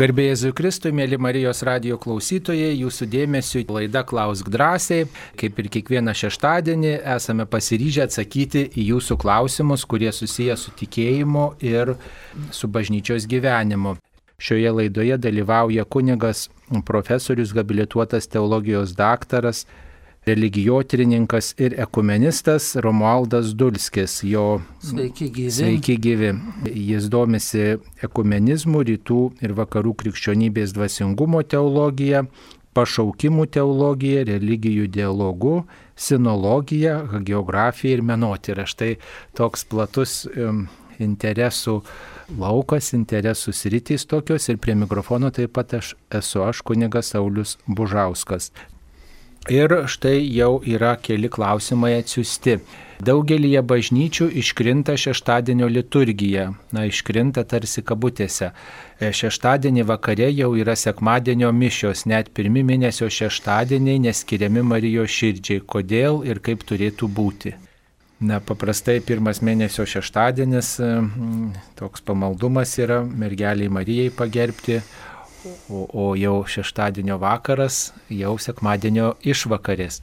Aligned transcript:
Garbėjai 0.00 0.36
Zujkristui, 0.40 0.94
mėly 0.96 1.18
Marijos 1.20 1.58
radio 1.66 1.98
klausytojai, 2.00 2.70
jūsų 2.72 3.04
dėmesio 3.12 3.60
laida 3.68 4.00
Klausk 4.08 4.46
drąsiai. 4.48 5.04
Kaip 5.36 5.58
ir 5.60 5.66
kiekvieną 5.74 6.14
šeštadienį 6.16 6.94
esame 7.18 7.44
pasiryžę 7.44 8.06
atsakyti 8.06 8.62
į 8.80 8.86
jūsų 8.94 9.18
klausimus, 9.20 9.84
kurie 9.84 10.08
susiję 10.16 10.56
su 10.56 10.72
tikėjimu 10.78 11.44
ir 11.60 11.92
su 12.48 12.70
bažnyčios 12.72 13.28
gyvenimu. 13.28 13.98
Šioje 14.40 14.72
laidoje 14.78 15.20
dalyvauja 15.20 15.84
kunigas 15.84 16.46
profesorius, 16.88 17.52
habilituotas 17.52 18.30
teologijos 18.32 18.96
daktaras 18.96 19.66
religijotrininkas 20.26 21.54
ir 21.58 21.74
ekumenistas 21.80 22.76
Romualdas 22.76 23.54
Dulskis. 23.56 24.20
Jo, 24.24 24.60
sveiki 24.84 25.30
gyvi. 25.32 25.50
Sveiki 25.50 25.96
gyvi. 25.96 26.32
Jis 26.74 27.08
domisi 27.12 27.78
ekumenizmu, 28.04 28.84
rytų 28.84 29.20
ir 29.40 29.56
vakarų 29.56 29.94
krikščionybės 30.02 30.74
dvasingumo 30.76 31.42
teologija, 31.42 32.26
pašaukimų 32.76 33.46
teologija, 33.50 34.24
religijų 34.28 34.86
dialogu, 34.92 35.64
sinologija, 35.96 37.00
geografija 37.26 37.98
ir 37.98 38.04
menotyrą. 38.06 38.68
Štai 38.68 38.94
toks 39.36 39.64
platus 39.72 40.22
interesų 41.00 41.80
laukas, 42.38 42.92
interesų 42.94 43.54
sritys 43.56 44.04
tokios 44.06 44.48
ir 44.52 44.60
prie 44.62 44.76
mikrofono 44.78 45.32
taip 45.34 45.56
pat 45.56 45.74
aš 45.80 45.94
esu 46.20 46.44
aš 46.46 46.60
kunigas 46.62 47.14
Saulis 47.14 47.56
Bužauskas. 47.66 48.52
Ir 49.48 49.72
štai 49.88 50.20
jau 50.36 50.60
yra 50.68 50.96
keli 51.00 51.28
klausimai 51.32 51.94
atsiusti. 52.02 52.58
Daugelie 53.00 53.62
bažnyčių 53.64 54.26
iškrinta 54.36 54.92
šeštadienio 55.00 55.70
liturgija. 55.72 56.50
Na, 56.76 56.84
iškrinta 56.84 57.46
tarsi 57.48 57.80
kabutėse. 57.80 58.50
E, 59.00 59.08
šeštadienį 59.16 59.86
vakare 59.88 60.28
jau 60.28 60.50
yra 60.60 60.76
sekmadienio 60.76 61.48
mišios, 61.56 62.04
net 62.04 62.28
pirmi 62.36 62.60
mėnesio 62.60 63.08
šeštadieniai 63.08 64.02
neskiriami 64.04 64.60
Marijos 64.74 65.16
širdžiai. 65.16 65.64
Kodėl 65.64 66.20
ir 66.28 66.44
kaip 66.44 66.68
turėtų 66.68 67.08
būti? 67.08 67.56
Na, 68.20 68.42
paprastai 68.44 68.98
pirmas 69.00 69.40
mėnesio 69.40 69.86
šeštadienis 69.88 70.74
e, 70.84 70.90
toks 71.80 72.04
pamaldumas 72.04 72.76
yra 72.76 73.00
mergeliai 73.00 73.72
Marijai 73.72 74.12
pagerbti, 74.12 74.82
o, 75.44 75.84
o 75.92 76.06
jau 76.18 76.40
šeštadienio 76.46 77.18
vakaras, 77.22 77.90
jau 78.12 78.36
sekmadienio 78.40 79.14
išvakarės. 79.22 80.00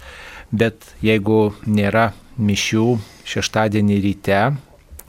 Bet 0.52 0.94
jeigu 1.03 1.52
nėra 1.67 2.11
mišių 2.38 2.88
šeštadienį 3.27 3.99
ryte, 4.05 4.41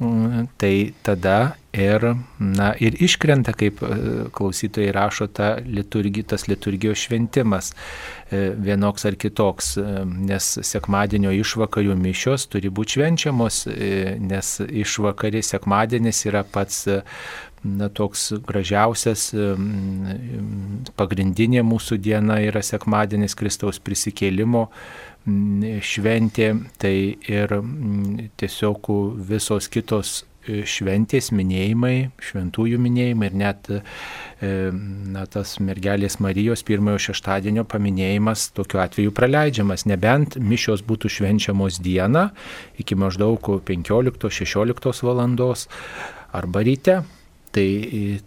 mm, 0.01 0.49
tai 0.59 0.75
tada 1.07 1.39
ir, 1.79 2.05
na, 2.39 2.73
ir 2.81 2.97
iškrenta, 3.03 3.53
kaip 3.57 3.83
e, 3.83 3.97
klausytojai 4.35 4.93
rašo, 4.95 5.29
ta 5.33 5.57
liturgi, 5.65 6.25
tas 6.27 6.47
liturgijos 6.49 7.05
šventimas 7.07 7.71
e, 8.31 8.49
vienoks 8.57 9.07
ar 9.09 9.19
kitoks, 9.21 9.75
e, 9.77 9.87
nes 10.31 10.51
sekmadienio 10.67 11.33
išvakarių 11.37 11.97
mišios 11.99 12.49
turi 12.51 12.73
būti 12.73 12.99
švenčiamos, 12.99 13.61
nes 14.25 14.55
išvakarė 14.67 15.43
sekmadienis 15.45 16.25
yra 16.31 16.45
pats 16.45 16.87
na, 17.77 17.89
toks 17.93 18.31
gražiausias, 18.47 19.29
pagrindinė 20.99 21.65
mūsų 21.67 21.99
diena 22.01 22.41
yra 22.45 22.63
sekmadienis 22.65 23.37
Kristaus 23.39 23.83
prisikėlimo 23.83 24.69
šventė, 25.85 26.53
tai 26.81 27.19
ir 27.29 27.53
tiesiog 28.41 28.89
visos 29.29 29.69
kitos 29.73 30.13
e, 30.47 30.63
šventės 30.65 31.31
minėjimai, 31.35 32.11
šventųjų 32.23 32.79
minėjimai 32.81 33.29
ir 33.29 33.37
net 33.37 33.69
e, 33.75 33.81
na, 35.13 35.27
tas 35.29 35.59
mergelės 35.61 36.19
Marijos 36.25 36.65
pirmojo 36.65 37.03
šeštadienio 37.09 37.67
paminėjimas 37.69 38.49
tokiu 38.57 38.81
atveju 38.85 39.13
praleidžiamas, 39.17 39.85
nebent 39.91 40.39
mišios 40.41 40.85
būtų 40.87 41.13
švenčiamos 41.19 41.83
dieną 41.85 42.29
iki 42.81 42.97
maždaug 42.97 43.53
15-16 43.69 45.05
valandos 45.05 45.69
arba 46.33 46.65
ryte, 46.65 47.03
Tai 47.55 47.65
e, 47.65 48.19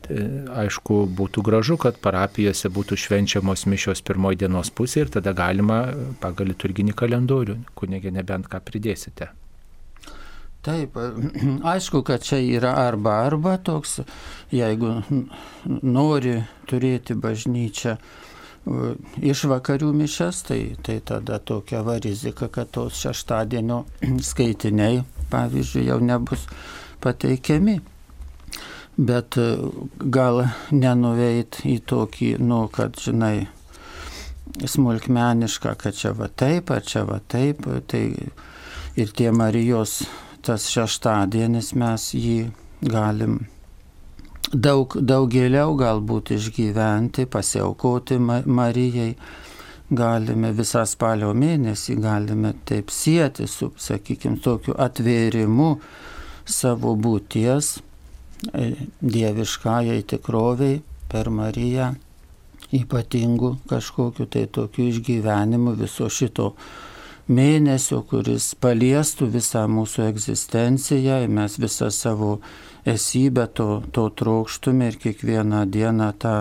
aišku, 0.64 1.04
būtų 1.18 1.44
gražu, 1.46 1.78
kad 1.82 2.00
parapijose 2.02 2.72
būtų 2.74 2.98
švenčiamos 2.98 3.68
mišios 3.70 4.02
pirmoji 4.06 4.42
dienos 4.44 4.72
pusė 4.74 5.06
ir 5.06 5.14
tada 5.14 5.36
galima 5.38 5.84
pagal 6.24 6.50
liturginį 6.50 6.96
kalendorių, 6.98 7.60
kunigė 7.78 8.14
nebent 8.16 8.50
ką 8.50 8.64
pridėsite. 8.66 9.30
Taip, 10.66 10.98
aišku, 11.74 12.02
kad 12.08 12.26
čia 12.26 12.42
yra 12.42 12.74
arba 12.88 13.20
arba 13.28 13.56
toks, 13.62 14.00
jeigu 14.54 15.00
nori 15.66 16.36
turėti 16.70 17.18
bažnyčią 17.18 17.96
iš 19.26 19.46
vakarių 19.50 19.90
mišes, 19.98 20.44
tai, 20.50 20.60
tai 20.86 21.00
tada 21.06 21.40
tokia 21.42 21.82
va 21.86 21.98
rizika, 22.02 22.50
kad 22.50 22.70
tos 22.74 22.98
šeštadienio 23.02 23.84
skaitiniai, 24.32 25.02
pavyzdžiui, 25.34 25.88
jau 25.90 26.02
nebus 26.02 26.50
pateikiami 27.02 27.80
bet 28.98 29.38
e, 29.38 29.48
gal 29.98 30.46
nenuveit 30.72 31.62
į 31.68 31.80
tokį, 31.88 32.36
nu, 32.44 32.66
kad, 32.74 32.98
žinai, 33.00 33.48
smulkmenišką, 34.68 35.76
kad 35.80 35.96
čia 35.96 36.12
va 36.18 36.28
taip, 36.28 36.72
ar 36.72 36.84
čia 36.86 37.06
va 37.08 37.22
taip, 37.32 37.66
tai 37.88 38.06
ir 39.00 39.16
tie 39.16 39.32
Marijos 39.32 40.02
tas 40.42 40.68
šeštadienis 40.74 41.72
mes 41.78 42.08
jį 42.18 42.38
galim 42.82 43.40
daug, 44.52 44.98
daug 44.98 45.30
giliau 45.32 45.76
galbūt 45.80 46.34
išgyventi, 46.36 47.28
pasiaukoti 47.32 48.18
Marijai, 48.20 49.14
galime 49.92 50.52
visą 50.56 50.84
spalio 50.88 51.32
mėnesį, 51.36 51.98
galime 52.02 52.54
taip 52.66 52.92
sieti 52.92 53.48
su, 53.48 53.72
sakykime, 53.78 54.40
tokiu 54.44 54.76
atvėrimu 54.80 55.76
savo 56.48 56.96
būties 56.96 57.78
dieviškajai 58.42 60.02
tikroviai 60.10 60.80
per 61.12 61.30
Mariją 61.30 61.92
ypatingų 62.72 63.52
kažkokiu 63.70 64.26
tai 64.32 64.46
tokiu 64.48 64.88
išgyvenimu 64.90 65.76
viso 65.80 66.08
šito 66.10 66.54
mėnesio, 67.32 68.02
kuris 68.08 68.54
paliestų 68.60 69.28
visą 69.36 69.66
mūsų 69.72 70.08
egzistenciją 70.08 71.22
ir 71.26 71.32
mes 71.32 71.58
visą 71.62 71.92
savo 71.92 72.40
esybę 72.88 73.48
to, 73.54 73.84
to 73.92 74.10
trokštume 74.10 74.90
ir 74.90 74.98
kiekvieną 75.00 75.66
dieną 75.70 76.12
tą, 76.20 76.36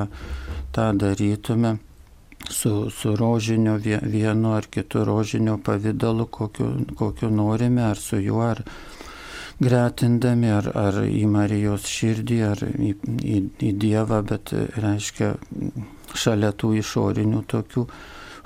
tą 0.72 0.90
darytume 0.96 1.76
su, 2.48 2.90
su 2.90 3.16
rožinio 3.16 3.76
vienu 3.82 4.54
ar 4.54 4.66
kitu 4.70 5.04
rožinio 5.04 5.58
pavydalu, 5.58 6.26
kokiu, 6.26 6.70
kokiu 6.96 7.30
norime, 7.30 7.82
ar 7.90 7.96
su 7.96 8.20
juo, 8.22 8.40
ar, 8.46 8.62
gretindami 9.60 10.50
ar, 10.53 10.71
ar 10.76 11.03
į 11.04 11.26
Marijos 11.31 11.88
širdį, 11.88 12.38
ar 12.48 12.62
į, 12.71 12.94
į, 13.21 13.38
į 13.69 13.72
Dievą, 13.81 14.22
bet 14.26 14.54
reiškia 14.81 15.34
šalia 16.16 16.53
tų 16.56 16.75
išorinių 16.81 17.44
tokių 17.50 17.87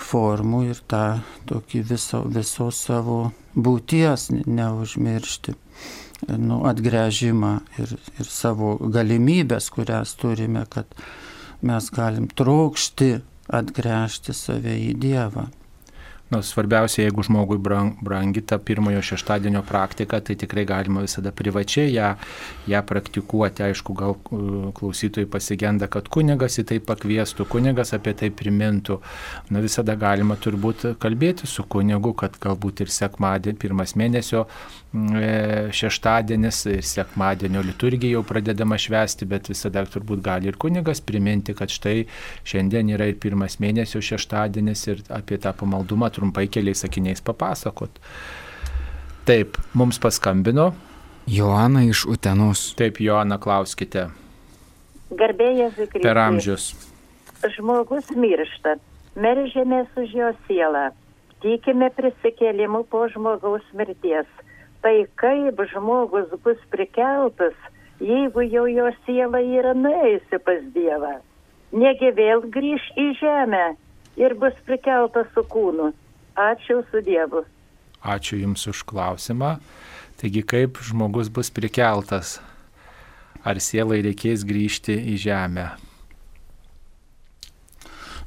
formų 0.05 0.63
ir 0.71 0.81
tą 0.91 1.05
tokį 1.49 1.83
viso, 1.91 2.25
visos 2.29 2.81
savo 2.89 3.19
būties 3.55 4.31
neužmiršti. 4.47 5.55
Nu, 6.41 6.63
atgręžimą 6.69 7.53
ir, 7.83 7.95
ir 8.19 8.29
savo 8.31 8.77
galimybės, 8.81 9.69
kurias 9.75 10.15
turime, 10.17 10.63
kad 10.73 10.89
mes 11.65 11.91
galim 11.93 12.31
trokšti 12.33 13.11
atgręžti 13.49 14.35
save 14.37 14.77
į 14.81 14.95
Dievą. 15.01 15.49
Nu, 16.33 16.41
svarbiausia, 16.43 17.03
jeigu 17.05 17.23
žmogui 17.23 17.59
brangi 17.61 18.41
ta 18.49 18.57
pirmojo 18.59 19.03
šeštadienio 19.05 19.61
praktika, 19.69 20.21
tai 20.25 20.35
tikrai 20.41 20.65
galima 20.65 21.03
visada 21.05 21.31
privačiai 21.37 21.93
ją, 21.93 22.15
ją 22.67 22.81
praktikuoti. 22.89 23.63
Aišku, 23.67 23.95
gal 23.95 24.17
e, 24.17 24.39
klausytojai 24.75 25.29
pasigenda, 25.31 25.87
kad 25.87 26.09
kunigas 26.09 26.57
į 26.59 26.65
tai 26.71 26.79
pakviestų, 26.81 27.45
kunigas 27.53 27.93
apie 27.93 28.17
tai 28.17 28.31
primintų. 28.33 28.99
Na, 29.53 29.61
visada 29.61 29.99
galima 30.01 30.39
turbūt 30.41 30.95
kalbėti 31.03 31.51
su 31.51 31.67
kunigu, 31.69 32.15
kad 32.17 32.41
galbūt 32.41 32.87
ir 32.87 32.95
sekmadienį, 32.97 33.61
pirmas 33.61 33.93
mėnesio 34.01 34.47
šeštadienis 35.75 36.67
ir 36.71 36.85
sekmadienio 36.87 37.63
liturgija 37.67 38.15
jau 38.15 38.23
pradedama 38.23 38.79
švesti, 38.79 39.27
bet 39.27 39.49
visada 39.51 39.83
turbūt 39.91 40.23
gali 40.23 40.47
ir 40.47 40.59
kunigas 40.61 41.01
priminti, 41.03 41.55
kad 41.55 41.73
štai 41.73 42.05
šiandien 42.47 42.93
yra 42.95 43.09
ir 43.11 43.19
pirmas 43.19 43.59
mėnesio 43.59 44.03
šeštadienis 44.05 44.87
ir 44.87 45.03
apie 45.11 45.41
tą 45.43 45.51
pamaldumą 45.59 46.13
trumpai 46.15 46.47
keliais 46.47 46.85
sakiniais 46.87 47.25
papasakot. 47.27 47.99
Taip, 49.27 49.59
mums 49.75 49.99
paskambino. 49.99 50.71
Joana 51.27 51.83
iš 51.89 52.05
Utenos. 52.07 52.63
Taip, 52.79 53.01
Joana, 53.01 53.41
klauskite. 53.41 54.11
Garbėjas 55.11 55.75
Zikritas. 55.75 56.07
Per 56.07 56.21
amžius. 56.21 56.71
Žmogus 57.57 58.15
miršta, 58.15 58.79
meržėmės 59.19 59.91
už 60.01 60.15
jo 60.17 60.31
sielą, 60.47 60.91
tikime 61.43 61.91
prisikėlimu 61.97 62.85
po 62.93 63.09
žmogaus 63.13 63.65
mirties 63.75 64.29
tai 64.85 65.07
kaip 65.21 65.63
žmogus 65.73 66.29
bus 66.45 66.61
prikeltas, 66.73 67.57
jeigu 68.05 68.45
jau 68.45 68.67
jo 68.69 68.91
siela 69.05 69.41
yra 69.41 69.73
nuėjusi 69.73 70.41
pas 70.45 70.61
Dievą. 70.75 71.15
negi 71.75 72.11
vėl 72.15 72.45
grįž 72.55 72.85
į 73.01 73.07
žemę 73.19 73.65
ir 74.21 74.35
bus 74.39 74.55
prikeltas 74.67 75.27
su 75.35 75.43
kūnu. 75.51 75.91
Ačiū 76.39 76.83
su 76.91 77.01
Dievu. 77.07 77.45
Ačiū 78.03 78.39
Jums 78.43 78.67
už 78.71 78.85
klausimą. 78.87 79.57
Taigi 80.21 80.43
kaip 80.47 80.79
žmogus 80.83 81.31
bus 81.31 81.51
prikeltas? 81.51 82.39
Ar 83.45 83.59
sielai 83.61 84.03
reikės 84.05 84.45
grįžti 84.47 84.95
į 85.15 85.17
žemę? 85.27 85.67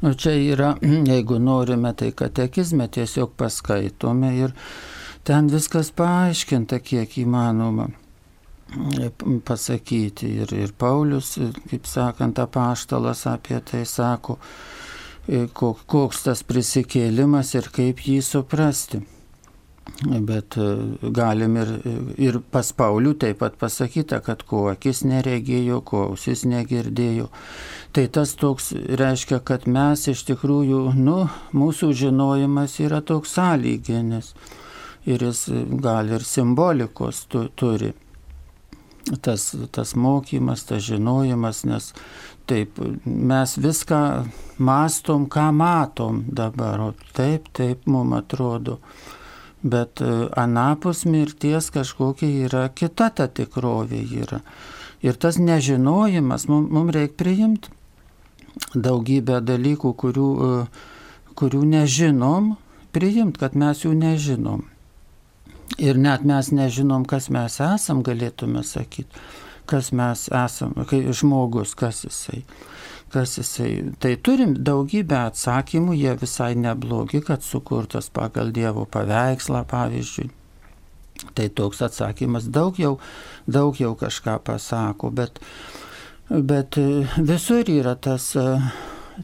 Nu, 0.01 0.13
čia 0.13 0.36
yra, 0.38 0.75
jeigu 1.12 1.39
norime, 1.42 1.94
tai 1.94 2.12
katekizme 2.12 2.88
tiesiog 2.88 3.33
paskaitome 3.39 4.33
ir 4.44 4.56
ten 5.27 5.50
viskas 5.51 5.91
paaiškinta, 5.91 6.79
kiek 6.79 7.18
įmanoma 7.19 7.89
pasakyti. 9.45 10.29
Ir, 10.41 10.53
ir 10.56 10.74
Paulius, 10.77 11.35
kaip 11.69 11.88
sakant, 11.88 12.39
apaštalas 12.39 13.25
apie 13.27 13.59
tai 13.63 13.83
sako, 13.88 14.38
koks 15.88 16.24
tas 16.27 16.44
prisikėlimas 16.47 17.53
ir 17.59 17.69
kaip 17.75 18.03
jį 18.07 18.21
suprasti. 18.24 19.03
Bet 20.03 20.57
e, 20.59 20.65
galim 21.15 21.56
ir, 21.57 21.69
ir 22.19 22.38
pas 22.51 22.69
Paulių 22.75 23.13
taip 23.23 23.39
pat 23.39 23.56
pasakyta, 23.57 24.19
kad 24.21 24.44
ko 24.45 24.65
akis 24.68 25.06
neregėjo, 25.07 25.80
ko 25.88 26.01
ausis 26.09 26.44
negirdėjo. 26.45 27.30
Tai 27.95 28.03
tas 28.13 28.35
toks 28.38 28.73
reiškia, 28.75 29.39
kad 29.47 29.63
mes 29.68 30.03
iš 30.12 30.25
tikrųjų, 30.27 30.81
nu, 31.00 31.18
mūsų 31.56 31.94
žinojimas 32.03 32.77
yra 32.83 33.00
toks 33.00 33.39
sąlyginis 33.39 34.35
ir 35.07 35.24
jis 35.30 35.48
gal 35.83 36.12
ir 36.12 36.25
simbolikos 36.27 37.25
tu, 37.31 37.48
turi. 37.56 37.94
Tas, 39.24 39.54
tas 39.71 39.94
mokymas, 39.95 40.65
tas 40.68 40.83
žinojimas, 40.83 41.63
nes 41.63 41.94
taip 42.48 42.80
mes 43.06 43.54
viską 43.56 44.01
mastom, 44.59 45.30
ką 45.31 45.51
matom 45.56 46.25
dabar, 46.27 46.89
o 46.89 46.89
taip, 47.15 47.48
taip 47.56 47.88
mums 47.88 48.19
atrodo 48.19 48.81
bet 49.62 50.01
e, 50.01 50.27
anapus 50.36 51.06
mirties 51.06 51.69
kažkokia 51.74 52.48
yra 52.48 52.68
kita 52.69 53.09
ta 53.09 53.27
tikrovė 53.27 54.01
yra. 54.24 54.42
Ir 55.01 55.18
tas 55.18 55.38
nežinojimas, 55.38 56.48
mums 56.50 56.71
mum 56.74 56.92
reikia 56.94 57.18
priimti 57.18 57.74
daugybę 58.74 59.42
dalykų, 59.45 59.94
kurių, 59.94 60.30
e, 60.48 61.33
kurių 61.38 61.63
nežinom, 61.74 62.56
priimti, 62.94 63.39
kad 63.42 63.56
mes 63.56 63.83
jų 63.86 63.94
nežinom. 63.98 64.65
Ir 65.75 66.00
net 66.00 66.24
mes 66.24 66.50
nežinom, 66.56 67.04
kas 67.06 67.28
mes 67.34 67.60
esam, 67.62 68.02
galėtume 68.06 68.64
sakyti, 68.64 69.22
kas 69.68 69.92
mes 69.92 70.30
esam, 70.31 70.74
kai 70.88 71.04
žmogus, 71.12 71.75
kas 71.78 72.06
jisai 72.08 72.44
kas 73.10 73.38
jisai. 73.38 73.94
Tai 74.00 74.16
turim 74.24 74.56
daugybę 74.68 75.16
atsakymų, 75.30 75.96
jie 75.96 76.14
visai 76.19 76.54
neblogi, 76.60 77.22
kad 77.24 77.44
sukurtas 77.44 78.10
pagal 78.12 78.52
Dievo 78.56 78.86
paveikslą, 78.92 79.64
pavyzdžiui. 79.72 80.30
Tai 81.38 81.48
toks 81.58 81.81
atsakymas 81.88 82.50
daug 82.54 82.78
jau, 82.78 82.98
daug 83.48 83.78
jau 83.80 83.96
kažką 83.98 84.38
pasako, 84.46 85.10
bet, 85.10 85.40
bet 86.30 86.78
visur 87.18 87.69
yra 87.72 87.96
tas, 87.96 88.34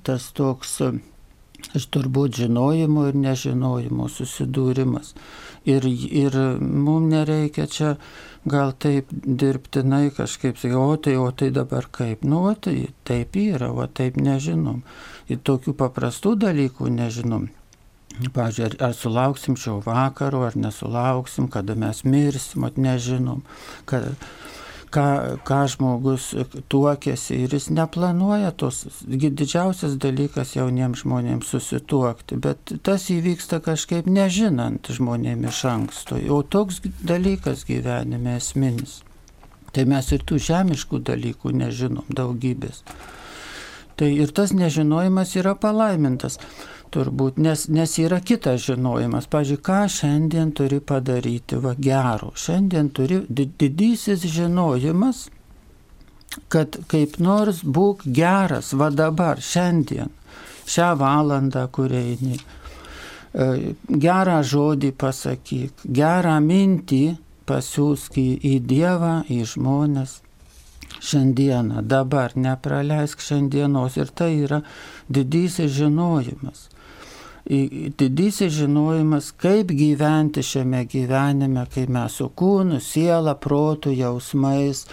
tas 0.04 0.30
toks 0.34 0.80
iš 1.78 1.88
turbūt 1.94 2.40
žinojimo 2.42 3.08
ir 3.12 3.20
nežinojimo 3.20 4.10
susidūrimas. 4.12 5.14
Ir, 5.64 5.86
ir 5.88 6.36
mums 6.60 7.08
nereikia 7.14 7.70
čia 7.72 7.94
gal 8.44 8.74
taip 8.76 9.08
dirbtinai 9.12 10.10
kažkaip, 10.12 10.60
o 10.76 10.98
tai, 10.98 11.16
o 11.16 11.32
tai 11.32 11.50
dabar 11.56 11.88
kaip, 11.92 12.26
nu, 12.28 12.42
o 12.50 12.54
tai 12.56 12.90
taip 13.08 13.38
yra, 13.40 13.72
o 13.72 13.88
taip 13.88 14.20
nežinom. 14.20 14.82
Ir 15.32 15.40
tokių 15.40 15.76
paprastų 15.80 16.36
dalykų 16.44 16.92
nežinom. 16.92 17.48
Pavyzdžiui, 18.14 18.66
ar, 18.68 18.76
ar 18.90 18.94
sulauksim 18.94 19.56
šio 19.58 19.80
vakaro, 19.86 20.44
ar 20.46 20.58
nesulauksim, 20.60 21.48
kada 21.50 21.74
mes 21.80 22.04
mirsim, 22.06 22.68
at 22.68 22.76
nežinom. 22.78 23.42
Kad, 23.90 24.12
ką, 24.94 25.06
ką 25.48 25.60
žmogus 25.74 26.30
tuokėsi 26.72 27.40
ir 27.46 27.56
jis 27.56 27.70
neplanuoja 27.74 28.52
tos. 28.58 28.84
Didžiausias 29.08 29.98
dalykas 30.02 30.56
jauniems 30.58 31.04
žmonėms 31.04 31.50
susituokti, 31.54 32.38
bet 32.44 32.76
tas 32.86 33.08
įvyksta 33.14 33.62
kažkaip 33.66 34.10
nežinant 34.10 34.92
žmonėms 34.94 35.50
iš 35.52 35.64
anksto. 35.72 36.20
O 36.34 36.42
toks 36.44 36.82
dalykas 37.02 37.66
gyvenime 37.70 38.38
esminis. 38.40 39.02
Tai 39.74 39.88
mes 39.90 40.12
ir 40.14 40.22
tų 40.22 40.38
žemiškų 40.48 41.02
dalykų 41.10 41.56
nežinom 41.58 42.06
daugybės. 42.14 42.84
Tai 43.98 44.10
ir 44.10 44.30
tas 44.34 44.54
nežinojimas 44.54 45.34
yra 45.38 45.56
palaimintas 45.58 46.40
turbūt, 46.94 47.40
nes, 47.42 47.68
nes 47.74 47.98
yra 48.02 48.20
kitas 48.22 48.64
žinojimas. 48.68 49.28
Pavyzdžiui, 49.32 49.62
ką 49.66 49.80
šiandien 49.92 50.54
turi 50.58 50.80
padaryti, 50.80 51.60
va 51.62 51.74
gero. 51.78 52.32
Šiandien 52.40 52.92
turi 52.94 53.22
didysis 53.30 54.26
žinojimas, 54.36 55.28
kad 56.54 56.78
kaip 56.90 57.20
nors 57.22 57.62
būk 57.64 58.06
geras, 58.20 58.74
va 58.78 58.90
dabar, 58.94 59.42
šiandien, 59.42 60.12
šią 60.70 60.94
valandą, 61.02 61.68
kur 61.74 61.94
eini. 61.94 62.40
E, 63.34 63.48
gerą 63.90 64.42
žodį 64.46 64.94
pasakyk, 64.98 65.86
gerą 65.86 66.38
mintį 66.42 67.04
pasiūsk 67.50 68.20
į, 68.22 68.60
Dievą, 68.66 69.16
į 69.30 69.42
žmonės 69.54 70.20
šiandieną, 71.04 71.82
dabar, 71.90 72.38
nepraleisk 72.40 73.22
šiandienos. 73.22 73.98
Ir 74.00 74.14
tai 74.16 74.32
yra 74.46 74.62
didysis 75.12 75.74
žinojimas 75.76 76.70
didysis 77.46 78.54
žinojimas, 78.54 79.32
kaip 79.36 79.72
gyventi 79.76 80.44
šiame 80.44 80.86
gyvenime, 80.88 81.66
kai 81.74 81.86
mes 81.92 82.16
su 82.20 82.30
kūnu, 82.30 82.80
siela, 82.80 83.36
protu, 83.36 83.92
jausmais, 83.92 84.86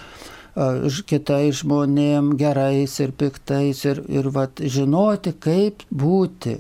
kitais 1.07 1.61
žmonėm, 1.63 2.35
gerais 2.39 2.99
ir 3.01 3.13
piktais 3.15 3.85
ir, 3.87 4.03
ir 4.11 4.31
vat, 4.35 4.59
žinoti, 4.59 5.33
kaip 5.39 5.85
būti, 5.95 6.59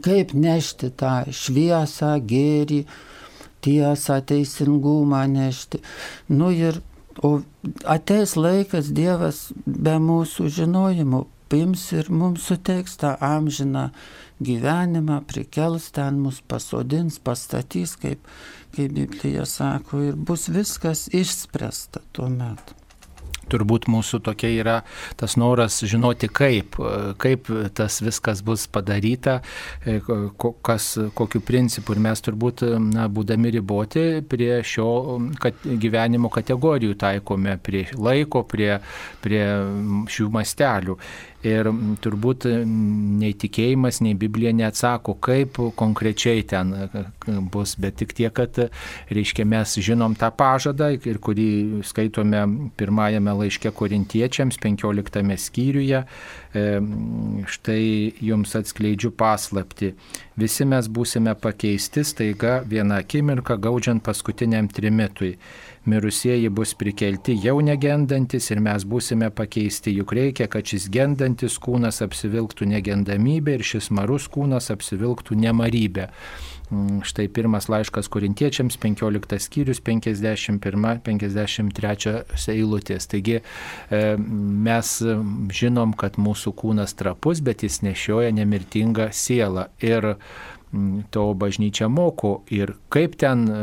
kaip 0.00 0.32
nešti 0.32 0.90
tą 0.96 1.26
šviesą, 1.28 2.16
gėrį, 2.24 2.86
tiesą, 3.60 4.22
teisingumą 4.24 5.26
nešti. 5.28 5.82
Nu 6.32 6.48
ir, 6.50 6.80
o 7.20 7.42
ateis 7.84 8.38
laikas 8.40 8.88
Dievas 8.96 9.50
be 9.66 9.98
mūsų 10.00 10.48
žinojimų 10.48 11.26
pims 11.52 11.90
ir 11.92 12.08
mums 12.08 12.46
suteiks 12.48 12.96
tą 12.96 13.16
amžiną 13.20 13.90
gyvenimą, 14.40 15.20
prikels 15.28 15.90
ten 15.96 16.20
mus, 16.24 16.40
pasodins, 16.40 17.20
pastatys, 17.22 17.96
kaip, 18.00 18.26
kaip 18.76 18.92
Biblija 18.96 19.46
sako, 19.46 20.04
ir 20.10 20.20
bus 20.30 20.48
viskas 20.52 21.08
išspręsta 21.12 22.04
tuo 22.12 22.28
metu 22.32 22.80
turbūt 23.50 23.88
mūsų 23.90 24.20
tokia 24.24 24.50
yra 24.54 24.76
tas 25.20 25.36
noras 25.40 25.80
žinoti, 25.86 26.30
kaip, 26.32 26.78
kaip 27.20 27.50
tas 27.76 28.00
viskas 28.04 28.42
bus 28.46 28.66
padaryta, 28.70 29.40
kas, 30.66 30.90
kokiu 31.18 31.42
principu. 31.44 31.96
Ir 31.96 32.04
mes 32.04 32.24
turbūt, 32.24 32.64
na, 32.90 33.08
būdami 33.10 33.54
riboti, 33.56 34.04
prie 34.30 34.60
šio 34.66 35.18
kad, 35.42 35.58
gyvenimo 35.64 36.30
kategorijų 36.32 36.98
taikome, 37.00 37.56
prie 37.62 37.86
laiko, 37.96 38.44
prie, 38.48 38.76
prie 39.24 39.44
šių 40.10 40.30
mastelių. 40.34 40.98
Ir 41.40 41.70
turbūt 42.04 42.44
nei 42.68 43.32
tikėjimas, 43.40 44.02
nei 44.04 44.12
Biblija 44.18 44.50
neatsako, 44.52 45.14
kaip 45.24 45.56
konkrečiai 45.78 46.42
ten 46.44 46.74
bus, 47.52 47.72
bet 47.80 47.96
tik 48.02 48.12
tiek, 48.18 48.32
kad, 48.36 48.58
reiškia, 49.08 49.46
mes 49.48 49.72
žinom 49.80 50.18
tą 50.20 50.28
pažadą 50.36 50.90
ir 50.98 51.20
kurį 51.24 51.80
skaitome 51.88 52.42
pirmajame 52.76 53.32
laiške 53.40 53.72
korintiečiams, 53.72 54.60
15 54.60 55.40
skyriuje. 55.40 56.02
Štai 57.56 57.82
jums 58.20 58.52
atskleidžiu 58.60 59.14
paslapti. 59.16 59.94
Visi 60.40 60.68
mes 60.68 60.92
būsime 60.92 61.32
pakeisti 61.40 62.04
staiga 62.04 62.58
vieną 62.68 63.00
akimirką, 63.00 63.56
gaudžiant 63.64 64.04
paskutiniam 64.04 64.68
trimitui 64.68 65.38
mirusieji 65.84 66.48
bus 66.48 66.74
prikelti 66.74 67.38
jau 67.40 67.60
negendantis 67.64 68.50
ir 68.50 68.60
mes 68.60 68.84
būsime 68.84 69.30
pakeisti, 69.32 69.94
juk 69.96 70.12
reikia, 70.16 70.48
kad 70.52 70.66
šis 70.66 70.90
gendantis 70.92 71.58
kūnas 71.62 72.02
apsivilktų 72.04 72.66
negendamybę 72.74 73.54
ir 73.58 73.64
šis 73.66 73.90
marus 73.96 74.28
kūnas 74.32 74.70
apsivilktų 74.74 75.32
nemarybę. 75.40 76.06
Mm, 76.70 77.00
štai 77.02 77.26
pirmas 77.34 77.66
laiškas 77.72 78.06
korintiečiams, 78.12 78.76
15 78.78 79.38
skyrius, 79.42 79.80
51-53 79.82 82.52
eilutės. 82.54 83.06
Taigi 83.10 83.36
e, 83.40 83.42
mes 84.68 84.88
žinom, 85.50 85.90
kad 85.98 86.14
mūsų 86.22 86.54
kūnas 86.60 86.94
trapus, 86.94 87.42
bet 87.42 87.66
jis 87.66 87.82
nešioja 87.82 88.30
nemirtingą 88.36 89.10
sielą. 89.10 89.66
Ir 89.82 90.14
to 91.10 91.24
bažnyčia 91.34 91.88
moko 91.90 92.44
ir 92.50 92.76
kaip 92.94 93.16
ten 93.18 93.42
e, 93.50 93.54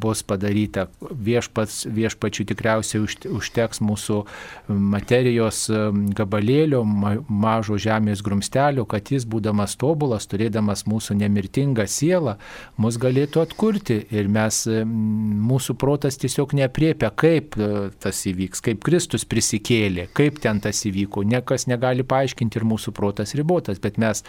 bus 0.00 0.20
padaryta. 0.28 0.86
Viešpats, 1.00 1.86
viešpačių 1.88 2.44
tikriausiai 2.50 3.04
užteks 3.32 3.80
mūsų 3.84 4.18
materijos 4.68 5.62
e, 5.72 5.80
gabalėlio, 6.18 6.82
mažo 6.84 7.78
žemės 7.80 8.20
grumstelio, 8.24 8.84
kad 8.88 9.08
jis, 9.12 9.24
būdamas 9.24 9.78
tobulas, 9.80 10.28
turėdamas 10.28 10.84
mūsų 10.90 11.16
nemirtingą 11.22 11.86
sielą, 11.88 12.36
mus 12.76 13.00
galėtų 13.00 13.40
atkurti 13.46 14.02
ir 14.12 14.28
mes, 14.28 14.60
e, 14.68 14.84
mūsų 14.84 15.78
protas 15.80 16.20
tiesiog 16.20 16.52
nepriepia, 16.60 17.08
kaip 17.08 17.56
tas 18.04 18.20
įvyks, 18.28 18.60
kaip 18.64 18.84
Kristus 18.84 19.24
prisikėlė, 19.28 20.10
kaip 20.16 20.42
ten 20.44 20.60
tas 20.64 20.84
įvyko. 20.84 21.24
Niekas 21.24 21.68
negali 21.72 22.04
paaiškinti 22.04 22.60
ir 22.60 22.68
mūsų 22.68 22.92
protas 22.96 23.32
ribotas, 23.38 23.80
bet 23.80 23.96
mes 24.02 24.20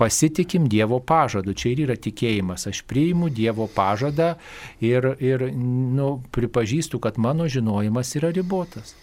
pasitikim 0.00 0.66
Dievo 0.70 0.98
pažadu 1.06 1.54
čia 1.60 1.74
ir 1.74 1.84
yra 1.86 1.96
tikėjimas. 2.00 2.66
Aš 2.70 2.82
priimu 2.88 3.30
Dievo 3.34 3.68
pažadą 3.70 4.34
ir, 4.80 5.12
ir 5.20 5.46
nu, 5.54 6.12
pripažįstu, 6.34 7.00
kad 7.02 7.20
mano 7.20 7.48
žinojimas 7.50 8.14
yra 8.18 8.32
ribotas. 8.34 8.96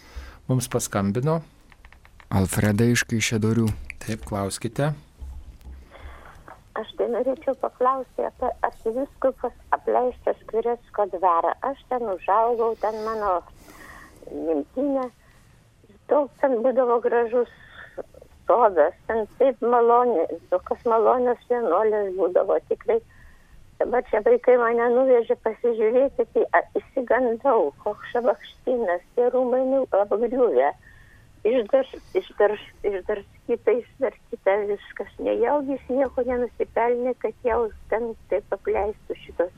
Mums 0.50 0.70
paskambino. 0.72 1.40
Alfreda 2.28 2.84
iš 2.88 3.06
Kaišėdorių. 3.08 3.68
Taip, 4.04 4.24
klauskite. 4.28 4.92
Aš 6.78 6.90
tai 6.98 7.08
norėčiau 7.10 7.56
paklausti 7.58 8.22
apie 8.22 8.50
arkiviskupas 8.66 9.54
apleistas 9.74 10.42
Kviretsko 10.50 11.08
dvarą. 11.14 11.54
Aš 11.66 11.80
ten 11.90 12.04
užaugau, 12.06 12.74
ten 12.82 13.00
mano 13.06 13.38
gimtinė. 14.28 15.08
Daug 16.08 16.30
ten 16.40 16.60
būdavo 16.64 17.00
gražus 17.04 17.50
sodas, 18.48 18.96
ten 19.06 19.26
taip 19.38 19.62
malonė, 19.62 20.24
tokios 20.50 20.82
malonios 20.88 21.40
vienuolės 21.52 22.10
būdavo 22.16 22.58
tikrai. 22.72 22.98
Dabar 23.78 24.02
čia 24.10 24.24
vaikai 24.26 24.56
mane 24.58 24.88
nuvežė 24.90 25.36
pasižiūrėti, 25.44 26.26
tai 26.34 26.62
įsigandau, 26.80 27.68
koks 27.84 28.10
šabakštinas, 28.14 29.04
tie 29.14 29.28
rūmai 29.30 29.62
nu, 29.68 29.84
apgriuvę. 30.00 30.72
Išdars, 31.46 31.92
išdars, 32.18 32.64
išdarkyta 33.54 34.56
viskas. 34.66 35.14
Nejaugis 35.22 35.84
nieko 35.92 36.26
nenusipelnė, 36.26 37.14
kad 37.22 37.46
jau 37.46 37.60
ten 37.92 38.10
taip 38.32 38.58
apleistų 38.58 39.20
šitos 39.22 39.54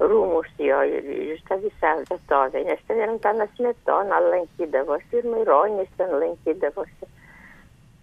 rūmus 0.00 0.48
jo 0.60 0.82
ir 0.84 1.06
iš 1.32 1.42
tą 1.48 1.56
visą 1.62 1.92
vietovę, 2.10 2.62
nes 2.68 2.80
ten 2.88 3.00
ir 3.00 3.12
Antanas 3.14 3.60
Metona 3.64 4.20
lankydavosi, 4.20 5.22
ir 5.22 5.28
Maironis 5.32 5.88
ten 5.96 6.12
lankydavosi. 6.20 7.08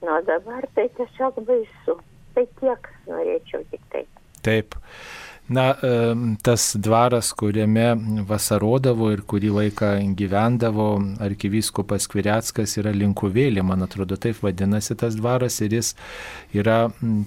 Nu, 0.04 0.20
dabar 0.28 0.68
tai 0.76 0.90
tiesiog 0.98 1.44
baisu. 1.48 2.00
Tai 2.34 2.48
tiek 2.60 2.90
norėčiau 3.08 3.62
tik 3.72 3.84
tai. 3.94 4.08
Taip. 4.44 4.76
Na, 5.54 5.74
tas 6.42 6.70
dvaras, 6.80 7.34
kuriame 7.36 7.90
vasarodavo 8.28 9.10
ir 9.12 9.26
kurį 9.28 9.50
laiką 9.58 9.90
gyvendavo 10.16 10.86
arkivyskupas 11.26 12.08
Kviriackas 12.08 12.78
yra 12.80 12.94
Linkuvėlė, 12.96 13.60
man 13.68 13.84
atrodo, 13.84 14.16
taip 14.16 14.40
vadinasi 14.40 14.96
tas 15.02 15.18
dvaras 15.20 15.60
ir 15.66 15.76
jis 15.76 15.92
yra 16.56 16.78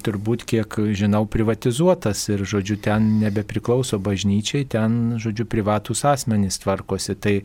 turbūt, 0.08 0.46
kiek 0.48 0.78
žinau, 0.96 1.26
privatizuotas 1.28 2.24
ir, 2.32 2.46
žodžiu, 2.48 2.80
ten 2.88 3.18
nebepriklauso 3.20 4.00
bažnyčiai, 4.00 4.64
ten, 4.64 5.18
žodžiu, 5.20 5.44
privatus 5.52 6.06
asmenys 6.08 6.56
tvarkosi. 6.64 7.20
Tai 7.20 7.36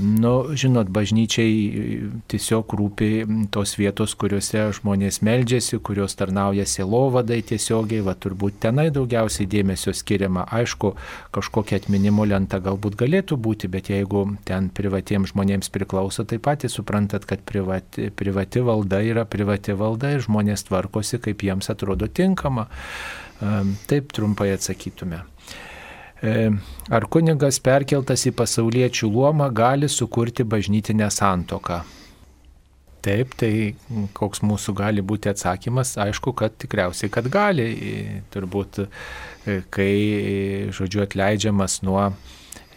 Nu, 0.00 0.48
žinot, 0.56 0.88
bažnyčiai 0.88 2.08
tiesiog 2.30 2.72
rūpi 2.78 3.08
tos 3.52 3.74
vietos, 3.76 4.14
kuriuose 4.16 4.62
žmonės 4.78 5.20
meldžiasi, 5.26 5.76
kurios 5.84 6.14
tarnauja 6.16 6.64
sielovadai 6.68 7.40
tiesiogiai, 7.50 8.00
va 8.06 8.14
turbūt 8.16 8.56
tenai 8.64 8.88
daugiausiai 8.94 9.48
dėmesio 9.50 9.92
skiriama. 9.96 10.46
Aišku, 10.56 10.94
kažkokia 11.36 11.82
atminimo 11.82 12.24
lenta 12.24 12.62
galbūt 12.64 12.96
galėtų 13.02 13.36
būti, 13.44 13.68
bet 13.72 13.90
jeigu 13.92 14.24
ten 14.48 14.70
privatiems 14.72 15.34
žmonėms 15.34 15.68
priklauso, 15.74 16.24
tai 16.24 16.40
patys 16.40 16.78
suprantat, 16.78 17.28
kad 17.28 17.44
privati, 17.44 18.08
privati 18.08 18.64
valda 18.64 19.02
yra 19.04 19.26
privati 19.28 19.76
valda 19.76 20.14
ir 20.16 20.24
žmonės 20.24 20.64
tvarkosi, 20.70 21.20
kaip 21.20 21.44
jiems 21.44 21.68
atrodo 21.72 22.08
tinkama. 22.08 22.70
Taip 23.90 24.16
trumpai 24.16 24.54
atsakytume. 24.56 25.22
E, 26.22 26.50
ar 26.92 27.06
kunigas 27.08 27.56
perkeltas 27.64 28.26
į 28.28 28.34
pasauliečių 28.36 29.08
luomą 29.08 29.48
gali 29.56 29.88
sukurti 29.88 30.44
bažnytinę 30.44 31.08
santoką? 31.12 31.80
Taip, 33.00 33.32
tai 33.40 33.52
koks 34.12 34.42
mūsų 34.44 34.74
gali 34.76 35.00
būti 35.00 35.30
atsakymas, 35.30 35.94
aišku, 36.04 36.34
kad 36.36 36.58
tikriausiai, 36.60 37.08
kad 37.12 37.30
gali, 37.32 37.70
turbūt, 38.34 38.82
e, 38.84 39.62
kai, 39.72 39.94
žodžiu, 40.76 41.06
atleidžiamas 41.06 41.80
nuo 41.88 42.10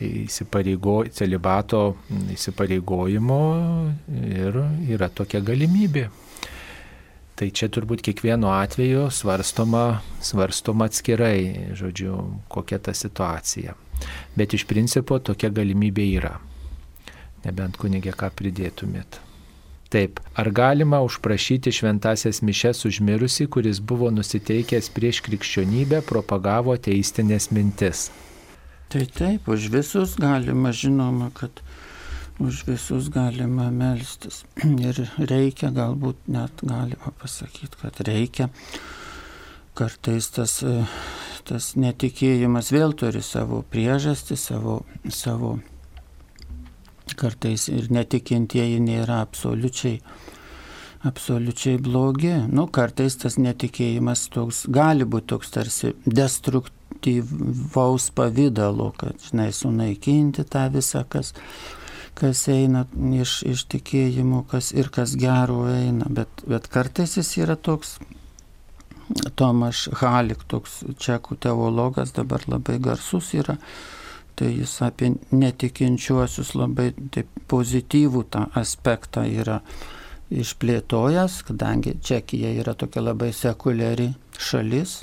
įsipareigo, 0.04 1.02
celibato 1.12 1.84
įsipareigojimo 2.32 3.42
ir 4.24 4.64
yra 4.96 5.12
tokia 5.12 5.44
galimybė. 5.44 6.08
Tai 7.34 7.50
čia 7.50 7.70
turbūt 7.74 8.04
kiekvieno 8.06 8.52
atveju 8.54 9.08
svarstoma, 9.10 10.04
svarstoma 10.22 10.86
atskirai, 10.90 11.74
žodžiu, 11.74 12.20
kokia 12.54 12.78
ta 12.78 12.94
situacija. 12.94 13.74
Bet 14.38 14.54
iš 14.54 14.68
principo 14.70 15.18
tokia 15.18 15.50
galimybė 15.50 16.08
yra. 16.20 16.34
Nebent 17.44 17.80
kunigė 17.82 18.14
ką 18.16 18.30
pridėtumėt. 18.38 19.20
Taip, 19.94 20.20
ar 20.34 20.50
galima 20.50 21.04
užprašyti 21.06 21.74
šventasias 21.74 22.42
mišes 22.42 22.86
užmirusi, 22.90 23.46
kuris 23.46 23.78
buvo 23.78 24.10
nusiteikęs 24.10 24.90
prieš 24.94 25.20
krikščionybę, 25.26 26.00
propagavo 26.08 26.74
teistinės 26.82 27.52
mintis? 27.54 28.08
Tai 28.90 29.04
taip, 29.18 29.50
už 29.50 29.68
visus 29.74 30.16
galima, 30.22 30.72
žinoma, 30.74 31.30
kad 31.38 31.62
už 32.44 32.64
visus 32.68 33.10
galima 33.14 33.70
melstis. 33.72 34.44
Ir 34.88 35.04
reikia, 35.18 35.72
galbūt 35.76 36.28
net 36.32 36.64
galima 36.64 37.14
pasakyti, 37.22 37.80
kad 37.82 38.04
reikia. 38.08 38.50
Kartais 39.74 40.28
tas, 40.30 40.60
tas 41.50 41.74
netikėjimas 41.80 42.70
vėl 42.76 42.94
turi 42.94 43.24
savo 43.26 43.64
priežastį, 43.74 44.38
savo, 44.38 44.82
savo 45.10 45.56
kartais 47.20 47.68
ir 47.72 47.90
netikintieji 47.94 48.80
nėra 48.84 49.22
absoliučiai, 49.26 50.00
absoliučiai 51.10 51.80
blogi. 51.84 52.34
Nu, 52.50 52.68
kartais 52.68 53.18
tas 53.22 53.38
netikėjimas 53.42 54.28
toks, 54.34 54.66
gali 54.72 55.06
būti 55.06 55.34
toks 55.34 55.54
tarsi 55.54 55.94
destruktyvaus 56.06 58.10
pavydalo, 58.16 58.92
kad, 58.98 59.20
žinai, 59.30 59.52
sunaikinti 59.54 60.46
tą 60.48 60.70
visą, 60.74 61.06
kas 61.10 61.34
kas 62.20 62.48
eina 62.52 62.86
iš, 63.18 63.40
iš 63.50 63.66
tikėjimų, 63.74 64.44
kas 64.52 64.72
ir 64.76 64.90
kas 64.94 65.16
gero 65.20 65.64
eina, 65.72 66.10
bet, 66.10 66.44
bet 66.50 66.70
kartais 66.72 67.18
jis 67.18 67.32
yra 67.42 67.56
toks 67.56 67.98
Tomas 69.36 69.88
Halik, 70.00 70.46
toks 70.50 70.82
čekų 71.02 71.38
teologas, 71.44 72.14
dabar 72.16 72.46
labai 72.48 72.78
garsus 72.82 73.34
yra, 73.36 73.58
tai 74.40 74.54
jis 74.54 74.78
apie 74.86 75.12
netikinčiuosius 75.36 76.54
labai 76.58 76.92
taip, 77.14 77.30
pozityvų 77.52 78.24
tą 78.34 78.48
aspektą 78.60 79.26
yra 79.28 79.60
išplėtojęs, 80.34 81.42
kadangi 81.50 81.98
Čekija 82.02 82.54
yra 82.64 82.74
tokia 82.80 83.04
labai 83.04 83.30
sekuliari 83.36 84.10
šalis, 84.40 85.02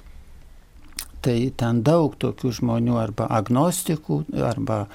tai 1.22 1.52
ten 1.56 1.82
daug 1.86 2.16
tokių 2.18 2.54
žmonių 2.60 2.96
arba 2.98 3.28
agnostikų, 3.38 4.24
arba 4.48 4.86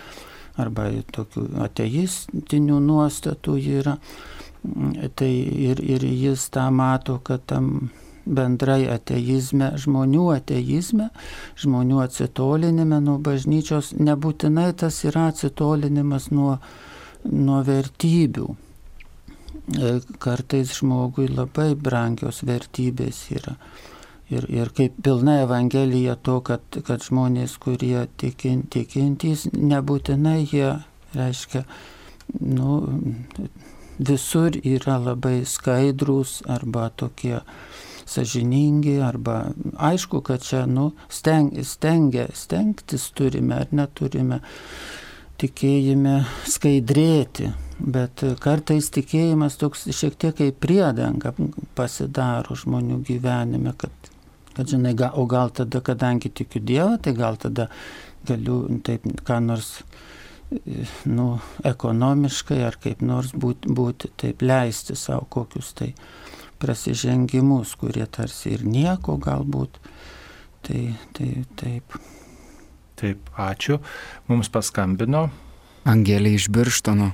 arba 0.62 0.88
tokių 1.16 1.46
ateistinių 1.66 2.80
nuostatų 2.84 3.58
yra. 3.80 3.98
Tai 5.20 5.30
ir, 5.30 5.82
ir 5.84 6.04
jis 6.10 6.48
tą 6.50 6.70
mato, 6.74 7.20
kad 7.22 7.44
tam 7.46 7.92
bendrai 8.26 8.88
ateizme, 8.90 9.70
žmonių 9.78 10.26
ateizme, 10.34 11.12
žmonių 11.62 12.02
atsitolinime 12.08 12.98
nuo 13.04 13.20
bažnyčios, 13.22 13.94
nebūtinai 14.02 14.72
tas 14.82 15.04
yra 15.06 15.28
atsitolinimas 15.30 16.32
nuo, 16.34 16.56
nuo 17.30 17.60
vertybių. 17.68 18.48
E, 19.66 19.92
kartais 20.22 20.74
žmogui 20.80 21.28
labai 21.30 21.74
brangios 21.78 22.42
vertybės 22.46 23.28
yra 23.34 23.56
ir, 24.30 24.48
ir 24.50 24.72
kaip 24.76 24.98
pilna 25.04 25.40
Evangelija 25.44 26.16
to, 26.16 26.40
kad, 26.46 26.62
kad 26.88 27.04
žmonės, 27.06 27.58
kurie 27.62 28.08
tikin, 28.18 28.66
tikintys, 28.72 29.48
nebūtinai 29.54 30.42
jie, 30.44 30.72
reiškia, 31.16 31.66
nu, 32.42 32.80
visur 33.98 34.58
yra 34.64 34.98
labai 35.00 35.44
skaidrus 35.48 36.42
arba 36.52 36.90
tokie 36.90 37.40
sažiningi, 38.06 39.00
arba 39.02 39.52
aišku, 39.78 40.22
kad 40.26 40.44
čia, 40.44 40.66
nu, 40.70 40.92
steng, 41.10 41.56
stengia, 41.64 42.28
stengtis 42.34 43.10
turime 43.18 43.62
ar 43.64 43.72
neturime 43.72 44.42
tikėjime 45.42 46.20
skaidrėti, 46.48 47.50
bet 47.80 48.24
kartais 48.40 48.88
tikėjimas 48.94 49.58
toks 49.60 49.88
šiek 49.92 50.16
tiek 50.22 50.36
kaip 50.38 50.60
priedanga 50.64 51.34
pasidaro 51.76 52.56
žmonių 52.56 53.02
gyvenime, 53.08 53.74
kad 53.78 53.92
Kad 54.56 54.72
žinai, 54.72 54.96
ga, 54.98 55.12
o 55.20 55.26
gal 55.30 55.52
tada, 55.56 55.82
kadangi 55.84 56.32
tikiu 56.32 56.62
Dievą, 56.64 56.98
tai 57.04 57.14
gal 57.18 57.38
tada 57.42 57.70
galiu 58.26 58.64
taip 58.84 59.06
ką 59.28 59.40
nors 59.44 59.82
nu, 61.06 61.28
ekonomiškai 61.66 62.62
ar 62.66 62.78
kaip 62.82 63.02
nors 63.06 63.34
būti, 63.34 63.72
būti 63.76 64.12
taip 64.22 64.44
leisti 64.46 64.96
savo 64.96 65.26
kokius 65.30 65.74
tai 65.78 65.92
prasižengimus, 66.62 67.76
kurie 67.80 68.06
tarsi 68.06 68.54
ir 68.56 68.64
nieko 68.66 69.18
galbūt. 69.22 69.80
Tai, 70.66 70.84
tai 71.14 71.32
taip. 71.60 71.98
Taip, 72.96 73.28
ačiū. 73.38 73.82
Mums 74.32 74.50
paskambino. 74.50 75.28
Angelė 75.86 76.32
iš 76.38 76.48
Birštono. 76.50 77.12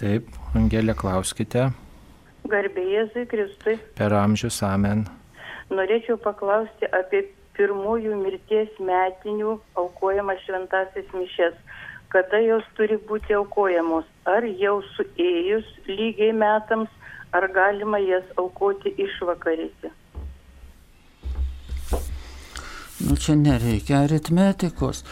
Taip, 0.00 0.32
Angelė, 0.56 0.96
klauskite. 0.98 1.68
Garbė 2.48 2.86
Jėzui 2.88 3.26
Kristui. 3.28 3.76
Per 3.98 4.14
amžius 4.16 4.62
amen. 4.66 5.04
Norėčiau 5.68 6.16
paklausti 6.24 6.88
apie 6.96 7.26
pirmųjų 7.58 8.16
mirties 8.22 8.70
metinių 8.80 9.58
aukojamas 9.82 10.40
šventasis 10.46 11.08
mišes. 11.12 11.56
Kada 12.08 12.40
jos 12.40 12.64
turi 12.78 12.96
būti 13.08 13.36
aukojamos? 13.36 14.06
Ar 14.24 14.46
jau 14.46 14.78
suėjus 14.94 15.66
lygiai 15.90 16.32
metams, 16.32 16.88
ar 17.36 17.48
galima 17.52 18.00
jas 18.00 18.24
aukoti 18.40 18.94
išvakarėse? 18.96 19.92
Nu, 22.98 23.16
čia 23.16 23.36
nereikia 23.36 24.06
aritmetikos. 24.06 25.04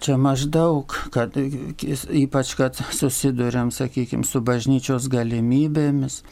Čia 0.00 0.16
maždaug, 0.16 0.94
kad, 1.12 1.34
ypač 1.36 2.54
kad 2.56 2.78
susidurėm, 2.78 3.68
sakykime, 3.74 4.24
su 4.24 4.40
bažnyčios 4.40 5.10
galimybėmis, 5.12 6.22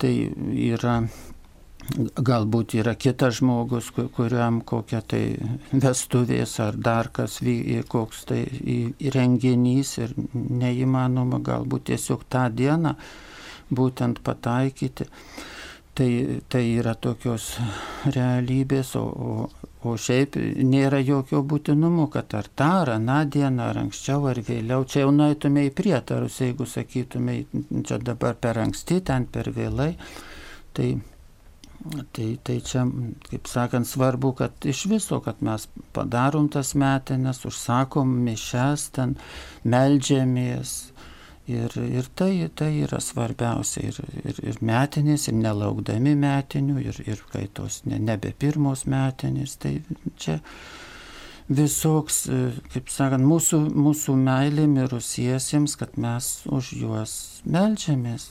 tai 0.00 0.14
yra 0.70 1.02
galbūt 2.16 2.76
yra 2.78 2.94
kitas 2.94 3.40
žmogus, 3.40 3.90
kuriam 3.92 4.60
kokia 4.64 5.02
tai 5.06 5.22
vestuvės 5.72 6.54
ar 6.62 6.78
dar 6.78 7.10
kas, 7.14 7.40
koks 7.88 8.24
tai 8.28 8.42
renginys 9.14 9.96
ir 10.02 10.14
neįmanoma 10.34 11.42
galbūt 11.44 11.90
tiesiog 11.90 12.24
tą 12.30 12.48
dieną 12.54 12.94
būtent 13.72 14.22
pataikyti. 14.24 15.08
Tai, 15.92 16.08
tai 16.48 16.62
yra 16.80 16.94
tokios 16.96 17.50
realybės, 18.14 18.94
o, 18.96 19.02
o, 19.04 19.32
o 19.84 19.92
šiaip 20.00 20.38
nėra 20.64 21.02
jokio 21.04 21.42
būtinumo, 21.44 22.06
kad 22.14 22.32
ar 22.38 22.48
tą, 22.48 22.70
ar 22.86 22.94
aną 22.94 23.18
dieną, 23.28 23.66
ar 23.66 23.82
anksčiau, 23.82 24.24
ar 24.30 24.40
vėliau. 24.40 24.86
Čia 24.88 25.02
jau 25.02 25.12
nueitume 25.12 25.66
į 25.68 25.74
prietarus, 25.76 26.40
jeigu 26.40 26.64
sakytume, 26.64 27.42
čia 27.84 28.00
dabar 28.00 28.40
per 28.40 28.62
anksti, 28.64 29.02
ten 29.04 29.28
per 29.28 29.52
vėlai. 29.52 29.90
Tai 30.72 30.88
Tai, 31.82 32.26
tai 32.46 32.60
čia, 32.62 32.84
kaip 33.26 33.48
sakant, 33.50 33.88
svarbu, 33.88 34.32
kad 34.38 34.66
iš 34.70 34.84
viso, 34.86 35.18
kad 35.24 35.40
mes 35.42 35.64
padarom 35.96 36.46
tas 36.52 36.76
metinės, 36.78 37.42
užsakom 37.48 38.12
mišes, 38.26 38.84
ten 38.94 39.16
melžiamės. 39.66 40.76
Ir, 41.50 41.74
ir 41.82 42.06
tai, 42.14 42.30
tai 42.54 42.68
yra 42.84 43.00
svarbiausia. 43.02 43.82
Ir, 43.88 43.98
ir, 44.22 44.38
ir 44.52 44.60
metinės, 44.62 45.26
ir 45.26 45.34
nelaukdami 45.40 46.14
metinių, 46.22 46.76
ir, 46.84 47.00
ir 47.02 47.24
kai 47.32 47.48
tos 47.50 47.80
ne, 47.90 47.98
nebe 47.98 48.30
pirmos 48.30 48.84
metinės. 48.86 49.56
Tai 49.64 49.72
čia 50.22 50.38
visoks, 51.50 52.28
kaip 52.76 52.94
sakant, 52.94 53.26
mūsų, 53.26 53.58
mūsų 53.74 54.14
meilė 54.22 54.68
mirusiesiems, 54.70 55.74
kad 55.82 55.98
mes 55.98 56.30
už 56.46 56.70
juos 56.78 57.16
melžiamės. 57.42 58.30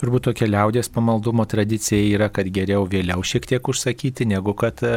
Turbūt 0.00 0.24
tokia 0.30 0.46
liaudės 0.48 0.88
pamaldumo 0.92 1.44
tradicija 1.48 2.00
yra, 2.16 2.30
kad 2.32 2.48
geriau 2.48 2.86
vėliau 2.88 3.20
šiek 3.26 3.44
tiek 3.50 3.68
užsakyti, 3.68 4.24
negu 4.30 4.54
kad 4.56 4.80
e, 4.86 4.92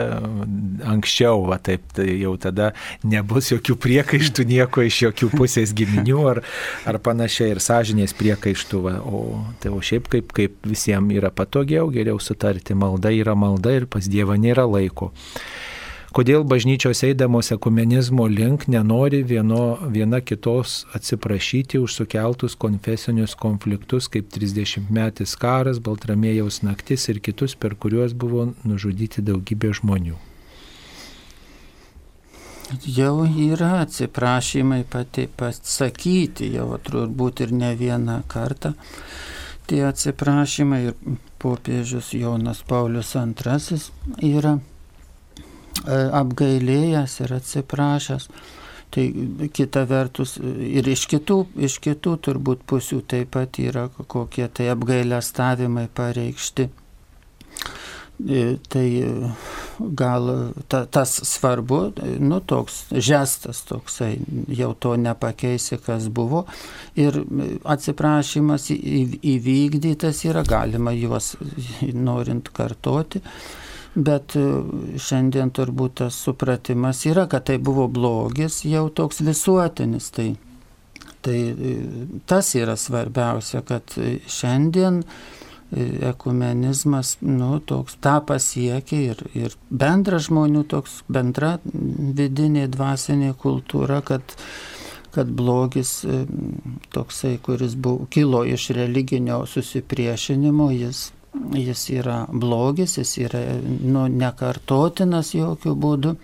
anksčiau, 0.87 1.43
va 1.49 1.57
taip, 1.59 1.83
tai 1.97 2.07
jau 2.21 2.37
tada 2.39 2.71
nebus 3.03 3.51
jokių 3.51 3.75
priekaištų, 3.83 4.47
nieko 4.47 4.85
iš 4.87 5.01
jokių 5.09 5.29
pusės 5.35 5.75
giminių 5.75 6.23
ar, 6.31 6.41
ar 6.87 7.01
panašiai 7.03 7.51
ir 7.51 7.59
sąžinės 7.63 8.15
priekaištų. 8.19 8.83
Va. 8.87 8.95
O, 9.03 9.43
tai 9.59 9.73
o 9.75 9.81
šiaip 9.83 10.07
kaip, 10.13 10.31
kaip 10.35 10.55
visiems 10.71 11.11
yra 11.19 11.33
patogiau, 11.35 11.91
geriau 11.91 12.21
sutarti, 12.23 12.77
malda 12.77 13.11
yra 13.11 13.35
malda 13.35 13.75
ir 13.75 13.89
pas 13.91 14.07
Dievą 14.07 14.39
nėra 14.39 14.63
laiko 14.69 15.11
kodėl 16.13 16.43
bažnyčios 16.45 17.01
eidamos 17.07 17.49
ekumenizmo 17.55 18.27
link 18.29 18.67
nenori 18.69 19.23
vieno, 19.25 19.77
viena 19.89 20.19
kitos 20.21 20.83
atsiprašyti 20.93 21.79
už 21.81 21.95
sukeltus 21.99 22.55
konfesinius 22.55 23.33
konfliktus 23.39 24.09
kaip 24.13 24.29
30 24.33 24.91
metis 24.93 25.33
karas, 25.39 25.81
Baltramėjaus 25.83 26.61
naktis 26.65 27.09
ir 27.09 27.21
kitus, 27.25 27.55
per 27.55 27.73
kuriuos 27.75 28.13
buvo 28.13 28.51
nužudyti 28.63 29.25
daugybė 29.25 29.73
žmonių. 29.81 30.19
Jau 32.85 33.25
yra 33.27 33.71
atsiprašymai 33.83 34.83
pati 34.89 35.27
pasakyti, 35.27 36.51
jau 36.55 36.77
turbūt 36.81 37.43
ir 37.45 37.53
ne 37.53 37.73
vieną 37.77 38.21
kartą. 38.29 38.73
Tie 39.69 39.81
atsiprašymai 39.87 40.79
ir 40.89 41.17
popiežius 41.41 42.13
Jonas 42.17 42.63
Paulius 42.67 43.13
II 43.15 43.81
yra 44.33 44.57
apgailėjęs 46.21 47.19
ir 47.25 47.33
atsiprašęs. 47.39 48.29
Tai 48.93 49.03
kita 49.57 49.87
vertus 49.89 50.35
ir 50.37 50.85
iš 50.91 51.07
kitų, 51.09 51.39
iš 51.65 51.79
kitų 51.81 52.13
turbūt 52.27 52.61
pusių 52.69 52.99
taip 53.09 53.31
pat 53.33 53.57
yra 53.57 53.87
kokie 53.89 54.45
tai 54.53 54.69
apgailestavimai 54.75 55.87
pareikšti. 55.97 56.67
E, 58.29 58.43
tai 58.69 58.85
gal 59.79 60.29
ta, 60.69 60.83
tas 60.85 61.15
svarbu, 61.25 61.79
nu 62.21 62.37
toks 62.45 62.83
žestas 62.93 63.63
toksai, 63.65 64.11
jau 64.53 64.75
to 64.77 64.93
nepakeisi, 65.01 65.79
kas 65.81 66.05
buvo. 66.13 66.45
Ir 66.93 67.17
atsiprašymas 67.65 68.69
įvykdytas 68.77 70.21
yra, 70.29 70.45
galima 70.45 70.93
juos 70.93 71.33
norint 71.81 72.53
kartoti 72.53 73.23
bet 73.95 74.35
e, 74.37 74.45
šiandien 75.01 75.51
turbūt 75.53 75.99
tas 76.01 76.17
supratimas 76.25 77.03
yra, 77.09 77.27
kad 77.29 77.45
tai 77.49 77.59
buvo 77.61 77.87
blogis 77.91 78.63
jau 78.65 78.87
toks 78.89 79.21
visuotinis. 79.25 80.09
Tai, 80.15 80.27
tai 81.25 81.37
e, 81.51 81.77
tas 82.29 82.53
yra 82.57 82.75
svarbiausia, 82.79 83.61
kad 83.67 83.95
šiandien 84.27 85.03
e, 85.03 85.87
ekumenizmas, 86.09 87.17
nu, 87.21 87.57
toks 87.59 87.99
tą 88.03 88.19
pasiekia 88.27 89.01
ir, 89.13 89.25
ir 89.37 89.57
bendra 89.69 90.21
žmonių 90.21 90.65
toks, 90.73 91.01
bendra 91.07 91.57
vidinė 91.63 92.69
dvasinė 92.73 93.33
kultūra, 93.39 94.01
kad 94.05 94.37
kad 95.13 95.29
blogis 95.29 95.99
toksai, 96.89 97.35
kuris 97.45 97.75
buvo, 97.77 98.07
kilo 98.09 98.39
iš 98.49 98.71
religinio 98.73 99.43
susipriešinimo, 99.45 100.71
jis 100.73 101.03
jis 101.33 101.87
yra 101.89 102.23
blogis, 102.29 102.97
jis 102.97 103.17
yra 103.25 103.41
nu, 103.65 104.05
nekartotinas 104.07 105.33
jokių 105.35 105.75
būdų. 105.85 106.15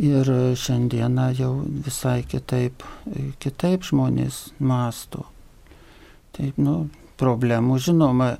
Ir 0.00 0.30
šiandieną 0.56 1.26
jau 1.36 1.50
visai 1.84 2.22
kitaip, 2.24 2.84
kitaip 3.42 3.84
žmonės 3.84 4.46
masto. 4.64 5.26
Taip, 6.36 6.56
nu, 6.62 6.86
problemų, 7.20 7.76
žinoma, 7.84 8.30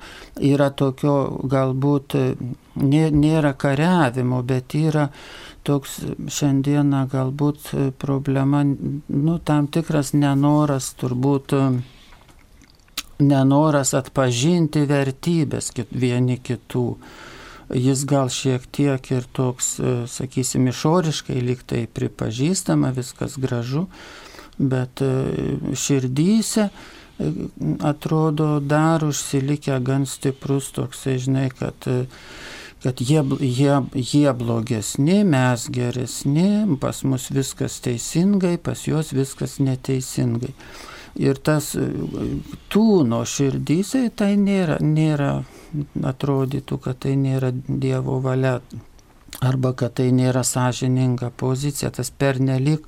yra 0.40 0.70
tokio 0.72 1.14
galbūt 1.52 2.16
nėra 2.80 3.52
kariavimo, 3.60 4.40
bet 4.46 4.76
yra 4.78 5.10
toks 5.66 5.98
šiandieną 6.32 7.04
galbūt 7.12 7.72
problema, 8.00 8.62
nu, 8.64 9.38
tam 9.44 9.68
tikras 9.68 10.14
nenoras 10.16 10.94
turbūt 11.00 11.56
nenoras 13.20 13.94
atpažinti 13.96 14.84
vertybės 14.88 15.72
vieni 15.90 16.38
kitų. 16.38 16.86
Jis 17.70 18.02
gal 18.10 18.30
šiek 18.34 18.64
tiek 18.74 19.04
ir 19.12 19.26
toks, 19.32 19.76
e, 19.78 19.92
sakysim, 20.10 20.66
išoriškai 20.72 21.38
liktai 21.38 21.84
pripažįstama, 21.86 22.90
viskas 22.96 23.36
gražu, 23.38 23.84
bet 24.58 25.02
e, 25.06 25.10
širdyse 25.78 26.66
e, 26.66 27.30
atrodo 27.86 28.56
dar 28.58 29.06
užsilikę 29.06 29.78
gan 29.86 30.08
stiprus 30.10 30.72
toksai, 30.74 31.20
žinai, 31.22 31.46
kad 31.54 31.86
kad 32.82 33.00
jie, 33.00 33.22
jie, 33.40 33.74
jie 33.94 34.32
blogesni, 34.32 35.24
mes 35.24 35.66
geresni, 35.68 36.76
pas 36.80 37.02
mus 37.04 37.28
viskas 37.30 37.76
teisingai, 37.84 38.56
pas 38.56 38.86
juos 38.88 39.12
viskas 39.12 39.58
neteisingai. 39.60 40.54
Ir 41.18 41.40
tas 41.42 41.72
e, 41.74 41.86
tūno 42.70 43.24
širdysai 43.26 44.10
tai 44.14 44.34
nėra, 44.38 44.78
nėra, 44.84 45.32
atrodytų, 46.06 46.78
kad 46.84 47.02
tai 47.02 47.16
nėra 47.18 47.50
Dievo 47.54 48.20
valia 48.22 48.60
arba 49.40 49.72
kad 49.76 49.94
tai 49.96 50.10
nėra 50.12 50.42
sąžininga 50.44 51.30
pozicija, 51.40 51.90
tas 51.94 52.10
pernelik 52.10 52.84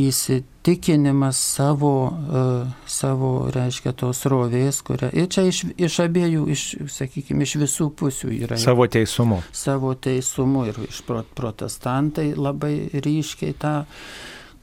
įsitikinimas 0.00 1.38
savo, 1.38 1.94
uh, 2.10 2.74
savo 2.90 3.30
reiškia, 3.54 3.94
tos 3.96 4.24
rovės, 4.28 4.82
kuria. 4.84 5.08
Ir 5.16 5.30
čia 5.32 5.46
iš, 5.48 5.62
iš 5.78 5.98
abiejų, 6.04 6.44
iš, 6.52 6.66
sakykime, 6.92 7.46
iš 7.46 7.56
visų 7.62 7.88
pusių 7.96 8.32
yra. 8.42 8.60
Savo 8.60 8.88
teisumu. 8.90 9.40
Savo 9.54 9.94
teisumu 9.94 10.66
ir 10.68 10.82
iš 10.88 11.02
protestantai 11.06 12.32
labai 12.36 12.74
ryškiai 12.92 13.56
tą 13.56 13.76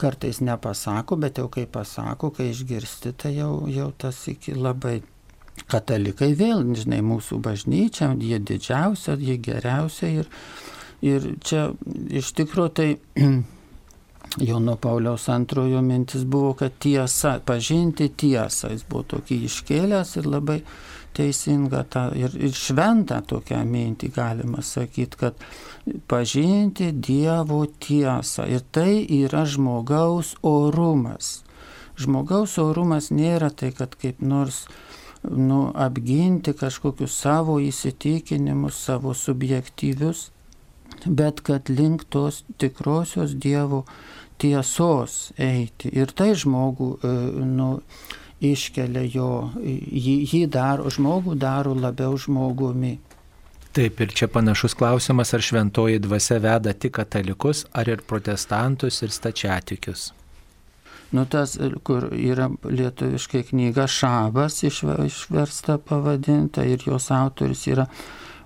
kartais 0.02 0.42
nepasako, 0.42 1.18
bet 1.22 1.40
jau 1.42 1.48
kai 1.54 1.68
pasako, 1.70 2.32
kai 2.36 2.50
išgirsti, 2.52 3.14
tai 3.14 3.36
jau, 3.38 3.54
jau 3.72 3.92
tas 3.98 4.18
iki 4.32 4.56
labai 4.58 5.00
katalikai 5.72 6.34
vėl, 6.38 6.64
žinai, 6.78 7.02
mūsų 7.06 7.40
bažnyčia, 7.44 8.12
jie 8.20 8.40
didžiausia, 8.40 9.18
jie 9.22 9.38
geriausia 9.44 10.12
ir, 10.22 10.30
ir 11.06 11.34
čia 11.44 11.70
iš 12.22 12.34
tikrųjų 12.40 12.74
tai 12.78 12.90
Jono 14.48 14.78
Pauliaus 14.80 15.28
antrojo 15.30 15.82
mintis 15.84 16.24
buvo, 16.24 16.54
kad 16.56 16.78
tiesa, 16.80 17.40
pažinti 17.46 18.08
tiesą, 18.16 18.72
jis 18.72 18.86
buvo 18.88 19.04
tokį 19.18 19.42
iškėlęs 19.50 20.16
ir 20.22 20.30
labai 20.32 20.62
teisinga 21.18 21.84
tą, 21.92 22.06
ir, 22.16 22.38
ir 22.40 22.56
šventą 22.56 23.20
tokią 23.28 23.60
mintį 23.68 24.12
galima 24.16 24.64
sakyti, 24.64 25.20
kad 25.20 25.44
pažinti 26.08 26.92
Dievo 26.92 27.66
tiesą 27.66 28.46
ir 28.50 28.62
tai 28.72 29.02
yra 29.06 29.46
žmogaus 29.46 30.36
orumas. 30.44 31.42
Žmogaus 31.98 32.58
orumas 32.62 33.12
nėra 33.12 33.52
tai, 33.54 33.72
kad 33.76 33.96
kaip 34.00 34.22
nors 34.22 34.66
nu, 35.24 35.72
apginti 35.76 36.54
kažkokius 36.58 37.18
savo 37.24 37.60
įsitikinimus, 37.62 38.78
savo 38.78 39.14
subjektyvius, 39.14 40.30
bet 41.06 41.42
kad 41.46 41.70
link 41.70 42.06
tos 42.10 42.44
tikrosios 42.58 43.36
Dievo 43.36 43.86
tiesos 44.42 45.32
eiti. 45.38 45.92
Ir 45.94 46.14
tai 46.18 46.34
žmogų 46.38 46.90
e, 46.98 47.14
nu, 47.46 47.70
iškelia 48.42 49.06
jo, 49.14 49.32
jį, 49.62 50.16
jį 50.26 50.46
daro, 50.50 50.90
žmogų 50.90 51.38
daro 51.38 51.76
labiau 51.78 52.18
žmogumi. 52.18 52.98
Taip, 53.72 54.02
ir 54.04 54.12
čia 54.12 54.28
panašus 54.28 54.74
klausimas, 54.76 55.34
ar 55.34 55.42
šventoji 55.42 56.00
dvasia 56.04 56.42
veda 56.44 56.74
tik 56.74 56.98
katalikus, 56.98 57.66
ar 57.72 57.88
ir 57.88 58.02
protestantus 58.08 59.00
ir 59.02 59.14
stačiatikius. 59.16 60.10
Nu 61.12 61.24
tas, 61.26 61.58
kur 61.84 62.10
yra 62.12 62.50
lietuviškai 62.64 63.44
knyga 63.50 63.88
Šabas 63.88 64.62
išversta 64.64 65.78
pavadinta 65.88 66.64
ir 66.68 66.84
jos 66.86 67.10
autoris 67.12 67.64
yra 67.68 67.88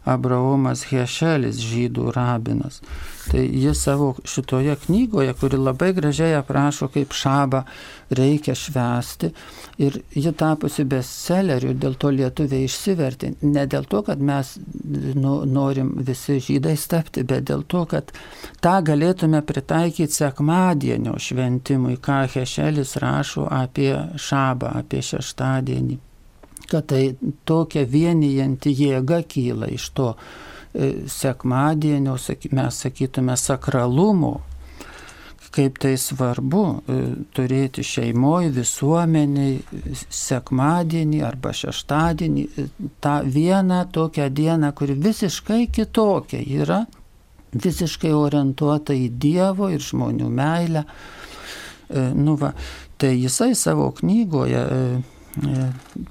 Abraomas 0.05 0.85
Hešelis, 0.91 1.59
žydų 1.65 2.11
rabinas. 2.15 2.81
Tai 3.25 3.41
jis 3.41 3.79
savo 3.81 4.11
šitoje 4.23 4.75
knygoje, 4.85 5.33
kuri 5.39 5.57
labai 5.57 5.93
gražiai 5.97 6.35
aprašo, 6.37 6.91
kaip 6.93 7.13
šabą 7.17 7.63
reikia 8.13 8.53
švesti, 8.55 9.31
ir 9.81 9.97
ji 10.13 10.33
tapusi 10.37 10.85
bestselleriu, 10.85 11.73
dėl 11.73 11.97
to 11.97 12.13
lietuviai 12.13 12.69
išsivertė. 12.69 13.33
Ne 13.41 13.65
dėl 13.65 13.89
to, 13.89 14.03
kad 14.05 14.21
mes 14.21 14.53
nu, 15.17 15.39
norim 15.49 15.95
visi 16.05 16.37
žydais 16.37 16.85
tapti, 16.91 17.25
bet 17.25 17.49
dėl 17.49 17.65
to, 17.65 17.87
kad 17.89 18.13
tą 18.61 18.77
galėtume 18.85 19.41
pritaikyti 19.41 20.21
sekmadienio 20.21 21.17
šventimui, 21.17 21.97
ką 21.97 22.27
Hešelis 22.35 22.93
rašo 23.01 23.49
apie 23.49 23.95
šabą, 24.21 24.75
apie 24.83 25.01
šeštadienį 25.01 26.04
kad 26.69 26.89
tai 26.91 27.15
tokia 27.45 27.85
vienijanti 27.85 28.73
jėga 28.75 29.21
kyla 29.29 29.69
iš 29.73 29.89
to 29.97 30.09
e, 30.15 30.91
sekmadienio, 31.11 32.17
mes 32.51 32.81
sakytume, 32.85 33.37
sakralumo, 33.37 34.33
kaip 35.55 35.79
tai 35.79 35.93
svarbu 35.99 36.63
e, 36.65 36.97
turėti 37.35 37.83
šeimoje, 37.85 38.51
visuomeniai, 38.55 39.55
sekmadienį 40.09 41.21
arba 41.23 41.53
šeštadienį, 41.55 42.45
e, 42.45 42.67
tą 43.03 43.15
vieną 43.23 43.85
tokią 43.95 44.29
dieną, 44.35 44.73
kuri 44.75 44.97
visiškai 45.07 45.67
kitokia 45.71 46.43
yra, 46.43 46.83
visiškai 47.55 48.11
orientuota 48.11 48.95
į 48.97 49.09
Dievo 49.15 49.69
ir 49.71 49.79
žmonių 49.79 50.27
meilę. 50.27 50.83
Nu 52.17 52.33
va, 52.41 52.49
tai 52.97 53.11
jisai 53.13 53.53
savo 53.55 53.91
knygoje 53.93 54.63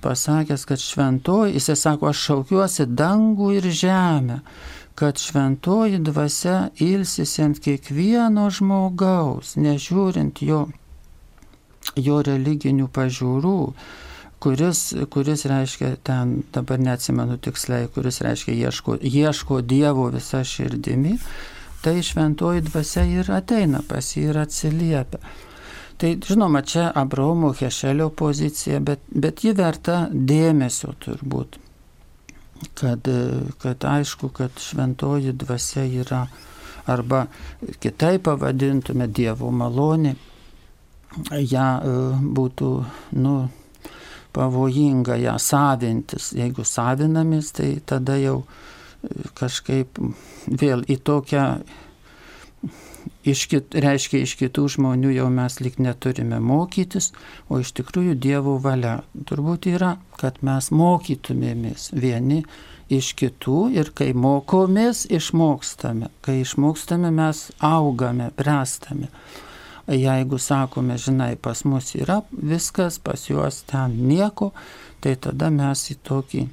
pasakęs, 0.01 0.65
kad 0.65 0.79
šventoji, 0.79 1.55
jisai 1.55 1.77
sako, 1.77 2.11
aš 2.13 2.23
šaukiuosi 2.29 2.87
dangų 2.87 3.51
ir 3.59 3.69
žemę, 3.73 4.41
kad 4.95 5.19
šventoji 5.19 5.99
dvasia 6.05 6.69
ilsisi 6.79 7.43
ant 7.43 7.61
kiekvieno 7.65 8.47
žmogaus, 8.51 9.57
nežiūrint 9.59 10.43
jo, 10.47 10.67
jo 11.97 12.21
religinių 12.27 12.89
pažiūrų, 12.95 13.59
kuris, 14.45 14.85
kuris 15.11 15.47
reiškia, 15.51 15.97
ten 16.07 16.37
dabar 16.55 16.79
neatsimenu 16.79 17.39
tiksliai, 17.41 17.89
kuris 17.95 18.21
reiškia 18.23 18.55
ieško, 18.69 18.99
ieško 19.01 19.61
Dievo 19.65 20.11
visą 20.15 20.45
širdimi, 20.45 21.17
tai 21.83 21.99
šventoji 22.03 22.65
dvasia 22.69 23.05
ir 23.09 23.33
ateina 23.33 23.83
pas 23.89 24.15
jį 24.15 24.29
ir 24.31 24.39
atsiliepia. 24.45 25.21
Tai 26.05 26.19
žinoma, 26.21 26.61
čia 26.63 26.91
Abraomo 26.95 27.55
Hešelio 27.57 28.11
pozicija, 28.11 28.77
bet, 28.85 29.07
bet 29.09 29.41
ji 29.41 29.55
verta 29.57 30.03
dėmesio 30.13 30.91
turbūt. 31.01 31.57
Kad, 32.77 33.09
kad 33.63 33.87
aišku, 33.89 34.29
kad 34.37 34.61
šventoji 34.61 35.33
dvasia 35.33 35.87
yra 35.89 36.19
arba 36.93 37.23
kitaip 37.81 38.27
pavadintume 38.29 39.07
Dievo 39.09 39.49
malonė, 39.49 40.13
ją 41.41 41.69
e, 41.81 41.95
būtų, 42.37 42.69
nu, 43.25 43.35
pavojinga 44.37 45.17
ją 45.23 45.39
savintis. 45.41 46.35
Jeigu 46.37 46.69
savinamis, 46.69 47.49
tai 47.57 47.71
tada 47.81 48.19
jau 48.21 48.43
e, 48.45 49.25
kažkaip 49.41 50.05
vėl 50.53 50.85
į 50.85 51.01
tokią 51.01 51.47
iš 53.25 53.47
kit, 53.51 53.75
reiškia 53.75 54.23
iš 54.25 54.35
kitų 54.41 54.67
žmonių 54.77 55.15
jau 55.15 55.29
mes 55.33 55.59
lik 55.65 55.79
neturime 55.83 56.41
mokytis, 56.43 57.13
o 57.49 57.61
iš 57.63 57.73
tikrųjų 57.79 58.15
Dievo 58.21 58.59
valia 58.63 59.01
turbūt 59.29 59.69
yra, 59.73 59.97
kad 60.21 60.41
mes 60.47 60.71
mokytumėmės 60.75 61.91
vieni 61.95 62.43
iš 62.93 63.15
kitų 63.19 63.61
ir 63.75 63.93
kai 63.97 64.13
mokomės, 64.13 65.05
išmokstame. 65.13 66.11
Kai 66.25 66.41
išmokstame, 66.43 67.11
mes 67.15 67.49
augame, 67.65 68.31
bręstame. 68.37 69.09
Jeigu 69.85 70.39
sakome, 70.41 70.97
žinai, 70.97 71.35
pas 71.37 71.61
mus 71.69 71.93
yra 71.99 72.23
viskas, 72.33 72.97
pas 72.99 73.29
juos 73.29 73.63
ten 73.69 73.99
nieko, 74.09 74.53
tai 75.05 75.17
tada 75.21 75.51
mes 75.53 75.91
į 75.93 75.99
tokį 76.09 76.47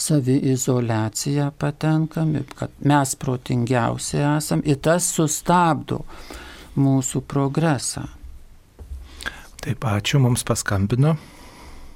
saviizolaciją 0.00 1.50
patenkam, 1.58 2.32
kad 2.58 2.70
mes 2.84 3.14
protingiausi 3.20 4.22
esam 4.36 4.62
ir 4.64 4.80
tas 4.82 5.10
sustabdo 5.14 6.00
mūsų 6.80 7.22
progresą. 7.28 8.06
Taip, 9.60 9.84
ačiū, 9.84 10.22
mums 10.24 10.44
paskambino. 10.48 11.18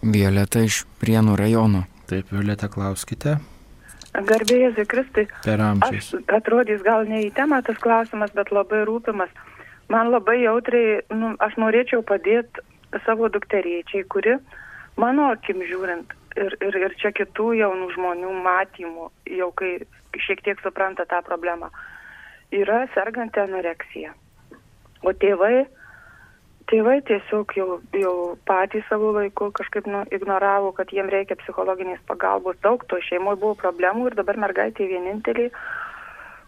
Violeta 0.05 0.61
iš 0.61 0.83
Prienų 1.01 1.37
rajono. 1.41 1.87
Taip, 2.11 2.29
Violeta, 2.33 2.69
klauskite. 2.69 3.39
Garbėjai 4.15 4.75
Zikristai. 4.77 5.25
Per 5.47 5.63
amžius. 5.65 6.11
Aš 6.21 6.35
atrodys 6.37 6.85
gal 6.85 7.09
ne 7.09 7.25
į 7.25 7.31
temą 7.35 7.63
tas 7.67 7.81
klausimas, 7.83 8.35
bet 8.37 8.53
labai 8.53 8.85
rūpimas. 8.87 9.33
Man 9.89 10.13
labai 10.13 10.43
jautriai, 10.43 11.01
nu, 11.17 11.33
aš 11.45 11.57
norėčiau 11.61 12.05
padėti 12.07 12.63
savo 13.07 13.29
dukteriečiai, 13.33 14.05
kuri, 14.13 14.37
mano 15.01 15.31
akim 15.33 15.65
žiūrint, 15.67 16.13
ir, 16.37 16.57
ir, 16.63 16.79
ir 16.87 16.97
čia 17.01 17.13
kitų 17.15 17.53
jaunų 17.61 17.91
žmonių 17.95 18.33
matymų, 18.45 19.09
jau 19.39 19.51
kai 19.59 19.77
šiek 20.27 20.43
tiek 20.47 20.61
supranta 20.63 21.07
tą 21.11 21.21
problemą, 21.27 21.71
yra 22.55 22.85
serganti 22.95 23.43
anoreksija. 23.43 24.13
O 25.05 25.13
tėvai, 25.21 25.65
tėvai 26.71 26.99
tiesiog 27.09 27.55
jau, 27.59 27.69
jau 27.99 28.15
patys 28.49 28.87
savo 28.89 29.13
laiku 29.17 29.51
kažkaip 29.57 29.89
nu, 29.91 30.05
ignoravo, 30.15 30.73
kad 30.77 30.93
jiem 30.95 31.11
reikia 31.13 31.39
psichologinės 31.43 32.05
pagalbos. 32.09 32.61
Daug 32.65 32.87
to 32.89 33.01
šeimoje 33.09 33.41
buvo 33.43 33.59
problemų 33.61 34.11
ir 34.11 34.19
dabar 34.21 34.41
mergaitė 34.47 34.89
vienintelė, 34.91 35.51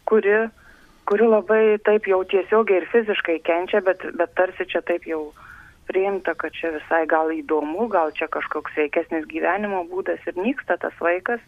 kuri, 0.09 0.39
kuri 1.11 1.29
labai 1.29 1.65
taip 1.85 2.09
jau 2.09 2.23
tiesiogiai 2.25 2.83
ir 2.83 2.89
fiziškai 2.95 3.43
kenčia, 3.47 3.83
bet, 3.85 4.07
bet 4.17 4.33
tarsi 4.39 4.69
čia 4.71 4.83
taip 4.87 5.05
jau 5.11 5.29
priimta, 5.87 6.35
kad 6.35 6.55
čia 6.57 6.73
visai 6.75 7.05
gal 7.11 7.31
įdomu, 7.35 7.87
gal 7.93 8.13
čia 8.17 8.29
kažkoks 8.33 8.75
sveikesnis 8.75 9.27
gyvenimo 9.31 9.85
būdas 9.91 10.23
ir 10.27 10.39
nyksta 10.39 10.79
tas 10.83 10.95
vaikas. 11.01 11.43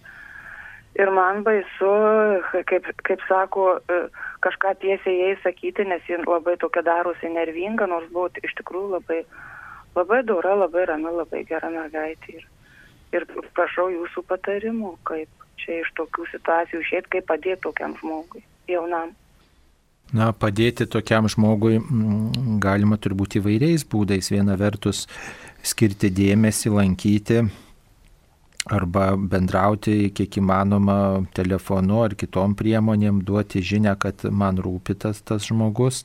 Ir 0.99 1.11
man 1.15 1.45
baisu, 1.47 1.91
kaip, 2.67 2.89
kaip 3.07 3.21
sako, 3.29 3.67
e, 3.93 3.99
kažką 4.43 4.73
tiesiai 4.83 5.19
jai 5.19 5.35
sakyti, 5.45 5.85
nes 5.87 6.03
ji 6.09 6.17
labai 6.25 6.57
tokia 6.59 6.83
darosi 6.83 7.31
nervinga, 7.31 7.87
nors 7.87 8.09
buvo 8.15 8.31
iš 8.43 8.57
tikrųjų 8.59 8.97
labai, 8.97 9.21
labai 9.95 10.23
dora, 10.27 10.57
labai 10.65 10.89
rami, 10.91 11.13
labai 11.21 11.45
gera 11.47 11.71
mergaitė. 11.71 12.41
Ir, 12.41 12.49
ir 13.15 13.29
prašau 13.55 13.91
jūsų 13.95 14.25
patarimų, 14.33 14.97
kaip 15.07 15.47
čia 15.63 15.83
iš 15.85 15.93
tokių 16.01 16.27
situacijų 16.33 16.83
išėti, 16.83 17.15
kaip 17.17 17.31
padėti 17.31 17.67
tokiam 17.69 17.95
žmogui, 18.01 18.43
jaunam. 18.71 19.15
Na, 20.17 20.31
padėti 20.33 20.87
tokiam 20.89 21.27
žmogui 21.29 21.83
galima 22.65 22.97
turbūt 22.97 23.37
įvairiais 23.43 23.85
būdais. 23.93 24.31
Viena 24.33 24.57
vertus 24.57 25.05
skirti 25.67 26.09
dėmesį, 26.15 26.73
lankyti 26.73 27.43
arba 28.69 29.13
bendrauti 29.17 30.11
kiek 30.15 30.41
įmanoma 30.41 30.99
telefonu 31.37 32.03
ar 32.05 32.17
kitom 32.19 32.57
priemonėm, 32.59 33.23
duoti 33.25 33.63
žinę, 33.65 33.95
kad 34.01 34.25
man 34.29 34.61
rūpi 34.61 34.97
tas, 35.05 35.23
tas 35.25 35.47
žmogus, 35.49 36.03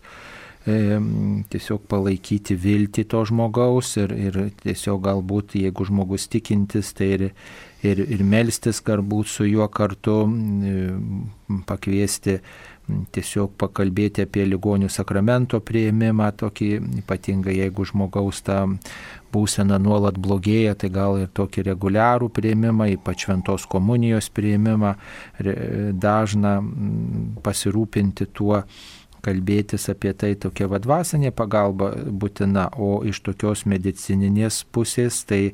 e, 0.68 1.00
tiesiog 1.52 1.84
palaikyti 1.92 2.56
viltį 2.56 3.08
to 3.12 3.24
žmogaus 3.28 3.96
ir, 4.00 4.16
ir 4.16 4.40
tiesiog 4.64 5.02
galbūt, 5.08 5.58
jeigu 5.60 5.88
žmogus 5.90 6.30
tikintis, 6.32 6.94
tai 6.96 7.10
ir, 7.18 7.26
ir, 7.84 8.04
ir 8.04 8.24
melstis 8.24 8.80
galbūt 8.86 9.32
su 9.34 9.50
juo 9.50 9.68
kartu, 9.68 10.22
e, 10.24 10.78
pakviesti 11.68 12.40
tiesiog 13.14 13.54
pakalbėti 13.60 14.26
apie 14.28 14.46
ligonių 14.48 14.90
sakramento 14.92 15.60
prieimimą, 15.64 16.32
tokį 16.40 16.70
ypatingai 17.04 17.58
jeigu 17.60 17.86
žmogaus 17.90 18.42
ta 18.46 18.64
būsena 19.34 19.80
nuolat 19.82 20.18
blogėja, 20.22 20.76
tai 20.78 20.92
gal 20.94 21.18
ir 21.22 21.32
tokį 21.34 21.68
reguliarų 21.72 22.30
prieimimą, 22.34 22.92
ypač 22.98 23.28
šventos 23.28 23.66
komunijos 23.70 24.30
prieimimą, 24.34 24.96
dažna 26.04 26.58
pasirūpinti 27.46 28.30
tuo, 28.34 28.62
kalbėtis 29.24 29.88
apie 29.92 30.12
tai 30.20 30.34
tokia 30.36 30.68
vadvasinė 30.72 31.32
pagalba 31.36 31.94
būtina, 32.12 32.68
o 32.76 33.02
iš 33.08 33.24
tokios 33.24 33.64
medicininės 33.70 34.64
pusės 34.76 35.22
tai 35.30 35.54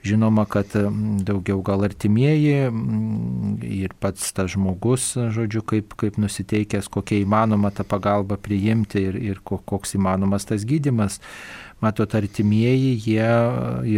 Žinoma, 0.00 0.46
kad 0.48 0.72
daugiau 1.28 1.60
gal 1.60 1.84
artimieji 1.84 2.70
ir 3.68 3.92
pats 4.00 4.30
tas 4.32 4.48
žmogus, 4.54 5.12
žodžiu, 5.34 5.60
kaip, 5.60 5.92
kaip 6.00 6.16
nusiteikęs, 6.16 6.88
kokia 6.88 7.20
įmanoma 7.20 7.68
ta 7.74 7.84
pagalba 7.84 8.38
priimti 8.40 9.02
ir, 9.10 9.18
ir 9.20 9.42
koks 9.44 9.98
įmanomas 9.98 10.48
tas 10.48 10.64
gydimas. 10.64 11.20
Matot, 11.84 12.16
artimieji, 12.16 12.96
jie 13.04 13.28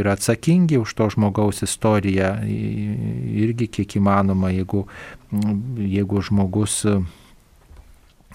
yra 0.00 0.16
atsakingi 0.18 0.78
už 0.82 0.90
to 0.98 1.08
žmogaus 1.14 1.62
istoriją 1.66 2.34
irgi 2.46 3.70
kiek 3.78 3.98
įmanoma, 3.98 4.50
jeigu, 4.54 4.84
jeigu 5.78 6.22
žmogus 6.26 6.82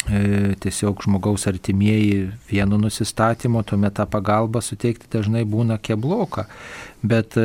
tiesiog 0.08 1.04
žmogaus 1.04 1.48
artimieji 1.50 2.30
vienu 2.48 2.80
nusistatymu, 2.80 3.64
tuomet 3.68 3.98
tą 4.00 4.06
pagalbą 4.10 4.62
suteikti 4.64 5.10
dažnai 5.12 5.44
būna 5.48 5.80
kebloka. 5.84 6.48
Bet 7.08 7.36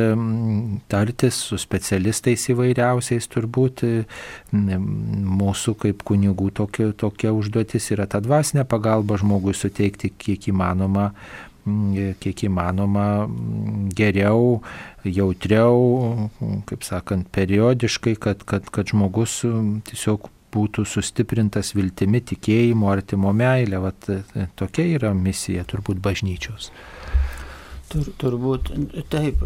tartis 0.89 1.37
su 1.49 1.59
specialistais 1.61 2.47
įvairiausiais 2.49 3.27
turbūt 3.29 3.83
mūsų 4.53 5.75
kaip 5.83 6.03
kunigų 6.07 6.49
tokia, 6.57 6.89
tokia 6.97 7.33
užduotis 7.35 7.91
yra 7.93 8.07
ta 8.09 8.23
dvasinė 8.23 8.65
pagalba 8.65 9.19
žmogui 9.21 9.53
suteikti 9.57 10.13
kiek 10.17 10.49
įmanoma 10.53 11.11
kiek 12.19 12.43
įmanoma 12.43 13.29
geriau, 13.95 14.59
jautriau, 15.07 16.29
kaip 16.67 16.83
sakant, 16.83 17.29
periodiškai, 17.31 18.17
kad, 18.19 18.43
kad, 18.43 18.67
kad 18.67 18.91
žmogus 18.91 19.37
tiesiog 19.87 20.27
būtų 20.53 20.85
sustiprintas 20.87 21.73
viltimi, 21.77 22.21
tikėjimu, 22.33 22.89
artimo 22.91 23.33
meilė. 23.35 23.81
Vat, 23.83 24.09
e, 24.09 24.47
tokia 24.59 24.87
yra 24.97 25.13
misija 25.17 25.65
turbūt 25.69 26.01
bažnyčios. 26.03 26.71
Tur, 27.93 28.07
turbūt 28.17 28.71
taip, 29.13 29.43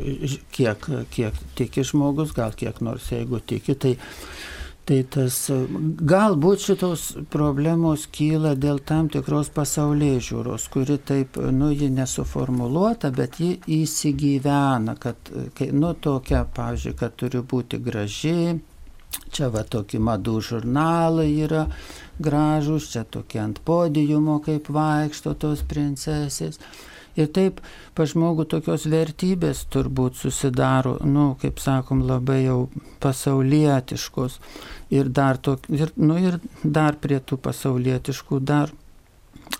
kiek, 0.55 0.85
kiek 1.11 1.41
tiki 1.57 1.83
žmogus, 1.87 2.31
gal 2.35 2.53
kiek 2.55 2.79
nors 2.85 3.09
jeigu 3.11 3.41
tiki, 3.43 3.75
tai, 3.75 3.91
tai 4.87 5.01
tas 5.11 5.39
galbūt 6.13 6.63
šitos 6.63 7.03
problemos 7.33 8.05
kyla 8.15 8.53
dėl 8.55 8.79
tam 8.87 9.09
tikros 9.11 9.51
pasaulyje 9.55 10.21
žiūros, 10.29 10.69
kuri 10.71 10.95
taip, 11.09 11.35
nu, 11.51 11.73
ji 11.75 11.91
nesuformuluota, 11.91 13.11
bet 13.11 13.41
ji 13.43 13.57
įsigyvena, 13.81 14.95
kad, 15.01 15.33
nu, 15.75 15.91
tokia, 16.07 16.45
pavyzdžiui, 16.55 16.97
kad 17.03 17.19
turi 17.19 17.43
būti 17.43 17.81
graži, 17.83 18.37
Čia 19.33 19.49
va 19.53 19.63
tokie 19.67 19.99
madų 20.01 20.39
žurnalai 20.49 21.29
yra 21.45 21.65
gražus, 22.19 22.91
čia 22.93 23.03
tokie 23.03 23.41
ant 23.43 23.59
podijumo 23.65 24.39
kaip 24.45 24.69
vaikšto 24.73 25.35
tos 25.41 25.63
princesės. 25.67 26.61
Ir 27.17 27.31
taip 27.33 27.61
pa 27.97 28.05
žmogų 28.05 28.45
tokios 28.45 28.85
vertybės 28.89 29.63
turbūt 29.73 30.19
susidaro, 30.19 30.99
nu, 31.01 31.31
kaip 31.41 31.57
sakom, 31.57 32.03
labai 32.05 32.43
jau 32.43 32.59
pasaulietiškos. 33.01 34.37
Ir 34.93 35.09
dar, 35.09 35.41
tok, 35.41 35.65
ir, 35.73 35.89
nu, 35.97 36.19
ir 36.21 36.37
dar 36.61 36.99
prie 37.01 37.17
tų 37.17 37.39
pasaulietiškų 37.41 38.39
dar, 38.45 38.73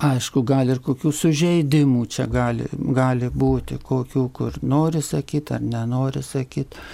aišku, 0.05 0.43
gali 0.45 0.75
ir 0.75 0.83
kokių 0.85 1.11
sužeidimų 1.11 2.05
čia 2.13 2.27
gali, 2.29 2.69
gali 2.73 3.31
būti, 3.33 3.79
kokių, 3.81 4.27
kur 4.37 4.59
nori 4.61 5.01
sakyti 5.01 5.57
ar 5.57 5.65
nenori 5.65 6.21
sakyti. 6.21 6.85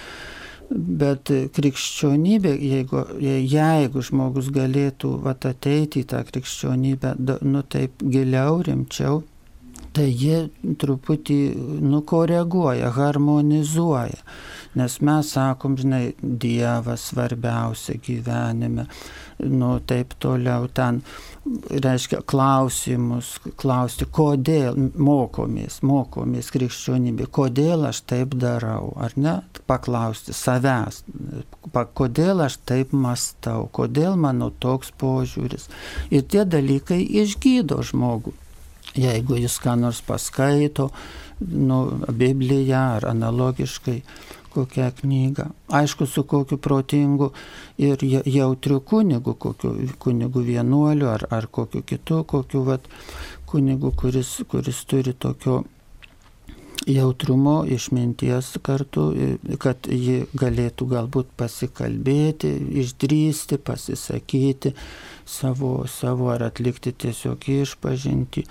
Bet 0.70 1.28
krikščionybė, 1.54 2.54
jeigu, 2.56 3.02
jeigu 3.20 4.02
žmogus 4.02 4.48
galėtų 4.54 5.10
vat, 5.26 5.44
ateiti 5.46 6.02
į 6.02 6.08
tą 6.14 6.22
krikščionybę, 6.28 7.14
nu 7.44 7.62
taip 7.68 8.00
giliau, 8.00 8.62
rimčiau, 8.64 9.22
tai 9.94 10.08
jie 10.10 10.48
truputį 10.80 11.38
nukoreguoja, 11.84 12.90
harmonizuoja. 12.96 14.24
Nes 14.74 14.96
mes 15.06 15.30
sakom, 15.36 15.76
žinai, 15.78 16.14
Dievas 16.18 17.10
svarbiausia 17.12 18.00
gyvenime, 18.02 18.88
nu 19.38 19.76
taip 19.86 20.16
toliau 20.18 20.66
ten 20.74 21.04
reiškia 21.44 22.20
klausimus, 22.26 23.34
klausti, 23.60 24.06
kodėl 24.08 24.78
mokomės, 24.96 25.80
mokomės 25.84 26.48
krikščionybė, 26.54 27.26
kodėl 27.34 27.84
aš 27.90 28.00
taip 28.08 28.36
darau, 28.40 28.92
ar 29.00 29.16
ne, 29.20 29.34
paklausti 29.68 30.34
savęs, 30.36 31.02
kodėl 31.96 32.44
aš 32.46 32.58
taip 32.68 32.94
mastau, 32.96 33.68
kodėl 33.72 34.16
mano 34.20 34.50
toks 34.50 34.94
požiūris. 35.00 35.68
Ir 36.10 36.24
tie 36.28 36.46
dalykai 36.48 37.02
išgydo 37.24 37.82
žmogų. 37.84 38.34
Jeigu 38.94 39.36
jis 39.40 39.56
ką 39.58 39.74
nors 39.80 40.00
paskaito, 40.06 40.90
nu, 41.40 41.78
Bibliją 42.14 42.82
ar 43.00 43.08
analogiškai, 43.10 43.96
kokią 44.54 44.90
knygą. 45.00 45.48
Aišku, 45.80 46.06
su 46.06 46.24
kokiu 46.30 46.58
protingu 46.58 47.30
ir 47.78 48.02
jautriu 48.26 48.80
kunigu, 48.80 49.34
kokiu 49.34 49.74
kunigu 49.98 50.44
vienuoliu 50.46 51.10
ar, 51.10 51.26
ar 51.30 51.46
kokiu 51.46 51.82
kitu, 51.82 52.22
kokiu 52.24 52.64
vat, 52.68 52.88
kunigu, 53.50 53.92
kuris, 53.96 54.40
kuris 54.50 54.84
turi 54.90 55.12
tokio 55.12 55.62
jautrumo, 56.86 57.64
išminties 57.66 58.54
kartu, 58.62 59.08
kad 59.62 59.88
ji 59.88 60.24
galėtų 60.36 60.88
galbūt 60.90 61.30
pasikalbėti, 61.38 62.50
išdrysti, 62.82 63.58
pasisakyti 63.58 64.74
savo, 65.24 65.76
savo 65.88 66.30
ar 66.34 66.48
atlikti 66.50 66.92
tiesiog 66.92 67.48
išpažinti 67.60 68.44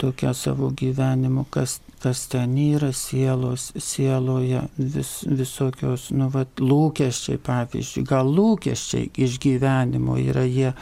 tokią 0.00 0.34
savo 0.36 0.70
gyvenimu, 0.76 1.46
kas, 1.52 1.78
kas 2.00 2.24
ten 2.32 2.56
yra 2.58 2.92
sielos, 2.96 3.70
sieloje, 3.76 4.64
vis, 4.78 5.12
visokios, 5.26 6.08
nu, 6.16 6.30
vat, 6.32 6.60
lūkesčiai, 6.60 7.40
pavyzdžiui, 7.44 8.04
gal 8.08 8.30
lūkesčiai 8.36 9.10
iš 9.20 9.38
gyvenimo 9.42 10.16
yra 10.20 10.46
jie, 10.48 10.72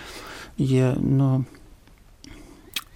jie, 0.59 0.92
nu, 1.02 1.31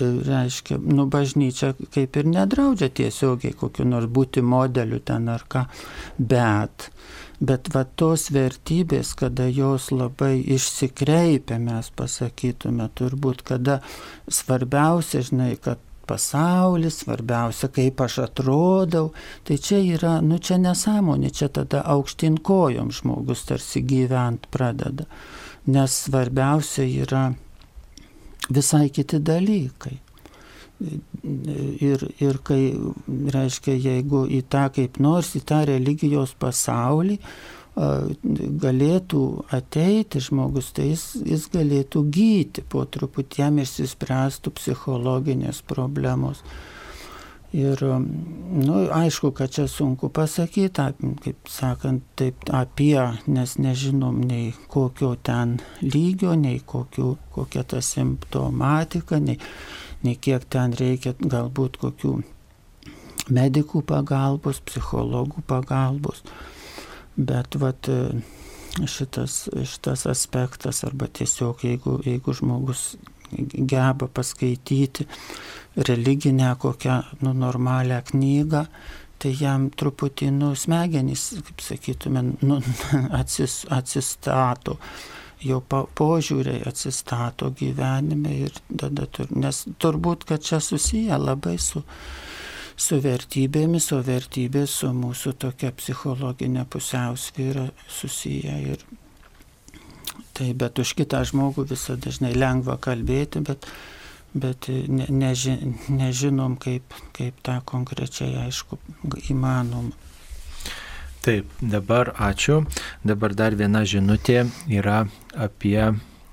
reiškia, 0.02 0.78
nu, 0.82 1.06
bažnyčia 1.06 1.72
kaip 1.94 2.16
ir 2.16 2.28
nedraudžia 2.30 2.88
tiesiogiai 2.94 3.54
kokiu 3.58 3.86
nors 3.88 4.08
būti 4.10 4.42
modeliu 4.42 5.00
ten 5.04 5.28
ar 5.28 5.44
ką, 5.48 5.66
bet, 6.18 6.88
bet 7.40 7.70
va 7.74 7.84
tos 7.84 8.30
vertybės, 8.34 9.14
kada 9.18 9.46
jos 9.50 9.90
labai 9.92 10.34
išsikreipia, 10.56 11.58
mes 11.62 11.90
pasakytume, 11.96 12.88
turbūt, 12.98 13.44
kada 13.46 13.80
svarbiausia, 14.28 15.22
žinai, 15.28 15.54
kad 15.60 15.82
pasaulis, 16.12 17.00
svarbiausia, 17.02 17.72
kaip 17.72 18.00
aš 18.04 18.18
atrodau. 18.26 19.10
Tai 19.48 19.56
čia 19.58 19.80
yra, 19.96 20.18
nu 20.24 20.38
čia 20.38 20.60
nesąmonė, 20.62 21.32
čia 21.32 21.48
tada 21.48 21.82
aukštin 21.96 22.38
kojom 22.44 22.92
žmogus 22.92 23.46
tarsi 23.48 23.82
gyvent 23.82 24.46
pradeda. 24.52 25.08
Nes 25.72 25.96
svarbiausia 26.04 26.86
yra 27.04 27.30
visai 28.50 28.88
kiti 28.90 29.20
dalykai. 29.22 29.98
Ir, 30.82 32.02
ir 32.18 32.38
kai, 32.42 32.72
reiškia, 33.06 33.76
jeigu 33.78 34.24
į 34.26 34.42
tą 34.50 34.66
kaip 34.74 34.98
nors, 35.02 35.36
į 35.38 35.44
tą 35.46 35.60
religijos 35.68 36.34
pasaulį, 36.42 37.20
galėtų 37.74 39.22
ateiti 39.50 40.20
žmogus, 40.20 40.72
tai 40.76 40.90
jis, 40.90 41.06
jis 41.24 41.48
galėtų 41.52 42.04
gyti, 42.12 42.64
po 42.68 42.84
truputį 42.84 43.40
jam 43.40 43.58
išsispręstų 43.62 44.52
psichologinės 44.58 45.62
problemos. 45.64 46.42
Ir, 47.52 47.80
nu, 47.84 48.76
aišku, 48.96 49.30
kad 49.36 49.52
čia 49.52 49.66
sunku 49.68 50.08
pasakyti, 50.08 50.86
kaip 51.20 51.48
sakant, 51.52 52.04
taip 52.16 52.46
apie, 52.48 52.96
nes 53.28 53.58
nežinom 53.60 54.22
nei 54.24 54.54
kokio 54.72 55.14
ten 55.20 55.58
lygio, 55.84 56.32
nei 56.32 56.62
kokio, 56.64 57.18
kokia 57.32 57.64
ta 57.68 57.82
simptomatika, 57.84 59.20
nei, 59.20 59.36
nei 60.00 60.16
kiek 60.16 60.48
ten 60.48 60.72
reikia 60.72 61.12
galbūt 61.20 61.76
kokių 61.80 62.14
medikų 63.32 63.84
pagalbos, 63.84 64.64
psichologų 64.64 65.44
pagalbos. 65.44 66.24
Bet 67.16 67.58
vat, 67.60 67.88
šitas, 68.88 69.48
šitas 69.68 70.06
aspektas 70.06 70.84
arba 70.84 71.06
tiesiog 71.06 71.64
jeigu, 71.64 71.98
jeigu 72.06 72.32
žmogus 72.32 72.94
geba 73.72 74.08
paskaityti 74.08 75.06
religinę 75.76 76.56
kokią 76.58 77.02
nu, 77.20 77.34
normalią 77.34 78.00
knygą, 78.10 78.64
tai 79.22 79.32
jam 79.38 79.68
truputį 79.70 80.30
nu, 80.34 80.52
smegenys, 80.58 81.28
kaip 81.46 81.62
sakytume, 81.62 82.24
nu, 82.42 82.58
atsis, 83.20 83.62
atsistato, 83.70 84.76
jo 85.42 85.60
požiūriai 85.98 86.62
atsistato 86.68 87.50
gyvenime 87.58 88.34
ir 88.46 88.58
tada, 88.68 89.06
tur, 89.06 89.30
nes 89.30 89.64
turbūt, 89.82 90.26
kad 90.28 90.44
čia 90.44 90.60
susiję 90.60 91.18
labai 91.18 91.56
su, 91.62 91.84
su 92.82 92.98
vertybėmis, 93.04 93.88
o 93.94 94.00
vertybės 94.06 94.78
su 94.82 94.90
mūsų 94.96 95.36
tokia 95.46 95.72
psichologinė 95.78 96.66
pusiausvyrą 96.72 97.68
susiję 97.88 98.58
ir 98.74 98.84
tai, 100.32 100.52
bet 100.58 100.78
už 100.82 100.94
kitą 100.98 101.22
žmogų 101.28 101.66
visą 101.74 101.96
dažnai 102.00 102.32
lengva 102.34 102.78
kalbėti, 102.80 103.44
bet 103.46 103.68
bet 104.34 104.68
ne, 104.68 105.06
neži, 105.08 105.56
nežinom, 105.92 106.56
kaip, 106.60 106.94
kaip 107.16 107.40
tą 107.44 107.58
konkrečiai, 107.68 108.46
aišku, 108.46 108.78
įmanoma. 109.28 109.92
Taip, 111.22 111.50
dabar 111.60 112.10
ačiū. 112.18 112.64
Dabar 113.06 113.36
dar 113.38 113.54
viena 113.54 113.84
žinutė 113.86 114.46
yra 114.66 115.04
apie 115.38 115.92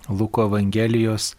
Luko 0.09 0.47
Evangelijos 0.47 1.35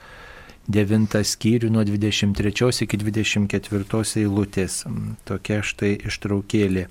9 0.71 1.19
skyrių 1.27 1.71
nuo 1.75 1.83
23 1.87 2.85
iki 2.85 2.99
24 3.01 4.05
eilutės. 4.23 4.85
Tokia 5.27 5.61
štai 5.67 5.97
ištraukėlė. 6.07 6.87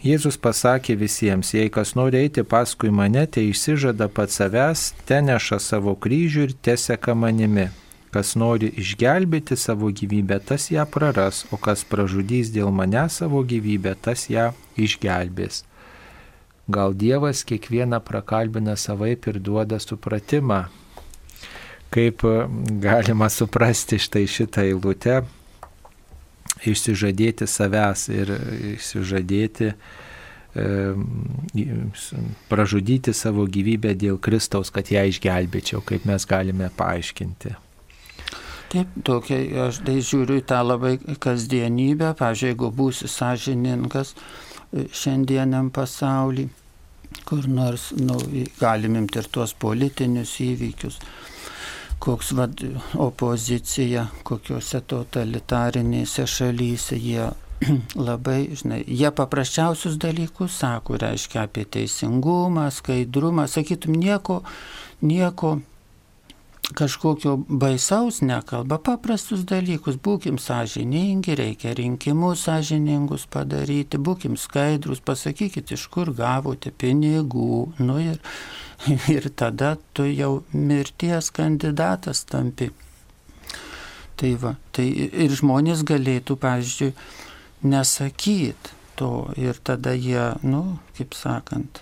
Jėzus 0.00 0.38
pasakė 0.40 0.94
visiems, 0.96 1.50
jei 1.52 1.68
kas 1.68 1.92
nori 1.92 2.22
eiti 2.22 2.40
paskui 2.40 2.88
mane, 2.88 3.26
tai 3.28 3.50
išsižada 3.50 4.08
pats 4.08 4.40
savęs, 4.40 4.84
te 5.04 5.18
neša 5.20 5.58
savo 5.60 5.92
kryžių 5.92 6.46
ir 6.46 6.54
teseka 6.64 7.12
manimi. 7.12 7.68
Kas 8.10 8.32
nori 8.32 8.72
išgelbėti 8.80 9.58
savo 9.60 9.92
gyvybę, 9.92 10.40
tas 10.40 10.70
ją 10.72 10.86
praras, 10.88 11.44
o 11.52 11.60
kas 11.60 11.84
pražudys 11.84 12.48
dėl 12.54 12.72
mane 12.72 13.04
savo 13.12 13.44
gyvybę, 13.44 13.92
tas 14.00 14.24
ją 14.32 14.50
išgelbės. 14.80 15.66
Gal 16.70 16.96
Dievas 16.96 17.44
kiekvieną 17.44 18.00
prakalbina 18.00 18.78
savaip 18.80 19.28
ir 19.28 19.38
duoda 19.38 19.78
supratimą, 19.82 20.64
kaip 21.90 22.24
galima 22.82 23.28
suprasti 23.32 23.98
štai 23.98 24.26
šitą 24.30 24.64
eilutę, 24.68 25.20
išsižadėti 26.66 27.48
savęs 27.48 28.06
ir 28.12 28.34
išsižadėti, 28.76 29.72
pražudyti 32.50 33.14
savo 33.14 33.46
gyvybę 33.46 33.94
dėl 33.94 34.18
Kristaus, 34.18 34.70
kad 34.74 34.90
ją 34.90 35.06
išgelbėčiau, 35.10 35.82
kaip 35.86 36.06
mes 36.10 36.26
galime 36.26 36.70
paaiškinti. 36.76 37.56
Taip, 38.70 38.90
tokia, 39.02 39.40
aš 39.66 39.80
tai 39.82 39.96
žiūriu 39.98 40.38
į 40.38 40.46
tą 40.46 40.60
labai 40.62 40.92
kasdienybę, 41.18 42.12
pažiūrėjau, 42.18 42.52
jeigu 42.52 42.68
būsi 42.78 43.08
sąžininkas 43.10 44.12
e, 44.14 44.84
šiandieniam 44.94 45.72
pasaulį, 45.74 46.44
kur 47.26 47.48
nors, 47.50 47.88
nu, 47.98 48.20
galim 48.60 49.00
imti 49.00 49.18
ir 49.18 49.26
tuos 49.34 49.56
politinius 49.58 50.36
įvykius, 50.44 51.00
koks 52.00 52.32
vad 52.32 52.62
opozicija, 52.96 54.06
kokiuose 54.24 54.80
totalitarinėse 54.88 56.24
šalyse 56.26 56.96
jie 56.96 57.28
labai, 58.08 58.40
žinai, 58.56 58.80
jie 58.88 59.10
paprasčiausius 59.12 59.98
dalykus 60.00 60.56
sako, 60.62 60.96
reiškia 61.02 61.44
apie 61.44 61.66
teisingumą, 61.68 62.70
skaidrumą, 62.72 63.44
sakytum, 63.52 63.98
nieko, 64.00 64.40
nieko 65.04 65.58
kažkokio 66.76 67.34
baisaus 67.48 68.20
nekalba, 68.22 68.78
paprastus 68.78 69.42
dalykus, 69.48 69.98
būkim 70.00 70.38
sąžiningi, 70.40 71.34
reikia 71.36 71.74
rinkimus 71.76 72.46
sąžiningus 72.46 73.26
padaryti, 73.30 73.98
būkim 73.98 74.38
skaidrus, 74.40 75.02
pasakykit, 75.04 75.74
iš 75.74 75.88
kur 75.92 76.14
gavote 76.16 76.70
pinigų, 76.70 77.60
nu 77.82 77.98
ir, 78.00 78.20
ir 79.14 79.28
tada 79.36 79.76
tu 79.92 80.06
jau 80.08 80.42
mirties 80.52 81.30
kandidatas 81.30 82.24
tampi. 82.24 82.70
Tai 84.16 84.34
va, 84.40 84.54
tai 84.76 84.86
ir 85.24 85.32
žmonės 85.32 85.84
galėtų, 85.88 86.36
pavyzdžiui, 86.40 86.90
nesakyti 87.64 88.76
to 89.00 89.30
ir 89.40 89.56
tada 89.64 89.94
jie, 89.96 90.34
nu, 90.44 90.76
kaip 90.96 91.16
sakant, 91.16 91.80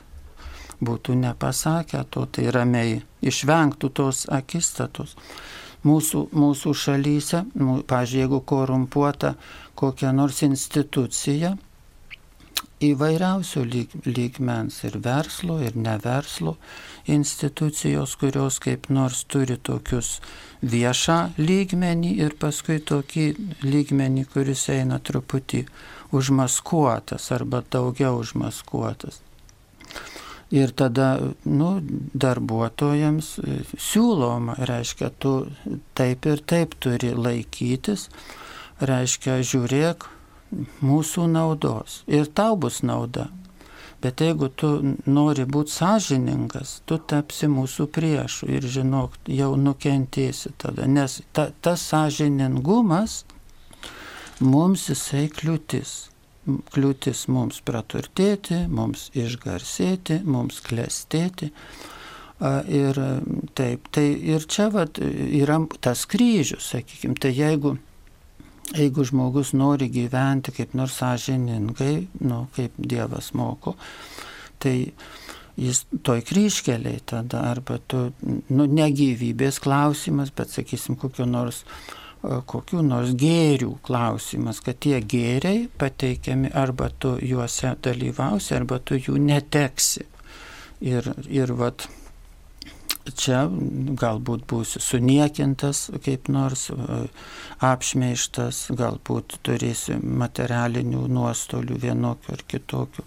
būtų 0.79 1.17
nepasakę 1.19 2.05
to, 2.15 2.27
tai 2.31 2.51
ramiai 2.55 3.01
išvengtų 3.27 3.91
tos 3.91 4.27
akistatos. 4.31 5.17
Mūsų, 5.87 6.29
mūsų 6.35 6.75
šalyse, 6.75 7.45
nu, 7.59 7.81
pažiūrėjau, 7.87 8.23
jeigu 8.23 8.41
korumpuota 8.47 9.35
kokia 9.79 10.11
nors 10.15 10.43
institucija, 10.43 11.57
įvairiausių 12.85 13.63
lyg, 13.67 13.95
lygmens 14.07 14.83
ir 14.87 14.99
verslo, 15.03 15.59
ir 15.63 15.77
neverslo 15.77 16.57
institucijos, 17.11 18.15
kurios 18.21 18.59
kaip 18.63 18.89
nors 18.93 19.25
turi 19.27 19.59
tokius 19.59 20.19
viešą 20.63 21.19
lygmenį 21.39 22.15
ir 22.23 22.37
paskui 22.39 22.79
tokį 22.79 23.29
lygmenį, 23.65 24.27
kuris 24.33 24.69
eina 24.75 25.01
truputį 25.03 25.65
užmaskuotas 26.15 27.31
arba 27.35 27.63
daugiau 27.71 28.21
užmaskuotas. 28.23 29.23
Ir 30.55 30.71
tada 30.73 31.19
nu, 31.45 31.75
darbuotojams 32.17 33.35
e, 33.43 33.57
siūloma, 33.77 34.55
reiškia, 34.71 35.11
tu 35.21 35.33
taip 35.99 36.25
ir 36.25 36.41
taip 36.41 36.73
turi 36.81 37.11
laikytis, 37.13 38.07
reiškia, 38.81 39.43
žiūrėk 39.45 40.07
mūsų 40.85 41.27
naudos 41.33 42.03
ir 42.07 42.31
tau 42.33 42.57
bus 42.57 42.83
nauda. 42.83 43.29
Bet 44.03 44.23
jeigu 44.23 44.47
tu 44.55 44.69
nori 45.11 45.43
būti 45.43 45.75
sąžiningas, 45.75 46.77
tu 46.87 47.01
tapsi 47.03 47.49
mūsų 47.51 47.89
priešų 47.91 48.51
ir 48.55 48.69
žinok, 48.77 49.17
jau 49.27 49.57
nukentėsi 49.59 50.53
tada, 50.55 50.87
nes 50.87 51.19
ta, 51.35 51.49
tas 51.61 51.83
sąžiningumas 51.91 53.25
mums 54.39 54.87
jisai 54.93 55.27
kliūtis 55.35 55.97
kliūtis 56.73 57.27
mums 57.33 57.61
praturtėti, 57.65 58.63
mums 58.73 59.09
išgarsėti, 59.17 60.23
mums 60.25 60.63
klestėti. 60.65 61.51
Ir 62.71 63.01
taip, 63.59 63.89
tai 63.91 64.07
ir 64.33 64.47
čia 64.47 64.69
vat, 64.71 65.01
yra 65.03 65.59
tas 65.83 66.05
kryžius, 66.07 66.71
sakykime, 66.71 67.19
tai 67.19 67.33
jeigu, 67.35 67.75
jeigu 68.75 69.05
žmogus 69.09 69.55
nori 69.57 69.89
gyventi 69.93 70.53
kaip 70.57 70.75
nors 70.79 70.99
sąžiningai, 71.01 71.95
nu, 72.25 72.47
kaip 72.57 72.77
Dievas 72.79 73.33
moko, 73.39 73.77
tai 74.59 74.93
jis 75.59 75.85
toj 76.07 76.23
kryškeliai 76.27 77.01
tada, 77.07 77.45
arba 77.53 77.79
tu, 77.89 78.09
nu, 78.51 78.67
ne 78.67 78.91
gyvybės 78.95 79.59
klausimas, 79.63 80.31
bet, 80.35 80.53
sakysim, 80.55 80.99
kokio 81.01 81.27
nors 81.27 81.65
uh, 81.65 82.09
kokių 82.23 82.83
nors 82.83 83.13
gėrių 83.19 83.79
klausimas, 83.87 84.61
kad 84.65 84.79
tie 84.83 84.99
gėriai 85.01 85.69
pateikiami 85.79 86.51
arba 86.55 86.91
tu 86.91 87.17
juose 87.23 87.75
dalyvausi, 87.83 88.55
arba 88.57 88.79
tu 88.79 88.99
jų 88.99 89.19
neteksi. 89.23 90.07
Ir, 90.81 91.07
ir 91.27 91.53
vat, 91.59 91.89
čia 93.17 93.45
galbūt 93.49 94.47
būsi 94.51 94.83
suniekintas 94.83 95.89
kaip 96.05 96.31
nors, 96.33 96.69
apšmeištas, 97.65 98.69
galbūt 98.79 99.39
turėsi 99.47 99.99
materialinių 100.03 101.05
nuostolių 101.13 101.79
vienokių 101.89 102.35
ar 102.37 102.49
kitokių 102.55 103.07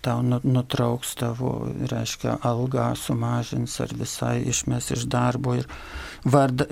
tau 0.00 0.22
nu, 0.22 0.40
nutrauks 0.42 1.14
tavo, 1.14 1.50
reiškia, 1.90 2.38
algą 2.46 2.90
sumažins 2.96 3.76
ar 3.84 3.92
visai 3.96 4.40
išmes 4.48 4.90
iš 4.96 5.04
darbo. 5.12 5.56
Ir 5.60 5.68
varda, 6.24 6.66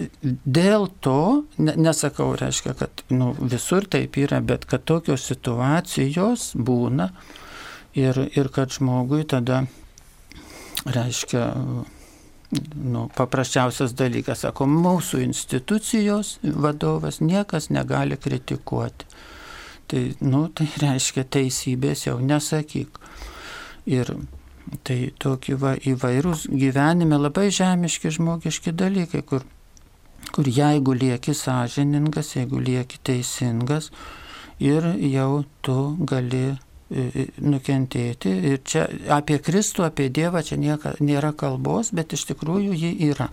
dėl 0.45 0.89
to, 1.05 1.45
ne, 1.61 1.75
nesakau, 1.77 2.31
reiškia, 2.41 2.75
kad 2.79 3.05
nu, 3.13 3.35
visur 3.39 3.89
taip 3.91 4.17
yra, 4.21 4.41
bet 4.41 4.65
kad 4.69 4.87
tokios 4.89 5.29
situacijos 5.29 6.53
būna 6.57 7.11
ir, 7.99 8.25
ir 8.33 8.53
kad 8.55 8.73
žmogui 8.73 9.27
tada, 9.29 9.65
reiškia, 10.89 11.45
nu, 12.75 13.09
paprasčiausias 13.17 13.93
dalykas, 13.99 14.47
sako, 14.47 14.67
mūsų 14.71 15.21
institucijos 15.25 16.39
vadovas 16.43 17.21
niekas 17.21 17.69
negali 17.75 18.17
kritikuoti 18.17 19.05
Tai, 19.89 20.17
nu, 20.21 20.43
tai 20.53 20.67
reiškia 20.83 21.23
teisybės 21.33 22.03
jau 22.05 22.19
nesakyk. 22.21 22.99
Ir 23.89 24.11
tai 24.85 24.99
tokie 25.17 25.57
va, 25.57 25.73
įvairūs 25.81 26.45
gyvenime 26.53 27.17
labai 27.17 27.47
žemiški 27.57 28.13
žmogiški 28.19 28.75
dalykai, 28.77 29.23
kur, 29.25 29.47
kur 30.37 30.51
jeigu 30.53 30.93
lieki 30.93 31.33
sąžiningas, 31.33 32.35
jeigu 32.37 32.61
lieki 32.61 33.01
teisingas 33.01 33.89
ir 34.61 34.91
jau 35.09 35.47
tu 35.65 35.79
gali 36.05 36.59
nukentėti. 36.89 38.33
Ir 38.53 38.61
čia 38.65 38.87
apie 39.13 39.39
Kristų, 39.45 39.85
apie 39.89 40.09
Dievą 40.09 40.43
čia 40.45 40.57
nieka, 40.61 40.97
nėra 41.05 41.35
kalbos, 41.37 41.93
bet 41.93 42.15
iš 42.17 42.29
tikrųjų 42.33 42.77
ji 42.77 42.93
yra 43.11 43.29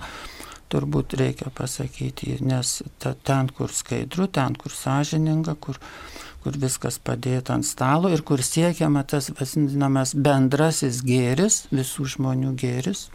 turbūt 0.71 1.15
reikia 1.19 1.51
pasakyti, 1.53 2.39
nes 2.43 2.81
ta, 2.99 3.13
ten, 3.13 3.49
kur 3.53 3.71
skaidru, 3.71 4.27
ten, 4.27 4.55
kur 4.59 4.73
sąžininga, 4.73 5.55
kur, 5.61 5.77
kur 6.43 6.57
viskas 6.59 6.97
padėta 6.99 7.55
ant 7.55 7.67
stalo 7.67 8.09
ir 8.11 8.25
kur 8.25 8.41
siekiama 8.43 9.05
tas 9.07 9.29
vadinamas 9.37 10.15
bendrasis 10.17 11.03
gėris, 11.05 11.65
visų 11.71 12.09
žmonių 12.15 12.55
gėris, 12.59 13.07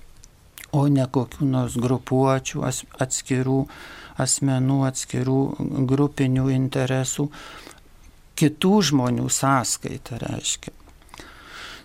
o 0.73 0.87
ne 0.87 1.07
kokių 1.11 1.49
nors 1.51 1.77
grupuočių, 1.81 2.63
atskirų 3.03 3.65
asmenų, 4.21 4.79
atskirų 4.87 5.41
grupinių 5.91 6.51
interesų, 6.55 7.31
kitų 8.41 8.75
žmonių 8.91 9.29
sąskaita 9.33 10.21
reiškia. 10.25 10.75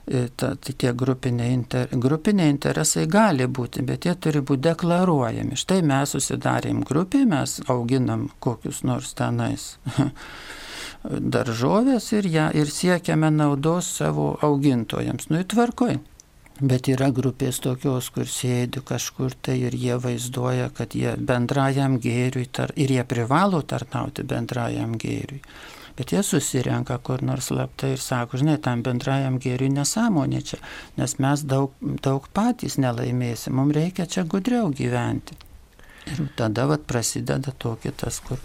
E, 0.08 0.28
ta, 0.36 0.56
tai 0.56 0.74
tie 0.78 0.94
grupiniai, 0.94 1.54
inter, 1.54 1.90
grupiniai 1.92 2.52
interesai 2.54 3.08
gali 3.10 3.48
būti, 3.50 3.82
bet 3.82 4.06
jie 4.06 4.14
turi 4.22 4.44
būti 4.46 4.68
deklaruojami. 4.68 5.58
Štai 5.58 5.82
mes 5.82 6.14
susidarėm 6.14 6.84
grupį, 6.86 7.24
mes 7.32 7.58
auginam 7.74 8.28
kokius 8.40 8.84
nors 8.86 9.16
tenais 9.18 9.80
daržovės 11.36 12.12
ir, 12.14 12.30
ja, 12.30 12.50
ir 12.54 12.70
siekiame 12.70 13.32
naudos 13.34 13.90
savo 13.98 14.36
augintojams. 14.46 15.32
Nu, 15.32 15.42
įtvarkoj. 15.42 15.98
Bet 16.56 16.88
yra 16.88 17.10
grupės 17.12 17.58
tokios, 17.60 18.08
kur 18.16 18.30
sėdi 18.32 18.80
kažkur 18.86 19.34
tai 19.44 19.58
ir 19.68 19.74
jie 19.76 19.98
vaizduoja, 20.00 20.70
kad 20.78 20.94
jie 20.96 21.18
bendrajam 21.18 21.98
gėriui 22.00 22.46
tar, 22.48 22.72
ir 22.80 22.94
jie 22.94 23.04
privalo 23.04 23.60
tarnauti 23.66 24.24
bendrajam 24.24 24.94
gėriui. 25.02 25.42
Bet 25.96 26.12
jie 26.12 26.22
susirenka 26.28 26.98
kur 27.00 27.24
nors 27.24 27.50
slaptai 27.52 27.94
ir 27.96 28.04
sako, 28.04 28.42
žinai, 28.42 28.58
tam 28.62 28.84
bendrajam 28.84 29.40
gėriui 29.40 29.72
nesąmonė 29.72 30.42
čia, 30.50 30.60
nes 31.00 31.18
mes 31.24 31.46
daug, 31.48 31.76
daug 32.04 32.28
patys 32.36 32.76
nelaimėsim, 32.82 33.56
mums 33.56 33.76
reikia 33.78 34.08
čia 34.12 34.26
gudriau 34.28 34.74
gyventi. 34.76 35.38
Ir 36.12 36.28
tada 36.38 36.68
vat 36.70 36.84
prasideda 36.86 37.56
tokitas, 37.58 38.20
kur 38.28 38.42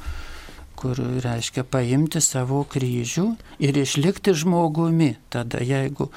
kur 0.80 0.96
reiškia 0.96 1.64
paimti 1.68 2.22
savo 2.24 2.62
kryžių 2.72 3.26
ir 3.60 3.76
išlikti 3.76 4.32
žmogumi. 4.42 5.10
Tada 5.32 5.60
jeigu 5.60 6.08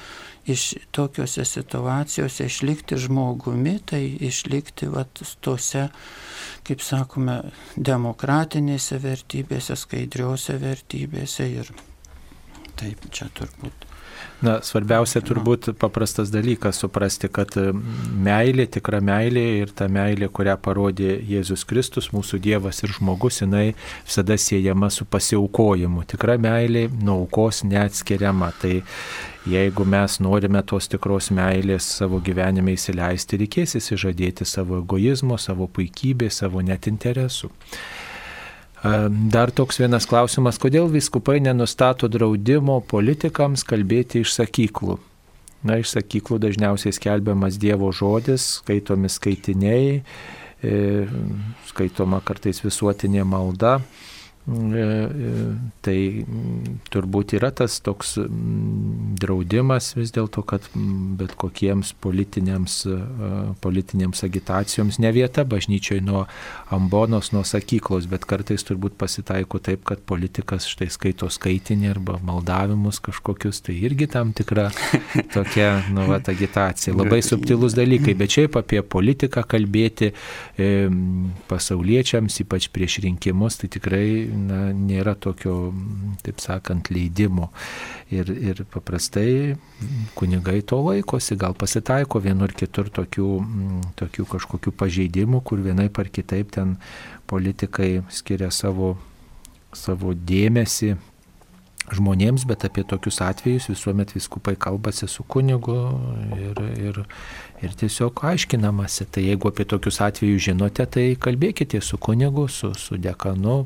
iš 0.48 0.76
tokiuose 0.96 1.44
situacijose 1.48 2.48
išlikti 2.48 2.98
žmogumi, 3.00 3.78
tai 3.86 4.06
išlikti 4.30 4.88
vat, 4.94 5.24
tose, 5.44 5.90
kaip 6.68 6.84
sakome, 6.84 7.40
demokratinėse 7.78 9.00
vertybėse, 9.04 9.78
skaidriuose 9.80 10.60
vertybėse 10.62 11.50
ir 11.62 11.74
taip 12.80 13.10
čia 13.14 13.30
turbūt 13.38 13.90
Na, 14.44 14.58
svarbiausia 14.60 15.22
turbūt 15.24 15.70
paprastas 15.80 16.32
dalykas 16.34 16.82
suprasti, 16.82 17.30
kad 17.32 17.54
e, 17.60 17.70
meilė, 18.26 18.66
tikra 18.76 19.00
meilė 19.04 19.44
ir 19.62 19.72
ta 19.72 19.88
meilė, 19.92 20.28
kurią 20.36 20.58
parodė 20.60 21.14
Jėzus 21.30 21.64
Kristus, 21.68 22.10
mūsų 22.12 22.42
Dievas 22.44 22.84
ir 22.84 22.92
žmogus, 22.98 23.40
jinai 23.40 23.70
visada 24.04 24.36
siejama 24.36 24.90
su 24.92 25.08
pasiaukojimu. 25.08 26.04
Tikra 26.12 26.36
meilė 26.44 26.90
nuo 27.00 27.22
aukos 27.24 27.64
neatskiriama. 27.70 28.52
Tai 28.60 28.76
jeigu 29.48 29.88
mes 29.88 30.20
norime 30.24 30.64
tos 30.68 30.92
tikros 30.92 31.32
meilės 31.32 31.88
savo 32.02 32.20
gyvenime 32.24 32.76
įsileisti, 32.76 33.40
reikės 33.46 33.78
įsižadėti 33.80 34.48
savo 34.48 34.82
egoizmo, 34.84 35.40
savo 35.40 35.72
puikybės, 35.72 36.44
savo 36.44 36.64
net 36.66 36.92
interesų. 36.92 37.52
Dar 38.84 39.52
toks 39.56 39.80
vienas 39.80 40.04
klausimas, 40.04 40.58
kodėl 40.60 40.90
viskupai 40.92 41.38
nenustato 41.40 42.10
draudimo 42.12 42.82
politikams 42.84 43.64
kalbėti 43.64 44.26
iš 44.26 44.34
sakyklų? 44.36 44.98
Na, 45.64 45.78
iš 45.80 45.94
sakyklų 45.94 46.42
dažniausiai 46.44 46.92
skelbiamas 46.92 47.56
Dievo 47.56 47.94
žodis, 47.96 48.58
skaitomi 48.60 49.08
skaitiniai, 49.08 50.02
e, 50.60 50.74
skaitoma 51.70 52.20
kartais 52.28 52.60
visuotinė 52.66 53.24
malda. 53.24 53.78
E, 54.44 54.52
e, 54.76 55.34
tai 55.80 55.98
turbūt 56.92 57.38
yra 57.38 57.48
tas 57.56 57.78
toks 57.80 58.18
draudimas 59.24 59.94
vis 59.96 60.12
dėlto, 60.12 60.42
kad 60.44 60.66
bet 61.16 61.38
kokiems 61.40 61.94
politiniams, 62.04 62.76
e, 62.92 62.98
politinėms 63.64 64.26
agitacijoms 64.28 65.00
ne 65.00 65.14
vieta 65.16 65.46
bažnyčioje 65.48 66.04
nuo 66.04 66.26
ambonos, 66.76 67.32
nuo 67.32 67.46
sakyklos, 67.48 68.10
bet 68.12 68.28
kartais 68.28 68.68
turbūt 68.68 68.98
pasitaiko 69.00 69.62
taip, 69.64 69.86
kad 69.88 70.04
politikas 70.04 70.68
štai 70.68 70.90
skaito 70.92 71.32
skaitinį 71.32 71.94
arba 71.94 72.18
maldavimus 72.20 73.00
kažkokius, 73.08 73.64
tai 73.64 73.78
irgi 73.88 74.10
tam 74.12 74.36
tikra 74.36 74.68
tokia 75.36 75.70
nu, 75.88 76.10
vat, 76.12 76.28
agitacija. 76.34 76.98
Labai 77.00 77.22
subtilus 77.24 77.78
dalykai, 77.80 78.18
bet 78.20 78.36
šiaip 78.36 78.60
apie 78.60 78.84
politiką 78.84 79.46
kalbėti 79.56 80.12
e, 80.12 80.70
pasauliečiams, 81.48 82.44
ypač 82.44 82.68
prieš 82.76 83.00
rinkimus, 83.08 83.62
tai 83.64 83.72
tikrai 83.72 84.33
na, 84.34 84.60
nėra 84.76 85.14
tokio, 85.20 85.72
taip 86.26 86.42
sakant, 86.44 86.90
leidimo. 86.94 87.52
Ir, 88.14 88.30
ir 88.30 88.64
paprastai 88.70 89.56
kunigai 90.18 90.60
to 90.68 90.82
laikosi, 90.84 91.38
gal 91.40 91.56
pasitaiko 91.58 92.22
vienur 92.24 92.54
kitur 92.58 92.92
tokių, 92.94 93.30
tokių 94.00 94.28
kažkokių 94.36 94.76
pažeidimų, 94.78 95.42
kur 95.48 95.64
vienai 95.64 95.90
par 95.94 96.12
kitaip 96.14 96.54
ten 96.54 96.78
politikai 97.30 98.04
skiria 98.14 98.52
savo, 98.54 98.96
savo 99.74 100.14
dėmesį 100.14 100.96
žmonėms, 101.92 102.46
bet 102.48 102.64
apie 102.68 102.86
tokius 102.88 103.20
atvejus 103.24 103.68
visuomet 103.72 104.14
viskupai 104.16 104.56
kalbasi 104.60 105.10
su 105.12 105.26
kunigu 105.28 105.76
ir, 106.38 106.62
ir, 106.80 107.02
ir 107.64 107.74
tiesiog 107.80 108.24
aiškinamasi. 108.30 109.08
Tai 109.12 109.24
jeigu 109.24 109.50
apie 109.50 109.66
tokius 109.70 110.02
atvejus 110.04 110.44
žinote, 110.50 110.86
tai 110.86 111.06
kalbėkite 111.20 111.82
su 111.82 111.98
kunigu, 111.98 112.48
su, 112.52 112.74
su 112.78 113.00
dekanu 113.00 113.64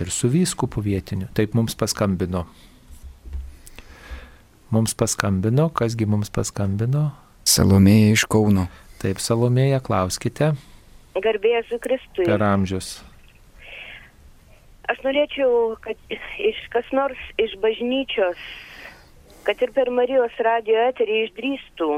ir 0.00 0.10
su 0.10 0.30
vyskupu 0.32 0.82
vietiniu. 0.84 1.28
Taip 1.36 1.54
mums 1.58 1.76
paskambino. 1.78 2.46
Mums 4.72 4.96
paskambino, 4.96 5.68
kasgi 5.76 6.08
mums 6.08 6.32
paskambino? 6.32 7.10
Salomėja 7.44 8.14
iš 8.16 8.24
Kauno. 8.30 8.68
Taip, 9.02 9.18
Salomėja, 9.20 9.82
klauskite. 9.84 10.52
Garbėsiu 11.18 11.76
Kristui. 11.82 12.24
Per 12.24 12.40
amžius. 12.46 13.00
Aš 14.88 15.02
norėčiau, 15.04 15.74
kad 15.82 15.98
iš 16.40 16.60
kas 16.72 16.88
nors 16.94 17.18
iš 17.42 17.52
bažnyčios, 17.62 18.38
kad 19.46 19.60
ir 19.62 19.74
per 19.76 19.90
Marijos 19.94 20.34
radio 20.46 20.86
eterį 20.88 21.18
išdrįstų. 21.26 21.90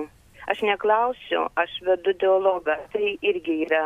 Aš 0.51 0.61
neklausiu, 0.67 1.47
aš 1.57 1.79
vedu 1.87 2.13
dialogą. 2.21 2.77
Tai 2.93 3.15
irgi 3.23 3.63
yra 3.67 3.85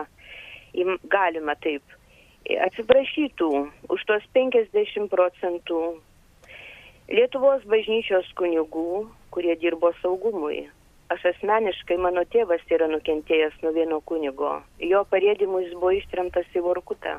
galima 1.13 1.55
taip. 1.63 1.83
Atsiprašytų 2.49 3.51
už 3.93 4.05
tos 4.09 4.27
50 4.35 5.09
procentų 5.13 5.81
Lietuvos 7.09 7.63
bažnyčios 7.65 8.27
kunigų, 8.37 9.07
kurie 9.33 9.55
dirbo 9.57 9.95
saugumui. 10.03 10.67
Aš 11.09 11.25
asmeniškai, 11.31 11.97
mano 11.97 12.27
tėvas 12.29 12.61
yra 12.69 12.85
nukentėjęs 12.93 13.57
nuo 13.63 13.73
vieno 13.73 14.03
kunigo. 14.05 14.59
Jo 14.85 15.07
parėdimu 15.09 15.63
jis 15.65 15.73
buvo 15.79 15.95
ištremtas 15.97 16.51
į 16.53 16.67
Vorkutą 16.67 17.17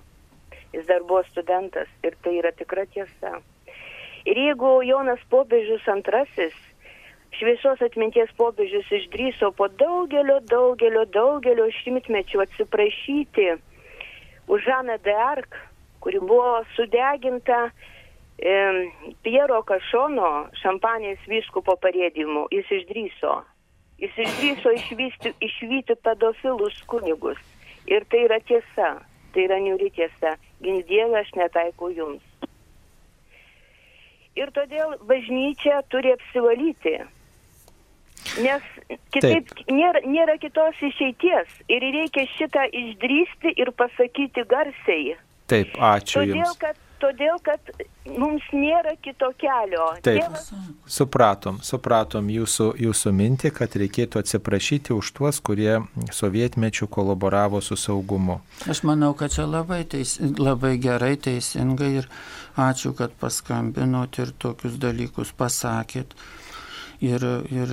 jis 0.74 0.86
dar 0.86 1.04
buvo 1.04 1.24
studentas 1.32 1.88
ir 2.04 2.16
tai 2.24 2.38
yra 2.40 2.52
tikra 2.52 2.86
tiesa. 2.94 3.40
Ir 4.30 4.38
jeigu 4.38 4.72
Jonas 4.86 5.22
Popiežius 5.32 5.88
antrasis, 5.90 6.56
šviesos 7.38 7.82
atminties 7.86 8.32
popiežius 8.38 8.90
išdryso 9.00 9.52
po 9.58 9.68
daugelio, 9.82 10.40
daugelio, 10.50 11.06
daugelio 11.14 11.68
šimtmečių 11.82 12.44
atsiprašyti 12.46 13.50
už 14.50 14.66
Žaną 14.66 14.98
de 15.06 15.14
Ark, 15.14 15.56
kuri 16.02 16.20
buvo 16.20 16.64
sudeginta 16.76 17.70
e, 17.70 18.56
Piero 19.24 19.62
Kašono 19.62 20.50
šampanės 20.64 21.22
vyskupo 21.30 21.78
parėdimu, 21.84 22.48
jis 22.56 22.72
išdryso. 22.80 23.40
Jis 24.00 24.16
išdryso 24.26 24.74
išvysti, 24.80 25.36
išvyti 25.44 26.00
pedofilus 26.02 26.82
kunigus. 26.88 27.40
Ir 27.90 28.06
tai 28.10 28.26
yra 28.26 28.40
tiesa, 28.48 28.94
tai 29.34 29.46
yra 29.46 29.60
niuri 29.62 29.92
tiesa 29.92 30.38
gink 30.64 30.88
Dievą 30.88 31.20
aš 31.22 31.32
netaikau 31.38 31.92
jums. 31.94 32.24
Ir 34.40 34.52
todėl 34.56 34.96
bažnyčia 35.08 35.82
turi 35.92 36.14
apsivalyti. 36.16 37.00
Nes 38.44 38.66
kitaip 39.14 39.50
Taip. 39.50 39.64
nėra, 39.72 40.04
nėra 40.06 40.38
kitos 40.42 40.78
išeities 40.90 41.56
ir 41.72 41.88
reikia 41.96 42.28
šitą 42.36 42.68
išdrysti 42.82 43.56
ir 43.58 43.74
pasakyti 43.80 44.46
garsiai. 44.50 45.18
Taip, 45.50 45.74
ačiū. 45.76 46.22
Todėl, 46.22 46.38
jums. 46.44 46.62
kad 46.62 46.78
todėl, 47.00 47.40
kad 47.44 47.72
mums 48.20 48.46
nėra 48.54 48.94
kito 49.02 49.32
kelio. 49.40 49.88
Taip. 50.06 50.20
Dievas 50.20 50.50
Supratom, 50.90 51.60
supratom 51.66 52.30
jūsų, 52.34 52.72
jūsų 52.82 53.14
mintį, 53.16 53.52
kad 53.56 53.76
reikėtų 53.82 54.24
atsiprašyti 54.24 54.96
už 54.96 55.12
tuos, 55.18 55.40
kurie 55.46 55.80
sovietmečių 56.16 56.90
kolaboravo 56.92 57.62
su 57.66 57.78
saugumu. 57.80 58.40
Aš 58.70 58.84
manau, 58.90 59.14
kad 59.18 59.34
čia 59.36 59.48
labai, 59.50 59.84
teis, 59.90 60.18
labai 60.20 60.76
gerai, 60.82 61.16
teisingai 61.22 61.92
ir 62.02 62.10
ačiū, 62.60 62.96
kad 62.98 63.14
paskambinot 63.22 64.20
ir 64.22 64.34
tokius 64.42 64.80
dalykus 64.82 65.34
pasakėt. 65.38 66.18
Ir, 67.00 67.24
ir 67.48 67.70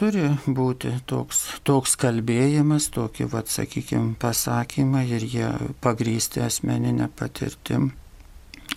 turi 0.00 0.30
būti 0.48 0.94
toks, 1.04 1.42
toks 1.68 1.92
kalbėjimas, 2.00 2.86
tokie, 2.94 3.26
vad, 3.28 3.50
sakykime, 3.52 4.14
pasakymai 4.20 5.04
ir 5.12 5.26
jie 5.28 5.50
pagrysti 5.84 6.40
asmeninę 6.40 7.10
patirtim. 7.12 7.90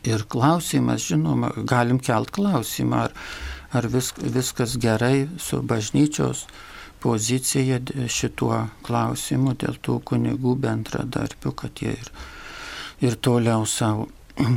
Ir 0.04 0.26
klausimas, 0.28 1.08
žinoma, 1.08 1.54
galim 1.64 2.02
kelt 2.04 2.34
klausimą, 2.36 3.06
ar, 3.08 3.16
ar 3.72 3.88
vis, 3.88 4.12
viskas 4.20 4.76
gerai 4.84 5.30
su 5.39 5.62
bažnyčios 5.64 6.43
pozicija 7.00 7.80
šituo 8.12 8.66
klausimu 8.84 9.56
dėl 9.62 9.80
tų 9.80 10.02
kunigų 10.12 10.58
bendradarbių, 10.60 11.56
kad 11.56 11.80
jie 11.80 11.96
ir, 11.96 12.12
ir 13.00 13.16
toliau 13.16 13.64
savo 13.64 14.10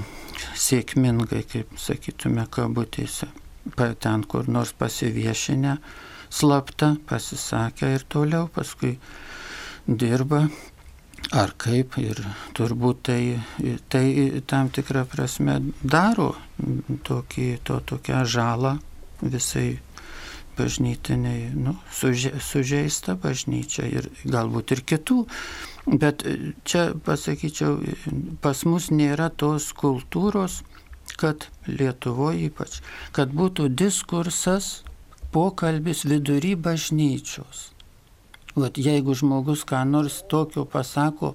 sėkmingai, 0.66 1.44
kaip 1.46 1.78
sakytume, 1.78 2.48
kabutėse, 2.50 3.30
ten 3.76 4.24
kur 4.24 4.48
nors 4.48 4.72
pasiviešinę 4.78 5.76
slapta, 6.30 6.94
pasisakė 7.08 7.94
ir 7.96 8.04
toliau 8.08 8.48
paskui 8.52 8.96
dirba. 9.88 10.46
Ar 11.34 11.50
kaip 11.58 11.96
ir 11.98 12.20
turbūt 12.56 13.00
tai, 13.08 13.22
tai 13.90 14.04
tam 14.46 14.70
tikrą 14.72 15.02
prasme 15.10 15.58
daro 15.82 16.30
tokį, 17.04 17.48
to, 17.66 17.80
tokią 17.84 18.22
žalą 18.24 18.76
visai 19.20 19.80
bažnytiniai, 20.58 21.50
nu, 21.54 21.74
suže, 21.94 22.32
sužeista 22.42 23.14
bažnyčia 23.18 23.86
ir 23.90 24.08
galbūt 24.26 24.74
ir 24.74 24.84
kitų. 24.92 25.18
Bet 25.88 26.24
čia 26.68 26.90
pasakyčiau, 27.04 27.78
pas 28.42 28.64
mus 28.68 28.90
nėra 28.94 29.30
tos 29.30 29.70
kultūros, 29.76 30.60
kad 31.16 31.48
Lietuvoje 31.68 32.48
ypač, 32.48 32.80
kad 33.12 33.32
būtų 33.32 33.68
diskursas, 33.72 34.82
pokalbis 35.32 36.04
vidury 36.08 36.54
bažnyčios. 36.56 37.70
Vat 38.58 38.78
jeigu 38.80 39.14
žmogus 39.14 39.64
ką 39.68 39.84
nors 39.86 40.22
tokio 40.28 40.64
pasako 40.64 41.34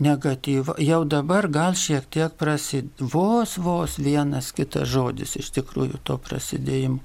negatyvą, 0.00 0.76
jau 0.78 1.04
dabar 1.04 1.48
gal 1.48 1.74
šiek 1.78 2.06
tiek 2.10 2.34
prasid, 2.38 2.90
vos 2.98 3.58
vos 3.58 3.98
vienas 3.98 4.52
kitas 4.56 4.88
žodis 4.90 5.36
iš 5.38 5.50
tikrųjų 5.58 6.00
to 6.02 6.18
prasidėjimo. 6.18 7.02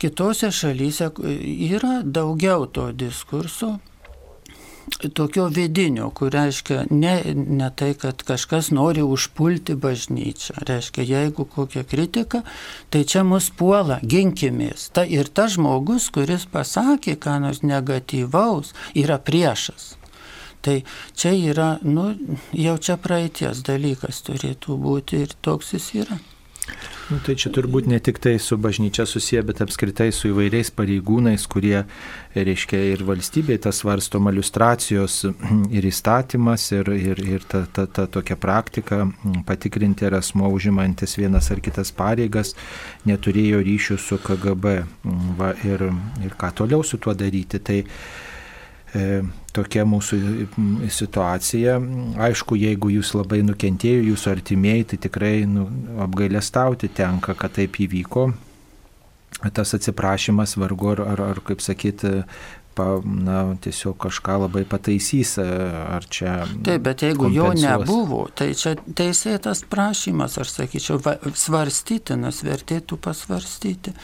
Kitose 0.00 0.48
šalyse 0.54 1.10
yra 1.20 2.00
daugiau 2.04 2.66
to 2.66 2.88
diskurso, 2.96 3.78
tokio 5.14 5.46
vidinio, 5.48 6.10
kur 6.10 6.32
reiškia 6.32 6.84
ne, 6.90 7.14
ne 7.34 7.70
tai, 7.76 7.92
kad 7.94 8.22
kažkas 8.26 8.70
nori 8.70 9.02
užpulti 9.02 9.74
bažnyčią. 9.74 10.54
Reiškia, 10.68 11.04
jeigu 11.04 11.44
kokia 11.44 11.84
kritika, 11.84 12.42
tai 12.90 13.04
čia 13.04 13.24
mus 13.24 13.50
puola, 13.50 14.00
ginkimės. 14.02 14.90
Ta, 14.94 15.04
ir 15.04 15.28
tas 15.28 15.56
žmogus, 15.56 16.10
kuris 16.14 16.46
pasakė, 16.50 17.16
ką 17.20 17.38
nors 17.46 17.62
negatyvaus, 17.62 18.74
yra 18.94 19.18
priešas. 19.18 19.94
Tai 20.60 20.82
čia 21.16 21.32
yra, 21.32 21.70
nu, 21.82 22.10
jau 22.52 22.76
čia 22.76 22.98
praeities 23.00 23.64
dalykas 23.64 24.20
turėtų 24.26 24.76
būti 24.76 25.24
ir 25.24 25.32
toks 25.40 25.72
jis 25.76 25.88
yra. 26.02 26.20
Nu, 27.10 27.18
tai 27.26 27.34
čia 27.34 27.50
turbūt 27.50 27.88
ne 27.90 27.98
tik 27.98 28.20
tai 28.22 28.36
su 28.38 28.54
bažnyčia 28.54 29.02
susiję, 29.02 29.42
bet 29.42 29.58
apskritai 29.64 30.12
su 30.14 30.28
įvairiais 30.30 30.68
pareigūnais, 30.78 31.42
kurie, 31.50 31.80
reiškia, 32.36 32.78
ir 32.92 33.02
valstybėje 33.08 33.64
tas 33.64 33.80
varstoma 33.82 34.30
iliustracijos 34.30 35.16
ir 35.74 35.88
įstatymas, 35.90 36.68
ir, 36.76 36.92
ir, 36.94 37.22
ir 37.26 37.46
ta, 37.50 37.64
ta, 37.66 37.88
ta 37.90 38.06
tokia 38.06 38.38
praktika 38.38 39.02
patikrinti, 39.48 40.06
ar 40.06 40.20
asmo 40.20 40.52
užimantis 40.54 41.16
vienas 41.18 41.50
ar 41.50 41.58
kitas 41.66 41.90
pareigas 41.90 42.54
neturėjo 43.10 43.64
ryšių 43.66 43.98
su 43.98 44.20
KGB 44.22 44.78
Va, 45.40 45.50
ir, 45.66 45.82
ir 46.22 46.34
ką 46.38 46.50
toliau 46.62 46.84
su 46.86 46.98
tuo 47.02 47.14
daryti. 47.16 47.58
Tai, 47.64 47.78
tokia 49.54 49.84
mūsų 49.86 50.18
situacija. 50.90 51.78
Aišku, 52.26 52.58
jeigu 52.58 52.90
jūs 52.96 53.14
labai 53.14 53.42
nukentėjo, 53.46 54.04
jūsų 54.10 54.32
artimieji, 54.34 54.88
tai 54.92 55.00
tikrai 55.08 55.34
nu, 55.48 55.66
apgailestauti 56.02 56.90
tenka, 56.94 57.36
kad 57.38 57.54
taip 57.58 57.78
įvyko. 57.82 58.30
Tas 59.54 59.74
atsiprašymas 59.76 60.56
vargu 60.60 60.90
ar, 60.92 61.04
ar, 61.14 61.22
ar 61.30 61.38
kaip 61.46 61.62
sakyti, 61.64 62.24
pa, 62.76 62.86
na, 63.04 63.38
tiesiog 63.62 63.96
kažką 64.04 64.40
labai 64.44 64.64
pataisys, 64.68 65.36
ar 65.40 66.04
čia. 66.10 66.40
Taip, 66.66 66.82
bet 66.86 67.04
jeigu 67.06 67.30
jo 67.32 67.46
kompensuos. 67.48 67.86
nebuvo, 67.86 68.24
tai 68.34 68.50
čia 68.58 68.74
teisėtas 68.76 69.62
prašymas, 69.70 70.36
aš 70.42 70.56
sakyčiau, 70.58 70.98
va- 71.04 71.18
svarstytinas, 71.34 72.42
vertėtų 72.46 73.00
pasvarstyti 73.00 73.94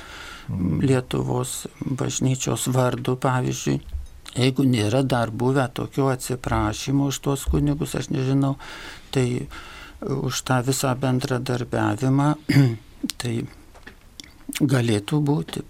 Lietuvos 0.46 1.64
bažnyčios 1.82 2.68
vardu, 2.70 3.16
pavyzdžiui. 3.18 3.80
Jeigu 4.36 4.66
nėra 4.68 5.02
dar 5.02 5.30
buvę 5.32 5.64
tokio 5.74 6.10
atsiprašymo 6.12 7.08
už 7.10 7.20
tuos 7.24 7.46
kunigus, 7.48 7.94
aš 7.96 8.10
nežinau, 8.12 8.56
tai 9.14 9.46
už 10.00 10.42
tą 10.44 10.60
visą 10.66 10.92
bendradarbiavimą, 11.00 12.28
tai 13.20 13.34
galėtų 14.60 15.20
būti. 15.24 15.64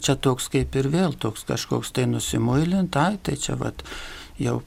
Čia 0.00 0.16
toks 0.16 0.48
kaip 0.52 0.76
ir 0.76 0.88
vėl, 0.92 1.14
toks 1.20 1.44
kažkoks 1.48 1.92
tai 1.96 2.08
nusimuilintai, 2.08 3.18
tai 3.22 3.36
čia 3.36 3.58
vat 3.60 3.84
jau 4.40 4.60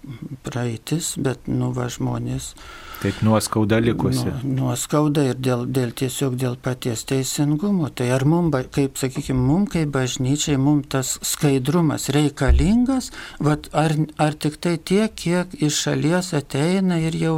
praeitis, 0.46 1.16
bet 1.18 1.48
nu 1.48 1.72
va 1.76 1.89
žmonės 1.89 2.54
Taip 3.02 3.22
nuoskauda 3.26 3.80
likusi. 3.82 4.28
Nu, 4.43 4.52
nuoskauda 4.60 5.24
ir 5.32 5.39
dėl, 5.41 5.64
dėl 5.74 5.93
tiesiog 5.97 6.36
dėl 6.38 6.58
paties 6.62 7.02
teisingumo. 7.10 7.89
Tai 7.89 8.12
ar 8.14 8.26
mums, 8.30 8.54
kaip 8.76 8.99
sakykime, 9.02 9.41
mums 9.41 9.72
kaip 9.74 9.89
bažnyčiai, 9.95 10.60
mums 10.62 10.91
tas 10.93 11.16
skaidrumas 11.26 12.12
reikalingas, 12.14 13.10
vat, 13.41 13.72
ar, 13.74 13.95
ar 14.22 14.38
tik 14.38 14.60
tai 14.62 14.76
tiek, 14.78 15.16
kiek 15.18 15.58
iš 15.58 15.82
šalies 15.88 16.34
ateina 16.38 17.02
ir 17.02 17.18
jau 17.18 17.36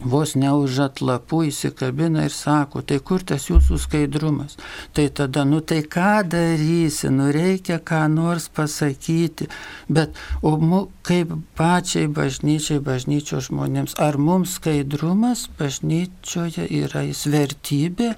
vos 0.00 0.34
ne 0.38 0.50
už 0.56 0.78
atlapų 0.86 1.42
įsikabina 1.50 2.24
ir 2.28 2.34
sako, 2.34 2.82
tai 2.82 3.00
kur 3.04 3.22
tas 3.26 3.48
jūsų 3.50 3.78
skaidrumas? 3.80 4.56
Tai 4.96 5.06
tada, 5.16 5.44
nu 5.44 5.60
tai 5.60 5.82
ką 5.84 6.22
darysi, 6.32 7.10
nu 7.12 7.30
reikia 7.34 7.80
ką 7.84 8.02
nors 8.12 8.48
pasakyti, 8.48 9.48
bet 9.88 10.16
o 10.42 10.56
mu, 10.60 10.86
kaip 11.06 11.34
pačiai 11.58 12.08
bažnyčiai, 12.08 12.80
bažnyčios 12.84 13.50
žmonėms, 13.50 13.98
ar 14.00 14.16
mums 14.16 14.56
skaidrumas 14.60 15.48
bažnyčioje 15.58 16.68
yra 16.82 17.04
jis 17.08 17.26
vertybė, 17.30 18.14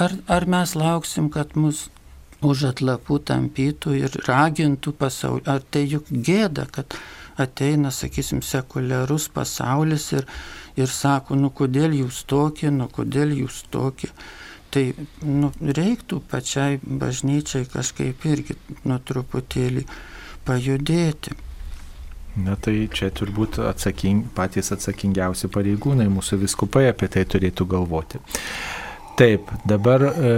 ar, 0.00 0.16
ar 0.28 0.48
mes 0.48 0.74
lauksim, 0.76 1.30
kad 1.32 1.56
mus 1.56 1.86
už 2.44 2.70
atlapų 2.72 3.20
tampytų 3.28 3.94
ir 3.96 4.18
ragintų 4.26 4.92
pasaulį, 4.96 5.46
ar 5.48 5.64
tai 5.70 5.86
juk 5.88 6.08
gėda, 6.10 6.66
kad 6.72 6.96
ateina, 7.40 7.90
sakysim, 7.92 8.42
sekuliarus 8.44 9.28
pasaulis 9.32 10.12
ir, 10.16 10.28
ir 10.76 10.92
sako, 10.92 11.36
nu 11.38 11.50
kodėl 11.50 11.96
jūs 11.96 12.24
tokie, 12.28 12.70
nu 12.70 12.88
kodėl 12.92 13.34
jūs 13.36 13.64
tokie. 13.72 14.10
Tai 14.70 14.82
nu, 15.24 15.52
reiktų 15.60 16.20
pačiai 16.30 16.80
bažnyčiai 16.82 17.68
kažkaip 17.70 18.24
irgi 18.28 18.56
nu 18.84 18.98
truputėlį 18.98 19.86
pajudėti. 20.46 21.36
Na 22.36 22.58
tai 22.60 22.82
čia 22.92 23.08
turbūt 23.16 23.56
atsaking, 23.64 24.26
patys 24.36 24.68
atsakingiausi 24.74 25.48
pareigūnai, 25.48 26.10
mūsų 26.12 26.42
viskupai 26.42 26.90
apie 26.90 27.08
tai 27.08 27.24
turėtų 27.24 27.64
galvoti. 27.72 28.20
Taip, 29.16 29.48
dabar 29.64 30.02
e, 30.04 30.32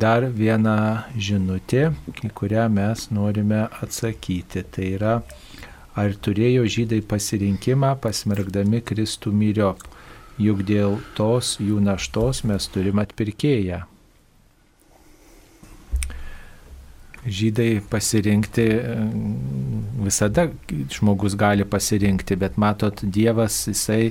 dar 0.00 0.24
viena 0.32 1.04
žinutė, 1.20 1.90
į 2.24 2.30
kurią 2.32 2.64
mes 2.72 3.10
norime 3.12 3.66
atsakyti. 3.84 4.62
Tai 4.72 4.86
yra, 4.88 5.18
ar 5.98 6.14
turėjo 6.24 6.64
žydai 6.70 7.02
pasirinkimą 7.04 7.94
pasmergdami 8.02 8.80
Kristų 8.84 9.32
myriop, 9.36 9.82
juk 10.40 10.62
dėl 10.68 10.98
tos 11.16 11.58
jų 11.60 11.80
naštos 11.84 12.42
mes 12.48 12.68
turim 12.72 13.02
atpirkėją. 13.02 13.82
Žydai 17.22 17.76
pasirinkti, 17.86 18.64
visada 20.02 20.48
žmogus 20.90 21.36
gali 21.38 21.62
pasirinkti, 21.62 22.34
bet 22.40 22.56
matot, 22.58 22.98
Dievas, 23.04 23.60
jisai 23.70 24.10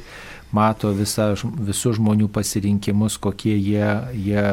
mato 0.56 0.94
visa, 0.96 1.34
visų 1.44 1.98
žmonių 1.98 2.30
pasirinkimus, 2.32 3.18
kokie 3.20 3.58
jie, 3.58 3.90
jie 4.16 4.46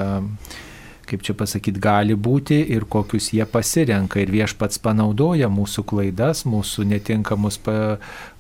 kaip 1.09 1.25
čia 1.27 1.35
pasakyti, 1.39 1.81
gali 1.83 2.15
būti 2.15 2.61
ir 2.75 2.87
kokius 2.91 3.31
jie 3.35 3.47
pasirenka. 3.49 4.21
Ir 4.23 4.33
viešpats 4.35 4.81
panaudoja 4.85 5.51
mūsų 5.53 5.85
klaidas, 5.89 6.45
mūsų 6.49 6.87
netinkamus 6.93 7.61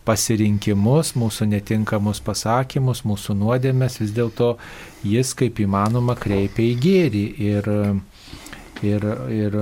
pasirinkimus, 0.09 1.15
mūsų 1.21 1.49
netinkamus 1.53 2.21
pasakymus, 2.25 3.05
mūsų 3.09 3.37
nuodėmės, 3.43 4.01
vis 4.03 4.13
dėlto 4.17 4.55
jis 5.05 5.35
kaip 5.37 5.61
įmanoma 5.65 6.17
kreipia 6.19 6.69
į 6.71 6.77
gėrį. 6.85 7.25
Ir, 7.49 7.73
Ir, 8.79 9.03
ir, 9.35 9.55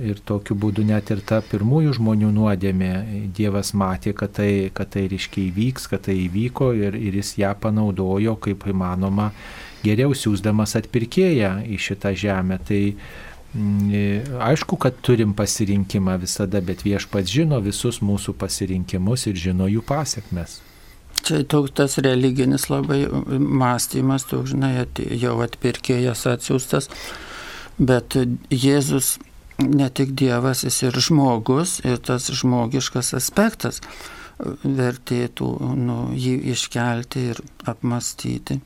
ir 0.00 0.20
tokiu 0.24 0.54
būdu 0.56 0.80
net 0.88 1.10
ir 1.12 1.18
ta 1.28 1.42
pirmųjų 1.44 1.98
žmonių 1.98 2.30
nuodėmė, 2.32 2.92
Dievas 3.36 3.74
matė, 3.76 4.14
kad 4.16 4.32
tai, 4.38 4.70
kad 4.72 4.88
tai 4.94 5.02
ryškiai 5.12 5.50
įvyks, 5.50 5.90
kad 5.92 6.06
tai 6.06 6.14
įvyko 6.22 6.70
ir, 6.80 6.96
ir 6.96 7.18
jis 7.20 7.34
ją 7.42 7.50
panaudojo 7.60 8.38
kaip 8.40 8.64
įmanoma 8.72 9.28
geriau 9.84 10.14
siūsdamas 10.16 10.76
atpirkėją 10.78 11.52
į 11.68 11.78
šitą 11.80 12.12
žemę. 12.18 12.58
Tai 12.66 12.80
mm, 12.92 14.36
aišku, 14.50 14.78
kad 14.80 15.00
turim 15.04 15.34
pasirinkimą 15.38 16.18
visada, 16.22 16.62
bet 16.64 16.84
viešpats 16.86 17.32
žino 17.32 17.60
visus 17.64 18.02
mūsų 18.04 18.36
pasirinkimus 18.40 19.28
ir 19.30 19.40
žino 19.48 19.70
jų 19.70 19.84
pasiekmes. 19.86 20.60
Čia 21.22 21.42
toks 21.46 21.74
tas 21.78 21.98
religinis 22.02 22.66
labai 22.70 23.04
mąstymas, 23.38 24.24
tu 24.26 24.40
žinai, 24.48 24.72
jau 25.20 25.36
atpirkėjas 25.44 26.24
atsiųstas, 26.32 26.88
bet 27.78 28.16
Jėzus 28.50 29.18
ne 29.62 29.86
tik 29.90 30.16
Dievas, 30.18 30.64
jis 30.66 30.80
ir 30.88 30.98
žmogus, 30.98 31.78
ir 31.86 32.00
tas 32.02 32.26
žmogiškas 32.32 33.12
aspektas 33.18 33.78
vertėtų 34.42 35.52
nu, 35.78 35.98
jį 36.18 36.34
iškelti 36.56 37.28
ir 37.30 37.42
apmastyti 37.68 38.58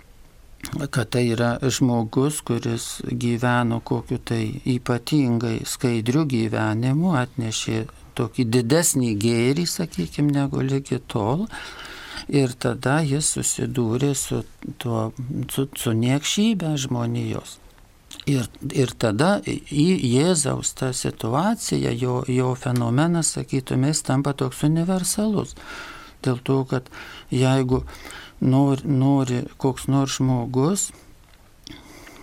kad 0.91 1.11
tai 1.15 1.29
yra 1.31 1.57
žmogus, 1.63 2.41
kuris 2.47 2.87
gyveno 3.07 3.81
kokiu 3.81 4.19
tai 4.19 4.61
ypatingai 4.67 5.61
skaidriu 5.69 6.25
gyvenimu, 6.29 7.15
atnešė 7.21 7.85
tokį 8.17 8.47
didesnį 8.55 9.13
gėrį, 9.21 9.67
sakykime, 9.69 10.33
negu 10.41 10.65
lygi 10.65 11.01
tol. 11.13 11.47
Ir 12.27 12.57
tada 12.59 12.99
jis 13.07 13.29
susidūrė 13.37 14.11
su, 14.19 14.41
tuo, 14.83 15.13
su, 15.53 15.69
su 15.79 15.93
niekšybė 15.95 16.73
žmonijos. 16.83 17.61
Ir, 18.27 18.49
ir 18.75 18.91
tada 18.99 19.37
į 19.47 19.87
Jėzaus 20.03 20.73
tą 20.79 20.91
situaciją, 20.97 21.93
jo, 22.01 22.17
jo 22.27 22.55
fenomenas, 22.59 23.35
sakytume, 23.37 23.93
jis 23.93 24.03
tampa 24.09 24.33
toks 24.35 24.65
universalus. 24.67 25.55
Dėl 26.25 26.41
to, 26.43 26.63
kad 26.67 26.89
jeigu 27.31 27.85
nori, 28.41 28.83
nori 28.85 29.43
koks 29.57 29.89
nors 29.89 30.19
žmogus, 30.19 30.91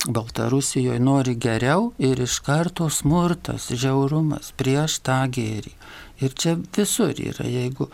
Baltarusijoje 0.03 0.99
nori 0.99 1.35
geriau 1.39 1.93
ir 1.97 2.19
iš 2.19 2.41
karto 2.43 2.89
smurtas, 2.91 3.69
žiaurumas 3.71 4.51
prieš 4.59 4.97
tą 4.99 5.21
gėrį. 5.31 5.71
Ir 6.23 6.35
čia 6.35 6.57
visur 6.75 7.15
yra, 7.15 7.45
jeigu 7.47 7.87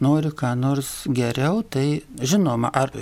nori 0.00 0.30
ką 0.30 0.52
nors 0.58 0.92
geriau, 1.10 1.64
tai 1.66 2.02
žinoma, 2.22 2.70
ar 2.70 2.94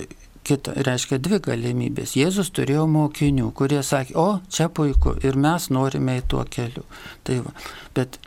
kita, 0.45 0.73
reiškia 0.87 1.19
dvi 1.21 1.39
galimybės. 1.45 2.15
Jėzus 2.17 2.49
turėjo 2.55 2.85
mokinių, 2.89 3.51
kurie 3.57 3.81
sakė, 3.85 4.15
o 4.17 4.27
čia 4.49 4.69
puiku 4.69 5.15
ir 5.25 5.37
mes 5.37 5.69
norime 5.73 6.19
į 6.19 6.25
tuo 6.33 6.45
keliu. 6.49 6.85
Tai 7.25 7.41
va, 7.45 7.53
bet 7.97 8.17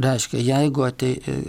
Reiškia, 0.00 0.40
jeigu 0.40 0.86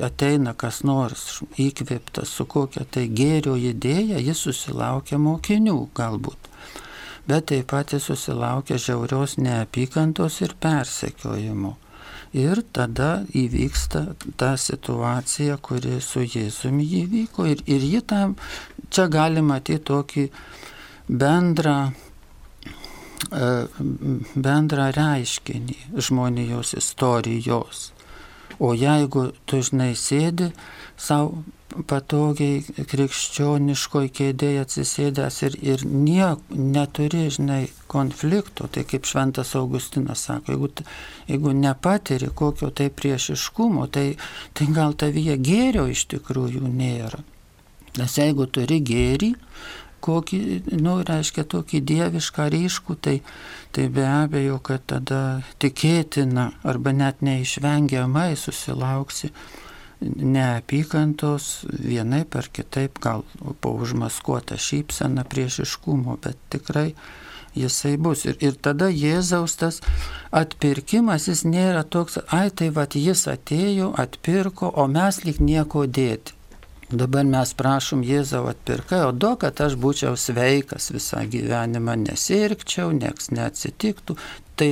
ateina 0.03 0.51
kas 0.59 0.81
nors 0.83 1.39
įkvėptas 1.63 2.27
su 2.27 2.43
kokia 2.45 2.83
tai 2.83 3.05
gėrio 3.07 3.53
idėja, 3.55 4.19
jis 4.19 4.41
susilaukia 4.43 5.15
mokinių 5.15 5.77
galbūt. 5.95 6.49
Bet 7.23 7.47
taip 7.53 7.69
pat 7.71 7.93
jis 7.95 8.09
susilaukia 8.09 8.75
žiaurios 8.75 9.37
neapykantos 9.39 10.41
ir 10.43 10.57
persekiojimo. 10.59 11.77
Ir 12.35 12.63
tada 12.75 13.23
įvyksta 13.31 14.03
ta 14.35 14.57
situacija, 14.57 15.55
kuri 15.63 16.01
su 16.01 16.25
Jėzumi 16.25 16.83
įvyko. 17.03 17.45
Ir, 17.47 17.63
ir 17.69 17.87
ji 17.93 18.01
tam, 18.09 18.35
čia 18.89 19.07
gali 19.07 19.39
matyti 19.45 19.85
tokį 19.87 20.27
bendrą 21.07 21.77
e, 23.31 23.51
bendrą 24.35 24.91
reiškinį 24.97 26.01
žmonijos 26.09 26.73
istorijos. 26.81 27.93
O 28.59 28.73
jeigu 28.77 29.31
tu 29.49 29.61
žinai 29.65 29.93
sėdi 29.97 30.51
savo 30.99 31.43
patogiai 31.89 32.85
krikščioniškoj 32.89 34.09
kėdėje 34.13 34.61
atsisėdęs 34.63 35.39
ir, 35.47 35.57
ir 35.73 35.85
niek, 35.89 36.41
neturi, 36.53 37.23
žinai, 37.33 37.63
konflikto, 37.89 38.67
tai 38.69 38.83
kaip 38.89 39.07
Šventas 39.09 39.55
Augustinas 39.57 40.25
sako, 40.27 40.53
jeigu, 40.53 40.69
jeigu 41.29 41.53
nepatiri 41.57 42.29
kokio 42.35 42.69
tai 42.69 42.91
priešiškumo, 42.93 43.87
tai, 43.93 44.11
tai 44.53 44.69
gal 44.75 44.93
tavyje 44.93 45.39
gėrio 45.41 45.87
iš 45.89 46.05
tikrųjų 46.13 46.67
nėra. 46.67 47.23
Nes 47.97 48.17
jeigu 48.17 48.47
turi 48.49 48.79
gėrį, 48.81 49.33
kokį, 50.03 50.39
nu, 50.83 50.97
reiškia 51.07 51.45
tokį 51.49 51.81
dievišką 51.89 52.47
ryškų, 52.53 52.95
tai, 53.05 53.17
tai 53.75 53.89
be 53.93 54.05
abejo, 54.07 54.59
kad 54.63 54.85
tada 54.91 55.21
tikėtina 55.63 56.51
arba 56.67 56.93
net 56.95 57.23
neišvengiamai 57.25 58.33
susilauksi 58.39 59.31
neapykantos 60.03 61.65
vienai 61.69 62.23
per 62.27 62.49
kitaip, 62.51 62.99
gal 62.99 63.23
po 63.63 63.73
užmaskuotą 63.79 64.57
šypseną 64.59 65.23
priešiškumo, 65.29 66.17
bet 66.23 66.39
tikrai 66.51 66.91
jisai 67.55 67.95
bus. 67.97 68.25
Ir, 68.27 68.37
ir 68.41 68.57
tada 68.59 68.89
Jėzaus 68.91 69.57
tas 69.61 69.79
atpirkimas, 70.35 71.29
jis 71.29 71.45
nėra 71.47 71.83
toks, 71.83 72.19
ai 72.27 72.49
tai 72.51 72.69
vad 72.75 72.97
jis 72.97 73.27
atėjo, 73.31 73.93
atpirko, 74.03 74.71
o 74.73 74.87
mes 74.91 75.23
lik 75.25 75.39
nieko 75.39 75.85
dėti. 75.87 76.35
Dabar 76.93 77.25
mes 77.25 77.53
prašom 77.57 78.03
Jėzau 78.05 78.45
atpirkai, 78.51 78.99
o 79.07 79.13
du, 79.15 79.31
kad 79.41 79.57
aš 79.65 79.75
būčiau 79.81 80.17
sveikas 80.19 80.91
visą 80.93 81.23
gyvenimą, 81.29 81.95
nesirgčiau, 82.03 82.91
nieks 82.93 83.31
neatsitiktų. 83.33 84.17
Tai 84.59 84.69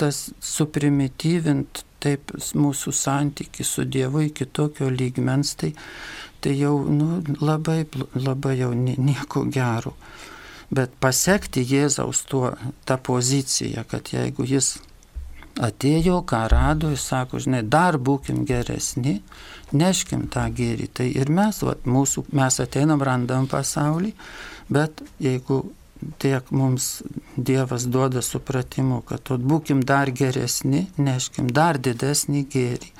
tas 0.00 0.22
suprimityvint 0.40 1.82
taip 2.00 2.32
mūsų 2.56 2.94
santyki 2.96 3.66
su 3.66 3.84
Dievu 3.84 4.24
iki 4.28 4.46
tokio 4.46 4.88
lygmens, 4.92 5.52
tai, 5.60 5.74
tai 6.40 6.54
jau 6.56 6.78
nu, 6.88 7.20
labai, 7.42 7.82
labai 8.14 8.56
jau 8.62 8.72
nieko 8.76 9.44
gero. 9.52 9.96
Bet 10.72 10.96
pasiekti 11.02 11.62
Jėzaus 11.66 12.24
tuo, 12.30 12.54
tą 12.88 12.96
poziciją, 12.98 13.84
kad 13.90 14.10
jeigu 14.14 14.46
jis 14.48 14.76
atėjo, 15.62 16.20
ką 16.28 16.42
rado, 16.52 16.90
jis 16.92 17.04
sako, 17.12 17.40
žinai, 17.42 17.62
dar 17.62 17.96
būkim 17.98 18.44
geresni, 18.48 19.20
neškim 19.72 20.26
tą 20.32 20.46
gėrį. 20.54 20.90
Tai 20.94 21.06
ir 21.08 21.32
mes, 21.32 21.62
va, 21.66 21.74
mūsų, 21.86 22.26
mes 22.36 22.60
ateinam, 22.62 23.02
randam 23.02 23.48
pasaulį, 23.50 24.12
bet 24.72 25.02
jeigu 25.22 25.64
tiek 26.20 26.50
mums 26.50 27.02
Dievas 27.36 27.86
duoda 27.88 28.22
supratimu, 28.22 29.00
kad 29.08 29.32
būkim 29.40 29.82
dar 29.86 30.10
geresni, 30.12 30.86
neškim 30.98 31.48
dar 31.52 31.80
didesnį 31.80 32.44
gėrį. 32.52 32.92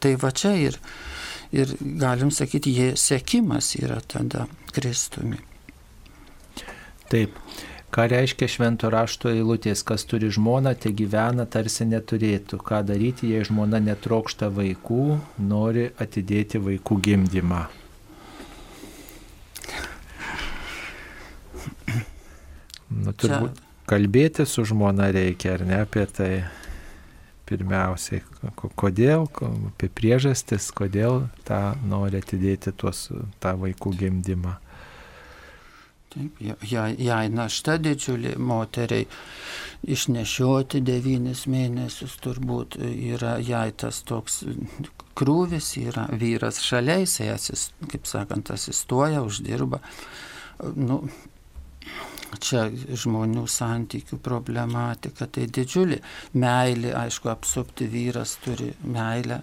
Tai 0.00 0.14
va 0.20 0.30
čia 0.36 0.52
ir, 0.60 0.78
ir 1.52 1.74
galim 1.80 2.30
sakyti, 2.34 2.74
jie 2.76 2.88
sėkimas 3.00 3.74
yra 3.80 4.00
tada 4.06 4.46
Kristumi. 4.74 5.40
Taip. 7.10 7.36
Ką 7.94 8.08
reiškia 8.10 8.48
švento 8.50 8.88
rašto 8.90 9.30
eilutės, 9.30 9.84
kas 9.86 10.02
turi 10.10 10.26
žmoną, 10.34 10.72
te 10.74 10.90
gyvena 10.90 11.44
tarsi 11.46 11.86
neturėtų. 11.86 12.58
Ką 12.58 12.80
daryti, 12.88 13.28
jei 13.30 13.46
žmona 13.46 13.78
netrokšta 13.78 14.48
vaikų, 14.50 15.04
nori 15.38 15.84
atidėti 16.02 16.58
vaikų 16.58 16.98
gimdymą. 17.06 17.60
Nu, 22.90 23.14
turbūt 23.14 23.62
kalbėti 23.86 24.42
su 24.48 24.66
žmona 24.66 25.12
reikia, 25.14 25.54
ar 25.54 25.64
ne 25.68 25.78
apie 25.84 26.04
tai 26.10 26.32
pirmiausiai, 27.46 28.24
kodėl, 28.80 29.28
apie 29.70 29.90
priežastis, 29.92 30.70
kodėl 30.74 31.28
tą 31.46 31.62
nori 31.86 32.18
atidėti 32.24 32.74
tuos, 32.74 33.06
tą 33.38 33.54
vaikų 33.60 33.94
gimdymą. 34.02 34.58
Taip, 36.14 36.40
jai, 36.70 36.92
jai 37.02 37.24
našta 37.32 37.74
didžiulė 37.82 38.36
moteriai 38.38 39.08
išnešioti 39.90 40.80
devynis 40.84 41.44
mėnesius 41.50 42.14
turbūt 42.22 42.78
yra 42.84 43.34
jai 43.42 43.66
tas 43.76 43.98
toks 44.06 44.44
krūvis, 45.18 45.72
yra 45.82 46.06
vyras 46.20 46.60
šalia, 46.62 47.00
jisai, 47.02 47.32
asist, 47.34 47.74
kaip 47.90 48.06
sakant, 48.10 48.54
asistuoja, 48.54 49.24
uždirba. 49.26 49.82
Nu, 50.78 51.02
čia 52.40 52.68
žmonių 52.70 53.44
santykių 53.50 54.18
problematika, 54.24 55.26
tai 55.26 55.46
didžiulė 55.50 56.00
meilė, 56.38 56.94
aišku, 57.04 57.30
apsupti 57.32 57.90
vyras 57.90 58.38
turi 58.44 58.72
meilę 58.86 59.42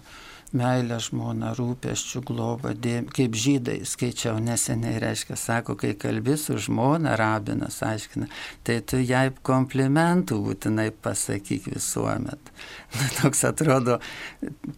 meilę 0.58 0.98
žmoną, 1.02 1.54
rūpeščių, 1.58 2.22
globą, 2.28 2.74
dėm, 2.76 3.08
kaip 3.14 3.36
žydai 3.38 3.80
skaičiau 3.88 4.40
neseniai, 4.44 5.00
reiškia, 5.04 5.38
sako, 5.40 5.78
kai 5.80 5.94
kalbi 6.00 6.36
su 6.40 6.58
žmona, 6.62 7.16
rabinas 7.20 7.82
aiškina, 7.86 8.28
tai 8.68 8.80
tu 8.86 9.00
jai 9.00 9.30
komplimentų 9.48 10.42
būtinai 10.48 10.90
pasakyk 10.92 11.72
visuomet. 11.76 12.54
Na, 12.98 13.10
toks 13.22 13.46
atrodo 13.48 14.00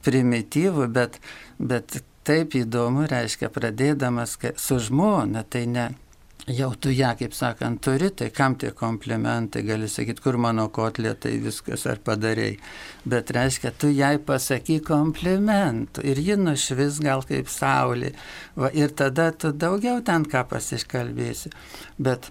primityvų, 0.06 0.88
bet, 0.94 1.20
bet 1.58 2.02
taip 2.28 2.56
įdomu, 2.56 3.08
reiškia, 3.10 3.50
pradėdamas 3.54 4.38
su 4.62 4.80
žmona, 4.80 5.44
tai 5.44 5.66
ne, 5.68 5.90
jau 6.48 6.74
tu 6.76 6.92
ją, 6.92 7.14
kaip 7.20 7.36
sakant, 7.36 7.80
turi, 7.84 8.10
tai 8.12 8.30
kam 8.36 8.56
tie 8.60 8.74
komplimentai, 8.76 9.64
gali 9.64 9.88
sakyti, 9.88 10.22
kur 10.24 10.38
mano 10.42 10.68
kotlė, 10.74 11.14
tai 11.16 11.38
viskas 11.44 11.86
ar 11.88 12.02
padarėjai. 12.04 12.58
Bet 13.08 13.32
reiškia, 13.36 13.72
tu 13.80 13.92
jai 13.94 14.18
pasaky 14.20 14.80
komplimentų 14.84 16.04
ir 16.04 16.20
ji 16.20 16.38
nušvis 16.40 17.00
gal 17.04 17.24
kaip 17.28 17.52
saulė. 17.52 18.14
Va, 18.60 18.72
ir 18.76 18.92
tada 18.92 19.32
tu 19.32 19.54
daugiau 19.56 20.04
ten 20.04 20.28
ką 20.28 20.44
pasiškalbėsi. 20.52 21.54
Bet, 21.98 22.30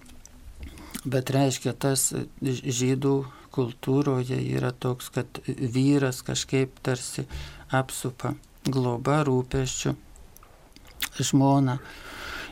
bet 1.04 1.32
reiškia, 1.32 1.72
tas 1.72 2.10
žydų 2.42 3.16
kultūroje 3.52 4.38
yra 4.56 4.72
toks, 4.72 5.10
kad 5.12 5.42
vyras 5.46 6.22
kažkaip 6.24 6.78
tarsi 6.84 7.24
apsupa 7.72 8.36
globa 8.68 9.22
rūpeščių 9.26 9.96
žmona. 11.20 11.80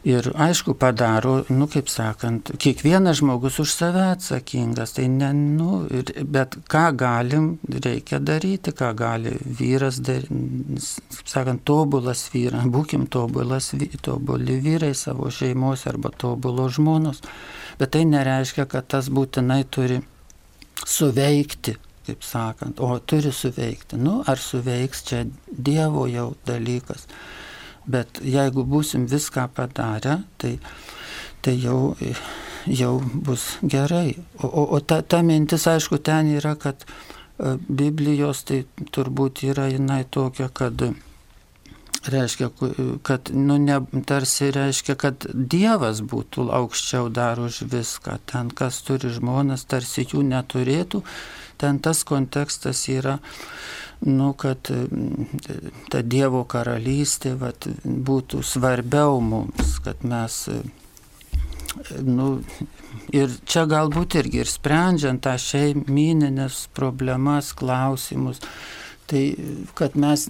Ir 0.05 0.31
aišku, 0.33 0.73
padaro, 0.81 1.43
nu 1.53 1.67
kaip 1.69 1.91
sakant, 1.93 2.55
kiekvienas 2.57 3.19
žmogus 3.19 3.59
už 3.61 3.73
save 3.75 4.01
atsakingas, 4.15 4.95
tai 4.97 5.11
ne, 5.13 5.29
nu, 5.37 5.83
bet 6.25 6.57
ką 6.73 6.87
galim, 6.97 7.51
reikia 7.69 8.17
daryti, 8.25 8.73
ką 8.73 8.95
gali 8.97 9.35
vyras 9.45 9.99
daryti, 10.01 10.81
sakant, 11.29 11.67
tobulas 11.69 12.23
vyras, 12.33 12.65
būkim 12.73 13.05
tobulas, 13.13 13.75
tobuli 14.01 14.57
vyrai 14.65 14.95
savo 14.97 15.29
šeimos 15.29 15.85
arba 15.91 16.15
tobulo 16.17 16.71
žmonos, 16.73 17.21
bet 17.77 17.93
tai 17.93 18.07
nereiškia, 18.09 18.65
kad 18.73 18.89
tas 18.97 19.13
būtinai 19.13 19.67
turi 19.69 20.01
suveikti, 20.87 21.77
kaip 22.09 22.25
sakant, 22.25 22.81
o 22.81 22.97
turi 23.05 23.35
suveikti. 23.37 24.01
Nu, 24.01 24.23
ar 24.25 24.41
suveiks 24.41 25.05
čia 25.13 25.27
Dievo 25.51 26.07
jau 26.09 26.31
dalykas. 26.49 27.05
Bet 27.87 28.21
jeigu 28.23 28.65
būsim 28.69 29.07
viską 29.11 29.49
padarę, 29.57 30.21
tai, 30.39 30.59
tai 31.41 31.57
jau, 31.61 31.95
jau 32.67 32.95
bus 33.01 33.57
gerai. 33.63 34.19
O, 34.43 34.47
o, 34.47 34.67
o 34.77 34.81
ta, 34.81 35.01
ta 35.03 35.23
mintis, 35.27 35.67
aišku, 35.71 36.01
ten 36.05 36.35
yra, 36.37 36.57
kad 36.61 36.85
e, 36.85 37.57
Biblijos 37.69 38.45
tai 38.49 38.65
turbūt 38.93 39.45
yra 39.49 39.71
jinai 39.73 40.03
tokia, 40.05 40.51
kad 40.53 40.85
reiškia, 42.07 42.51
kad, 43.03 43.31
nu, 43.33 43.59
ne, 43.59 43.81
tarsi 44.07 44.51
reiškia, 44.55 44.97
kad 44.97 45.27
Dievas 45.35 46.01
būtų 46.01 46.49
aukščiau 46.57 47.11
dar 47.13 47.41
už 47.41 47.63
viską. 47.71 48.19
Ten, 48.31 48.51
kas 48.51 48.81
turi 48.87 49.13
žmonas, 49.13 49.67
tarsi 49.69 50.07
jų 50.09 50.25
neturėtų. 50.29 51.03
Ten 51.61 51.81
tas 51.85 52.03
kontekstas 52.09 52.87
yra 52.89 53.19
nu, 54.01 54.33
kad 54.33 54.71
mm, 54.71 55.27
ta 55.93 56.03
Dievo 56.03 56.45
karalystė 56.49 57.35
vat, 57.41 57.69
būtų 57.85 58.43
svarbiau 58.47 59.21
mums, 59.21 59.77
kad 59.85 60.05
mes, 60.09 60.39
nu, 62.07 62.31
ir 63.13 63.35
čia 63.45 63.67
galbūt 63.69 64.17
irgi 64.23 64.43
ir 64.45 64.51
sprendžiant 64.51 65.23
tą 65.27 65.37
šeimininės 65.41 66.67
problemas, 66.77 67.53
klausimus, 67.57 68.41
tai 69.11 69.35
kad 69.75 69.97
mes, 69.99 70.29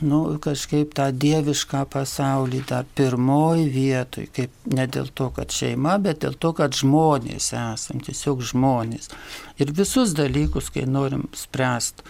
nu, 0.00 0.18
kažkaip 0.42 0.92
tą 0.94 1.08
dievišką 1.24 1.80
pasaulį 1.90 2.60
dar 2.70 2.86
pirmoji 2.98 3.64
vietoj, 3.74 4.28
kaip 4.36 4.68
ne 4.70 4.86
dėl 4.86 5.10
to, 5.18 5.26
kad 5.34 5.50
šeima, 5.50 5.96
bet 6.02 6.22
dėl 6.22 6.36
to, 6.38 6.52
kad 6.54 6.76
žmonės 6.78 7.50
esam, 7.58 8.02
tiesiog 8.06 8.44
žmonės. 8.52 9.10
Ir 9.58 9.74
visus 9.74 10.14
dalykus, 10.14 10.70
kai 10.70 10.86
norim 10.86 11.26
spręsti, 11.34 12.06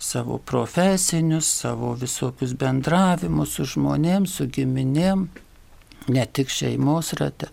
savo 0.00 0.38
profesinius, 0.38 1.50
savo 1.60 1.92
visokius 2.00 2.56
bendravimus 2.56 3.58
su 3.58 3.68
žmonėms, 3.74 4.38
su 4.40 4.48
giminėm, 4.48 5.26
ne 6.08 6.24
tik 6.32 6.48
šeimos 6.48 7.12
rate. 7.20 7.52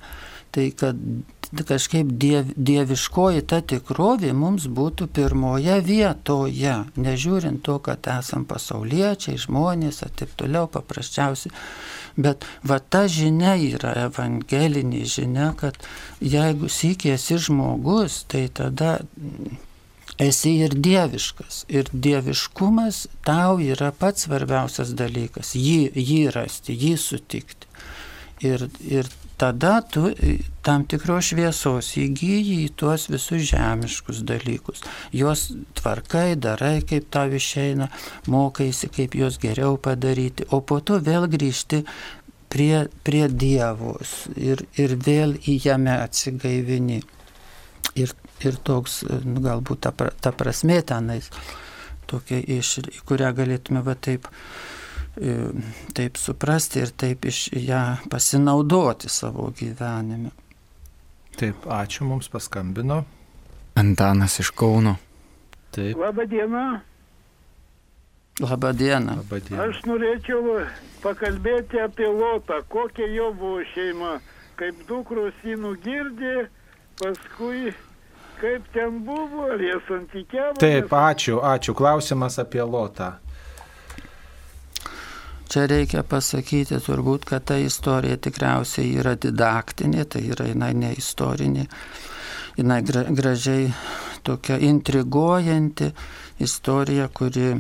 Tai 0.56 0.70
kad 0.80 1.04
kažkaip 1.52 2.10
diev, 2.20 2.52
dieviškoji 2.56 3.44
ta 3.48 3.62
tikrovė 3.62 4.34
mums 4.36 4.68
būtų 4.68 5.08
pirmoje 5.16 5.78
vietoje, 5.86 6.74
nežiūrint 7.00 7.62
to, 7.64 7.78
kad 7.84 8.08
esam 8.12 8.46
pasauliečiai, 8.50 9.40
žmonės 9.40 10.02
ir 10.04 10.12
taip 10.20 10.34
toliau 10.40 10.68
paprasčiausiai. 10.72 11.54
Bet 12.18 12.48
va 12.66 12.80
ta 12.80 13.06
žinia 13.08 13.54
yra 13.62 13.94
evangelinė 14.08 15.06
žinia, 15.06 15.52
kad 15.58 15.78
jeigu 16.20 16.70
sėkėsi 16.72 17.38
žmogus, 17.48 18.24
tai 18.28 18.48
tada 18.50 18.98
esi 20.18 20.58
ir 20.66 20.74
dieviškas. 20.74 21.66
Ir 21.70 21.90
dieviškumas 21.94 23.06
tau 23.26 23.62
yra 23.62 23.92
pats 23.94 24.26
svarbiausias 24.26 24.96
dalykas. 24.98 25.54
Jį, 25.56 25.94
jį 25.94 26.22
rasti, 26.34 26.74
jį 26.74 26.96
sutikti. 27.02 27.70
Ir, 28.46 28.68
ir 28.86 29.08
tada 29.38 29.82
tu 29.82 30.12
tam 30.66 30.86
tikros 30.90 31.32
šviesos 31.32 31.94
įgyji 32.02 32.60
į 32.66 32.70
tuos 32.80 33.08
visus 33.12 33.46
žemiškus 33.52 34.24
dalykus. 34.28 34.84
Juos 35.16 35.48
tvarkai, 35.78 36.36
darai, 36.36 36.82
kaip 36.88 37.10
tau 37.14 37.32
išeina, 37.32 37.90
mokaisi, 38.28 38.90
kaip 38.94 39.16
juos 39.16 39.40
geriau 39.42 39.78
padaryti, 39.78 40.48
o 40.52 40.62
po 40.62 40.80
to 40.82 41.00
vėl 41.04 41.30
grįžti 41.32 41.84
prie, 42.50 42.88
prie 43.06 43.28
Dievos 43.30 44.24
ir, 44.36 44.66
ir 44.76 44.98
vėl 44.98 45.38
į 45.46 45.60
jame 45.68 46.00
atsigaivini. 46.02 47.04
Ir 47.98 48.12
ir 48.46 48.58
toks, 48.64 49.02
nu, 49.26 49.42
galbūt 49.44 49.86
ta, 49.88 49.94
ta 50.22 50.34
prasme 50.36 50.80
tenais, 50.86 51.30
tokia 52.10 52.40
iš, 52.58 52.78
kurią 53.08 53.34
galėtume 53.38 53.84
va 53.86 53.96
taip, 53.96 54.28
e, 54.28 54.77
taip 55.98 56.18
suprasti 56.18 56.84
ir 56.84 56.92
taip 56.94 57.26
iš 57.26 57.48
ją 57.54 57.84
pasinaudoti 58.10 59.10
savo 59.10 59.50
gyvenime. 59.60 60.34
Taip, 61.38 61.66
ačiū 61.70 62.06
mums 62.06 62.30
paskambino. 62.34 63.04
Antanas 63.78 64.40
iš 64.40 64.50
Kauno. 64.58 64.96
Taip. 65.72 65.98
Labą 65.98 66.26
dieną. 66.26 66.80
Labą 68.40 68.74
dieną. 68.74 69.18
Labą 69.22 69.42
dieną. 69.50 69.68
Aš 69.68 69.84
norėčiau 69.86 70.62
pakalbėti 71.04 71.82
apie 71.82 72.10
Lotą, 72.10 72.62
kokia 72.70 73.06
jo 73.14 73.32
buvo 73.38 73.62
šeima, 73.74 74.18
kaip 74.58 74.82
dukros 74.90 75.38
jį 75.46 75.60
nugirdė, 75.62 76.48
paskui 77.02 77.74
Kaip 78.38 78.66
ten 78.74 79.00
buvo, 79.06 79.48
ar 79.50 79.62
jie 79.62 79.78
santykiavo? 79.88 80.60
Taip, 80.62 80.92
ačiū, 80.94 81.40
ačiū. 81.42 81.74
Klausimas 81.74 82.38
apie 82.38 82.62
Lotą. 82.62 83.16
Čia 85.48 85.64
reikia 85.72 86.04
pasakyti 86.04 86.80
turbūt, 86.84 87.26
kad 87.30 87.46
ta 87.48 87.56
istorija 87.62 88.18
tikriausiai 88.20 88.90
yra 89.00 89.16
didaktinė, 89.16 90.04
tai 90.12 90.26
yra 90.34 90.50
jinai 90.50 90.74
ne 90.76 90.92
istorinė, 91.00 91.68
jinai 92.58 92.82
gra, 92.88 93.06
gražiai 93.08 93.70
tokia 94.28 94.58
intriguojanti 94.68 95.92
istorija, 96.44 97.08
kuri 97.08 97.54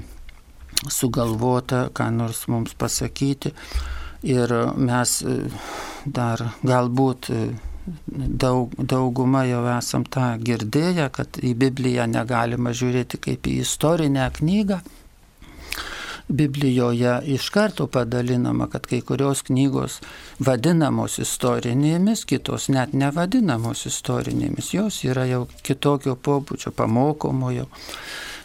sugalvota, 0.91 1.87
ką 1.95 2.09
nors 2.17 2.43
mums 2.51 2.75
pasakyti. 2.77 3.53
Ir 4.27 4.51
mes 4.75 5.13
dar 6.05 6.43
galbūt 6.65 7.29
daug, 8.43 8.73
dauguma 8.77 9.43
jau 9.47 9.63
esam 9.77 10.05
tą 10.11 10.33
girdėję, 10.43 11.09
kad 11.13 11.39
į 11.39 11.53
Bibliją 11.63 12.07
negalima 12.11 12.73
žiūrėti 12.75 13.19
kaip 13.23 13.47
į 13.47 13.59
istorinę 13.63 14.27
knygą. 14.39 14.81
Biblijoje 16.27 17.21
iš 17.25 17.49
karto 17.49 17.87
padalinama, 17.87 18.67
kad 18.67 18.85
kai 18.85 18.99
kurios 19.01 19.41
knygos 19.47 20.01
vadinamos 20.39 21.19
istorinėmis, 21.23 22.25
kitos 22.27 22.67
net 22.67 22.91
nevadinamos 22.93 23.85
istorinėmis, 23.87 24.73
jos 24.75 24.99
yra 25.07 25.23
jau 25.29 25.45
kitokio 25.63 26.17
pobūdžio, 26.19 26.75
pamokomojo. 26.75 27.69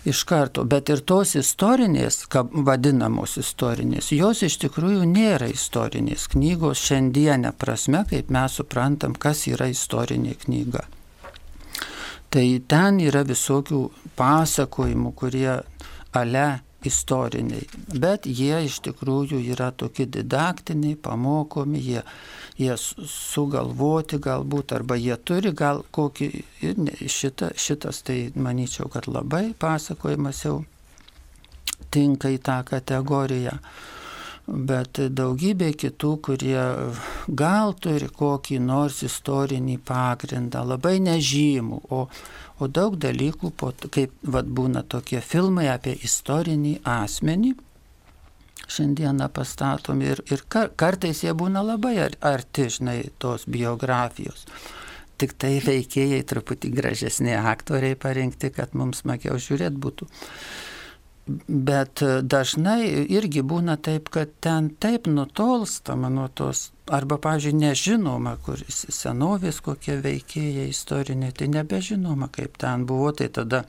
Iš 0.07 0.23
karto, 0.27 0.65
bet 0.65 0.91
ir 0.95 1.03
tos 1.07 1.35
istorinės, 1.39 2.23
vadinamos 2.53 3.37
istorinės, 3.43 4.13
jos 4.15 4.47
iš 4.47 4.61
tikrųjų 4.63 5.05
nėra 5.07 5.51
istorinės 5.51 6.31
knygos 6.31 6.83
šiandienę 6.87 7.53
prasme, 7.59 8.07
kaip 8.11 8.31
mes 8.31 8.59
suprantam, 8.63 9.15
kas 9.15 9.47
yra 9.51 9.71
istorinė 9.71 10.39
knyga. 10.47 10.87
Tai 12.31 12.49
ten 12.67 12.99
yra 13.03 13.23
visokių 13.27 13.89
pasakojimų, 14.17 15.13
kurie 15.19 15.63
ale 16.13 16.47
istoriniai, 16.89 17.65
bet 18.03 18.27
jie 18.27 18.65
iš 18.67 18.81
tikrųjų 18.87 19.41
yra 19.55 19.71
tokie 19.73 20.07
didaktiniai, 20.11 20.97
pamokomi, 20.99 21.81
jie, 21.83 22.03
jie 22.59 22.77
sugalvoti 22.79 24.21
galbūt, 24.23 24.75
arba 24.77 24.99
jie 25.01 25.17
turi 25.17 25.55
gal 25.57 25.85
kokį, 25.95 26.31
šita, 27.07 27.53
šitas 27.57 28.03
tai 28.07 28.19
manyčiau, 28.35 28.91
kad 28.93 29.09
labai 29.09 29.53
pasakojimas 29.59 30.45
jau 30.47 30.61
tinka 31.93 32.31
į 32.33 32.41
tą 32.43 32.63
kategoriją. 32.69 33.59
Bet 34.47 34.99
daugybė 34.99 35.71
kitų, 35.79 36.13
kurie 36.27 36.63
gal 37.29 37.75
turi 37.79 38.09
kokį 38.11 38.59
nors 38.65 39.03
istorinį 39.07 39.77
pagrindą, 39.87 40.65
labai 40.67 40.97
nežymų, 41.05 41.79
o, 41.95 42.01
o 42.59 42.69
daug 42.69 42.97
dalykų, 42.99 43.53
po, 43.55 43.71
kaip 43.95 44.17
vad 44.23 44.51
būna 44.51 44.83
tokie 44.83 45.23
filmai 45.23 45.69
apie 45.71 45.95
istorinį 45.95 46.81
asmenį, 46.83 47.55
šiandieną 48.67 49.31
pastatomi 49.31 50.11
ir, 50.11 50.25
ir 50.35 50.43
kar, 50.51 50.73
kartais 50.75 51.23
jie 51.23 51.33
būna 51.39 51.63
labai 51.63 51.97
arti, 52.03 52.67
žinai, 52.77 52.99
tos 53.23 53.47
biografijos 53.47 54.47
tik 55.23 55.37
tai 55.39 55.61
veikėjai 55.63 56.23
truputį 56.27 56.73
gražesni 56.75 57.35
aktoriai 57.39 57.95
parinkti, 57.95 58.51
kad 58.51 58.73
mums 58.75 59.05
smagiau 59.05 59.39
žiūrėti 59.39 59.79
būtų. 59.79 60.09
Bet 61.27 62.03
dažnai 62.03 63.07
irgi 63.15 63.45
būna 63.47 63.77
taip, 63.79 64.09
kad 64.11 64.33
ten 64.43 64.73
taip 64.83 65.07
nutolstama 65.07 66.11
nuo 66.11 66.27
tos, 66.29 66.73
arba, 66.91 67.19
pavyzdžiui, 67.23 67.53
nežinoma, 67.61 68.35
kuris 68.43 68.81
senovės 68.91 69.61
kokie 69.63 70.01
veikėjai 70.03 70.67
istoriniai, 70.73 71.31
tai 71.37 71.47
nebežinoma, 71.55 72.27
kaip 72.35 72.59
ten 72.59 72.87
buvo, 72.91 73.13
tai 73.15 73.31
tada 73.31 73.63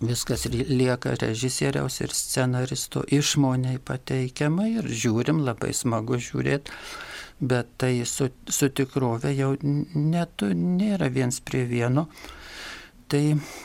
viskas 0.00 0.48
lieka 0.50 1.14
režisieriaus 1.22 2.00
ir 2.02 2.14
scenaristo 2.14 3.04
išmoniai 3.06 3.78
pateikiama 3.78 4.66
ir 4.72 4.90
žiūrim, 4.90 5.44
labai 5.46 5.70
smagu 5.74 6.18
žiūrėti 6.18 6.74
bet 7.40 7.66
tai 7.76 8.04
su, 8.04 8.28
su 8.46 8.68
tikrove 8.68 9.32
jau 9.36 9.54
netu, 9.62 10.50
nėra 10.54 11.08
viens 11.14 11.40
prie 11.40 11.64
vieno. 11.70 12.08
Tai, 13.08 13.22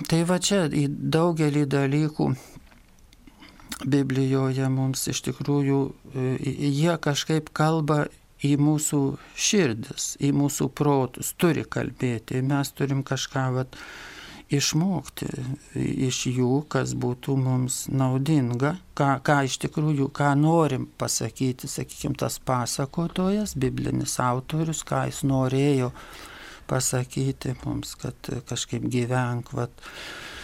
tai 0.07 0.21
va 0.23 0.38
čia 0.39 0.67
į 0.71 0.86
daugelį 1.11 1.65
dalykų 1.67 2.29
Biblijoje 3.82 4.67
mums 4.69 5.07
iš 5.11 5.24
tikrųjų 5.26 5.80
jie 6.43 6.97
kažkaip 7.01 7.49
kalba 7.55 8.05
į 8.43 8.55
mūsų 8.59 9.01
širdis, 9.39 10.13
į 10.24 10.34
mūsų 10.36 10.69
protus, 10.76 11.32
turi 11.39 11.63
kalbėti. 11.63 12.41
Mes 12.45 12.71
turim 12.76 13.03
kažką 13.07 13.45
vat, 13.55 13.78
išmokti 14.53 15.28
iš 16.07 16.26
jų, 16.30 16.51
kas 16.71 16.93
būtų 16.99 17.36
mums 17.39 17.84
naudinga, 17.89 18.76
ką, 18.97 19.15
ką 19.26 19.39
iš 19.47 19.57
tikrųjų, 19.63 20.09
ką 20.13 20.34
norim 20.38 20.86
pasakyti, 20.99 21.69
sakykime, 21.71 22.17
tas 22.19 22.38
pasakotojas, 22.43 23.55
biblinis 23.59 24.19
autorius, 24.21 24.84
ką 24.88 25.07
jis 25.09 25.24
norėjo 25.28 25.93
pasakyti 26.69 27.55
mums, 27.63 27.95
kad 27.99 28.34
kažkaip 28.49 28.86
gyvenk, 28.91 29.55
vat, 29.57 29.74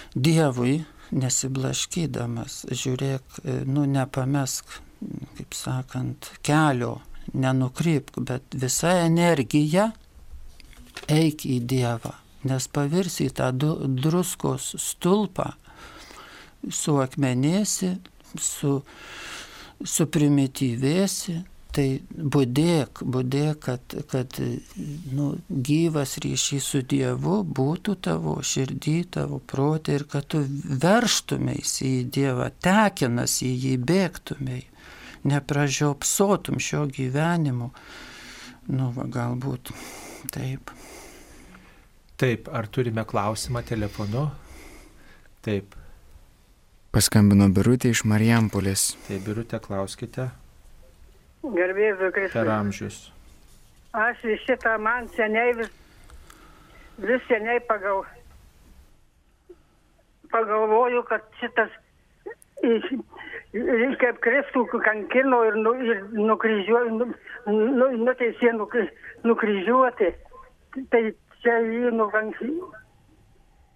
Dievui 0.09 0.79
nesiblaškydamas, 1.11 2.63
žiūrėk, 2.69 3.41
nu 3.69 3.85
nepamesk, 3.89 4.79
kaip 5.37 5.57
sakant, 5.57 6.31
kelio, 6.45 6.99
nenukrypk, 7.33 8.21
bet 8.25 8.57
visa 8.57 8.95
energija 9.05 9.91
eik 11.09 11.45
į 11.49 11.59
Dievą 11.69 12.15
nes 12.43 12.67
pavirsi 12.71 13.29
tą 13.35 13.51
druskos 13.53 14.73
stulpą, 14.79 15.51
suakmenėsi, 16.71 17.93
su, 18.39 18.79
suprimityvėsi, 19.83 21.39
tai 21.75 21.85
būdėk, 22.09 23.03
būdėk, 23.05 23.59
kad, 23.65 23.95
kad 24.09 24.39
nu, 25.13 25.29
gyvas 25.49 26.17
ryšys 26.23 26.69
su 26.73 26.81
Dievu 26.81 27.41
būtų 27.45 27.95
tavo 28.09 28.37
širdį, 28.41 28.97
tavo 29.19 29.39
protė 29.39 29.99
ir 29.99 30.05
kad 30.09 30.27
tu 30.33 30.41
verštumėsi 30.49 31.93
į 31.99 32.03
Dievą, 32.17 32.49
tekinas 32.63 33.39
į 33.45 33.53
jį 33.65 33.75
bėgtumėj, 33.91 34.65
nepražiopsotum 35.29 36.61
šio 36.63 36.85
gyvenimo. 36.89 37.71
Nu, 38.69 38.91
va, 38.95 39.05
galbūt 39.09 39.73
taip. 40.33 40.73
Taip, 42.19 42.49
ar 42.51 42.67
turime 42.67 43.05
klausimą 43.07 43.63
telefonu? 43.63 44.27
Taip. 45.45 45.77
Paskambino 46.89 47.45
Birutė 47.53 47.93
iš 47.93 48.03
Marijampolės. 48.09 48.95
Tai 49.05 49.19
Birutė, 49.23 49.61
klauskite. 49.63 50.31
Gerbėsiu 51.43 52.11
Kristus. 52.11 52.35
Per 52.35 52.51
amžius. 52.51 52.97
Aš 53.95 54.23
iš 54.27 54.43
šitą 54.45 54.75
man 54.83 55.07
seniai 55.15 55.53
vis, 55.57 55.69
vis 57.01 57.23
seniai 57.29 57.61
pagal, 57.65 58.03
pagalvoju, 60.33 61.03
kad 61.09 61.25
šitas 61.39 61.71
kaip 64.01 64.19
Kristų 64.21 64.65
kankino 64.83 65.41
ir, 65.47 65.55
nu, 65.63 65.73
ir 65.81 66.03
nukryžiuoja, 66.13 66.91
nu, 66.99 67.07
nu, 67.47 67.87
nuteisė 68.03 68.51
nukry, 68.57 68.85
nukryžiuoti. 69.25 70.11
Tai 70.91 71.01
čia 71.41 71.55
jį 71.65 71.93
nuvankė 71.95 72.51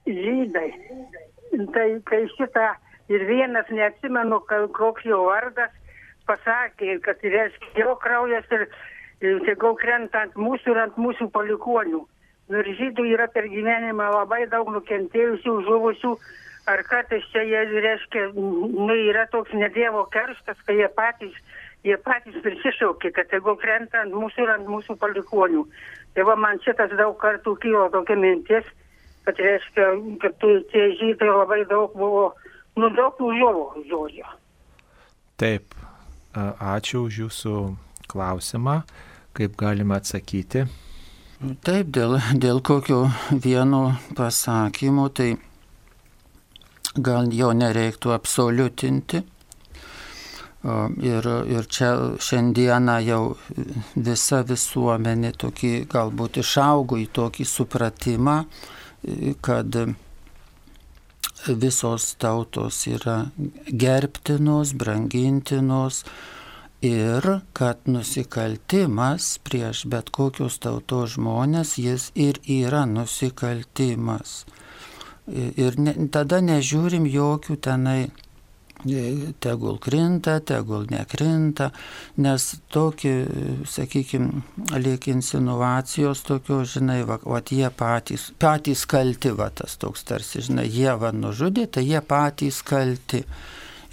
žydai. 0.05 0.69
Tai, 1.73 1.87
tai 2.09 2.19
šitą 2.35 2.67
ir 3.13 3.25
vienas 3.29 3.69
neatsimenu, 3.71 4.41
koks 4.77 5.07
jo 5.07 5.23
vardas, 5.29 5.71
pasakė, 6.29 6.97
kad 7.05 7.23
reiškia 7.23 7.85
jo 7.85 7.95
kraujas 8.01 8.47
ir, 8.55 8.67
ir 9.23 9.43
tegul 9.47 9.75
krenta 9.79 10.25
ant 10.25 10.37
mūsų 10.39 10.75
ir 10.75 10.81
ant 10.87 10.99
mūsų 10.99 11.29
palikonių. 11.35 12.03
Nu, 12.51 12.59
ir 12.59 12.69
žydų 12.77 13.05
yra 13.13 13.29
per 13.31 13.47
gyvenimą 13.51 14.09
labai 14.17 14.43
daug 14.51 14.71
nukentėjusių, 14.73 15.59
žuvusių. 15.67 16.15
Ar 16.71 16.79
kartais 16.87 17.23
čia 17.33 17.41
jie, 17.43 17.61
reiškia, 17.83 18.29
nu, 18.35 18.93
yra 18.95 19.25
toks 19.31 19.51
nedievo 19.55 20.05
kerštas, 20.11 20.59
kai 20.67 20.77
jie 20.77 20.87
patys, 20.95 21.33
jie 21.83 21.97
patys 21.99 22.37
prisišaukė, 22.43 23.11
kad 23.17 23.27
tegul 23.31 23.57
krenta 23.59 23.99
ant 24.03 24.15
mūsų 24.15 24.45
ir 24.45 24.53
ant 24.53 24.69
mūsų 24.71 24.95
palikonių. 25.01 25.65
Tai 26.15 26.27
va 26.29 26.37
man 26.39 26.61
šitas 26.63 26.95
daug 26.95 27.17
kartų 27.19 27.57
kilo 27.63 27.89
tokia 27.91 28.15
mintis, 28.19 28.67
kad 29.27 29.39
reiškia, 29.39 29.89
kad 30.23 30.47
tie 30.71 30.85
žydai 30.99 31.31
labai 31.31 31.63
daug 31.67 31.95
buvo, 31.99 32.29
nu 32.79 32.91
daug 32.95 33.19
užžuvo 33.19 33.83
žodžio. 33.89 34.27
Taip, 35.41 35.75
ačiū 36.33 37.05
už 37.07 37.19
jūsų 37.25 37.55
klausimą, 38.09 38.81
kaip 39.33 39.57
galima 39.57 39.99
atsakyti. 40.01 40.65
Taip, 41.63 41.89
dėl, 41.91 42.19
dėl 42.39 42.61
kokio 42.63 43.09
vieno 43.31 43.97
pasakymo, 44.15 45.09
tai 45.09 45.33
gal 46.95 47.29
jo 47.33 47.51
nereiktų 47.57 48.13
absoliutinti, 48.15 49.23
Ir, 50.63 51.25
ir 51.51 51.65
čia 51.67 51.89
šiandieną 52.23 52.93
jau 53.03 53.23
visa 53.99 54.37
visuomenė 54.47 55.33
tokį 55.35 55.71
galbūt 55.91 56.39
išaugo 56.39 56.95
į 57.01 57.09
tokį 57.11 57.45
supratimą, 57.51 58.35
kad 59.43 59.75
visos 61.47 62.15
tautos 62.15 62.85
yra 62.87 63.17
gerbtinos, 63.67 64.73
brangintinos 64.73 66.03
ir 66.83 67.39
kad 67.53 67.77
nusikaltimas 67.87 69.39
prieš 69.43 69.85
bet 69.87 70.11
kokios 70.11 70.59
tautos 70.59 71.15
žmonės 71.15 71.77
jis 71.79 72.09
ir 72.15 72.39
yra 72.43 72.83
nusikaltimas. 72.85 74.43
Ir 75.31 75.79
ne, 75.79 75.93
tada 76.11 76.41
nežiūrim 76.43 77.07
jokių 77.07 77.55
tenai 77.63 78.11
tegul 79.39 79.77
krinta, 79.79 80.39
tegul 80.39 80.85
nekrinta, 80.91 81.69
nes 82.19 82.47
tokį, 82.73 83.13
sakykime, 83.69 84.43
liek 84.75 85.07
insinuacijos 85.07 86.23
tokio, 86.27 86.63
žinai, 86.67 87.01
va, 87.07 87.19
va 87.23 87.41
jie 87.41 87.69
patys, 87.69 88.31
patys 88.39 88.85
kalti, 88.85 89.31
va 89.31 89.49
tas 89.49 89.77
toks 89.77 90.03
tarsi, 90.03 90.43
žinai, 90.43 90.67
jie 90.67 90.91
va 90.99 91.13
nužudė, 91.15 91.67
tai 91.67 91.85
jie 91.87 92.01
patys 92.01 92.61
kalti. 92.63 93.23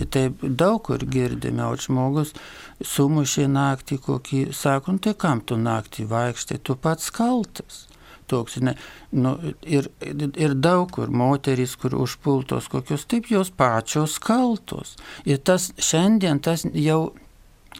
Ir 0.01 0.09
taip 0.09 0.41
daug 0.41 0.80
kur 0.86 1.03
girdime, 1.05 1.61
o 1.68 1.76
žmogus 1.76 2.32
sumušė 2.80 3.45
naktį 3.53 4.01
kokį, 4.01 4.43
sakom, 4.57 4.99
tai 4.99 5.12
kam 5.12 5.45
tu 5.45 5.61
naktį 5.61 6.09
vaikštai, 6.09 6.62
tu 6.64 6.76
pats 6.80 7.12
kaltas 7.12 7.89
toks, 8.31 8.61
ne, 8.64 8.76
nu, 9.12 9.35
ir, 9.66 9.91
ir 10.31 10.55
daug 10.55 10.91
kur 10.95 11.11
moterys, 11.11 11.76
kur 11.81 11.97
užpultos 11.99 12.70
kokios, 12.72 13.09
taip 13.11 13.31
jos 13.33 13.51
pačios 13.51 14.18
kaltos. 14.22 14.97
Ir 15.28 15.43
tas 15.45 15.70
šiandien 15.81 16.43
tas 16.45 16.66
jau 16.74 17.11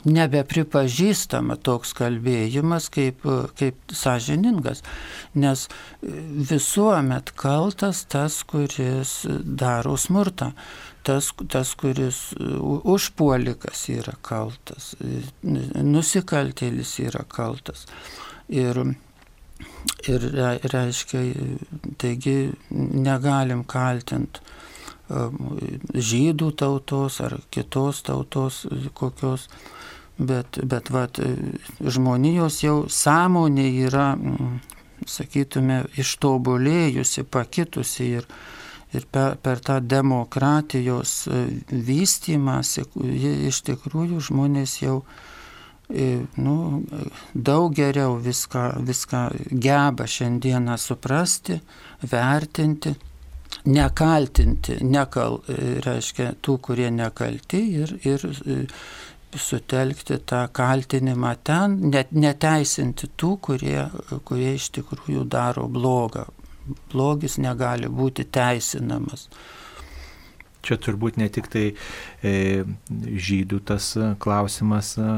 nebepripažįstama 0.07 1.57
toks 1.61 1.93
kalbėjimas 1.99 2.89
kaip, 2.93 3.25
kaip 3.59 3.93
sąžiningas, 3.93 4.83
nes 5.37 5.67
visuomet 6.51 7.33
kaltas 7.37 8.05
tas, 8.09 8.41
kuris 8.49 9.21
daro 9.45 9.97
smurtą, 10.01 10.53
tas, 11.07 11.33
tas 11.53 11.75
kuris 11.79 12.23
užpuolikas 12.39 13.87
yra 13.93 14.17
kaltas, 14.25 14.95
nusikaltėlis 15.43 16.97
yra 17.05 17.27
kaltas. 17.29 17.87
Ir 18.51 18.83
Ir 20.11 20.25
reiškia, 20.73 21.21
taigi 22.01 22.37
negalim 22.71 23.65
kaltinti 23.69 24.41
žydų 25.11 26.53
tautos 26.59 27.21
ar 27.25 27.37
kitos 27.51 28.03
tautos 28.07 28.65
kokios. 28.95 29.49
Bet, 30.21 30.59
bet 30.69 30.91
vat, 30.93 31.17
žmonijos 31.81 32.59
jau 32.61 32.75
sąmonė 32.93 33.71
yra, 33.87 34.11
mm, 34.19 34.59
sakytume, 35.09 35.79
ištobulėjusi, 35.97 37.25
pakitusi 37.25 38.09
ir, 38.19 38.27
ir 38.93 39.07
per, 39.09 39.39
per 39.41 39.63
tą 39.65 39.79
demokratijos 39.81 41.15
vystimąsi, 41.73 42.85
iš 43.49 43.63
tikrųjų 43.71 44.21
žmonės 44.29 44.77
jau 44.83 44.99
nu, 45.91 46.57
daug 47.35 47.75
geriau 47.75 48.17
viską, 48.23 48.65
viską 48.87 49.23
geba 49.51 50.07
šiandieną 50.07 50.77
suprasti, 50.79 51.61
vertinti, 52.11 52.95
nekaltinti, 53.65 54.79
nekal, 54.87 55.41
e, 55.49 55.79
reiškia 55.85 56.35
tų, 56.43 56.59
kurie 56.63 56.91
nekalti 56.95 57.63
ir, 57.83 57.95
ir 58.07 58.27
sutelkti 59.37 60.19
tą 60.27 60.47
kaltinimą 60.53 61.35
ten, 61.45 61.79
net 61.91 62.13
neteisinti 62.13 63.11
tų, 63.17 63.37
kurie, 63.49 63.85
kurie 64.25 64.55
iš 64.57 64.71
tikrųjų 64.79 65.25
daro 65.31 65.69
blogą. 65.69 66.27
Blogis 66.93 67.39
negali 67.39 67.89
būti 67.89 68.27
teisinamas. 68.31 69.29
Čia 70.67 70.77
turbūt 70.77 71.17
ne 71.21 71.29
tik 71.33 71.49
tai 71.53 71.65
e, 72.23 72.33
žydų 73.29 73.61
tas 73.71 73.93
klausimas 74.21 74.95
e, 75.01 75.09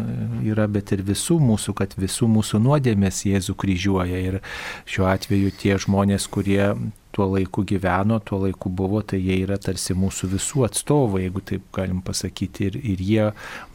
yra, 0.52 0.68
bet 0.70 0.94
ir 0.94 1.04
visų 1.06 1.38
mūsų, 1.42 1.74
kad 1.82 1.96
visų 1.98 2.30
mūsų 2.30 2.62
nuodėmės 2.62 3.24
Jėzų 3.26 3.56
kryžiuoja. 3.58 4.22
Ir 4.22 4.40
šiuo 4.86 5.08
atveju 5.10 5.54
tie 5.62 5.78
žmonės, 5.82 6.28
kurie 6.30 6.74
tuo 7.12 7.28
laiku 7.32 7.64
gyveno, 7.68 8.18
tuo 8.24 8.40
laiku 8.42 8.70
buvo, 8.72 9.02
tai 9.04 9.20
jie 9.20 9.38
yra 9.44 9.58
tarsi 9.60 9.94
mūsų 9.98 10.30
visų 10.32 10.64
atstovai, 10.66 11.26
jeigu 11.26 11.42
taip 11.52 11.66
galim 11.76 12.00
pasakyti, 12.04 12.70
ir, 12.70 12.78
ir 12.94 13.02
jie 13.04 13.26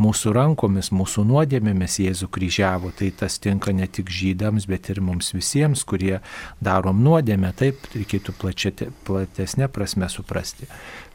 mūsų 0.02 0.34
rankomis, 0.38 0.92
mūsų 0.96 1.26
nuodėmėmis 1.32 2.00
Jėzų 2.04 2.30
kryžiavo. 2.34 2.92
Tai 2.98 3.12
tas 3.22 3.38
tinka 3.44 3.74
ne 3.76 3.88
tik 3.88 4.10
žydams, 4.14 4.68
bet 4.70 4.90
ir 4.94 5.02
mums 5.06 5.34
visiems, 5.38 5.86
kurie 5.88 6.18
darom 6.64 7.04
nuodėmę, 7.06 7.54
taip 7.58 7.86
reikėtų 7.94 8.36
plačiate, 8.42 8.90
platesnė 9.08 9.70
prasme 9.70 10.10
suprasti. 10.10 10.70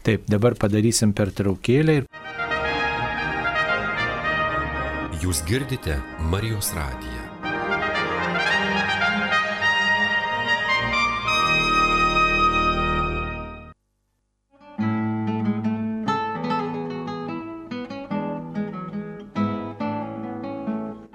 Taip, 0.07 0.27
dabar 0.31 0.57
padarysim 0.59 1.14
per 1.14 1.35
traukėlę. 1.35 2.03
Ir... 2.03 2.09
Jūs 5.23 5.45
girdite 5.47 6.01
Marijos 6.33 6.73
radiją. 6.75 7.22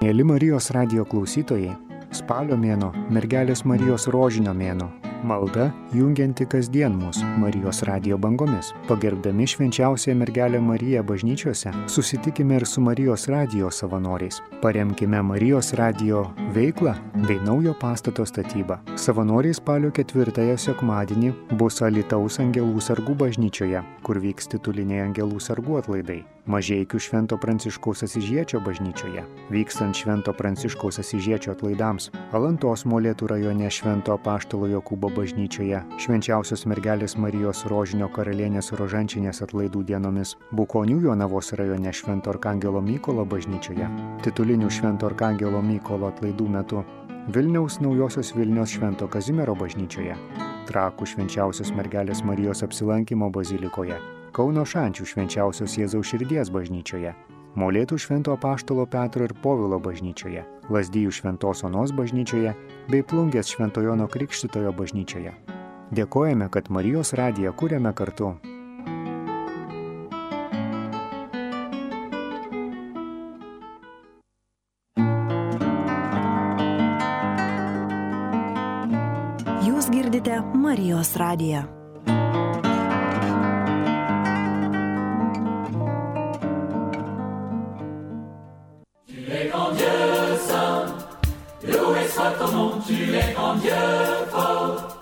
Mėly 0.08 0.24
Marijos 0.24 0.70
radio 0.72 1.04
klausytojai, 1.04 1.74
spalio 2.16 2.56
mėno, 2.56 2.94
mergelės 3.12 3.66
Marijos 3.68 4.06
rožinio 4.14 4.54
mėno, 4.56 4.86
Malda 5.24 5.72
jungianti 5.94 6.46
kasdien 6.46 6.94
mus 6.96 7.18
Marijos 7.38 7.82
radio 7.84 8.18
bangomis. 8.18 8.74
Pagerbdami 8.88 9.48
švenčiausią 9.48 10.16
mergelę 10.16 10.62
Mariją 10.62 11.04
bažnyčiose, 11.04 11.72
susitikime 11.88 12.56
ir 12.56 12.66
su 12.66 12.82
Marijos 12.82 13.28
radio 13.28 13.72
savanoriais. 13.72 14.42
Paremkime 14.62 15.22
Marijos 15.24 15.74
radio 15.74 16.28
veiklą 16.54 16.94
bei 17.28 17.40
naujo 17.46 17.74
pastato 17.80 18.26
statybą. 18.26 18.78
Savanoriai 18.96 19.54
spalio 19.54 19.92
ketvirtąją 19.92 20.58
sekmadienį 20.58 21.34
bus 21.58 21.82
Alitaus 21.82 22.40
angelų 22.40 22.82
sargų 22.82 23.18
bažnyčioje, 23.26 23.84
kur 24.04 24.22
vyks 24.22 24.54
tituliniai 24.54 25.06
angelų 25.10 25.40
sargų 25.42 25.82
atlaidai. 25.82 26.24
Mažiekių 26.48 27.00
Švento 27.04 27.36
Pranciškaus 27.36 28.06
Asižiečio 28.06 28.62
bažnyčioje, 28.64 29.26
vykstant 29.52 29.98
Švento 30.00 30.32
Pranciškaus 30.32 31.02
Asižiečio 31.02 31.52
atlaidams, 31.52 32.08
Alantos 32.32 32.86
Molėtų 32.88 33.28
rajone 33.34 33.68
Švento 33.68 34.16
Paštalo 34.24 34.70
Jokūbo 34.72 35.07
bažnyčioje, 35.14 35.80
Švenčiausios 36.02 36.66
mergelės 36.70 37.18
Marijos 37.20 37.64
Rožinio 37.72 38.10
karalienės 38.14 38.72
Rožančinės 38.80 39.42
atlaidų 39.46 39.84
dienomis, 39.90 40.36
Bukonių 40.52 41.00
Jonavos 41.06 41.54
rajone 41.60 41.94
Švento 41.94 42.34
Arkangelo 42.34 42.82
Mykolo 42.82 43.26
bažnyčioje, 43.26 43.88
titulinių 44.26 44.70
Švento 44.72 45.10
Arkangelo 45.12 45.62
Mykolo 45.62 46.12
atlaidų 46.12 46.50
metu, 46.58 46.84
Vilniaus 47.36 47.80
Naujosios 47.84 48.34
Vilnios 48.36 48.76
Švento 48.76 49.08
Kazimiero 49.12 49.56
bažnyčioje, 49.56 50.18
Trakų 50.70 51.08
Švenčiausios 51.14 51.74
mergelės 51.76 52.24
Marijos 52.28 52.64
apsilankimo 52.64 53.32
bazilikoje, 53.32 54.00
Kauno 54.38 54.68
Šančių 54.70 55.06
švenčiausios 55.10 55.80
Jėzaus 55.80 56.12
širdies 56.12 56.52
bažnyčioje, 56.54 57.16
Molėtų 57.58 57.98
Švento 57.98 58.36
Paštalo 58.38 58.84
Petro 58.86 59.26
ir 59.26 59.32
Povilo 59.42 59.80
bažnyčioje, 59.82 60.44
Lasdyjų 60.70 61.10
Šventos 61.10 61.64
Onos 61.66 61.90
bažnyčioje 61.90 62.52
bei 62.86 63.02
Plungės 63.02 63.50
Šventojono 63.50 64.06
Krikštitojo 64.14 64.76
bažnyčioje. 64.78 65.34
Dėkojame, 65.90 66.52
kad 66.54 66.70
Marijos 66.70 67.16
radiją 67.18 67.56
kūrėme 67.58 67.96
kartu. 67.98 68.36
Jūs 79.66 79.90
girdite 79.98 80.44
Marijos 80.54 81.16
radiją. 81.18 81.66
Tu 92.88 93.16
es 93.16 93.34
grand 93.34 93.56
Dieu 93.56 93.74
fort, 94.32 94.98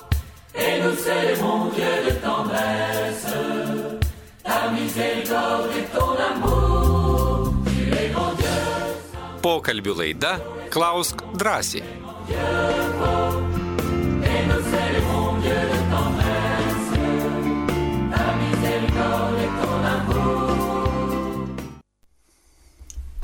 et 0.55 0.81
nous 0.81 0.95
célébrons 0.95 1.65
Dieu 1.75 1.93
de 2.07 2.13
tendresse, 2.25 3.33
ta 4.43 4.71
miséricorde 4.71 5.69
et 5.79 5.87
ton 5.95 6.11
amour, 6.31 7.53
tu 7.65 7.93
es 7.93 8.09
grand 8.13 8.33
Dieu. 8.39 8.61
Pokalbių 9.45 9.93
laida 9.99 10.39
Klausk 10.73 11.21
drąsiai. 11.37 11.83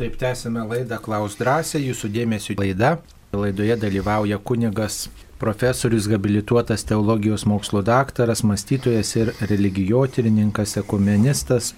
Taip 0.02 0.16
tęsime 0.18 0.64
laidą 0.66 0.98
Klaus 0.98 1.36
drąsiai, 1.38 1.84
jūsų 1.90 2.08
dėmesio 2.10 2.56
laida. 2.58 2.96
Laidoje 3.34 3.76
dalyvauja 3.76 4.38
kunigas 4.38 5.10
profesorius 5.40 6.08
habilituotas 6.12 6.84
teologijos 6.84 7.46
mokslo 7.46 7.82
daktaras, 7.82 8.44
mąstytojas 8.44 9.16
ir 9.16 9.32
religijotyrininkas, 9.40 10.78
ekumenistas 10.78 11.74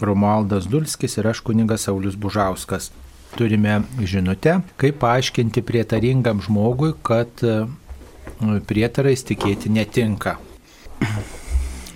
Romualdas 0.00 0.68
Dulskis 0.68 1.16
ir 1.18 1.26
aš 1.26 1.40
kunigas 1.40 1.88
Saulis 1.88 2.16
Bužauskas. 2.16 2.90
Turime 3.36 3.80
žinutę, 4.04 4.60
kaip 4.76 5.00
paaiškinti 5.00 5.62
prietaringam 5.62 6.40
žmogui, 6.44 6.92
kad 7.02 7.44
e, 7.46 7.64
prietarais 8.66 9.24
tikėti 9.24 9.72
netinka. 9.72 10.36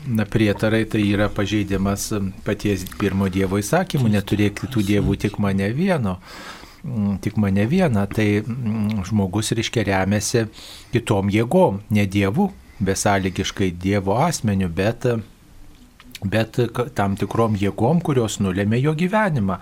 Na, 0.06 0.24
prietarai 0.28 0.84
tai 0.88 1.00
yra 1.08 1.30
pažeidimas 1.32 2.10
paties 2.44 2.84
pirmo 3.00 3.28
Dievo 3.32 3.60
įsakymų, 3.60 4.10
neturėk 4.16 4.60
kitų 4.64 4.84
dievų, 4.90 5.16
tik 5.20 5.40
mane 5.40 5.70
vieno. 5.76 6.18
Mm, 6.84 7.16
tik 7.24 7.36
mane 7.40 7.64
vieną, 7.64 8.04
tai 8.12 8.42
mm, 8.44 9.06
žmogus 9.08 9.54
reiškia 9.56 9.86
remiasi 9.88 10.42
kitom 10.92 11.30
jėgom, 11.32 11.78
ne 11.96 12.04
Dievu, 12.04 12.50
besąlygiškai 12.84 13.70
Dievo 13.80 14.18
asmeniu, 14.20 14.68
bet 14.68 15.06
bet 16.24 16.56
tam 16.96 17.16
tikrom 17.20 17.56
jėgom, 17.60 17.98
kurios 18.04 18.36
nulėmė 18.40 18.78
jo 18.80 18.94
gyvenimą. 18.96 19.58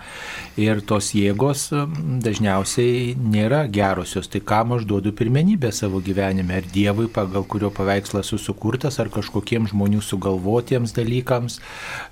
Ir 0.59 0.81
tos 0.87 1.13
jėgos 1.15 1.69
mm, 1.75 2.17
dažniausiai 2.23 3.15
nėra 3.19 3.61
gerosios. 3.71 4.27
Tai 4.31 4.43
kam 4.51 4.75
aš 4.75 4.83
duodu 4.89 5.15
pirmenybę 5.15 5.71
savo 5.75 6.03
gyvenime? 6.03 6.59
Ar 6.59 6.67
Dievui, 6.75 7.07
pagal 7.07 7.47
kurio 7.47 7.71
paveikslas 7.71 8.33
sukurtas, 8.35 8.99
ar 8.99 9.11
kažkokiems 9.15 9.71
žmonių 9.71 10.03
sugalvotiems 10.03 10.95
dalykams, 10.99 11.59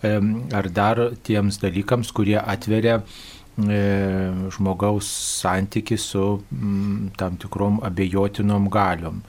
ar 0.07 0.71
dar 0.71 1.05
tiems 1.27 1.59
dalykams, 1.59 2.15
kurie 2.15 2.39
atveria 2.39 3.01
žmogaus 3.57 5.07
santyki 5.41 5.97
su 5.97 6.41
m, 6.51 7.11
tam 7.17 7.37
tikrom 7.37 7.79
abejotinom 7.83 8.69
galiom. 8.71 9.21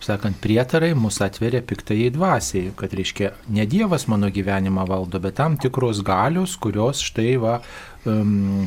Sakant, 0.00 0.38
prietarai 0.40 0.94
mus 0.96 1.18
atveria 1.20 1.60
piktai 1.60 2.06
dvasiai, 2.08 2.70
kad 2.76 2.94
reiškia, 2.96 3.34
ne 3.52 3.66
Dievas 3.68 4.06
mano 4.08 4.30
gyvenimą 4.32 4.86
valdo, 4.88 5.20
bet 5.20 5.36
tam 5.36 5.58
tikros 5.60 6.00
galios, 6.00 6.54
kurios 6.56 7.02
štai 7.04 7.34
va, 7.42 7.58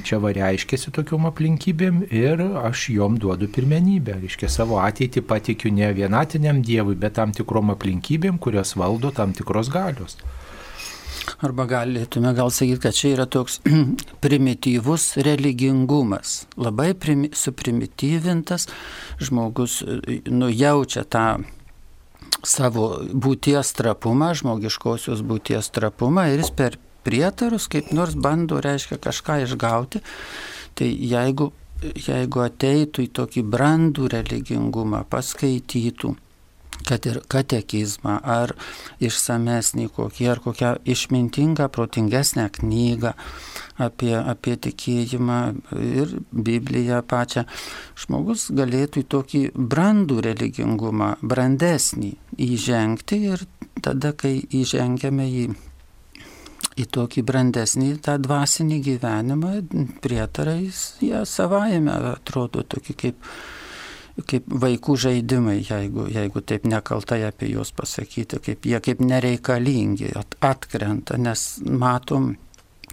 čia 0.05 0.20
va 0.22 0.34
reiškėsi 0.38 0.93
tokiom 0.93 1.26
aplinkybėm 1.32 2.03
ir 2.14 2.43
aš 2.61 2.86
jom 2.93 3.18
duodu 3.18 3.49
pirmenybę. 3.49 4.20
Reiškia, 4.22 4.45
savo 4.45 4.78
ateitį 4.86 5.26
patikiu 5.26 5.74
ne 5.74 5.89
vienatiniam 5.97 6.61
Dievui, 6.61 6.93
bet 6.93 7.18
tam 7.18 7.34
tikrom 7.34 7.74
aplinkybėm, 7.74 8.38
kurios 8.38 8.76
valdo 8.78 9.09
tam 9.09 9.34
tikros 9.34 9.74
galios. 9.74 10.20
Arba 11.43 11.65
galėtume 11.69 12.34
gal 12.36 12.51
sakyti, 12.51 12.82
kad 12.84 12.97
čia 12.97 13.13
yra 13.15 13.26
toks 13.30 13.59
primityvus 14.24 15.13
religingumas. 15.26 16.43
Labai 16.59 16.93
primi, 16.95 17.32
suprimityvintas 17.36 18.67
žmogus 19.24 19.82
nujaučia 20.30 21.05
tą 21.07 21.28
savo 22.43 22.88
būties 23.13 23.71
trapumą, 23.78 24.34
žmogiškosios 24.36 25.24
būties 25.26 25.71
trapumą 25.76 26.28
ir 26.34 26.43
jis 26.43 26.51
per 26.55 26.78
prietarus 27.03 27.67
kaip 27.71 27.91
nors 27.95 28.15
bando, 28.15 28.59
reiškia, 28.63 28.99
kažką 29.03 29.41
išgauti. 29.45 30.03
Tai 30.74 30.89
jeigu, 30.89 31.51
jeigu 32.07 32.43
ateitų 32.43 33.07
į 33.07 33.11
tokį 33.19 33.43
brandų 33.53 34.09
religingumą, 34.15 35.03
paskaitytų, 35.11 36.15
kad 36.88 37.05
ir 37.07 37.19
katekizmą, 37.32 38.17
ar 38.24 38.53
išsamesnį 39.03 39.88
kokį, 39.95 40.28
ar 40.32 40.41
kokią 40.43 40.71
išmintingą, 40.93 41.69
protingesnę 41.74 42.49
knygą 42.57 43.13
apie, 43.82 44.13
apie 44.17 44.55
tikėjimą 44.67 45.39
ir 45.80 46.15
Bibliją 46.32 47.01
pačią, 47.07 47.45
žmogus 48.05 48.49
galėtų 48.55 49.03
į 49.03 49.09
tokį 49.15 49.43
brandų 49.55 50.21
religingumą, 50.28 51.13
brandesnį 51.21 52.15
įžengti 52.49 53.21
ir 53.34 53.45
tada, 53.84 54.13
kai 54.17 54.39
įžengiame 54.63 55.30
į 55.43 55.45
į 56.80 56.88
tokį 56.89 57.21
brandesnį 57.28 57.89
tą 58.01 58.15
dvasinį 58.21 58.80
gyvenimą, 58.88 59.51
prietarais 60.01 60.80
jie 61.03 61.21
savaime 61.30 61.93
atrodo 62.13 62.63
tokie 62.65 62.95
kaip 62.97 63.30
kaip 64.22 64.45
vaikų 64.45 64.95
žaidimai, 65.07 65.57
jeigu, 65.66 66.05
jeigu 66.14 66.41
taip 66.45 66.68
nekaltai 66.70 67.24
apie 67.26 67.49
juos 67.49 67.74
pasakyti, 67.74 68.39
kaip 68.45 68.68
jie 68.70 68.80
kaip 68.84 69.01
nereikalingi, 69.01 70.11
at, 70.20 70.38
atkrenta, 70.45 71.18
nes 71.18 71.47
matom, 71.66 72.36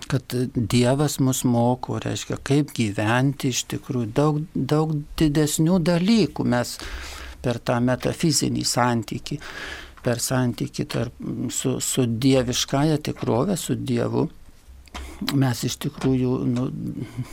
kad 0.08 0.32
Dievas 0.54 1.18
mus 1.20 1.42
moko, 1.44 1.98
reiškia, 2.00 2.40
kaip 2.46 2.72
gyventi 2.76 3.52
iš 3.52 3.66
tikrųjų 3.74 4.12
daug, 4.16 4.40
daug 4.54 4.96
didesnių 5.20 5.76
dalykų 5.90 6.46
mes 6.48 6.78
per 7.44 7.60
tą 7.60 7.76
metafizinį 7.84 8.64
santykį, 8.64 9.38
per 10.04 10.24
santykį 10.24 10.88
tarp, 10.88 11.22
su, 11.52 11.76
su 11.84 12.06
dieviškąją 12.08 13.00
tikrovę, 13.10 13.56
su 13.60 13.76
Dievu. 13.76 14.28
Mes 15.36 15.64
iš 15.68 15.76
tikrųjų 15.84 16.36
nu, 16.48 16.66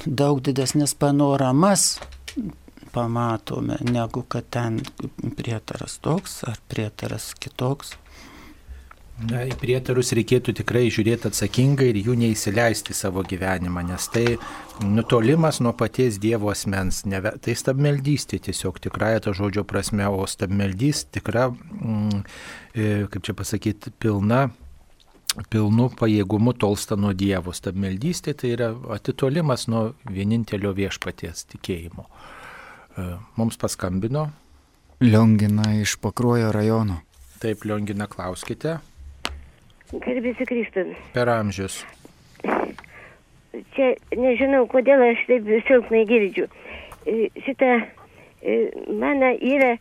daug 0.05 0.41
didesnės 0.43 0.91
panoramas 0.99 1.93
pamatome, 2.97 3.77
negu 3.85 4.25
kad 4.25 4.49
ten 4.49 4.81
prietaras 5.37 5.99
toks 6.01 6.41
ar 6.49 6.57
prietaras 6.71 7.31
kitoks. 7.37 7.93
Na, 9.17 9.41
į 9.49 9.55
prietarus 9.57 10.11
reikėtų 10.13 10.53
tikrai 10.59 10.83
žiūrėti 10.93 11.31
atsakingai 11.31 11.87
ir 11.89 11.97
jų 12.05 12.13
neįsileisti 12.21 12.93
savo 12.93 13.23
gyvenimą, 13.25 13.81
nes 13.87 14.05
tai 14.13 14.35
nutolimas 14.85 15.57
nuo 15.65 15.73
paties 15.77 16.19
Dievo 16.21 16.51
asmens. 16.53 17.01
Neve, 17.09 17.31
tai 17.41 17.55
stabmeldystė 17.57 18.37
tiesiog 18.45 18.77
tikrąją 18.85 19.23
to 19.25 19.33
žodžio 19.39 19.65
prasme, 19.65 20.05
o 20.05 20.27
stabmeldys 20.29 21.07
tikra, 21.17 21.47
mm, 21.49 22.21
e, 22.77 22.93
kaip 23.09 23.25
čia 23.25 23.33
pasakyti, 23.41 23.95
pilna 23.97 24.45
pilnu 25.49 25.89
pajėgumu 25.97 26.53
tolsta 26.57 26.97
nuo 26.97 27.13
Dievo. 27.17 27.53
Stabmeldystė 27.53 28.33
tai 28.37 28.53
yra 28.55 28.71
atitolimas 28.93 29.67
nuo 29.71 29.91
vienintelio 30.05 30.73
viešpaties 30.77 31.47
tikėjimo. 31.53 32.07
E, 32.97 33.01
mums 33.35 33.57
paskambino. 33.57 34.29
Liongina 35.01 35.63
iš 35.81 35.95
Pakruojo 36.01 36.51
rajono. 36.51 36.95
Taip, 37.37 37.65
Liongina, 37.69 38.07
klauskite. 38.09 38.79
Garbėsi 39.93 40.47
Kristus. 40.49 40.95
Per 41.13 41.29
amžius. 41.29 41.83
Čia 43.75 43.91
nežinau, 44.17 44.63
kodėl 44.71 45.03
aš 45.11 45.21
taip 45.29 45.45
silpnai 45.67 46.01
girdžiu. 46.09 46.47
E, 47.05 47.29
šitą 47.45 47.69
e, 47.77 48.55
mano 48.89 49.29
yra 49.37 49.75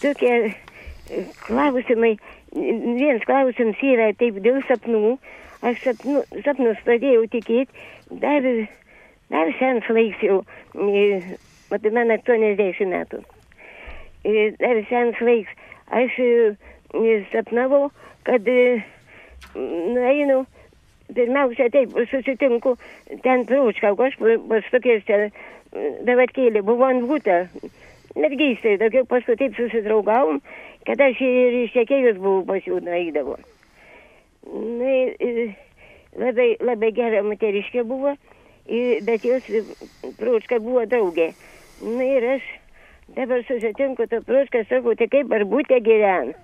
tokie 0.00 0.54
klausimai. 1.44 2.14
Vienas 2.56 3.28
klausimas 3.28 3.84
yra 3.84 4.08
taip 4.16 4.40
dėl 4.44 4.62
sapnų. 4.70 5.18
Aš 5.68 5.84
sapnu, 5.84 6.24
sapnus 6.46 6.80
pradėjau 6.86 7.26
tikėti 7.28 8.16
dar, 8.24 8.48
dar 9.28 9.52
sens 9.60 9.92
laiks 9.92 10.24
jau 10.24 10.40
mat 11.70 11.88
man 11.92 12.12
80 12.14 12.92
metų. 12.92 13.22
Dar 14.60 14.82
senas 14.90 15.20
laiks. 15.24 15.52
Aš 15.88 16.16
sapnavau, 17.32 17.88
kad 18.28 18.48
nueinu, 19.54 20.42
pirmiausia 21.14 21.68
taip, 21.72 21.94
susitinku 22.10 22.74
ten 23.24 23.44
prūčkau, 23.48 23.96
aš 24.04 24.18
pas 24.20 24.72
tokiais 24.72 25.04
ten 25.08 25.30
davatkėlė, 26.08 26.62
buvo 26.64 26.88
ant 26.88 27.06
būtą. 27.08 27.44
Mergystė, 28.18 28.78
tokia 28.80 29.04
paskui 29.08 29.36
taip 29.38 29.56
susidraugavom, 29.56 30.40
kad 30.88 31.00
aš 31.04 31.20
ir 31.22 31.56
ištekėjus 31.64 32.18
buvau 32.18 32.44
pas 32.48 32.64
jų 32.66 32.80
nueidavo. 32.84 33.36
Na, 34.48 34.94
labai, 36.18 36.48
labai 36.64 36.90
gera 36.96 37.22
moteriškė 37.26 37.84
buvo, 37.86 38.14
bet 39.06 39.28
jos 39.28 39.46
prūčka 40.18 40.58
buvo 40.64 40.86
draugė. 40.88 41.30
Na 41.82 42.04
ir 42.04 42.24
aš 42.34 42.46
dabar 43.16 43.42
susitinku 43.46 44.06
tą 44.10 44.18
prušką, 44.26 44.64
sakau, 44.68 44.94
tai 44.98 45.06
kaip 45.12 45.30
ar 45.32 45.44
būtė 45.46 45.78
gyvena. 45.84 46.34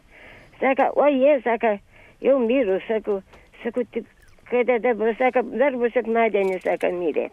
Sako, 0.61 0.93
o 0.95 1.09
jie, 1.11 1.41
sako, 1.43 1.75
jau 2.23 2.37
mirus, 2.39 2.85
sako, 2.87 3.19
sako, 3.65 3.83
tik 3.93 4.07
kada 4.51 4.79
dabar, 4.79 5.15
sako, 5.19 5.43
dar 5.59 5.75
bus 5.81 5.93
sekmadienį, 5.97 6.61
sako, 6.63 6.93
mirė. 6.95 7.27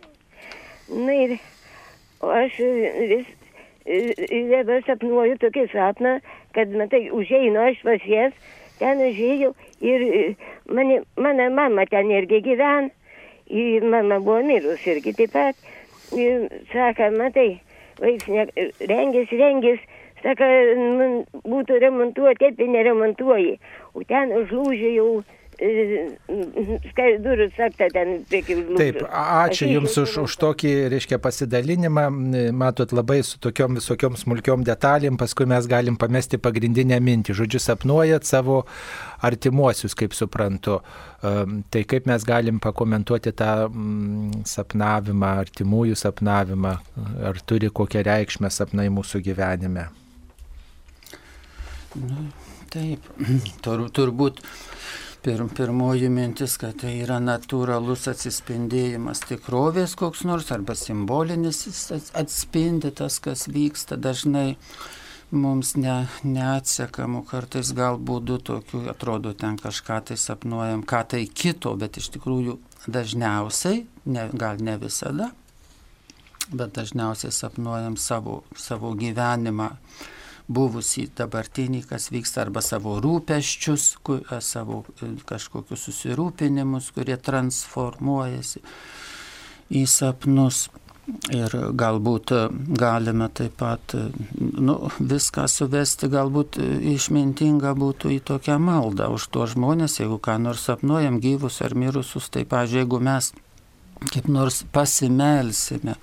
Na 0.90 1.14
ir 1.14 1.38
aš 2.26 2.58
vis 3.12 3.30
dabar 4.50 4.82
sapnuoju 4.90 5.38
tokį 5.46 5.68
sapną, 5.76 6.18
kad, 6.58 6.74
matai, 6.74 7.06
užeinu 7.14 7.62
aš 7.70 7.82
pas 7.86 8.10
jas, 8.10 8.34
ten 8.82 9.06
užėjau 9.06 9.54
ir 9.86 10.08
mane, 10.66 11.04
mano 11.16 11.50
mama 11.54 11.86
ten 11.86 12.10
irgi 12.10 12.42
gyven, 12.50 12.90
ir 13.48 13.86
mama 13.86 14.18
buvo 14.20 14.42
mirus 14.50 14.88
irgi 14.90 15.14
taip 15.22 15.38
pat. 15.38 15.68
Ir 16.18 16.50
sako, 16.74 17.14
matai, 17.16 17.62
vaiks 18.02 18.28
ne, 18.32 18.48
rengėsi, 18.90 19.40
rengėsi, 19.40 20.00
sako, 20.24 20.48
nu, 20.78 21.10
būtų 21.46 21.80
remontuoti, 21.84 22.52
taip 22.58 22.74
neremontuoji. 22.76 23.58
O 23.96 24.06
ten 24.08 24.34
užlūžė 24.42 24.96
jau 24.98 25.10
durų 25.62 27.48
saktą 27.54 27.88
ten 27.94 28.24
prieki 28.26 28.56
užlūžė. 28.58 28.78
Taip, 28.80 29.02
ačiū 29.12 29.68
Jums 29.70 29.98
už, 30.02 30.16
už 30.24 30.38
tokį, 30.42 30.72
reiškia, 30.94 31.20
pasidalinimą. 31.22 32.08
Matot, 32.58 32.94
labai 32.98 33.20
su 33.28 33.38
tokiom 33.42 33.78
visokiom 33.78 34.18
smulkiom 34.18 34.66
detalėm, 34.66 35.20
paskui 35.22 35.46
mes 35.50 35.68
galim 35.70 36.00
pamesti 36.02 36.42
pagrindinę 36.42 36.98
mintį. 37.04 37.38
Žodžiu, 37.44 37.62
sapnuojat 37.62 38.26
savo 38.26 38.64
artimuosius, 39.22 39.94
kaip 39.98 40.18
suprantu. 40.18 40.80
Tai 41.22 41.84
kaip 41.86 42.10
mes 42.10 42.26
galim 42.26 42.58
pakomentuoti 42.64 43.36
tą 43.38 43.54
sapnavimą, 44.50 45.34
artimųjų 45.46 46.00
sapnavimą, 46.02 46.76
ar 47.30 47.42
turi 47.46 47.70
kokią 47.70 48.02
reikšmę 48.08 48.50
sapnai 48.50 48.90
mūsų 48.90 49.22
gyvenime? 49.30 49.92
Na, 52.02 52.26
taip, 52.72 53.06
Tur, 53.64 53.90
turbūt 53.94 54.42
pir, 55.22 55.44
pirmoji 55.56 56.10
mintis, 56.10 56.56
kad 56.62 56.80
tai 56.82 56.96
yra 57.04 57.20
natūralus 57.22 58.08
atsispindėjimas 58.12 59.22
tikrovės 59.30 59.94
koks 60.00 60.24
nors 60.26 60.50
arba 60.54 60.76
simbolinis 60.78 61.62
atspindi 62.18 62.92
tas, 62.96 63.20
kas 63.24 63.48
vyksta 63.52 64.00
dažnai. 64.02 64.56
Mums 65.32 65.78
ne, 65.80 66.10
neatsekamų, 66.28 67.22
kartais 67.30 67.70
galbūt 67.72 68.26
du 68.28 68.36
tokių, 68.50 68.82
atrodo, 68.92 69.32
ten 69.32 69.56
kažką 69.56 70.02
tai 70.10 70.18
sapnuojam, 70.20 70.82
ką 70.84 71.06
tai 71.14 71.22
kito, 71.24 71.72
bet 71.80 72.02
iš 72.02 72.10
tikrųjų 72.18 72.58
dažniausiai, 72.92 73.86
ne, 74.12 74.26
gal 74.36 74.60
ne 74.60 74.76
visada, 74.82 75.30
bet 76.52 76.76
dažniausiai 76.76 77.32
sapnuojam 77.32 77.96
savo, 77.96 78.42
savo 78.60 78.92
gyvenimą 79.00 79.70
buvusį 80.56 81.08
dabartinį, 81.18 81.84
kas 81.90 82.10
vyksta, 82.14 82.46
arba 82.46 82.64
savo 82.66 82.98
rūpeščius, 83.04 83.88
savo 84.44 84.84
kažkokius 85.30 85.88
susirūpinimus, 85.88 86.92
kurie 86.96 87.18
transformuojasi 87.18 88.64
į 89.72 89.88
sapnus. 89.90 90.68
Ir 91.34 91.52
galbūt 91.76 92.32
galime 92.78 93.26
taip 93.36 93.56
pat 93.60 93.96
nu, 94.38 94.76
viską 95.00 95.48
suvesti, 95.50 96.08
galbūt 96.08 96.60
išmintinga 96.62 97.74
būtų 97.76 98.14
į 98.16 98.20
tokią 98.30 98.60
maldą 98.62 99.10
už 99.12 99.26
to 99.34 99.48
žmonės, 99.50 99.98
jeigu 100.00 100.22
ką 100.24 100.38
nors 100.40 100.68
sapnuojam 100.70 101.18
gyvus 101.20 101.58
ar 101.66 101.76
mirusius, 101.76 102.30
tai, 102.32 102.46
pažiūrėjau, 102.46 102.86
jeigu 102.86 103.02
mes 103.10 103.32
kaip 104.14 104.30
nors 104.32 104.64
pasimelsime 104.72 105.98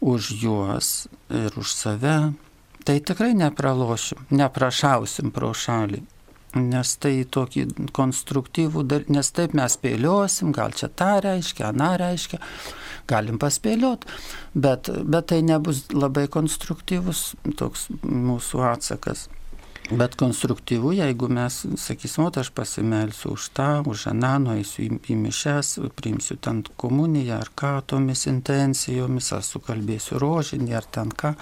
už 0.00 0.30
juos 0.42 1.08
ir 1.30 1.54
už 1.56 1.72
save, 1.72 2.34
tai 2.86 3.00
tikrai 3.02 3.34
nepralošim, 3.34 4.28
neprašausim 4.30 5.32
pro 5.34 5.52
šalį. 5.54 6.04
nes 6.56 6.90
tai 7.02 7.24
tokį 7.28 7.90
konstruktyvų, 7.92 8.84
nes 9.12 9.30
taip 9.36 9.52
mes 9.58 9.74
spėliosim, 9.76 10.54
gal 10.56 10.72
čia 10.72 10.88
tą 10.88 11.18
reiškia, 11.20 11.66
aną 11.68 11.90
reiškia, 12.00 12.38
galim 13.10 13.36
paspėliot, 13.42 14.06
bet, 14.54 14.88
bet 15.04 15.28
tai 15.32 15.42
nebus 15.44 15.84
labai 15.92 16.26
konstruktyvus 16.32 17.34
toks 17.60 17.88
mūsų 18.02 18.64
atsakas. 18.72 19.26
Bet 19.90 20.16
konstruktyvu, 20.18 20.92
jeigu 20.98 21.28
mes 21.30 21.60
sakysim, 21.78 22.24
o 22.26 22.30
aš 22.40 22.50
pasimelsiu 22.50 23.36
už 23.36 23.50
tą, 23.54 23.68
už 23.86 24.08
aną, 24.10 24.32
nueisiu 24.42 24.82
į, 24.88 24.88
į 25.12 25.18
mišes, 25.20 25.76
priimsiu 25.94 26.34
ten 26.42 26.64
komuniją 26.80 27.38
ar 27.44 27.52
ką 27.54 27.70
tomis 27.92 28.26
intencijomis, 28.26 29.30
ar 29.36 29.46
sukalbėsiu 29.46 30.18
rožinį 30.18 30.74
ar 30.74 30.90
ten 30.90 31.14
ką 31.14 31.36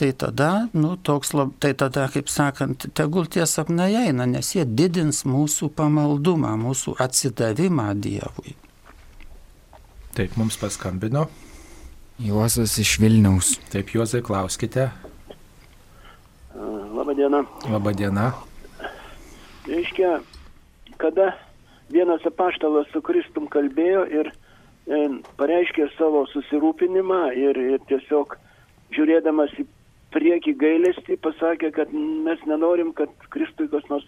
tai 0.00 0.12
tada, 0.16 0.68
nu, 0.72 0.96
toks, 0.96 1.34
lab, 1.36 1.50
tai 1.60 1.74
tada, 1.76 2.06
kaip 2.08 2.30
sakant, 2.32 2.86
tegul 2.96 3.26
tie 3.28 3.44
sapnai 3.44 3.90
eina, 4.06 4.24
nes 4.24 4.54
jie 4.54 4.64
didins 4.64 5.26
mūsų 5.28 5.68
pamaldumą, 5.76 6.54
mūsų 6.56 6.94
atsidavimą 7.04 7.90
Dievui. 8.00 8.54
Taip, 10.16 10.38
mums 10.40 10.56
paskambino. 10.56 11.26
Juozas 12.16 12.78
iš 12.80 12.94
Vilniaus. 13.02 13.58
Taip, 13.74 13.92
Juozai, 13.92 14.22
klauskite. 14.24 14.88
Labadiena. 17.00 17.44
Labadiena. 17.72 18.32
Reiškia, 19.66 20.18
kada 21.00 21.32
vienas 21.88 22.26
apaštalas 22.28 22.90
su 22.92 23.00
Kristum 23.00 23.46
kalbėjo 23.48 24.02
ir 24.12 24.28
e, 24.28 24.98
pareiškė 25.40 25.86
savo 25.94 26.26
susirūpinimą 26.28 27.20
ir, 27.40 27.60
ir 27.76 27.86
tiesiog 27.88 28.36
žiūrėdamas 28.92 29.54
į 29.62 29.64
prieki 30.12 30.52
gailestį 30.60 31.16
pasakė, 31.24 31.70
kad 31.78 31.94
mes 31.96 32.44
nenorim, 32.50 32.92
kad 32.92 33.08
Kristui 33.32 33.70
kas 33.72 33.88
nors 33.88 34.04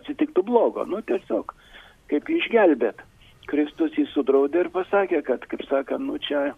atsitiktų 0.00 0.42
blogo. 0.48 0.82
Nu, 0.88 0.98
tiesiog, 1.06 1.54
kaip 2.10 2.26
jį 2.26 2.40
išgelbėt. 2.42 3.06
Kristus 3.52 3.94
jį 3.94 4.08
sudraudė 4.16 4.64
ir 4.66 4.72
pasakė, 4.74 5.22
kad, 5.30 5.46
kaip 5.46 5.62
sakant, 5.70 6.08
nu 6.10 6.18
čia, 6.26 6.48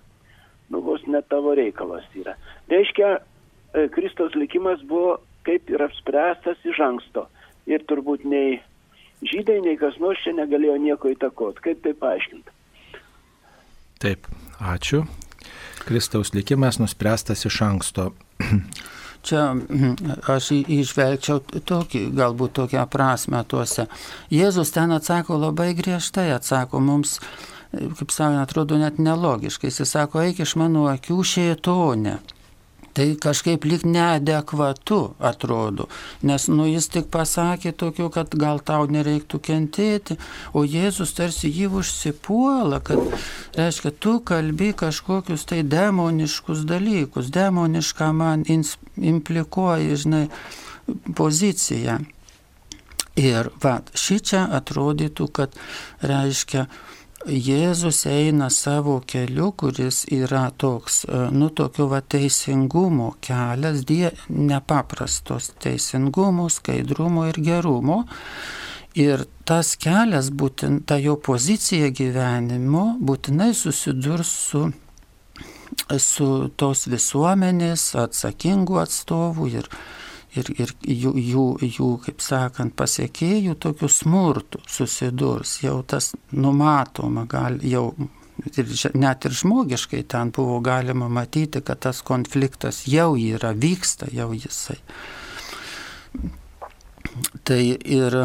nu 0.73 0.81
vos 0.89 1.05
net 1.05 1.28
tavo 1.28 1.52
reikalas 1.61 2.09
yra. 2.16 2.39
Reiškia, 2.73 3.19
e, 3.20 3.89
Kristos 3.93 4.32
likimas 4.40 4.81
buvo 4.89 5.19
kaip 5.47 5.71
ir 5.71 5.85
apspręstas 5.85 6.61
iš 6.69 6.81
anksto. 6.85 7.29
Ir 7.71 7.85
turbūt 7.89 8.27
nei 8.29 8.59
žydai, 9.25 9.61
nei 9.65 9.77
kas 9.81 9.97
nors 10.03 10.21
čia 10.25 10.35
negalėjo 10.37 10.77
nieko 10.83 11.12
įtakoti. 11.15 11.62
Kaip 11.65 11.85
tai 11.85 11.95
paaiškinti? 12.01 12.57
Taip, 14.05 14.29
ačiū. 14.61 15.05
Kristaus 15.85 16.33
likimas 16.37 16.81
nuspręstas 16.81 17.47
iš 17.49 17.62
anksto. 17.65 18.12
Čia 19.25 19.55
aš 20.35 20.51
išvelgčiau 20.53 21.41
tokį, 21.65 22.03
galbūt 22.16 22.57
tokią 22.61 22.85
prasme 22.93 23.41
tuose. 23.49 23.87
Jėzus 24.33 24.73
ten 24.75 24.93
atsako 24.93 25.39
labai 25.41 25.73
griežtai, 25.79 26.29
atsako 26.35 26.83
mums, 26.85 27.16
kaip 27.73 28.12
sakant, 28.12 28.43
atrodo 28.43 28.77
net 28.81 29.01
nelogiškai. 29.01 29.73
Jis 29.73 29.95
sako, 29.97 30.21
eik 30.27 30.45
iš 30.45 30.57
mano 30.61 30.85
akių 30.93 31.23
šėtonė 31.33 32.19
tai 32.95 33.07
kažkaip 33.21 33.65
lik 33.66 33.85
neadekvatu 33.89 35.01
atrodo, 35.19 35.89
nes 36.23 36.47
nu 36.49 36.66
jis 36.71 36.89
tik 36.95 37.11
pasakė 37.15 37.75
tokiu, 37.75 38.09
kad 38.15 38.35
gal 38.39 38.62
tau 38.62 38.87
nereiktų 38.87 39.41
kentėti, 39.49 40.19
o 40.55 40.62
Jėzus 40.62 41.15
tarsi 41.19 41.51
jį 41.51 41.73
užsipuola, 41.81 42.81
kad, 42.87 43.03
reiškia, 43.59 43.95
tu 43.99 44.19
kalbi 44.27 44.73
kažkokius 44.79 45.47
tai 45.51 45.62
demoniškus 45.66 46.65
dalykus, 46.71 47.33
demonišką 47.35 48.12
man 48.15 48.47
implikuoja, 48.47 49.99
žinai, 50.05 50.27
poziciją. 51.16 51.99
Ir 53.15 53.51
va, 53.62 53.77
ši 53.95 54.16
čia 54.27 54.41
atrodytų, 54.57 55.29
kad 55.35 55.55
reiškia, 56.03 56.66
Jėzus 57.24 58.02
eina 58.05 58.51
savo 58.52 58.98
keliu, 59.09 59.48
kuris 59.56 60.02
yra 60.12 60.51
toks, 60.60 61.05
e, 61.09 61.20
nu, 61.32 61.48
tokio 61.48 61.86
va 61.88 62.02
teisingumo 62.05 63.14
kelias, 63.24 63.80
die, 63.88 64.10
nepaprastos 64.28 65.55
teisingumo, 65.64 66.51
skaidrumo 66.52 67.24
ir 67.30 67.40
gerumo. 67.40 68.02
Ir 68.94 69.24
tas 69.48 69.72
kelias, 69.80 70.28
būtent 70.28 70.84
ta 70.86 71.01
jo 71.01 71.16
pozicija 71.16 71.88
gyvenimo, 71.96 72.98
būtinai 73.01 73.55
susidurs 73.56 74.28
su, 74.51 74.66
su 75.96 76.28
tos 76.60 76.84
visuomenės 76.92 77.94
atsakingų 78.05 78.82
atstovų 78.84 79.48
ir, 79.62 79.72
ir, 80.39 80.51
ir 80.59 80.74
jų, 80.82 81.15
jų, 81.19 81.47
jų, 81.78 81.89
kaip 82.06 82.23
sakant, 82.24 82.74
pasiekėjų 82.78 83.56
tokių 83.62 83.90
smurtų 83.90 84.62
susidurs, 84.70 85.59
jau 85.65 85.81
tas 85.86 86.12
numatoma, 86.32 87.27
gal 87.31 87.61
jau 87.62 87.90
ir 88.56 88.73
net 88.98 89.24
ir 89.24 89.36
žmogiškai 89.36 90.02
ten 90.11 90.32
buvo 90.35 90.59
galima 90.65 91.09
matyti, 91.09 91.62
kad 91.62 91.81
tas 91.86 92.02
konfliktas 92.02 92.85
jau 92.90 93.15
yra, 93.19 93.52
vyksta 93.55 94.11
jau 94.12 94.32
jisai. 94.35 94.78
Tai 97.44 97.61
ir 97.62 98.16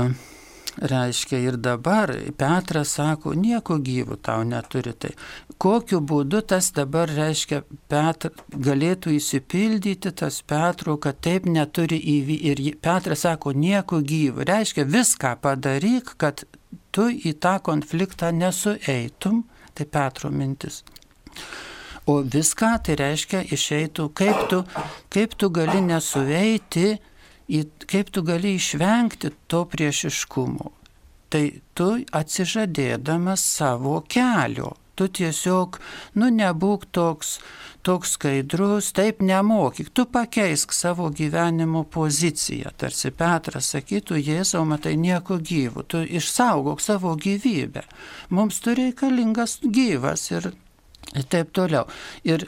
reiškia 0.81 1.39
ir 1.39 1.57
dabar 1.57 2.11
Petras 2.37 2.95
sako, 2.97 3.33
nieko 3.35 3.77
gyvų 3.83 4.19
tau 4.23 4.43
neturi. 4.47 4.93
Tai 4.93 5.11
kokiu 5.57 5.99
būdu 6.01 6.41
tas 6.47 6.71
dabar 6.75 7.11
reiškia, 7.11 7.61
Petr, 7.91 8.31
galėtų 8.53 9.15
įsipildyti 9.17 10.13
tas 10.21 10.41
Petro, 10.41 10.97
kad 10.97 11.19
taip 11.25 11.49
neturi 11.49 11.99
įvykti. 12.15 12.53
Ir 12.53 12.79
Petras 12.81 13.25
sako, 13.27 13.53
nieko 13.53 14.01
gyvų. 14.01 14.47
Reiškia, 14.49 14.87
viską 14.87 15.35
padaryk, 15.43 16.15
kad 16.17 16.45
tu 16.95 17.09
į 17.09 17.35
tą 17.41 17.59
konfliktą 17.63 18.31
nesueitum. 18.35 19.43
Tai 19.75 19.85
Petro 19.85 20.31
mintis. 20.31 20.81
O 22.09 22.19
viską 22.25 22.71
tai 22.83 22.95
reiškia 22.99 23.43
išeitų, 23.53 24.07
kaip 24.17 24.47
tu, 24.49 24.63
kaip 25.13 25.35
tu 25.37 25.51
gali 25.53 25.79
nesuveiti 25.85 26.97
kaip 27.89 28.11
tu 28.13 28.23
gali 28.25 28.55
išvengti 28.55 29.33
to 29.47 29.63
priešiškumo. 29.69 30.71
Tai 31.29 31.43
tu 31.77 31.87
atsižadėdamas 32.19 33.41
savo 33.57 33.99
kelio, 34.09 34.73
tu 34.97 35.07
tiesiog, 35.07 35.77
nu, 36.19 36.29
nebūk 36.33 36.87
toks, 36.95 37.37
toks 37.85 38.15
skaidrus, 38.17 38.89
taip 38.97 39.21
nemokyk, 39.23 39.91
tu 39.93 40.05
pakeisk 40.09 40.73
savo 40.75 41.11
gyvenimo 41.15 41.85
poziciją. 41.85 42.73
Tarsi 42.81 43.13
Petras 43.15 43.69
sakytų, 43.75 44.17
Jėzau, 44.19 44.65
matai 44.67 44.97
nieko 44.99 45.37
gyvų, 45.51 45.85
tu 45.87 46.01
išsaugok 46.03 46.81
savo 46.83 47.13
gyvybę. 47.15 47.85
Mums 48.33 48.59
tu 48.65 48.75
reikalingas 48.77 49.59
gyvas 49.63 50.27
ir, 50.33 50.51
ir 51.15 51.25
taip 51.31 51.53
toliau. 51.55 51.87
Ir 52.23 52.47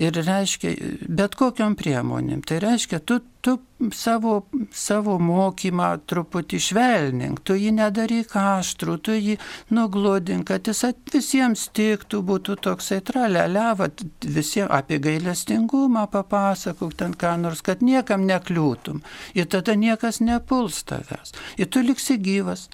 Ir 0.00 0.16
reiškia, 0.16 0.70
bet 1.12 1.34
kokiam 1.36 1.74
priemonėm. 1.76 2.40
Tai 2.48 2.56
reiškia, 2.62 3.02
tu, 3.04 3.18
tu 3.44 3.58
savo, 3.92 4.46
savo 4.72 5.18
mokymą 5.20 5.90
truputį 6.08 6.60
švelnink, 6.66 7.42
tu 7.44 7.56
jį 7.58 7.74
nedaryk 7.76 8.32
aštrų, 8.40 8.96
tu 9.04 9.18
jį 9.18 9.36
nuglodink, 9.76 10.46
kad 10.48 10.72
jis 10.72 10.80
visiems 11.12 11.66
tiktų, 11.76 12.22
būtų 12.32 12.56
toksai 12.64 13.02
traleliava, 13.04 13.90
visiems 14.24 14.72
apie 14.78 15.02
gailestingumą 15.04 16.06
papasakok 16.16 16.96
ten 16.96 17.12
ką 17.12 17.36
nors, 17.44 17.60
kad 17.60 17.84
niekam 17.84 18.24
nekliūtum. 18.30 19.04
Ir 19.36 19.52
tada 19.52 19.76
niekas 19.76 20.24
nepuls 20.24 20.80
tavęs. 20.88 21.36
Ir 21.60 21.68
tu 21.68 21.84
liksi 21.84 22.16
gyvas. 22.16 22.70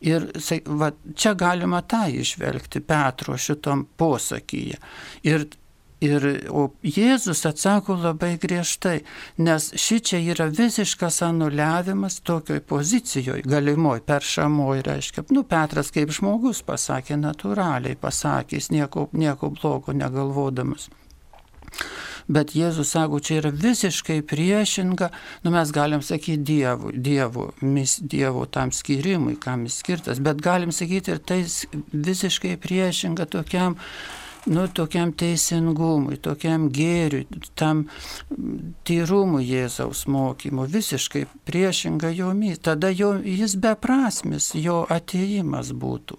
Ir 0.00 0.30
va, 0.66 0.90
čia 1.14 1.34
galima 1.36 1.82
tą 1.84 2.06
išvelgti 2.08 2.80
Petro 2.80 3.36
šitom 3.36 3.86
posakyje. 4.00 4.78
Ir 5.28 5.48
Ir, 6.00 6.24
o 6.48 6.70
Jėzus 6.80 7.42
atsako 7.44 7.98
labai 8.00 8.38
griežtai, 8.40 9.02
nes 9.44 9.66
ši 9.76 9.98
čia 10.00 10.20
yra 10.32 10.46
visiškas 10.48 11.20
anuliavimas 11.26 12.22
tokioj 12.24 12.62
pozicijoje, 12.64 13.44
galimoj, 13.44 14.00
peršamoj, 14.08 14.80
reiškia, 14.86 15.26
nu, 15.36 15.44
Petras 15.44 15.92
kaip 15.92 16.14
žmogus 16.16 16.62
pasakė 16.64 17.20
natūraliai, 17.20 17.98
pasakęs 18.00 18.70
nieko, 18.72 19.10
nieko 19.12 19.52
blogo 19.52 19.92
negalvodamas. 19.92 20.88
Bet 22.30 22.54
Jėzus 22.54 22.92
sako, 22.94 23.18
čia 23.18 23.40
yra 23.40 23.50
visiškai 23.50 24.20
priešinga, 24.30 25.10
nu 25.42 25.50
mes 25.50 25.72
galim 25.74 26.02
sakyti 26.06 26.38
Dievui, 26.52 26.94
Dievu, 26.94 27.48
mis, 27.66 27.96
Dievo 27.98 28.44
tam 28.46 28.70
skirimui, 28.70 29.34
kam 29.42 29.66
jis 29.66 29.80
skirtas, 29.82 30.22
bet 30.22 30.42
galim 30.44 30.70
sakyti 30.70 31.16
ir 31.16 31.22
tai 31.26 31.42
visiškai 31.92 32.54
priešinga 32.62 33.26
tokiam 33.34 33.78
nu, 34.46 34.68
tokiam 34.72 35.12
teisingumui, 35.12 36.16
tokiam 36.22 36.70
gėriui, 36.72 37.26
tam 37.58 37.84
tyrumui 38.88 39.44
Jėzaus 39.44 40.06
mokymu, 40.08 40.64
visiškai 40.70 41.26
priešinga 41.50 42.14
jo 42.14 42.32
mys. 42.36 42.62
Tada 42.64 42.94
jo, 42.94 43.16
jis 43.20 43.58
beprasmis, 43.60 44.52
jo 44.54 44.84
ateimas 44.88 45.74
būtų. 45.76 46.18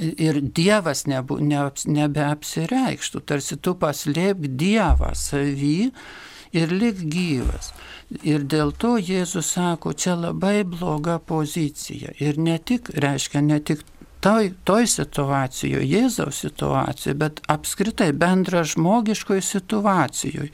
Ir 0.00 0.40
Dievas 0.42 1.04
nebu, 1.06 1.38
ne, 1.38 1.68
nebeapsireikštų, 1.70 3.20
tarsi 3.30 3.58
tu 3.62 3.76
paslėpk 3.78 4.48
Dievą 4.58 5.12
savį 5.14 5.78
ir 6.54 6.74
lik 6.74 7.02
gyvas. 7.10 7.70
Ir 8.26 8.44
dėl 8.50 8.72
to 8.78 8.96
Jėzus 8.98 9.54
sako, 9.54 9.94
čia 9.94 10.16
labai 10.18 10.62
bloga 10.66 11.18
pozicija. 11.18 12.14
Ir 12.18 12.38
ne 12.38 12.58
tik, 12.58 12.90
reiškia, 12.94 13.42
ne 13.42 13.60
tik 13.62 13.82
toj, 14.24 14.52
toj 14.64 14.86
situacijoje, 14.88 15.86
Jėzaus 15.88 16.42
situacijoje, 16.44 17.18
bet 17.20 17.42
apskritai 17.50 18.12
bendra 18.16 18.64
žmogiškoje 18.64 19.42
situacijoje. 19.44 20.50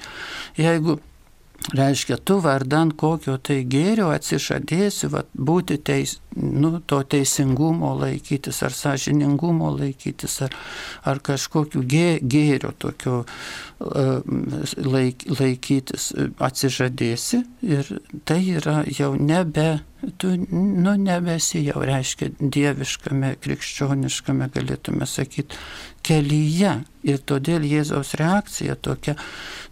Jeigu 0.58 0.98
reiškia, 1.76 2.16
tu 2.16 2.38
vardan 2.40 2.90
kokio 2.90 3.36
tai 3.38 3.60
gėrio 3.68 4.08
atsižadėsi 4.14 5.10
va, 5.12 5.24
būti 5.34 5.78
teis, 5.84 6.18
nu, 6.36 6.81
to 6.86 7.02
teisingumo 7.02 7.94
laikytis, 7.98 8.62
ar 8.62 8.74
sąžiningumo 8.77 9.73
laikytis, 9.78 10.40
ar, 10.47 10.55
ar 11.05 11.20
kažkokiu 11.27 11.82
gė, 11.82 12.09
gėrio 12.23 12.73
tokio 12.78 13.23
uh, 13.24 14.20
laik, 14.85 15.27
laikytis, 15.40 16.11
atsižadėsi 16.39 17.43
ir 17.66 17.94
tai 18.28 18.40
yra 18.61 18.82
jau 18.86 19.15
nebe, 19.19 19.81
tu 20.20 20.32
nu, 20.51 20.94
nebesi 20.97 21.65
jau, 21.66 21.82
reiškia, 21.85 22.31
dieviškame, 22.40 23.35
krikščioniškame, 23.43 24.48
galėtume 24.55 25.09
sakyti, 25.09 25.59
kelyje. 26.07 26.78
Ir 27.09 27.20
todėl 27.24 27.65
Jėzaus 27.65 28.15
reakcija 28.20 28.77
tokia, 28.77 29.16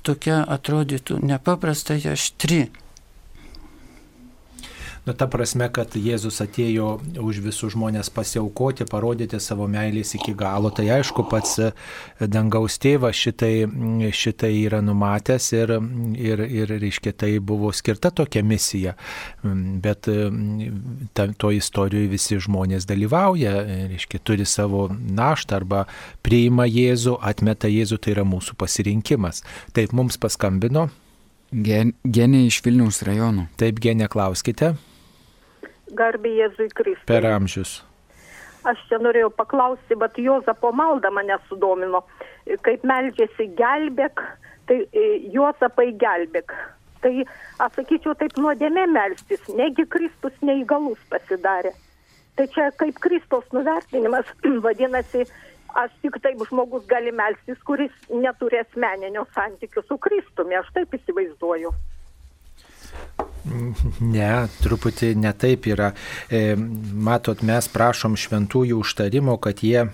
tokia 0.03 0.43
atrodytų 0.49 1.21
nepaprastai 1.29 2.01
aštri. 2.13 2.67
Nu, 5.09 5.15
ta 5.17 5.25
prasme, 5.25 5.71
kad 5.73 5.95
Jėzus 5.97 6.43
atėjo 6.45 6.99
už 7.25 7.39
visus 7.41 7.73
žmonės 7.73 8.11
pasiaukoti, 8.13 8.85
parodyti 8.85 9.39
savo 9.41 9.65
meilės 9.65 10.11
iki 10.19 10.35
galo. 10.37 10.69
Tai 10.69 10.85
aišku, 10.99 11.23
pats 11.31 11.55
dangaus 12.21 12.75
tėvas 12.77 13.17
šitai, 13.17 13.65
šitai 14.13 14.51
yra 14.67 14.83
numatęs 14.85 15.47
ir, 15.57 15.73
ir, 16.13 16.43
ir 16.45 16.75
reiškia, 16.83 17.15
tai 17.25 17.31
buvo 17.41 17.71
skirta 17.73 18.11
tokia 18.13 18.43
misija. 18.45 18.93
Bet 19.87 20.11
ta, 21.17 21.27
to 21.41 21.55
istorijoje 21.57 22.11
visi 22.13 22.37
žmonės 22.45 22.85
dalyvauja, 22.91 23.55
reiškia, 23.95 24.21
turi 24.21 24.45
savo 24.45 24.91
naštą 24.93 25.57
arba 25.63 25.87
priima 26.21 26.69
Jėzų, 26.69 27.17
atmeta 27.33 27.73
Jėzų, 27.73 27.97
tai 28.05 28.13
yra 28.19 28.27
mūsų 28.29 28.59
pasirinkimas. 28.61 29.41
Taip 29.73 29.97
mums 29.97 30.21
paskambino. 30.21 30.91
Gen, 31.49 31.95
genė 32.05 32.45
iš 32.51 32.61
Vilniaus 32.69 33.01
rajono. 33.09 33.49
Taip, 33.57 33.81
genė, 33.81 34.11
klauskite. 34.13 34.75
Garbė 35.97 36.35
Jėzui 36.43 36.69
Kristui. 36.75 37.07
Per 37.09 37.27
amžius. 37.29 37.79
Aš 38.69 38.81
čia 38.91 38.99
norėjau 39.01 39.31
paklausti, 39.33 39.97
bet 39.97 40.19
Jozapo 40.19 40.73
malda 40.77 41.11
mane 41.15 41.39
sudomino. 41.49 42.03
Kaip 42.67 42.85
meldžiasi 42.89 43.49
gelbėk, 43.59 44.23
tai 44.69 44.83
e, 44.93 45.05
Jozapai 45.33 45.93
gelbėk. 46.01 46.55
Tai 47.03 47.13
aš 47.63 47.77
sakyčiau 47.79 48.17
taip 48.19 48.35
nuodėmė 48.43 48.89
melstis, 48.91 49.45
negi 49.55 49.87
Kristus 49.87 50.35
neįgalus 50.43 50.99
pasidarė. 51.13 51.73
Tai 52.39 52.47
čia 52.55 52.71
kaip 52.81 52.99
Kristos 53.03 53.47
nuvertinimas, 53.55 54.27
vadinasi, 54.67 55.25
aš 55.79 55.95
tik 56.03 56.19
taip 56.25 56.43
žmogus 56.51 56.87
gali 56.91 57.15
melstis, 57.15 57.61
kuris 57.69 57.95
neturi 58.11 58.61
asmeninio 58.65 59.25
santykių 59.37 59.87
su 59.87 59.99
Kristumi, 60.03 60.59
aš 60.59 60.75
taip 60.75 60.99
įsivaizduoju. 60.99 61.73
Ne, 64.01 64.33
truputį 64.63 65.15
netaip 65.19 65.67
yra. 65.71 65.93
E, 66.31 66.55
matot, 67.09 67.43
mes 67.47 67.69
prašom 67.73 68.17
šventųjų 68.19 68.79
užtarimo, 68.83 69.39
kad 69.43 69.63
jie 69.65 69.89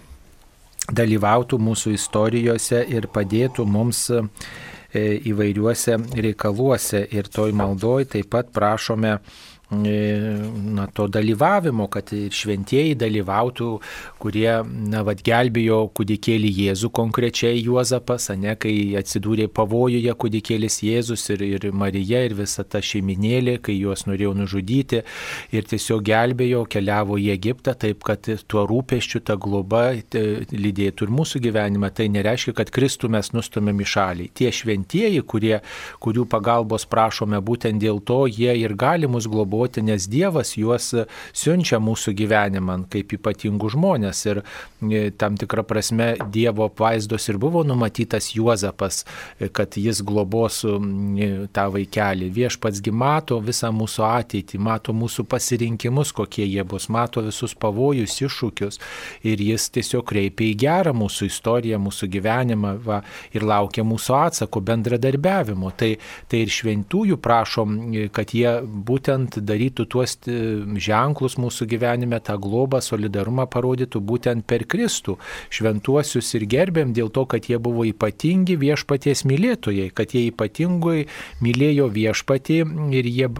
dalyvautų 0.92 1.58
mūsų 1.62 1.94
istorijose 1.96 2.82
ir 2.92 3.08
padėtų 3.12 3.64
mums 3.64 4.06
e, 4.12 4.22
įvairiuose 5.30 5.98
reikaluose. 6.26 7.04
Ir 7.14 7.30
toj 7.32 7.54
maldoj 7.56 8.08
taip 8.16 8.30
pat 8.34 8.52
prašome 8.54 9.18
na, 9.82 10.86
to 10.94 11.06
dalyvavimo, 11.08 11.88
kad 11.92 12.12
ir 12.14 12.32
šventieji 12.34 12.94
dalyvautų, 13.00 13.70
kurie, 14.22 14.48
na, 14.64 15.02
vad 15.06 15.22
gelbėjo 15.24 15.80
kūdikėlį 15.96 16.50
Jėzų 16.60 16.90
konkrečiai 16.94 17.62
Juozapas, 17.64 18.30
ne, 18.38 18.54
kai 18.60 18.94
atsidūrė 19.00 19.48
pavojuje 19.52 20.14
kūdikėlis 20.20 20.80
Jėzus 20.86 21.26
ir, 21.34 21.44
ir 21.44 21.68
Marija 21.74 22.24
ir 22.26 22.36
visa 22.38 22.64
ta 22.64 22.82
šeiminėlė, 22.84 23.58
kai 23.64 23.76
juos 23.76 24.06
norėjo 24.08 24.34
nužudyti 24.38 25.02
ir 25.54 25.68
tiesiog 25.70 26.04
gelbėjo, 26.06 26.64
keliavo 26.70 27.18
į 27.20 27.30
Egiptą, 27.34 27.74
taip 27.78 28.04
kad 28.06 28.28
tuo 28.48 28.64
rūpeščiu 28.68 29.22
ta 29.26 29.36
globa 29.40 29.86
lydėtų 29.94 31.08
ir 31.08 31.14
mūsų 31.14 31.42
gyvenimą. 31.48 31.90
Tai 31.94 32.08
nereiškia, 32.14 32.54
kad 32.56 32.72
Kristų 32.74 33.10
mes 33.12 33.32
nustumėm 33.34 33.82
į 33.84 33.88
šalį. 33.94 34.28
Tie 34.36 34.50
šventieji, 34.54 35.22
kurie, 35.28 35.58
kurių 36.04 36.26
pagalbos 36.30 36.86
prašome 36.90 37.40
būtent 37.44 37.80
dėl 37.82 38.00
to, 38.06 38.24
jie 38.30 38.54
ir 38.60 38.76
gali 38.78 39.08
mus 39.10 39.28
globoti 39.30 39.63
globoti, 39.64 39.82
nes 39.82 40.08
Dievas 40.08 40.56
juos 40.56 40.92
siunčia 41.32 41.78
mūsų 41.80 42.14
gyvenimą 42.14 42.84
kaip 42.90 43.12
ypatingų 43.16 43.70
žmonės. 43.72 44.24
Ir 44.26 44.42
e, 44.42 45.10
tam 45.16 45.36
tikrą 45.36 45.64
prasme 45.64 46.16
Dievo 46.30 46.70
vaizdos 46.76 47.28
ir 47.28 47.38
buvo 47.38 47.64
numatytas 47.64 48.34
Juozapas, 48.34 49.04
e, 49.38 49.48
kad 49.48 49.76
jis 49.76 50.02
globos 50.02 50.64
e, 50.64 51.46
tą 51.52 51.70
vaikelį. 51.72 52.30
Viešpatsgi 52.34 52.92
mato 52.92 53.40
visą 53.40 53.72
mūsų 53.72 54.04
ateitį, 54.04 54.58
mato 54.58 54.92
mūsų 54.92 55.24
pasirinkimus, 55.24 56.12
kokie 56.12 56.46
jie 56.46 56.64
bus, 56.64 56.88
mato 56.88 57.22
visus 57.22 57.54
pavojus, 57.54 58.20
iššūkius. 58.20 58.80
Ir 59.24 59.40
jis 59.40 59.70
tiesiog 59.70 60.04
kreipia 60.04 60.50
į 60.50 60.54
gerą 60.60 60.94
mūsų 60.94 61.30
istoriją, 61.30 61.80
mūsų 61.80 62.10
gyvenimą 62.12 62.76
va, 62.84 63.00
ir 63.32 63.44
laukia 63.44 63.84
mūsų 63.84 64.18
atsako 64.20 64.60
bendradarbiavimo. 64.60 65.72
Tai, 65.74 65.94
tai 66.28 66.44
ir 66.44 66.52
šventųjų 66.52 67.18
prašom, 67.22 67.78
kad 68.14 68.34
jie 68.34 68.58
būtent 68.62 69.38
darytų 69.46 69.86
tuos 69.90 70.16
e, 70.26 70.38
ženklus 70.80 71.36
mūsų 71.40 71.68
gyvenime, 71.70 72.20
tą 72.24 72.36
globą, 72.40 72.80
solidarumą 72.84 73.46
parodytų 73.50 74.02
būtent 74.04 74.46
per 74.48 74.66
Kristų. 74.70 75.16
Šventuosius 75.54 76.32
ir 76.38 76.46
gerbėm 76.50 76.94
dėl 76.96 77.12
to, 77.14 77.26
kad 77.30 77.48
jie 77.50 77.58
buvo 77.62 77.86
ypatingi 77.88 78.56
viešpaties 78.60 79.24
mylėtojai, 79.28 79.90
kad 79.94 80.14
jie 80.16 80.26
ypatingai 80.30 81.06
mylėjo 81.44 81.88
viešpatį 81.94 82.60
ir 82.98 83.10
jie 83.10 83.30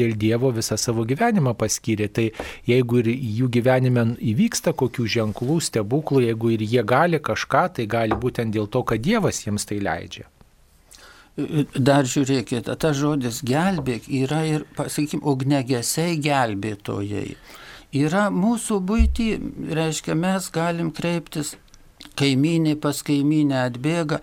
dėl 0.00 0.16
Dievo 0.20 0.50
visą 0.56 0.78
savo 0.80 1.06
gyvenimą 1.08 1.54
paskyrė. 1.58 2.10
Tai 2.10 2.26
jeigu 2.68 3.04
ir 3.04 3.12
jų 3.14 3.50
gyvenime 3.58 4.06
įvyksta 4.32 4.74
kokių 4.76 5.06
ženklų, 5.18 5.60
stebuklų, 5.70 6.26
jeigu 6.30 6.56
ir 6.56 6.66
jie 6.66 6.84
gali 6.86 7.20
kažką, 7.22 7.68
tai 7.76 7.88
gali 7.90 8.18
būtent 8.18 8.54
dėl 8.54 8.70
to, 8.70 8.84
kad 8.86 9.02
Dievas 9.02 9.44
jiems 9.46 9.66
tai 9.68 9.80
leidžia. 9.84 10.28
Dar 11.38 12.08
žiūrėkit, 12.10 12.68
tas 12.82 12.96
žodis 12.98 13.40
gelbėk 13.46 14.08
yra 14.10 14.42
ir, 14.48 14.66
pasakykime, 14.76 15.22
ugnegesiai 15.22 16.18
gelbėtojai. 16.20 17.36
Yra 17.96 18.28
mūsų 18.34 18.78
būti, 18.86 19.32
reiškia, 19.74 20.14
mes 20.18 20.50
galim 20.54 20.90
kreiptis 20.94 21.54
kaimynė 22.20 22.74
pas 22.80 23.00
kaimynę 23.06 23.56
atbėga, 23.68 24.20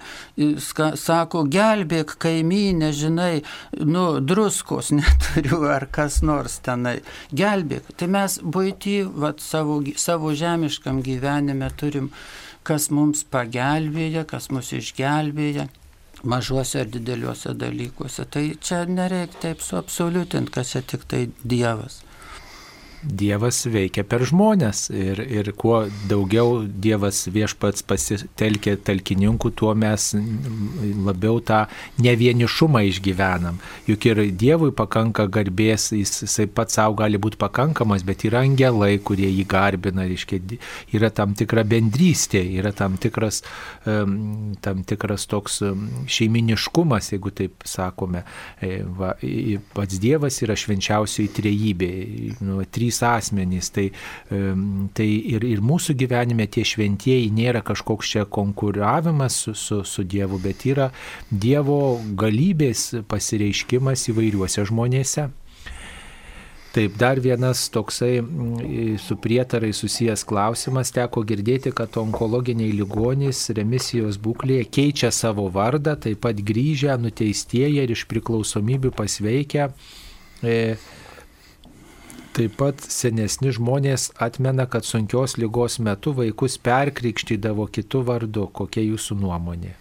sako, 1.00 1.44
gelbėk 1.52 2.14
kaimynę, 2.22 2.92
žinai, 2.94 3.42
nu, 3.80 4.06
druskos 4.20 4.92
neturiu 4.98 5.64
ar 5.72 5.88
kas 5.92 6.22
nors 6.22 6.60
tenai, 6.66 7.00
gelbėk. 7.32 7.90
Tai 7.98 8.12
mes 8.18 8.38
būti, 8.44 9.00
vat, 9.08 9.42
savo, 9.44 9.80
savo 9.96 10.36
žemiškam 10.38 11.02
gyvenime 11.06 11.72
turim, 11.80 12.12
kas 12.68 12.92
mums 12.92 13.24
pagelbėja, 13.24 14.28
kas 14.28 14.52
mus 14.52 14.74
išgelbėja 14.76 15.70
mažuose 16.24 16.82
ar 16.82 16.92
dideliuose 16.94 17.54
dalykuose. 17.54 18.26
Tai 18.26 18.46
čia 18.62 18.86
nereikia 18.86 19.42
taip 19.42 19.62
suabsoliutinti, 19.62 20.52
kad 20.52 20.66
čia 20.66 20.82
tik 20.82 21.06
tai 21.08 21.28
Dievas. 21.44 22.02
Dievas 23.08 23.62
veikia 23.72 24.04
per 24.08 24.26
žmonės 24.28 24.88
ir, 24.92 25.22
ir 25.24 25.52
kuo 25.58 25.86
daugiau 26.10 26.64
Dievas 26.68 27.24
viešpats 27.32 27.86
pasitelkia 27.88 28.76
talkininkų, 28.84 29.52
tuo 29.58 29.74
mes 29.78 30.10
labiau 31.08 31.40
tą 31.46 31.64
nevienišumą 32.04 32.84
išgyvenam. 32.90 33.62
Juk 33.88 34.10
ir 34.10 34.22
Dievui 34.38 34.74
pakanka 34.76 35.28
garbės, 35.32 35.90
jis, 35.96 36.24
jisai 36.26 36.48
pats 36.52 36.78
savo 36.78 36.98
gali 37.00 37.20
būti 37.22 37.40
pakankamas, 37.42 38.04
bet 38.08 38.26
yra 38.28 38.44
angelai, 38.46 38.98
kurie 39.00 39.30
jį 39.30 39.48
garbina, 39.50 40.06
reiškia, 40.10 40.42
yra 40.98 41.10
tam 41.14 41.34
tikra 41.38 41.64
bendrystė, 41.68 42.44
yra 42.60 42.74
tam 42.76 42.98
tikras, 43.02 43.42
tam 43.86 44.84
tikras 44.88 45.28
toks 45.32 45.62
šeiminiškumas, 46.12 47.14
jeigu 47.14 47.32
taip 47.36 47.66
sakome. 47.68 48.26
E, 48.62 48.82
va, 49.00 49.14
pats 49.78 50.02
Dievas 50.04 50.42
yra 50.46 50.58
švenčiausioji 50.60 51.32
trejybė. 51.38 51.92
Nu, 52.44 52.60
trys 52.72 52.97
asmenys. 53.06 53.72
Tai, 53.76 53.88
tai 54.98 55.08
ir, 55.34 55.46
ir 55.48 55.64
mūsų 55.64 55.98
gyvenime 56.00 56.48
tie 56.52 56.66
šventieji 56.68 57.32
nėra 57.36 57.64
kažkoks 57.66 58.14
čia 58.14 58.28
konkuravimas 58.30 59.42
su, 59.46 59.56
su, 59.58 59.82
su 59.88 60.06
Dievu, 60.08 60.40
bet 60.44 60.66
yra 60.70 60.92
Dievo 61.32 61.98
galybės 62.20 62.90
pasireiškimas 63.10 64.08
įvairiuose 64.14 64.66
žmonėse. 64.68 65.30
Taip, 66.78 66.94
dar 66.94 67.18
vienas 67.18 67.70
toksai 67.74 68.20
mm, 68.22 68.98
su 69.02 69.16
prietarai 69.18 69.72
susijęs 69.74 70.22
klausimas. 70.30 70.92
Teko 70.94 71.24
girdėti, 71.26 71.72
kad 71.74 71.96
onkologiniai 71.98 72.76
ligonys 72.76 73.48
remisijos 73.58 74.20
būklėje 74.22 74.68
keičia 74.78 75.10
savo 75.16 75.48
vardą, 75.54 75.96
taip 76.04 76.22
pat 76.28 76.38
grįžę, 76.46 76.94
nuteistieji 77.02 77.82
ir 77.82 77.96
iš 77.96 78.06
priklausomybių 78.12 78.92
pasveikę. 79.00 79.72
E, 80.44 80.60
Taip 82.38 82.54
pat 82.54 82.84
senesni 82.94 83.50
žmonės 83.50 84.12
atmena, 84.22 84.68
kad 84.70 84.86
sunkios 84.86 85.40
lygos 85.42 85.80
metu 85.82 86.12
vaikus 86.20 86.60
perkrikštydavo 86.62 87.66
kitų 87.74 88.04
vardu. 88.12 88.44
Kokia 88.60 88.84
jūsų 88.86 89.18
nuomonė? 89.24 89.72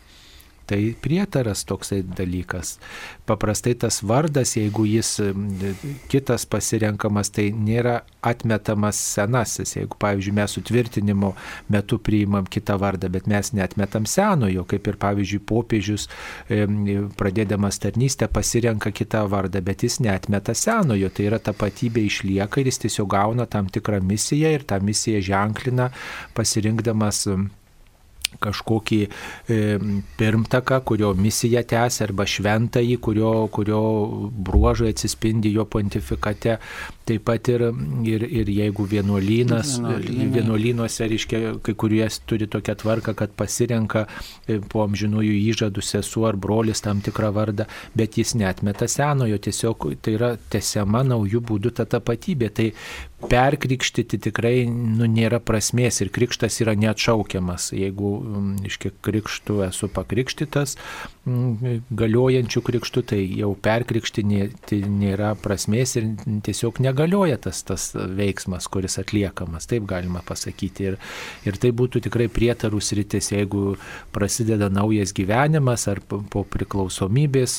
Tai 0.66 0.80
prietaras 0.98 1.62
toksai 1.62 2.00
dalykas. 2.02 2.76
Paprastai 3.26 3.76
tas 3.78 4.00
vardas, 4.02 4.56
jeigu 4.58 4.82
jis 4.90 5.12
kitas 6.10 6.42
pasirenkamas, 6.50 7.30
tai 7.30 7.52
nėra 7.54 8.00
atmetamas 8.26 8.98
senasis. 8.98 9.76
Jeigu, 9.76 9.94
pavyzdžiui, 10.02 10.34
mes 10.34 10.56
sutvirtinimo 10.56 11.32
metu 11.70 12.00
priimam 12.02 12.48
kitą 12.50 12.78
vardą, 12.82 13.10
bet 13.14 13.28
mes 13.30 13.52
netmetam 13.54 14.08
senojo, 14.10 14.64
kaip 14.66 14.90
ir, 14.90 14.98
pavyzdžiui, 15.06 15.42
popiežius 15.46 16.08
pradėdamas 17.18 17.78
tarnystę 17.82 18.26
pasirenka 18.26 18.90
kitą 18.90 19.22
vardą, 19.30 19.62
bet 19.62 19.86
jis 19.86 20.00
netmeta 20.02 20.54
senojo. 20.58 21.12
Tai 21.14 21.28
yra 21.30 21.38
tapatybė 21.38 22.08
išlieka 22.08 22.62
ir 22.64 22.72
jis 22.72 22.82
tiesiog 22.88 23.12
gauna 23.14 23.46
tam 23.46 23.70
tikrą 23.70 24.02
misiją 24.02 24.50
ir 24.58 24.66
tą 24.66 24.82
misiją 24.82 25.22
ženklina 25.30 25.92
pasirinkdamas 26.34 27.26
kažkokį 28.42 29.00
e, 29.06 29.60
pirmtaką, 30.18 30.80
kurio 30.88 31.12
misija 31.18 31.62
tęsia, 31.66 32.06
arba 32.08 32.26
šventąjį, 32.28 32.98
kurio, 33.02 33.32
kurio 33.52 33.82
bruožai 34.48 34.92
atsispindi 34.94 35.54
jo 35.56 35.66
pontifikate. 35.70 36.58
Taip 37.06 37.22
pat 37.28 37.46
ir, 37.52 37.62
ir, 38.02 38.22
ir 38.26 38.48
jeigu 38.50 38.82
vienuolynas, 38.90 39.76
vienuolynuose, 40.34 41.06
reiškia, 41.06 41.40
kai 41.62 41.74
kurie 41.78 42.02
turi 42.26 42.48
tokią 42.50 42.74
tvarką, 42.80 43.14
kad 43.14 43.34
pasirenka 43.38 44.08
e, 44.48 44.58
po 44.58 44.82
amžinųjų 44.82 45.36
įžadų 45.52 45.84
sesuo 45.86 46.26
ar 46.26 46.34
brolis 46.34 46.82
tam 46.82 46.98
tikrą 47.06 47.30
vardą, 47.36 47.68
bet 47.94 48.18
jis 48.18 48.34
netmeta 48.34 48.88
senojo, 48.90 49.38
tiesiog 49.38 49.86
tai 50.02 50.16
yra 50.18 50.32
tesiama 50.50 51.04
naujų 51.06 51.44
būdų 51.46 51.76
ta 51.78 51.86
tapatybė. 51.94 52.50
Tai 52.56 52.68
perkrikštyti 53.30 54.18
tikrai 54.26 54.66
nu, 54.66 55.06
nėra 55.06 55.38
prasmės 55.38 56.02
ir 56.02 56.10
krikštas 56.14 56.58
yra 56.64 56.74
neatšaukiamas. 56.78 57.70
Jeigu, 57.76 58.12
iškiek 58.66 58.98
krikštų 59.06 59.62
esu 59.70 59.88
pakrikštytas, 59.94 60.76
galiojančių 61.26 62.60
krikštų, 62.62 63.02
tai 63.10 63.18
jau 63.40 63.48
perkrikštinėti 63.58 64.78
nėra 64.86 65.32
prasmės 65.42 65.96
ir 65.98 66.12
tiesiog 66.46 66.78
negalioja 66.84 67.40
tas, 67.48 67.64
tas 67.66 67.88
veiksmas, 67.96 68.68
kuris 68.70 68.94
atliekamas, 69.02 69.66
taip 69.66 69.88
galima 69.90 70.22
pasakyti. 70.26 70.86
Ir, 70.86 70.98
ir 71.48 71.58
tai 71.58 71.72
būtų 71.74 72.04
tikrai 72.06 72.28
prietarų 72.30 72.78
sritis, 72.78 73.32
jeigu 73.34 73.74
prasideda 74.14 74.68
naujas 74.70 75.10
gyvenimas, 75.16 75.88
ar 75.90 75.98
po 76.06 76.44
priklausomybės 76.46 77.58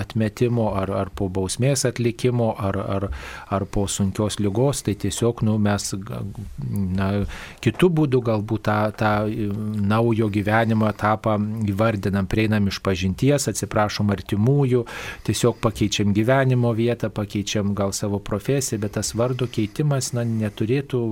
atmetimo, 0.00 0.72
ar, 0.80 0.90
ar 1.04 1.14
po 1.14 1.30
bausmės 1.30 1.86
atlikimo, 1.86 2.50
ar, 2.58 2.80
ar, 2.82 3.08
ar 3.54 3.68
po 3.70 3.86
sunkios 3.86 4.40
lygos, 4.42 4.82
tai 4.82 4.96
tiesiog 4.98 5.44
nu, 5.46 5.54
mes 5.62 5.92
na, 6.98 7.08
kitų 7.62 7.92
būdų 8.00 8.24
galbūt 8.26 8.66
tą, 8.66 8.80
tą 8.98 9.14
naujo 9.86 10.26
gyvenimo 10.34 10.90
etapą 10.90 11.38
įvardinam, 11.70 12.26
prieinam 12.26 12.66
iš 12.66 12.82
pažinties, 12.88 13.48
atsiprašom 13.52 14.10
artimųjų, 14.16 14.84
tiesiog 15.28 15.60
pakeičiam 15.64 16.16
gyvenimo 16.16 16.72
vietą, 16.76 17.12
pakeičiam 17.14 17.74
gal 17.78 17.94
savo 17.96 18.22
profesiją, 18.24 18.80
bet 18.82 18.96
tas 18.98 19.14
vardo 19.18 19.48
keitimas 19.52 20.14
na, 20.16 20.24
neturėtų 20.24 21.02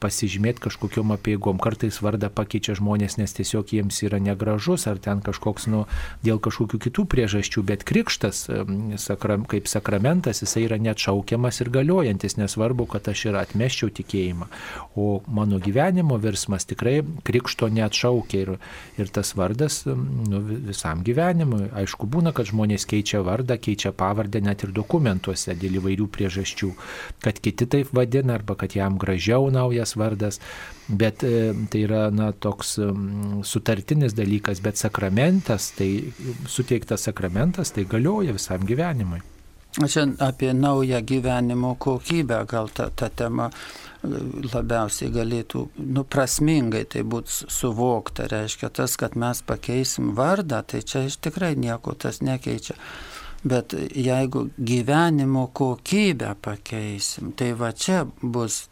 pasižymėti 0.00 0.64
kažkokiam 0.66 1.12
apieigom. 1.14 1.60
Kartais 1.62 2.00
vardą 2.02 2.30
pakeičia 2.32 2.76
žmonės, 2.78 3.18
nes 3.20 3.34
tiesiog 3.36 3.74
jiems 3.76 4.00
yra 4.06 4.20
negražus 4.22 4.86
ar 4.90 5.00
ten 5.02 5.20
kažkoks, 5.24 5.68
nu, 5.70 5.84
dėl 6.24 6.40
kažkokių 6.42 6.80
kitų 6.86 7.06
priežasčių, 7.10 7.64
bet 7.68 7.84
krikštas 7.88 8.46
sakram, 9.00 9.44
kaip 9.48 9.68
sakramentas, 9.70 10.42
jisai 10.44 10.64
yra 10.66 10.80
neatšaukiamas 10.82 11.60
ir 11.62 11.72
galiojantis, 11.74 12.38
nesvarbu, 12.40 12.88
kad 12.90 13.08
aš 13.12 13.26
ir 13.30 13.38
atmeščiau 13.40 13.92
tikėjimą. 14.00 14.48
O 14.96 15.20
mano 15.28 15.60
gyvenimo 15.62 16.18
virsmas 16.20 16.66
tikrai 16.68 17.00
krikšto 17.26 17.68
neatšaukia 17.72 18.42
ir, 18.44 18.54
ir 19.00 19.12
tas 19.12 19.34
vardas 19.38 19.82
nu, 19.86 20.40
visam 20.70 21.04
gyvenimui. 21.06 21.68
Aišku, 21.82 22.08
būna, 22.10 22.34
kad 22.36 22.50
žmonės 22.50 22.86
keičia 22.90 23.22
vardą, 23.26 23.58
keičia 23.60 23.92
pavardę 23.96 24.42
net 24.44 24.64
ir 24.64 24.74
dokumentuose 24.76 25.54
dėl 25.58 25.80
įvairių 25.80 26.08
priežasčių, 26.12 26.72
kad 27.24 27.40
kiti 27.42 27.68
taip 27.70 27.92
vadina 27.96 28.36
arba 28.38 28.56
kad 28.58 28.74
jam 28.76 28.98
gražiau 29.00 29.50
naujas 29.52 29.89
vardas, 29.96 30.40
bet 30.88 31.24
e, 31.26 31.52
tai 31.72 31.84
yra 31.86 32.06
na, 32.14 32.30
toks 32.32 32.76
sutartinis 33.46 34.14
dalykas, 34.18 34.62
bet 34.64 34.80
sakramentas, 34.80 35.72
tai 35.78 35.90
suteiktas 36.48 37.08
sakramentas, 37.08 37.74
tai 37.74 37.86
galioja 37.88 38.36
visam 38.36 38.66
gyvenimui. 38.66 39.22
Čia 39.70 40.08
apie 40.18 40.54
naują 40.54 41.00
gyvenimo 41.00 41.76
kokybę 41.78 42.44
gal 42.46 42.68
ta, 42.68 42.90
ta 42.90 43.06
tema 43.08 43.50
labiausiai 44.54 45.12
galėtų, 45.14 45.62
nu, 45.94 46.04
prasmingai 46.04 46.82
tai 46.88 47.04
būtų 47.06 47.50
suvokta. 47.52 48.26
Reiškia 48.32 48.70
tas, 48.74 48.96
kad 48.96 49.14
mes 49.14 49.42
pakeisim 49.46 50.14
vardą, 50.16 50.62
tai 50.66 50.82
čia 50.82 51.04
iš 51.06 51.20
tikrai 51.22 51.54
nieko 51.54 51.94
tas 51.94 52.18
nekeičia. 52.24 52.74
Bet 53.44 53.72
jeigu 53.96 54.48
gyvenimo 54.58 55.46
kokybę 55.54 56.34
pakeisim, 56.42 57.32
tai 57.32 57.52
va 57.52 57.70
čia 57.72 58.02
bus, 58.22 58.66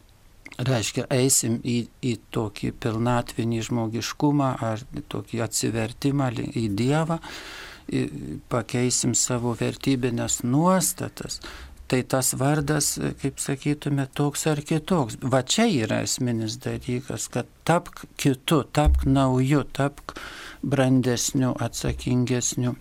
reiškia, 0.67 1.07
eisim 1.13 1.59
į, 1.63 1.79
į 2.03 2.15
tokį 2.35 2.73
pilnatvinį 2.83 3.63
žmogiškumą 3.69 4.51
ar 4.65 4.83
tokį 5.11 5.41
atsivertimą 5.45 6.29
į 6.49 6.67
Dievą, 6.79 7.19
pakeisim 8.51 9.15
savo 9.17 9.55
vertybinės 9.57 10.43
nuostatas 10.45 11.39
tai 11.89 12.03
tas 12.03 12.35
vardas, 12.37 12.99
kaip 13.21 13.39
sakytume, 13.41 14.05
toks 14.13 14.45
ar 14.51 14.61
kitoks. 14.61 15.17
Va 15.33 15.41
čia 15.41 15.65
yra 15.85 16.03
esminis 16.05 16.59
dalykas, 16.61 17.25
kad 17.33 17.49
tapk 17.65 18.03
kitu, 18.19 18.61
tapk 18.77 19.07
nauju, 19.09 19.63
tapk 19.73 20.13
brandesniu, 20.61 21.55
atsakingesniu. 21.57 22.75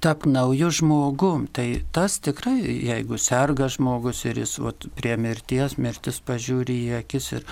Tapk 0.00 0.24
naujų 0.24 0.70
žmogum, 0.78 1.44
tai 1.52 1.82
tas 1.92 2.16
tikrai, 2.24 2.56
jeigu 2.88 3.18
serga 3.20 3.68
žmogus 3.70 4.24
ir 4.24 4.40
jis 4.40 4.56
vat, 4.62 4.88
prie 4.96 5.18
mirties, 5.20 5.76
mirtis 5.76 6.22
pažiūri 6.24 6.78
į 6.86 6.98
akis 7.02 7.32
ir 7.36 7.46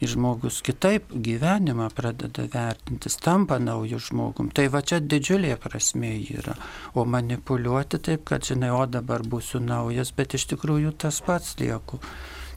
ir 0.00 0.12
žmogus 0.12 0.60
kitaip 0.64 1.10
gyvenimą 1.10 1.88
pradeda 1.96 2.46
vertintis, 2.52 3.16
tampa 3.22 3.58
naujų 3.62 4.00
žmogum. 4.08 4.50
Tai 4.54 4.68
va 4.72 4.82
čia 4.84 5.00
didžiulė 5.00 5.56
prasme 5.60 6.12
yra. 6.20 6.56
O 6.94 7.06
manipuliuoti 7.08 8.00
taip, 8.10 8.26
kad 8.28 8.46
žinai, 8.46 8.72
o 8.74 8.84
dabar 8.86 9.24
būsiu 9.24 9.62
naujas, 9.64 10.12
bet 10.16 10.36
iš 10.36 10.48
tikrųjų 10.52 10.96
tas 11.04 11.22
pats 11.24 11.56
lieku. 11.60 12.00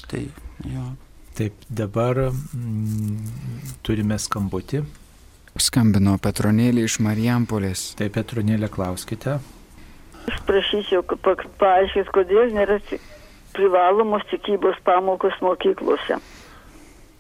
Tai 0.09 0.25
jo. 0.67 0.87
Taip, 1.39 1.55
dabar 1.71 2.25
mm, 2.27 3.77
turime 3.87 4.19
skambutį. 4.19 4.83
Skambino 5.57 6.17
Petronėlį 6.21 6.85
iš 6.87 6.99
Marijampolės. 7.03 7.93
Taip, 7.99 8.13
Petronėlė, 8.17 8.69
klauskite. 8.71 9.39
Aš 10.29 10.43
prašyčiau, 10.45 11.01
kad 11.09 11.47
paaiškės, 11.61 12.11
kodėl 12.13 12.53
nėra 12.53 12.77
privalomos 13.55 14.25
tikybos 14.29 14.77
pamokos 14.85 15.39
mokyklose. 15.41 16.19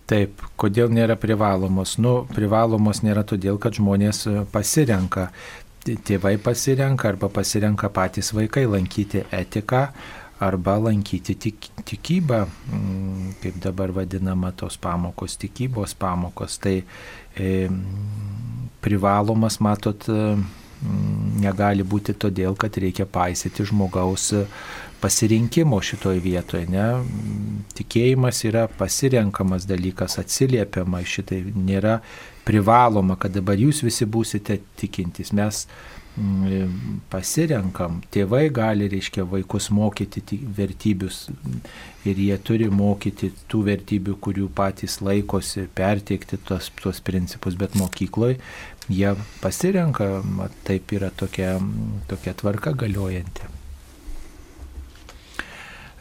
Taip, 0.09 0.41
kodėl 0.57 0.89
nėra 0.93 1.17
privalomos? 1.21 1.97
Nu, 2.01 2.23
privalomos 2.33 3.03
nėra 3.05 3.25
todėl, 3.29 3.59
kad 3.61 3.77
žmonės 3.77 4.23
e, 4.25 4.39
pasirenka. 4.53 5.29
Tėvai 5.85 6.35
pasirenka 6.41 7.11
arba 7.11 7.29
pasirenka 7.33 7.89
patys 7.93 8.33
vaikai 8.35 8.65
lankyti 8.69 9.23
etiką 9.33 9.87
arba 10.39 10.77
lankyti 10.79 11.35
tik, 11.35 11.67
tikybą, 11.83 12.45
mm, 12.47 13.33
kaip 13.41 13.59
dabar 13.63 13.91
vadinama 13.91 14.51
tos 14.51 14.77
pamokos, 14.77 15.35
tikybos 15.37 15.95
pamokos. 15.99 16.57
Tai 16.63 16.77
e, 17.35 17.69
privalomas, 18.81 19.59
matot, 19.59 20.07
e, 20.07 20.37
negali 21.43 21.83
būti 21.83 22.15
todėl, 22.15 22.55
kad 22.55 22.77
reikia 22.79 23.03
paisyti 23.05 23.65
žmogaus 23.67 24.31
pasirinkimo 25.01 25.79
šitoje 25.83 26.21
vietoje. 26.23 26.67
Ne? 26.71 26.87
Tikėjimas 27.75 28.39
yra 28.47 28.67
pasirenkamas 28.79 29.67
dalykas, 29.67 30.15
atsiliepiama 30.23 31.03
šitai, 31.03 31.41
nėra 31.55 31.99
privaloma, 32.47 33.19
kad 33.19 33.35
dabar 33.35 33.59
jūs 33.59 33.83
visi 33.83 34.07
būsite 34.07 34.59
tikintys. 34.79 35.33
Mes 35.35 35.65
mm, 35.67 35.98
pasirenkam, 37.09 37.99
tėvai 38.13 38.47
gali, 38.53 38.89
reiškia, 38.91 39.23
vaikus 39.29 39.69
mokyti 39.75 40.39
vertybius. 40.57 41.27
Ir 42.07 42.19
jie 42.19 42.37
turi 42.43 42.69
mokyti 42.71 43.31
tų 43.51 43.63
vertybių, 43.67 44.17
kurių 44.23 44.49
patys 44.55 44.99
laikosi, 45.03 45.67
perteikti 45.75 46.39
tos, 46.47 46.71
tos 46.81 47.03
principus, 47.03 47.59
bet 47.59 47.77
mokykloje 47.79 48.39
jie 48.89 49.13
pasirenka, 49.43 50.09
taip 50.67 50.91
yra 50.97 51.11
tokia, 51.15 51.55
tokia 52.09 52.33
tvarka 52.33 52.73
galiojanti. 52.73 53.58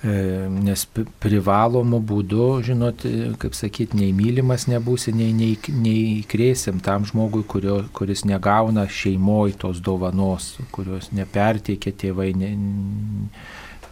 Nes 0.03 0.85
privalomų 1.19 1.99
būdų, 2.07 2.49
žinot, 2.63 3.03
kaip 3.43 3.57
sakyti, 3.59 3.99
nei 3.99 4.13
mylimas 4.15 4.69
nebūsi, 4.71 5.11
nei, 5.11 5.33
nei, 5.35 5.57
nei 5.75 6.23
krėsim 6.23 6.79
tam 6.79 7.07
žmogui, 7.09 7.43
kurio, 7.43 7.81
kuris 7.93 8.23
negauna 8.29 8.87
šeimoje 8.87 9.57
tos 9.59 9.81
dovanos, 9.83 10.53
kurios 10.71 11.11
neperteikia 11.11 11.91
tėvai, 11.99 12.31
ne, 12.39 12.53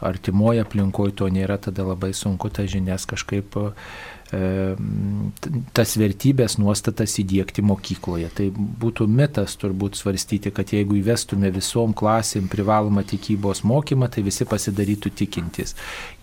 artimoje 0.01 0.63
aplinkoje 0.63 1.17
to 1.19 1.31
nėra, 1.33 1.59
tada 1.59 1.83
labai 1.89 2.13
sunku 2.15 2.53
tas 2.55 2.71
žinias 2.71 3.09
kažkaip 3.09 3.59
tas 4.27 5.93
vertybės 6.01 6.57
nuostatas 6.59 7.13
įdėkti 7.23 7.63
mokykloje. 7.63 8.31
Tai 8.35 8.47
būtų 8.57 9.07
mitas 9.07 9.55
turbūt 9.61 9.99
svarstyti, 9.99 10.51
kad 10.51 10.73
jeigu 10.75 10.99
įvestume 10.99 11.53
visom 11.55 11.95
klasėm 11.95 12.49
privalomą 12.51 13.05
tikybos 13.07 13.63
mokymą, 13.63 14.09
tai 14.11 14.25
visi 14.27 14.47
pasidarytų 14.49 15.13
tikintis. 15.21 15.77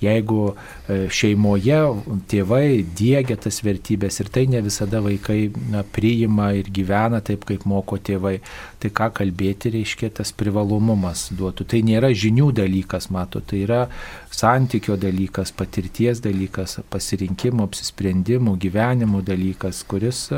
Jeigu 0.04 0.42
e, 0.52 1.08
šeimoje 1.08 1.80
tėvai 2.28 2.84
dėgia 2.84 3.38
tas 3.40 3.62
vertybės 3.64 4.20
ir 4.20 4.32
tai 4.36 4.46
ne 4.52 4.60
visada 4.66 5.00
vaikai 5.04 5.54
na, 5.72 5.86
priima 5.88 6.52
ir 6.60 6.68
gyvena 6.76 7.24
taip, 7.24 7.48
kaip 7.48 7.64
moko 7.70 7.98
tėvai, 7.98 8.42
tai 8.84 8.92
ką 8.92 9.14
kalbėti 9.16 9.72
reiškia 9.78 10.12
tas 10.20 10.36
privalomumas 10.36 11.30
duotų. 11.32 11.70
Tai 11.72 11.80
nėra 11.88 12.12
žinių 12.12 12.52
dalykas, 12.60 13.08
mato, 13.16 13.40
tai 13.40 13.64
yra 13.64 13.86
santykio 14.34 15.00
dalykas, 15.00 15.56
patirties 15.56 16.20
dalykas, 16.24 16.82
pasirinkimo, 16.92 17.70
apsisprendimų, 17.94 18.58
gyvenimo 18.58 19.22
dalykas, 19.22 19.84
kuris 19.86 20.32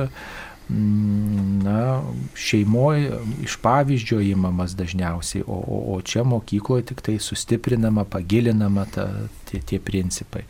na, 0.69 2.01
šeimoje 2.33 3.19
iš 3.45 3.57
pavyzdžio 3.61 4.21
įmamas 4.31 4.73
dažniausiai, 4.77 5.43
o, 5.45 5.57
o, 5.59 5.81
o 5.95 5.99
čia 6.01 6.25
mokykloje 6.25 6.89
tik 6.91 7.03
tai 7.05 7.19
sustiprinama, 7.21 8.05
pagilinama 8.09 8.87
ta, 8.91 9.09
tie, 9.49 9.61
tie 9.61 9.79
principai. 9.79 10.45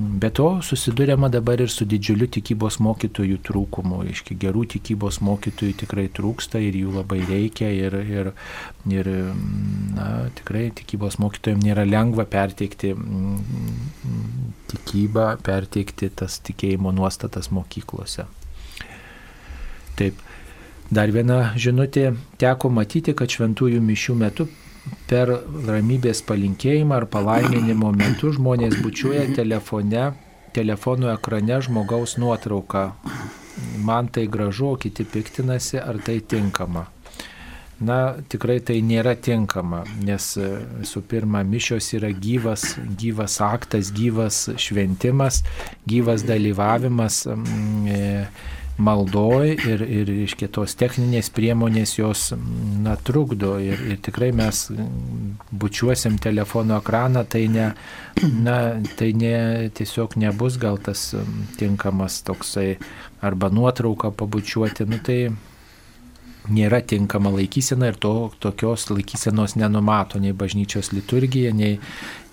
Be 0.00 0.30
to 0.32 0.46
susidurėma 0.64 1.28
dabar 1.28 1.60
ir 1.60 1.68
su 1.68 1.84
didžiuliu 1.84 2.28
tikybos 2.32 2.78
mokytojų 2.80 3.36
trūkumu. 3.44 3.98
Iški 4.08 4.36
gerų 4.40 4.62
tikybos 4.72 5.18
mokytojų 5.26 5.74
tikrai 5.82 6.06
trūksta 6.16 6.62
ir 6.62 6.78
jų 6.78 6.94
labai 6.94 7.18
reikia 7.28 7.68
ir, 7.74 7.98
ir, 8.08 8.30
ir 8.88 9.10
na, 9.96 10.08
tikrai 10.38 10.70
tikybos 10.78 11.18
mokytojams 11.20 11.66
nėra 11.66 11.84
lengva 11.84 12.24
perteikti 12.24 12.94
tikybą, 14.72 15.26
perteikti 15.44 16.08
tas 16.22 16.40
tikėjimo 16.48 16.94
nuostatas 16.96 17.52
mokyklose. 17.52 18.24
Taip. 19.98 20.20
Dar 20.90 21.10
viena 21.14 21.52
žinutė, 21.54 22.10
teko 22.42 22.70
matyti, 22.74 23.14
kad 23.14 23.30
šventųjų 23.30 23.78
mišių 23.84 24.16
metu 24.18 24.48
per 25.10 25.30
ramybės 25.68 26.22
palinkėjimą 26.26 26.96
ar 26.96 27.06
palaiminimo 27.12 27.92
metu 27.94 28.32
žmonės 28.34 28.78
bučiuoja 28.82 29.28
telefone, 29.36 30.10
telefono 30.56 31.12
ekrane 31.14 31.60
žmogaus 31.62 32.16
nuotrauką. 32.18 32.88
Man 33.84 34.08
tai 34.08 34.26
gražu, 34.26 34.72
o 34.72 34.80
kiti 34.80 35.04
piktinasi, 35.04 35.78
ar 35.78 36.00
tai 36.02 36.20
tinkama. 36.20 36.88
Na, 37.80 37.96
tikrai 38.28 38.58
tai 38.60 38.82
nėra 38.84 39.14
tinkama, 39.16 39.84
nes 40.04 40.34
visų 40.36 41.00
pirma, 41.08 41.40
mišios 41.48 41.86
yra 41.96 42.10
gyvas, 42.12 42.74
gyvas 43.00 43.38
aktas, 43.40 43.88
gyvas 43.96 44.42
šventimas, 44.60 45.40
gyvas 45.88 46.26
dalyvavimas. 46.28 47.22
E, 47.30 48.02
maldoj 48.80 49.52
ir, 49.54 49.82
ir 49.84 50.10
iš 50.24 50.34
kitos 50.40 50.74
techninės 50.80 51.30
priemonės 51.34 51.96
jos 51.98 52.30
na, 52.84 52.96
trukdo 52.96 53.56
ir, 53.62 53.80
ir 53.92 54.00
tikrai 54.02 54.30
mes 54.36 54.66
bučiuosim 55.50 56.18
telefono 56.22 56.78
ekraną, 56.80 57.24
tai, 57.28 57.44
ne, 57.52 57.70
na, 58.40 58.56
tai 58.98 59.12
ne, 59.16 59.36
tiesiog 59.76 60.16
nebus 60.20 60.58
gal 60.60 60.80
tas 60.82 61.10
tinkamas 61.60 62.22
toksai 62.26 62.74
arba 63.24 63.50
nuotrauką 63.52 64.14
pabučiuoti, 64.16 64.88
nu, 64.88 65.00
tai 65.04 65.20
nėra 66.48 66.80
tinkama 66.86 67.32
laikysena 67.34 67.90
ir 67.90 67.98
to, 68.00 68.30
tokios 68.42 68.88
laikysenos 68.90 69.56
nenumato 69.60 70.20
nei 70.22 70.32
bažnyčios 70.36 70.92
liturgija, 70.94 71.52
nei, 71.56 71.78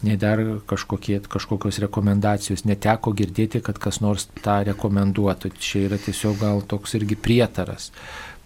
nei 0.06 0.16
dar 0.20 0.42
kažkokie, 0.70 1.20
kažkokios 1.28 1.82
rekomendacijos. 1.84 2.66
Neteko 2.70 3.14
girdėti, 3.18 3.62
kad 3.66 3.82
kas 3.82 4.00
nors 4.04 4.30
tą 4.44 4.62
rekomenduotų. 4.70 5.52
Čia 5.60 5.88
yra 5.90 6.00
tiesiog 6.02 6.40
gal 6.42 6.64
toks 6.70 6.98
irgi 7.00 7.20
prietaras. 7.20 7.92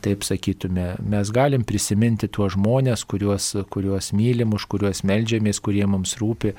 Taip 0.02 0.26
sakytume, 0.26 0.96
mes 1.06 1.30
galim 1.30 1.62
prisiminti 1.68 2.26
tuos 2.26 2.56
žmonės, 2.56 3.04
kuriuos, 3.06 3.52
kuriuos 3.70 4.10
mylim, 4.18 4.56
už 4.58 4.66
kuriuos 4.72 5.04
melžiamės, 5.06 5.62
kurie 5.62 5.86
mums 5.86 6.16
rūpi. 6.18 6.56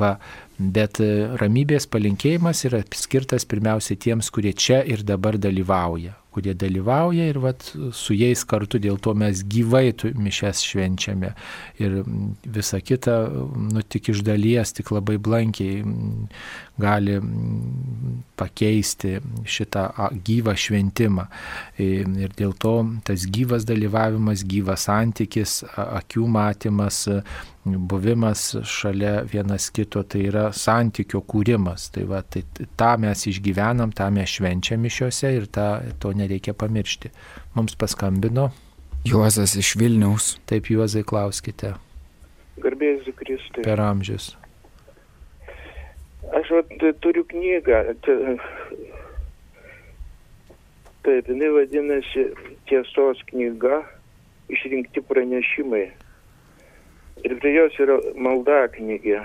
Va, 0.00 0.14
bet 0.56 1.02
ramybės 1.42 1.84
palinkėjimas 1.92 2.64
yra 2.70 2.80
skirtas 2.96 3.44
pirmiausiai 3.50 4.00
tiems, 4.00 4.32
kurie 4.32 4.56
čia 4.56 4.80
ir 4.88 5.04
dabar 5.04 5.36
dalyvauja 5.36 6.21
kurie 6.32 6.54
dalyvauja 6.58 7.28
ir 7.30 7.38
vat, 7.42 7.66
su 7.92 8.16
jais 8.16 8.44
kartu 8.48 8.80
dėl 8.82 8.98
to 9.02 9.14
mes 9.18 9.44
gyvai 9.44 9.92
mišes 10.16 10.64
švenčiame. 10.66 11.32
Ir 11.82 12.02
visa 12.44 12.80
kita, 12.80 13.16
nu 13.72 13.84
tik 13.84 14.12
iš 14.12 14.24
dalies, 14.26 14.74
tik 14.76 14.92
labai 14.94 15.18
blankiai 15.22 15.82
gali 16.80 17.18
pakeisti 18.36 19.18
šitą 19.44 19.84
gyvą 20.24 20.54
šventimą. 20.56 21.26
Ir 21.82 22.32
dėl 22.38 22.54
to 22.58 22.74
tas 23.06 23.26
gyvas 23.28 23.66
dalyvavimas, 23.68 24.44
gyvas 24.48 24.86
santykis, 24.88 25.60
akių 25.76 26.26
matymas, 26.32 27.04
buvimas 27.64 28.48
šalia 28.64 29.20
vienas 29.28 29.68
kito, 29.74 30.02
tai 30.02 30.26
yra 30.30 30.48
santykio 30.56 31.22
kūrimas. 31.28 31.90
Tai, 31.94 32.06
va, 32.10 32.22
tai 32.24 32.44
tą 32.78 32.92
mes 33.04 33.26
išgyvenam, 33.30 33.94
tą 33.94 34.08
mes 34.14 34.32
švenčiam 34.38 34.82
mišiuose 34.82 35.32
ir 35.36 35.48
tą, 35.52 35.68
to 36.02 36.14
nereikia 36.16 36.56
pamiršti. 36.56 37.12
Mums 37.54 37.76
paskambino. 37.78 38.50
Juozas 39.04 39.56
iš 39.58 39.74
Vilniaus. 39.76 40.36
Taip, 40.46 40.70
Juozai, 40.70 41.02
klauskite. 41.06 41.74
Garbėsiu 42.62 43.14
Kristui. 43.18 43.64
Per 43.66 43.80
amžius. 43.82 44.36
Aš 46.32 46.50
vat, 46.50 46.70
turiu 47.04 47.24
knygą. 47.28 47.82
Taip, 51.02 51.28
jinai 51.28 51.50
vadinasi 51.52 52.24
Tiesos 52.70 53.20
knyga, 53.28 53.82
išrinkti 54.48 55.02
pranešimai. 55.08 55.84
Ir 57.26 57.36
prie 57.42 57.52
jos 57.56 57.76
yra 57.82 57.98
malda 58.16 58.64
knygė, 58.72 59.20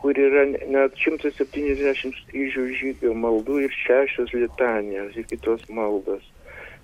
kur 0.00 0.18
yra 0.18 0.46
net 0.50 0.98
170 0.98 2.18
kryžių 2.32 2.66
žygio 2.80 3.14
maldų 3.14 3.62
ir 3.68 3.78
šešios 3.84 4.34
litanijos 4.34 5.16
ir 5.16 5.28
kitos 5.30 5.64
maldos. 5.70 6.24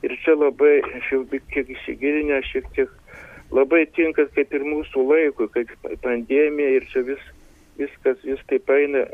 Ir 0.05 0.15
čia 0.23 0.37
labai, 0.39 0.77
aš 1.01 1.11
jau 1.11 1.23
kiek 1.33 1.75
įsigilinę, 1.75 2.39
šiek 2.53 2.71
tiek 2.77 2.93
labai 3.51 3.87
tinka 3.97 4.29
kaip 4.37 4.53
ir 4.55 4.69
mūsų 4.69 5.09
laikui, 5.11 5.49
kaip 5.57 5.75
pandemija 6.05 6.79
ir 6.79 6.87
čia 6.93 7.05
vis, 7.09 7.25
viskas 7.79 8.21
vis 8.25 8.41
taip 8.51 8.71
eina, 8.71 9.05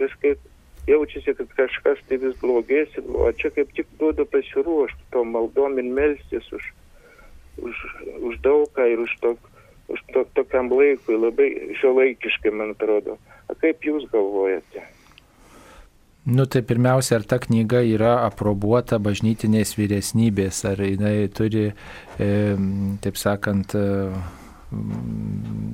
kažkaip 0.00 0.40
jaučiasi, 0.88 1.36
kad 1.38 1.54
kažkas 1.58 2.02
tai 2.08 2.18
vis 2.22 2.36
blogės, 2.42 2.94
o 2.98 3.30
čia 3.38 3.52
kaip 3.54 3.70
tik 3.76 3.88
duoda 4.00 4.26
pasiruošti 4.28 5.10
to 5.14 5.24
maldom 5.24 5.78
ir 5.78 5.90
melstis 6.00 6.48
už, 6.52 6.68
už, 7.62 7.86
už 8.30 8.38
daugą 8.42 8.88
ir 8.90 9.04
už 9.06 9.16
tokį 9.22 9.52
už 9.92 10.00
to, 10.12 10.24
tokiam 10.34 10.70
laikui 10.72 11.18
labai 11.18 11.48
šiuolaikiškai, 11.80 12.52
man 12.54 12.74
atrodo. 12.74 13.18
A 13.50 13.56
kaip 13.58 13.84
jūs 13.84 14.08
galvojate? 14.12 14.84
Nu 16.22 16.46
tai 16.46 16.62
pirmiausia, 16.62 17.18
ar 17.18 17.26
ta 17.26 17.40
knyga 17.42 17.80
yra 17.82 18.12
aprobuota 18.28 19.00
bažnytinės 19.02 19.74
vyresnybės, 19.74 20.62
ar 20.70 20.78
jinai 20.86 21.26
turi, 21.34 21.72
e, 22.14 22.28
taip 23.02 23.18
sakant, 23.18 23.74
e, 23.74 24.12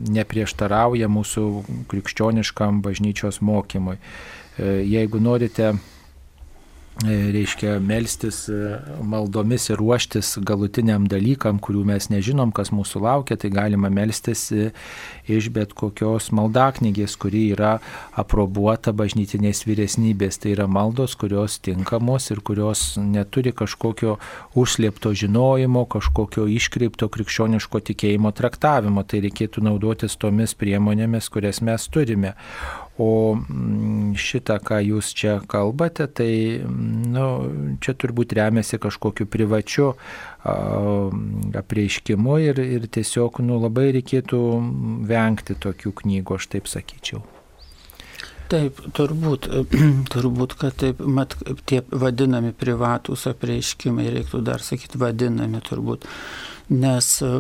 neprieštarauja 0.09 1.09
mūsų 1.13 1.45
krikščioniškam 1.91 2.83
bažnyčios 2.85 3.41
mokymui. 3.45 3.99
E, 3.99 4.81
jeigu 4.89 5.21
norite 5.21 5.75
reiškia 7.07 7.79
melstis 7.79 8.49
e, 8.49 8.79
maldomis 9.03 9.69
ir 9.71 9.79
ruoštis 9.79 10.33
galutiniam 10.43 11.05
dalykam, 11.07 11.61
kurių 11.63 11.85
mes 11.87 12.09
nežinom, 12.11 12.51
kas 12.53 12.73
mūsų 12.75 13.03
laukia, 13.05 13.37
tai 13.39 13.53
galima 13.55 13.91
melstis 13.91 14.49
e, 14.51 14.71
iš 15.31 15.51
bet 15.55 15.77
kokios 15.79 16.33
maldaknygės, 16.35 17.15
kuri 17.21 17.45
yra 17.55 17.77
aprobuota 18.19 18.93
bažnytinės 18.93 19.63
vyresnybės. 19.69 20.41
Tai 20.43 20.57
yra 20.57 20.67
maldos, 20.67 21.15
kurios 21.19 21.61
tinkamos 21.63 22.31
ir 22.35 22.43
kurios 22.43 22.97
neturi 22.99 23.55
kažkokio 23.55 24.19
užslėpto 24.59 25.15
žinojimo, 25.15 25.87
kažkokio 25.87 26.49
iškreipto 26.51 27.11
krikščioniško 27.15 27.85
tikėjimo 27.93 28.35
traktavimo. 28.35 29.07
Tai 29.07 29.23
reikėtų 29.29 29.63
naudotis 29.71 30.19
tomis 30.19 30.57
priemonėmis, 30.59 31.31
kurias 31.31 31.63
mes 31.63 31.87
turime. 31.95 32.35
O 32.99 33.37
mm, 33.39 34.17
šitą, 34.19 34.57
ką 34.59 34.81
jūs 34.83 35.13
čia 35.15 35.37
kalbate, 35.47 36.09
tai 36.11 36.59
nu, 36.67 37.27
čia 37.79 37.95
turbūt 37.95 38.35
remiasi 38.35 38.81
kažkokiu 38.83 39.29
privačiu 39.31 39.93
apreiškimu 41.63 42.39
ir, 42.43 42.59
ir 42.59 42.91
tiesiog 42.91 43.39
nu, 43.47 43.61
labai 43.63 43.93
reikėtų 44.01 44.41
vengti 45.07 45.55
tokių 45.63 45.95
knygų, 46.03 46.41
aš 46.41 46.51
taip 46.57 46.71
sakyčiau. 46.71 47.23
Taip, 48.49 48.79
turbūt, 48.97 49.47
turbūt, 50.15 50.55
kad 50.59 50.77
taip, 50.81 51.03
mat, 51.05 51.37
tie 51.69 51.83
vadinami 51.93 52.55
privatūs 52.57 53.27
apreiškimai, 53.31 54.09
reiktų 54.15 54.41
dar 54.47 54.65
sakyti 54.65 55.01
vadinami 55.01 55.61
turbūt, 55.69 56.09
nes 56.69 57.09
e, 57.23 57.31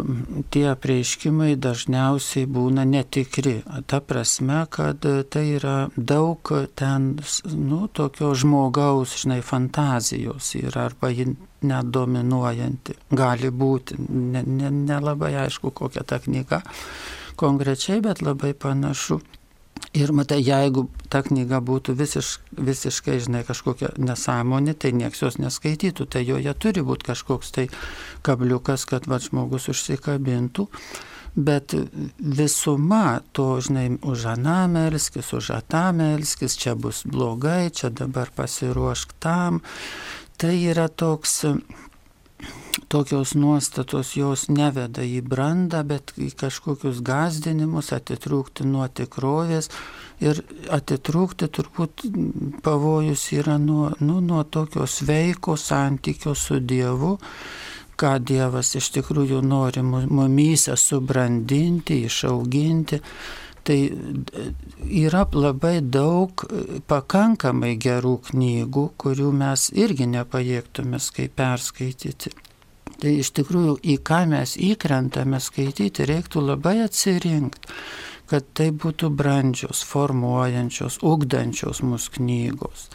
tie 0.50 0.64
apreiškimai 0.72 1.54
dažniausiai 1.60 2.48
būna 2.48 2.84
netikri. 2.88 3.58
Ta 3.86 4.00
prasme, 4.00 4.64
kad 4.70 5.04
tai 5.04 5.44
yra 5.58 5.76
daug 5.96 6.52
ten, 6.78 7.10
nu, 7.52 7.86
tokio 7.92 8.32
žmogaus, 8.34 9.16
žinai, 9.22 9.40
fantazijos 9.44 10.54
yra 10.58 10.88
arba 10.88 11.12
ji 11.12 11.30
net 11.68 11.90
dominuojanti. 11.94 12.96
Gali 13.10 13.50
būti, 13.50 13.98
nelabai 14.08 14.62
ne, 14.62 14.70
ne, 14.70 15.34
ne 15.34 15.44
aišku, 15.46 15.74
kokia 15.74 16.06
ta 16.06 16.20
knyga 16.22 16.62
konkrečiai, 17.38 18.00
bet 18.02 18.22
labai 18.22 18.54
panašu 18.54 19.20
Ir 19.96 20.12
matai, 20.12 20.38
jeigu 20.44 20.86
ta 21.10 21.22
knyga 21.24 21.60
būtų 21.64 21.94
visiš, 21.96 22.38
visiškai, 22.52 23.18
žinai, 23.24 23.42
kažkokia 23.48 23.94
nesąmonė, 23.98 24.74
tai 24.76 24.92
nieks 24.96 25.22
jos 25.24 25.38
neskaitytų, 25.40 26.06
tai 26.12 26.24
joje 26.28 26.54
turi 26.60 26.84
būti 26.84 27.08
kažkoks 27.08 27.54
tai 27.56 27.68
kabliukas, 28.26 28.84
kad 28.88 29.08
va 29.08 29.20
žmogus 29.22 29.70
užsikabintų. 29.72 30.68
Bet 31.38 31.74
visuma 32.18 33.20
to, 33.32 33.60
žinai, 33.62 33.86
už 34.02 34.26
aną 34.34 34.60
melskis, 34.72 35.32
už 35.36 35.52
atą 35.56 35.88
melskis, 35.96 36.56
čia 36.58 36.74
bus 36.74 37.04
blogai, 37.06 37.70
čia 37.70 37.92
dabar 37.94 38.32
pasiruošk 38.34 39.14
tam, 39.22 39.62
tai 40.36 40.56
yra 40.70 40.88
toks 40.88 41.44
tokios 42.88 43.34
nuostatos 43.34 44.14
jos 44.16 44.46
neveda 44.48 45.02
į 45.04 45.22
brandą, 45.26 45.82
bet 45.86 46.12
į 46.18 46.30
kažkokius 46.38 47.00
gazdinimus, 47.04 47.92
atitrūkti 47.96 48.66
nuo 48.68 48.86
tikrovės. 48.88 49.70
Ir 50.24 50.42
atitrūkti 50.74 51.48
turbūt 51.54 52.06
pavojus 52.66 53.28
yra 53.36 53.58
nuo, 53.62 53.92
nu, 54.00 54.20
nuo 54.20 54.44
tokio 54.44 54.86
sveiko 54.86 55.56
santykio 55.56 56.34
su 56.34 56.58
Dievu, 56.60 57.16
ką 57.98 58.14
Dievas 58.22 58.74
iš 58.78 58.90
tikrųjų 58.96 59.42
nori 59.42 59.82
mumyse 59.82 60.76
subrandinti, 60.78 62.02
išauginti. 62.06 63.02
Tai 63.68 63.78
yra 64.96 65.26
labai 65.34 65.78
daug 65.84 66.46
pakankamai 66.88 67.74
gerų 67.76 68.14
knygų, 68.30 68.84
kurių 68.96 69.32
mes 69.42 69.68
irgi 69.76 70.06
nepajėgtume 70.08 71.02
kaip 71.18 71.34
perskaityti. 71.36 72.32
Tai 72.98 73.12
iš 73.14 73.30
tikrųjų, 73.38 73.76
į 73.86 74.00
ką 74.02 74.24
mes 74.32 74.56
įkrentame 74.58 75.38
skaityti, 75.42 76.06
reiktų 76.08 76.42
labai 76.42 76.80
atsirinkti, 76.82 77.70
kad 78.28 78.48
tai 78.58 78.72
būtų 78.74 79.12
brandžios, 79.14 79.84
formuojančios, 79.86 80.98
ugdančios 81.06 81.80
mūsų 81.86 82.18
knygos. 82.18 82.88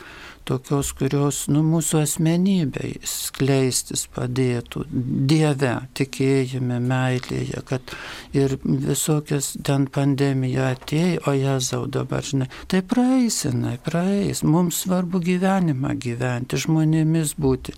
Tokios, 0.44 0.90
kurios 1.00 1.38
nu, 1.48 1.62
mūsų 1.64 2.02
asmenybei 2.04 2.98
skleistis 3.08 4.04
padėtų 4.12 4.84
Dieve, 5.32 5.72
tikėjime, 5.96 6.82
meilėje, 6.84 7.62
kad 7.70 7.94
ir 8.36 8.58
visokias 8.66 9.54
ten 9.64 9.88
pandemija 9.88 10.74
atėjo, 10.76 11.24
o 11.32 11.36
Jėzau 11.38 11.86
dabar, 11.88 12.28
žinai, 12.28 12.50
tai 12.68 12.84
praeis, 12.84 13.40
jinai 13.48 13.78
praeis, 13.88 14.44
mums 14.44 14.84
svarbu 14.84 15.24
gyvenimą 15.24 15.96
gyventi, 16.04 16.60
žmonėmis 16.66 17.38
būti. 17.40 17.78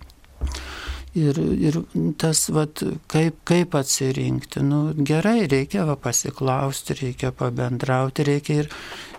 Ir, 1.16 1.38
ir 1.40 1.78
tas, 2.20 2.42
vat, 2.52 2.82
kaip, 3.08 3.38
kaip 3.48 3.76
atsirinkti, 3.80 4.60
nu, 4.68 4.90
gerai, 5.08 5.46
reikia 5.48 5.86
va, 5.88 5.96
pasiklausti, 5.96 6.98
reikia 7.00 7.32
pabendrauti, 7.32 8.26
reikia 8.28 8.58
ir, 8.66 8.68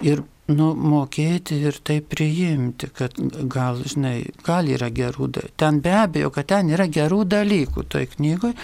ir 0.04 0.20
nu, 0.52 0.68
mokėti 0.76 1.56
ir 1.70 1.78
tai 1.86 1.98
priimti, 2.04 2.90
kad 2.94 3.16
gal, 3.50 3.80
žinai, 3.88 4.18
gal 4.46 4.68
yra 4.70 4.90
gerų 4.92 5.30
dalykų. 5.38 5.56
Ten 5.56 5.80
be 5.80 5.94
abejo, 6.02 6.30
kad 6.34 6.50
ten 6.52 6.70
yra 6.74 6.84
gerų 6.84 7.24
dalykų 7.32 7.86
toj 7.90 8.06
knygoje, 8.12 8.54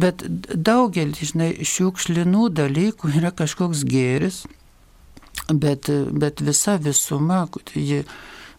bet 0.00 0.24
daugelį, 0.54 1.28
žinai, 1.32 1.50
šiukšlinų 1.66 2.48
dalykų 2.56 3.12
yra 3.18 3.34
kažkoks 3.36 3.84
gėris, 3.88 4.44
bet, 5.50 5.90
bet 6.12 6.40
visa 6.44 6.78
visuma, 6.80 7.46
ji 7.74 8.04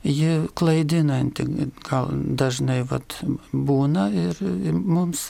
ji 0.03 0.47
klaidinanti 0.57 1.45
gal 1.85 2.09
dažnai 2.11 2.81
vat, 2.89 3.19
būna 3.53 4.07
ir 4.13 4.39
mums, 4.73 5.27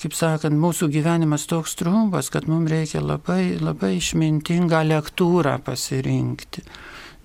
kaip 0.00 0.16
sakant, 0.16 0.56
mūsų 0.60 0.88
gyvenimas 0.94 1.46
toks 1.50 1.76
trumpas, 1.76 2.30
kad 2.32 2.48
mums 2.48 2.70
reikia 2.72 3.02
labai, 3.04 3.56
labai 3.60 3.96
išmintingą 3.98 4.84
lektūrą 4.88 5.58
pasirinkti. 5.64 6.64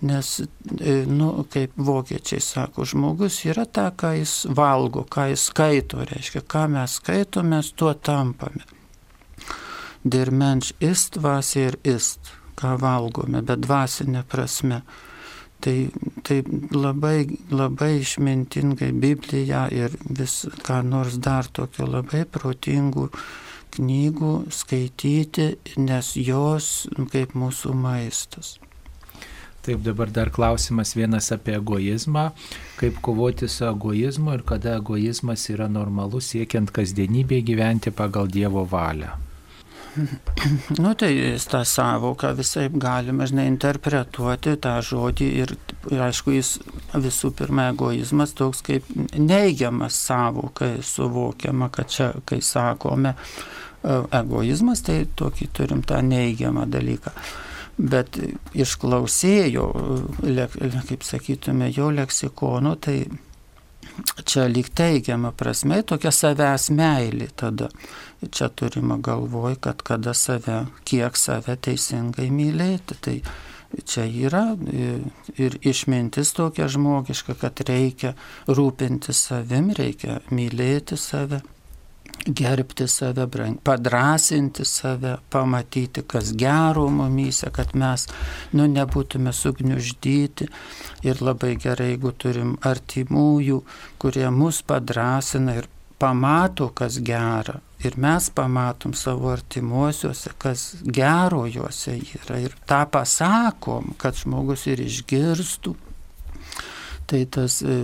Nes, 0.01 0.39
e, 0.81 0.93
nu, 1.05 1.45
kaip 1.53 1.75
vokiečiai 1.77 2.41
sako, 2.41 2.87
žmogus 2.89 3.43
yra 3.45 3.67
ta, 3.69 3.91
ką 3.93 4.15
jis 4.17 4.33
valgo, 4.49 5.03
ką 5.05 5.27
jis 5.29 5.43
skaito, 5.51 6.01
reiškia, 6.09 6.41
ką 6.41 6.63
mes 6.73 6.95
skaitome, 6.97 7.59
tuo 7.77 7.93
tampame. 7.93 8.65
Der 10.03 10.31
mensch 10.31 10.73
ist, 10.79 11.21
was 11.21 11.55
er 11.55 11.77
ist, 11.83 12.33
ką 12.57 12.79
valgome, 12.81 13.43
bet 13.45 13.61
dvasinė 13.61 14.25
prasme. 14.25 14.81
Tai, 15.61 15.75
tai 16.25 16.39
labai, 16.73 17.27
labai 17.53 17.91
išmintingai 17.99 18.89
Bibliją 18.97 19.67
ir 19.77 19.93
vis 20.09 20.41
ką 20.65 20.81
nors 20.87 21.19
dar 21.21 21.45
tokio 21.53 21.85
labai 21.85 22.23
protingų 22.25 23.05
knygų 23.75 24.33
skaityti, 24.51 25.47
nes 25.77 26.15
jos 26.17 26.89
kaip 27.13 27.37
mūsų 27.37 27.75
maistas. 27.77 28.57
Taip, 29.61 29.83
dabar 29.85 30.09
dar 30.09 30.31
klausimas 30.33 30.95
vienas 30.97 31.29
apie 31.35 31.53
egoizmą, 31.59 32.31
kaip 32.79 32.97
kovoti 33.05 33.45
su 33.45 33.67
egoizmu 33.69 34.33
ir 34.33 34.41
kada 34.51 34.79
egoizmas 34.79 35.45
yra 35.53 35.69
normalus 35.69 36.31
siekiant 36.33 36.73
kasdienybėje 36.73 37.45
gyventi 37.51 37.93
pagal 37.93 38.31
Dievo 38.33 38.65
valią. 38.65 39.30
Nu 40.79 40.93
tai 40.95 41.37
tą 41.51 41.61
savoką 41.65 42.31
visai 42.35 42.69
galima, 42.69 43.25
žinai, 43.27 43.47
interpretuoti 43.51 44.55
tą 44.63 44.77
žodį 44.87 45.27
ir, 45.43 45.53
ir 45.91 46.03
aišku, 46.07 46.31
jis 46.35 46.51
visų 46.93 47.33
pirma 47.35 47.69
egoizmas 47.73 48.35
toks 48.37 48.63
kaip 48.65 48.87
neigiamas 49.19 49.97
savoka, 50.07 50.73
suvokiama, 50.85 51.69
kad 51.75 51.91
čia, 51.91 52.11
kai 52.25 52.39
sakome 52.45 53.13
e, 53.13 53.97
egoizmas, 54.21 54.83
tai 54.87 55.01
tokį 55.19 55.49
turim 55.59 55.83
tą 55.87 55.99
neigiamą 56.05 56.67
dalyką. 56.71 57.11
Bet 57.81 58.19
išklausėjo, 58.53 59.65
kaip 60.87 61.03
sakytume, 61.07 61.71
jo 61.75 61.89
leksikono, 61.91 62.75
tai 62.79 63.01
čia 64.25 64.47
lyg 64.47 64.69
teigiama 64.75 65.31
prasme, 65.37 65.81
tokia 65.87 66.11
savęs 66.15 66.69
meilė 66.75 67.29
tada. 67.35 67.69
Čia 68.21 68.51
turima 68.53 68.99
galvoj, 69.01 69.57
kad 69.61 69.81
kada 69.85 70.13
save, 70.13 70.65
kiek 70.85 71.17
save 71.17 71.55
teisingai 71.57 72.29
mylėti. 72.33 72.97
Tai 73.01 73.15
čia 73.87 74.05
yra 74.05 74.43
ir 75.41 75.57
išmintis 75.65 76.33
tokia 76.37 76.67
žmogiška, 76.71 77.37
kad 77.41 77.63
reikia 77.67 78.13
rūpinti 78.47 79.15
savim, 79.15 79.71
reikia 79.77 80.19
mylėti 80.29 80.99
save 80.99 81.41
gerbti 82.25 82.87
save, 82.87 83.27
padrasinti 83.63 84.65
save, 84.65 85.17
pamatyti, 85.29 86.03
kas 86.07 86.33
gero 86.37 86.87
mumyse, 86.89 87.49
kad 87.53 87.75
mes 87.75 88.07
nu, 88.53 88.67
nebūtume 88.69 89.33
sugniuždyti. 89.33 90.47
Ir 91.07 91.21
labai 91.25 91.55
gerai, 91.61 91.93
jeigu 91.93 92.13
turim 92.13 92.55
artimųjų, 92.61 93.61
kurie 94.01 94.29
mus 94.29 94.61
padrasina 94.61 95.57
ir 95.61 95.69
pamato, 96.01 96.69
kas 96.73 96.99
gera. 97.05 97.59
Ir 97.81 97.97
mes 97.97 98.29
pamatom 98.29 98.93
savo 98.93 99.31
artimuosiuose, 99.33 100.35
kas 100.37 100.67
gero 100.85 101.47
juose 101.49 101.97
yra. 101.97 102.37
Ir 102.41 102.53
tą 102.69 102.83
pasakom, 102.93 103.95
kad 104.01 104.17
žmogus 104.17 104.67
ir 104.69 104.83
išgirstų. 104.85 105.73
Tai 107.09 107.21
tas 107.33 107.59
e, 107.65 107.83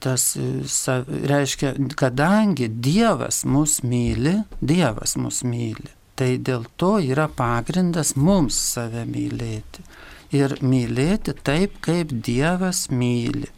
tas 0.00 0.34
reiškia, 1.30 1.74
kadangi 1.98 2.68
Dievas 2.68 3.42
mus 3.44 3.80
myli, 3.82 4.36
Dievas 4.60 5.16
mus 5.20 5.42
myli, 5.46 5.90
tai 6.18 6.36
dėl 6.38 6.66
to 6.80 6.96
yra 7.02 7.28
pagrindas 7.28 8.14
mums 8.16 8.58
save 8.74 9.04
mylėti. 9.08 9.84
Ir 10.34 10.56
mylėti 10.66 11.34
taip, 11.46 11.78
kaip 11.84 12.10
Dievas 12.26 12.88
myli, 12.90 13.50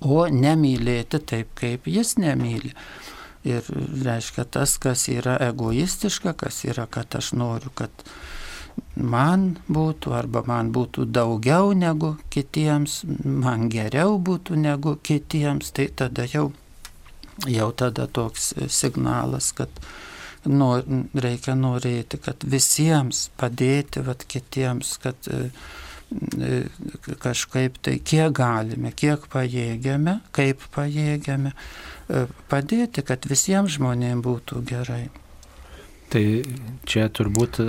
o 0.00 0.24
nemylėti 0.26 1.20
taip, 1.28 1.52
kaip 1.58 1.88
Jis 1.90 2.16
nemyli. 2.20 2.72
Ir 3.44 3.66
reiškia 4.06 4.44
tas, 4.54 4.76
kas 4.78 5.08
yra 5.10 5.34
egoistiška, 5.48 6.36
kas 6.38 6.62
yra, 6.68 6.86
kad 6.86 7.14
aš 7.18 7.32
noriu, 7.34 7.72
kad 7.74 7.90
man 8.96 9.56
būtų 9.72 10.12
arba 10.16 10.42
man 10.46 10.72
būtų 10.72 11.06
daugiau 11.10 11.72
negu 11.76 12.14
kitiems, 12.32 13.02
man 13.24 13.68
geriau 13.72 14.18
būtų 14.18 14.58
negu 14.60 14.96
kitiems, 15.02 15.72
tai 15.76 15.88
tada 15.96 16.26
jau, 16.28 16.50
jau 17.48 17.70
tada 17.72 18.06
toks 18.06 18.52
signalas, 18.68 19.52
kad 19.56 19.82
nor, 20.44 20.84
reikia 21.14 21.56
norėti, 21.58 22.20
kad 22.22 22.44
visiems 22.44 23.28
padėti 23.40 24.02
vat, 24.04 24.26
kitiems, 24.28 24.96
kad 25.02 25.30
e, 25.30 25.48
kažkaip 27.22 27.78
tai, 27.82 27.98
kiek 28.04 28.34
galime, 28.36 28.92
kiek 28.92 29.24
pajėgiame, 29.32 30.18
kaip 30.36 30.64
pajėgiame, 30.74 31.54
e, 32.08 32.26
padėti, 32.52 33.06
kad 33.06 33.28
visiems 33.30 33.78
žmonėms 33.78 34.24
būtų 34.26 34.64
gerai. 34.68 35.06
Tai 36.12 36.24
čia 36.84 37.06
turbūt 37.08 37.62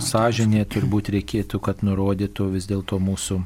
sąžinė 0.00 0.62
turbūt 0.72 1.10
reikėtų, 1.12 1.60
kad 1.60 1.82
nurodytų 1.84 2.48
vis 2.54 2.68
dėlto 2.70 2.96
mūsų 3.02 3.42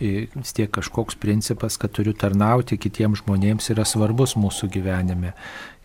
vis 0.00 0.54
tiek 0.56 0.70
kažkoks 0.70 1.18
principas, 1.20 1.76
kad 1.76 1.92
turiu 1.92 2.14
tarnauti 2.16 2.78
kitiems 2.78 3.24
žmonėms 3.24 3.68
yra 3.74 3.84
svarbus 3.84 4.36
mūsų 4.38 4.70
gyvenime. 4.72 5.34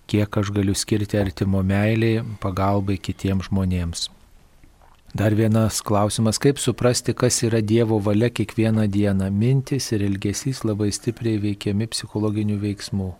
Kiek 0.07 0.37
aš 0.37 0.51
galiu 0.53 0.75
skirti 0.75 1.17
artimo 1.17 1.63
meiliai, 1.65 2.21
pagalbai 2.43 2.99
kitiems 3.01 3.49
žmonėms. 3.49 4.09
Dar 5.13 5.35
vienas 5.37 5.81
klausimas, 5.85 6.39
kaip 6.41 6.57
suprasti, 6.57 7.13
kas 7.13 7.43
yra 7.45 7.61
Dievo 7.61 7.99
valia 8.01 8.31
kiekvieną 8.33 8.87
dieną. 8.89 9.27
Mintis 9.29 9.91
ir 9.93 10.01
ilgesys 10.07 10.63
labai 10.65 10.89
stipriai 10.89 11.37
veikiami 11.43 11.85
psichologinių 11.91 12.57
veiksmų. 12.63 13.11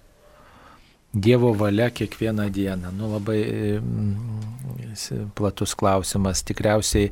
Dievo 1.14 1.53
valia 1.53 1.90
kiekvieną 1.94 2.49
dieną. 2.49 2.91
Nu, 2.98 3.11
labai 3.14 3.40
mm, 3.77 5.30
platus 5.35 5.76
klausimas. 5.76 6.44
Tikriausiai 6.44 7.11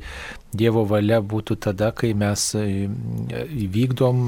Dievo 0.53 0.85
valia 0.89 1.21
būtų 1.21 1.59
tada, 1.61 1.91
kai 1.93 2.13
mes 2.17 2.51
įvykdom 2.57 4.23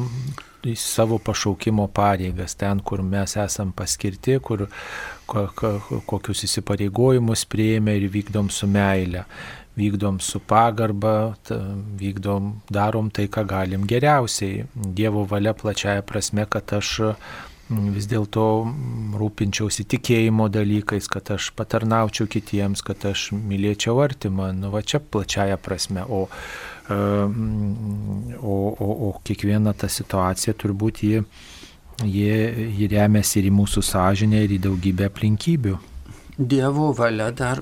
savo 0.80 1.18
pašaukimo 1.20 1.90
pareigas, 1.92 2.56
ten, 2.56 2.80
kur 2.80 3.02
mes 3.04 3.36
esam 3.36 3.74
paskirti, 3.76 4.38
kur 4.40 4.68
kokius 5.28 6.46
įsipareigojimus 6.48 7.44
prieėmė 7.52 7.98
ir 8.00 8.08
vykdom 8.14 8.54
su 8.54 8.70
meile 8.72 9.26
vykdom 9.76 10.20
su 10.22 10.40
pagarba, 10.40 11.34
vykdom, 11.98 12.52
darom 12.70 13.10
tai, 13.10 13.26
ką 13.26 13.42
galim 13.50 13.88
geriausiai. 13.90 14.68
Dievo 14.74 15.26
valia 15.30 15.54
plačiaja 15.58 16.04
prasme, 16.06 16.46
kad 16.46 16.76
aš 16.78 17.00
vis 17.94 18.08
dėlto 18.10 18.44
rūpinčiausi 19.20 19.86
tikėjimo 19.94 20.50
dalykais, 20.52 21.08
kad 21.12 21.32
aš 21.36 21.52
patarnaučiau 21.58 22.28
kitiems, 22.32 22.84
kad 22.86 23.06
aš 23.10 23.32
mylėčiau 23.36 24.00
artimą, 24.04 24.52
nu 24.58 24.72
va 24.74 24.82
čia 24.82 25.00
plačiaja 25.00 25.58
prasme. 25.62 26.06
O, 26.08 26.26
e, 26.90 27.00
o, 28.40 28.58
o, 28.72 28.90
o 29.10 29.12
kiekviena 29.26 29.76
ta 29.78 29.90
situacija 29.90 30.56
turbūt 30.58 31.04
ji, 31.08 31.22
ji, 32.04 32.32
ji 32.80 32.90
remiasi 32.92 33.42
ir 33.42 33.52
į 33.52 33.56
mūsų 33.60 33.86
sąžinę, 33.92 34.44
ir 34.46 34.58
į 34.58 34.64
daugybę 34.68 35.10
aplinkybių. 35.12 35.78
Dievo 36.38 36.90
valia 36.98 37.30
dar 37.32 37.62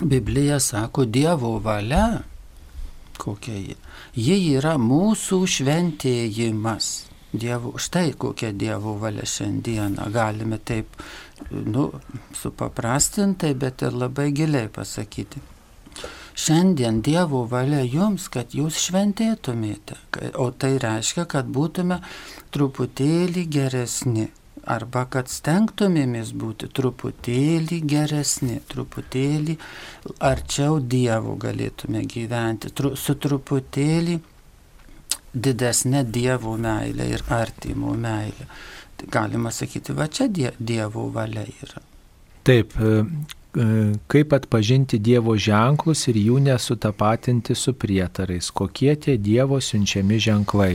Biblija 0.00 0.60
sako 0.60 1.04
Dievo 1.04 1.58
valia, 1.58 2.22
kokia 3.18 3.58
ji. 3.58 3.76
Ji 4.14 4.36
yra 4.54 4.76
mūsų 4.78 5.42
šventėjimas. 5.50 7.07
Dievo, 7.32 7.74
štai 7.76 8.14
kokia 8.16 8.52
Dievo 8.56 8.94
valia 9.00 9.26
šiandieną. 9.28 10.08
Galime 10.12 10.58
taip, 10.58 10.96
nu, 11.50 11.90
supaprastintai, 12.32 13.52
bet 13.54 13.84
ir 13.84 13.92
labai 13.92 14.30
giliai 14.32 14.70
pasakyti. 14.72 15.42
Šiandien 16.38 17.02
Dievo 17.02 17.42
valia 17.50 17.82
jums, 17.82 18.28
kad 18.32 18.54
jūs 18.56 18.78
šventėtumėte. 18.86 19.98
O 20.40 20.48
tai 20.54 20.76
reiškia, 20.80 21.26
kad 21.28 21.50
būtume 21.52 22.00
truputėlį 22.54 23.44
geresni 23.50 24.28
arba 24.68 25.04
kad 25.10 25.30
stengtumėmės 25.32 26.34
būti 26.36 26.68
truputėlį 26.76 27.80
geresni, 27.88 28.58
truputėlį 28.68 29.56
arčiau 30.24 30.78
Dievo 30.80 31.36
galėtume 31.40 32.04
gyventi, 32.08 32.72
tru, 32.76 32.94
su 32.96 33.16
truputėlį 33.16 34.18
didesnė 35.44 36.04
Dievo 36.04 36.56
meilė 36.60 37.08
ir 37.14 37.24
artimo 37.34 37.94
meilė. 37.94 38.48
Tai 38.98 39.08
galima 39.14 39.52
sakyti, 39.54 39.94
va 39.94 40.08
čia 40.10 40.26
die, 40.26 40.50
Dievo 40.58 41.06
valia 41.14 41.44
yra. 41.46 41.82
Taip, 42.48 42.74
e, 42.80 43.04
e, 43.54 43.66
kaip 44.10 44.32
atpažinti 44.34 44.98
Dievo 44.98 45.36
ženklus 45.38 46.06
ir 46.10 46.18
jų 46.18 46.38
nesutapatinti 46.48 47.54
su 47.54 47.74
prietarais, 47.78 48.50
kokie 48.50 48.94
tie 48.96 49.18
Dievo 49.18 49.60
siunčiami 49.62 50.18
ženklai. 50.18 50.72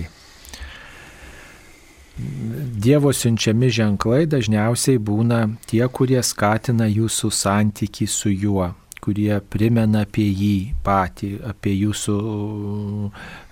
Dievo 2.14 3.10
siunčiami 3.10 3.72
ženklai 3.74 4.28
dažniausiai 4.30 5.00
būna 5.02 5.40
tie, 5.66 5.82
kurie 5.90 6.22
skatina 6.22 6.86
jūsų 6.86 7.32
santyki 7.34 8.06
su 8.06 8.30
juo, 8.30 8.68
kurie 9.02 9.40
primena 9.42 10.04
apie 10.06 10.28
jį 10.30 10.58
patį, 10.86 11.32
apie 11.50 11.74
jūsų 11.74 12.18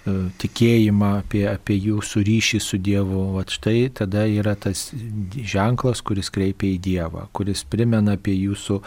tikėjimą, 0.06 1.10
apie, 1.22 1.44
apie 1.46 1.76
jūsų 1.78 2.24
ryšį 2.26 2.60
su 2.64 2.80
Dievu. 2.82 3.22
Vat 3.36 3.54
štai 3.54 3.92
tada 3.94 4.24
yra 4.26 4.56
tas 4.58 4.90
ženklas, 5.36 6.02
kuris 6.02 6.32
kreipia 6.34 6.72
į 6.74 6.80
Dievą, 6.82 7.28
kuris 7.38 7.62
primena 7.70 8.16
apie 8.18 8.34
jūsų 8.34 8.80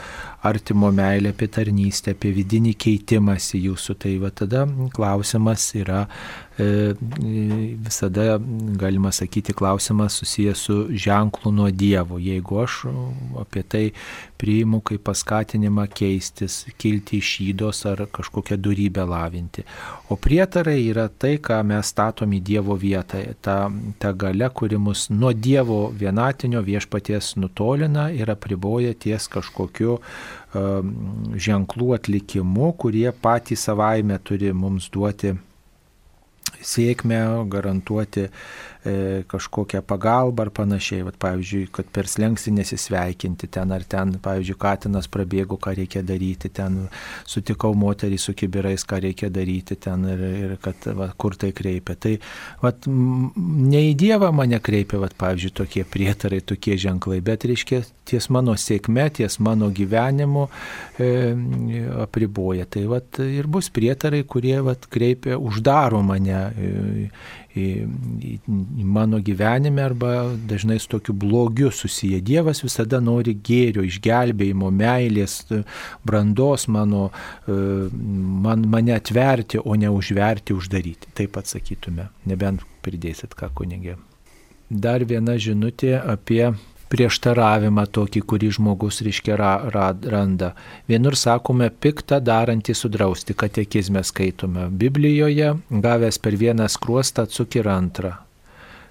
artimo 0.43 0.91
meilę, 0.95 1.31
apie 1.35 1.49
tarnystę, 1.55 2.17
apie 2.17 2.35
vidinį 2.35 2.75
keitimąsi 2.75 3.63
jūsų. 3.69 3.99
Tai 4.03 4.17
va 4.25 4.33
tada 4.35 4.65
klausimas 4.95 5.69
yra 5.79 6.03
e, 6.59 6.95
visada, 6.99 8.41
galima 8.83 9.15
sakyti, 9.15 9.55
klausimas 9.55 10.19
susijęs 10.19 10.67
su 10.67 10.79
ženklu 10.91 11.55
nuo 11.55 11.71
Dievo. 11.71 12.19
Jeigu 12.19 12.59
aš 12.65 12.81
apie 13.45 13.63
tai 13.63 13.85
priimu 14.41 14.83
kaip 14.83 15.07
paskatinimą 15.07 15.87
keistis, 15.95 16.65
kilti 16.81 17.23
iš 17.23 17.37
įdos 17.53 17.85
ar 17.87 18.05
kažkokią 18.11 18.59
darybę 18.59 19.07
lavinti. 19.07 19.63
O 20.11 20.19
prietarai 20.19 20.81
yra 20.91 21.04
yra 21.05 21.13
tai, 21.19 21.39
ką 21.39 21.63
mes 21.65 21.87
statom 21.87 22.33
į 22.33 22.41
Dievo 22.41 22.77
vietą. 22.77 23.21
Ta, 23.43 23.71
ta 23.99 24.13
gale, 24.13 24.49
kuri 24.51 24.77
mus 24.77 25.11
nuo 25.11 25.33
Dievo 25.33 25.93
vienatinio 25.93 26.63
viešpaties 26.63 27.37
nutolina 27.37 28.11
ir 28.11 28.31
apriboja 28.31 28.95
ties 28.95 29.29
kažkokiu 29.29 29.99
um, 30.55 30.95
ženklų 31.37 31.95
atlikimu, 31.99 32.73
kurie 32.79 33.13
patys 33.13 33.67
savaime 33.69 34.19
turi 34.19 34.53
mums 34.53 34.89
duoti 34.91 35.35
sėkmę, 36.65 37.45
garantuoti 37.51 38.25
e, 38.25 38.31
kažkokią 39.29 39.81
pagalbą 39.83 40.45
ar 40.45 40.51
panašiai. 40.53 41.05
Vat, 41.07 41.17
pavyzdžiui, 41.21 41.69
kad 41.73 41.89
per 41.95 42.09
slengsti 42.11 42.53
nesisveikinti 42.53 43.49
ten 43.49 43.73
ar 43.73 43.85
ten, 43.89 44.13
pavyzdžiui, 44.23 44.59
katinas 44.61 45.09
prabėgo, 45.09 45.57
ką 45.61 45.73
reikia 45.79 46.03
daryti, 46.05 46.51
ten 46.53 46.85
sutikau 47.29 47.73
moterį 47.79 48.19
su 48.21 48.35
kibirais, 48.37 48.85
ką 48.85 49.01
reikia 49.07 49.31
daryti 49.33 49.79
ten 49.81 50.05
ir, 50.13 50.25
ir 50.45 50.57
kad, 50.63 50.89
va, 50.97 51.09
kur 51.17 51.39
tai 51.41 51.55
kreipia. 51.57 51.97
Tai 51.97 52.15
vat, 52.63 52.89
ne 52.89 53.85
į 53.91 53.95
Dievą 54.05 54.31
mane 54.37 54.61
kreipia, 54.61 55.01
vat, 55.01 55.17
pavyzdžiui, 55.21 55.55
tokie 55.63 55.87
prietarai, 55.89 56.43
tokie 56.45 56.77
ženklai, 56.81 57.23
bet 57.25 57.49
reiškia 57.49 57.85
ties 58.05 58.29
mano 58.29 58.53
sėkme, 58.61 59.07
ties 59.17 59.39
mano 59.41 59.71
gyvenimu 59.73 60.45
e, 61.01 61.09
apriboja. 62.05 62.69
Tai 62.69 62.85
vat, 62.93 63.23
ir 63.25 63.49
bus 63.49 63.71
prietarai, 63.73 64.25
kurie 64.29 64.59
vat, 64.65 64.85
kreipia, 64.93 65.39
uždaro 65.41 66.03
mane 66.05 66.43
į 66.55 67.09
mano 68.85 69.21
gyvenime 69.21 69.83
arba 69.83 70.37
dažnai 70.49 70.79
su 70.79 70.89
tokiu 70.89 71.15
blogiu 71.15 71.71
susiję. 71.71 72.21
Dievas 72.21 72.63
visada 72.65 73.01
nori 73.01 73.37
gėrio, 73.39 73.85
išgelbėjimo, 73.87 74.71
meilės, 74.75 75.37
brandos 76.05 76.67
mano, 76.69 77.11
man, 77.47 78.67
mane 78.67 78.97
atverti, 78.97 79.63
o 79.63 79.77
ne 79.79 79.91
užverti, 79.91 80.55
uždaryti. 80.55 81.15
Taip 81.15 81.39
atsakytume, 81.39 82.09
nebent 82.27 82.67
pridėsit 82.83 83.39
ką 83.39 83.53
kunigė. 83.55 83.97
Dar 84.71 85.05
viena 85.07 85.37
žinutė 85.39 85.95
apie 86.01 86.55
prieštaravimą 86.95 87.85
tokį, 87.97 88.23
kurį 88.31 88.51
žmogus 88.59 89.01
reiškia 89.05 89.39
ra, 89.41 89.53
ra, 89.75 89.89
randa. 90.15 90.53
Vienur 90.91 91.17
sakome, 91.19 91.71
piktą 91.71 92.21
darantį 92.23 92.77
sudrausti, 92.79 93.35
katekizme 93.35 94.05
skaitome. 94.07 94.69
Biblijoje, 94.71 95.55
gavęs 95.71 96.21
per 96.23 96.39
vieną 96.39 96.69
skruostą, 96.71 97.27
atsuk 97.27 97.59
ir 97.59 97.71
antrą. 97.73 98.15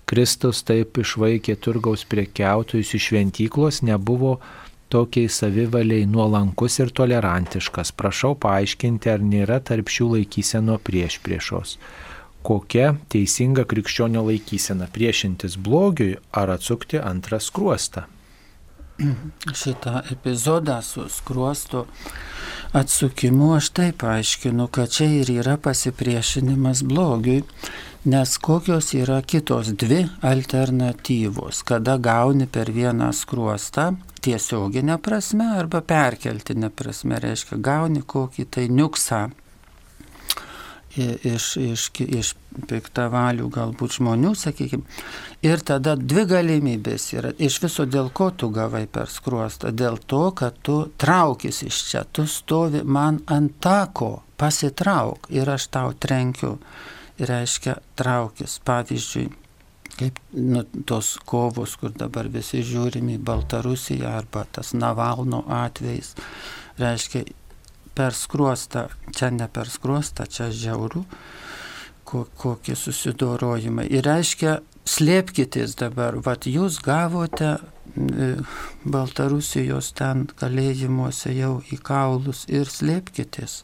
Kristus 0.10 0.60
taip 0.68 1.00
išvaikė 1.00 1.56
turgaus 1.64 2.04
priekiautojus 2.12 2.92
iš 2.98 3.10
šventyklos, 3.10 3.80
nebuvo 3.88 4.36
tokiai 4.92 5.32
savivaliai 5.32 6.06
nuolankus 6.06 6.82
ir 6.84 6.92
tolerantiškas. 6.92 7.96
Prašau 7.96 8.36
paaiškinti, 8.44 9.14
ar 9.16 9.24
nėra 9.24 9.62
tarp 9.64 9.90
šių 9.90 10.10
laikyseno 10.18 10.76
prieš 10.84 11.22
priešos 11.24 11.78
kokia 12.44 12.96
teisinga 13.10 13.66
krikščionio 13.70 14.26
laikysena- 14.30 14.88
priešintis 14.96 15.58
blogiui 15.58 16.18
ar 16.32 16.50
atsukti 16.58 17.00
antrą 17.00 17.40
skruostą. 17.40 18.04
Šitą 19.54 20.02
epizodą 20.12 20.82
su 20.82 21.10
skruostu 21.10 21.86
atsukimu 22.74 23.56
aš 23.56 23.70
taip 23.70 24.04
aiškinu, 24.04 24.68
kad 24.68 24.90
čia 24.90 25.08
ir 25.22 25.30
yra 25.32 25.58
pasipriešinimas 25.58 26.84
blogiui, 26.84 27.44
nes 28.06 28.38
kokios 28.38 28.94
yra 28.94 29.22
kitos 29.22 29.68
dvi 29.68 30.08
alternatyvos, 30.22 31.64
kada 31.64 31.98
gauni 31.98 32.48
per 32.48 32.72
vieną 32.72 33.14
skruostą 33.14 33.96
tiesioginę 34.22 34.98
prasme 34.98 35.46
arba 35.58 35.82
perkeltinę 35.82 36.70
prasme, 36.70 37.20
reiškia 37.20 37.58
gauni 37.58 38.02
kokį 38.02 38.46
tai 38.50 38.68
niuksą 38.70 39.30
iš, 40.98 41.46
iš, 41.58 41.88
iš 42.06 42.34
piktavalių 42.70 43.48
galbūt 43.54 43.98
žmonių, 43.98 44.34
sakykime. 44.38 44.86
Ir 45.44 45.64
tada 45.66 45.96
dvi 45.98 46.26
galimybės 46.30 47.08
yra. 47.18 47.34
Iš 47.38 47.60
viso 47.64 47.86
dėl 47.90 48.12
ko 48.14 48.30
tu 48.32 48.52
gavai 48.54 48.86
per 48.88 49.10
skruostą? 49.10 49.74
Dėl 49.74 49.98
to, 50.06 50.30
kad 50.38 50.60
tu 50.62 50.84
traukis 51.02 51.64
iš 51.66 51.84
čia, 51.90 52.04
tu 52.06 52.28
stovi 52.30 52.84
man 52.86 53.24
ant 53.26 53.58
tako, 53.64 54.22
pasitrauk 54.38 55.32
ir 55.34 55.50
aš 55.50 55.70
tau 55.74 55.94
trenkiu. 55.98 56.58
Ir 57.22 57.30
reiškia 57.30 57.76
traukis. 57.98 58.56
Pavyzdžiui, 58.66 59.28
kaip 60.00 60.18
nu, 60.34 60.64
tos 60.90 61.14
kovos, 61.30 61.76
kur 61.78 61.94
dabar 61.94 62.30
visi 62.34 62.64
žiūrime 62.66 63.18
į 63.18 63.22
Baltarusiją 63.22 64.10
arba 64.10 64.48
tas 64.50 64.74
Navalno 64.74 65.44
atvejs. 65.62 66.16
Reiškia, 66.82 67.28
per 67.96 68.16
skruostą, 68.18 68.88
čia 69.16 69.30
ne 69.34 69.48
per 69.52 69.70
skruostą, 69.70 70.26
čia 70.30 70.50
žiaurų, 70.54 71.04
kokie 72.06 72.76
susidorojimai. 72.78 73.88
Ir 73.90 74.06
reiškia, 74.06 74.60
slėpkitės 74.86 75.78
dabar, 75.80 76.18
vad 76.26 76.46
jūs 76.50 76.80
gavote 76.84 77.56
e, 77.56 78.30
Baltarusijos 78.84 79.94
ten 79.98 80.28
kalėjimuose 80.40 81.34
jau 81.38 81.56
į 81.72 81.80
kaulus 81.82 82.44
ir 82.52 82.70
slėpkitės. 82.70 83.64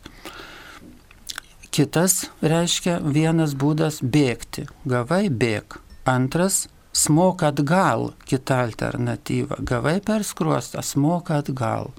Kitas 1.69 2.23
reiškia 2.41 2.97
vienas 3.05 3.53
būdas 3.53 3.99
bėgti. 4.01 4.65
Gavai 4.89 5.27
bėg. 5.29 5.77
Antras 6.09 6.63
smok 6.97 7.43
atgal, 7.45 8.13
kita 8.25 8.63
alternatyva. 8.65 9.59
Gavai 9.61 9.99
per 10.01 10.25
skruostą, 10.25 10.81
smok 10.81 11.29
atgal 11.35 11.91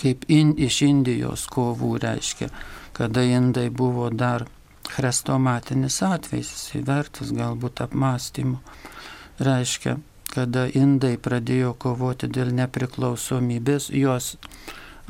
kaip 0.00 0.24
in, 0.32 0.54
iš 0.56 0.80
Indijos 0.86 1.46
kovų 1.52 1.96
reiškia, 2.02 2.48
kada 2.96 3.24
indai 3.24 3.68
buvo 3.70 4.08
dar 4.10 4.46
chrestomatinis 4.90 6.00
atvejs, 6.02 6.50
jis 6.74 6.86
vertas 6.86 7.32
galbūt 7.36 7.82
apmąstymų, 7.84 8.58
reiškia, 9.40 9.98
kada 10.34 10.66
indai 10.78 11.16
pradėjo 11.18 11.74
kovoti 11.78 12.30
dėl 12.30 12.52
nepriklausomybės, 12.58 13.90
juos 13.94 14.34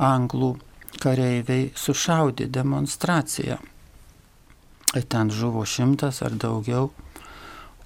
anglų 0.01 0.55
kareiviai 1.01 1.71
sušaudė 1.77 2.49
demonstraciją. 2.51 3.57
Ten 4.91 5.31
žuvo 5.31 5.63
šimtas 5.65 6.19
ar 6.25 6.35
daugiau 6.35 6.89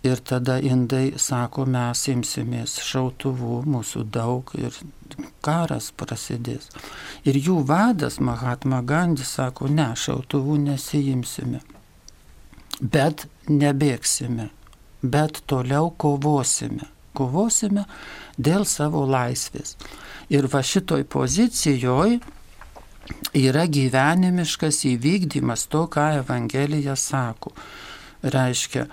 Ir 0.05 0.19
tada 0.21 0.59
indai 0.61 1.15
sako, 1.17 1.63
mes 1.65 2.03
imsimės 2.11 2.75
šautuvų, 2.85 3.61
mūsų 3.73 4.03
daug 4.13 4.51
ir 4.59 4.75
karas 5.45 5.87
prasidės. 5.97 6.67
Ir 7.25 7.39
jų 7.39 7.61
vadas 7.65 8.19
Mahatma 8.19 8.83
Gandhi 8.85 9.25
sako, 9.25 9.69
ne, 9.71 9.87
šautuvų 9.97 10.59
nesijimsime. 10.67 11.63
Bet 12.81 13.25
nebėgsime, 13.49 14.49
bet 15.01 15.41
toliau 15.49 15.89
kovosime. 15.97 16.91
Kovosime 17.15 17.85
dėl 18.37 18.65
savo 18.67 19.05
laisvės. 19.07 19.77
Ir 20.29 20.49
va 20.51 20.61
šitoj 20.61 21.05
pozicijoje 21.07 22.19
yra 23.37 23.65
gyvenimiškas 23.71 24.83
įvykdymas 24.91 25.65
to, 25.71 25.85
ką 25.87 26.09
Evangelija 26.19 26.97
sako. 26.99 27.53
Reiškia, 28.25 28.87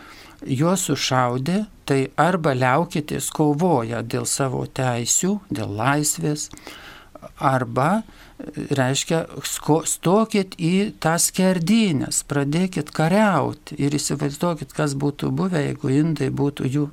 juos 0.47 0.87
sušaudė, 0.89 1.65
tai 1.87 2.07
arba 2.21 2.55
liaukitės 2.57 3.31
kovoja 3.35 4.03
dėl 4.03 4.27
savo 4.29 4.65
teisių, 4.67 5.37
dėl 5.51 5.75
laisvės, 5.79 6.49
arba, 7.43 8.03
reiškia, 8.75 9.25
stokit 9.87 10.57
į 10.59 10.93
tas 11.03 11.29
skerdynės, 11.31 12.23
pradėkit 12.29 12.91
kariauti 12.95 13.79
ir 13.79 13.95
įsivaizduokit, 13.99 14.75
kas 14.75 14.97
būtų 14.99 15.31
buvę, 15.39 15.63
jeigu 15.69 15.93
indai 15.95 16.31
būtų 16.35 16.71
jų 16.71 16.89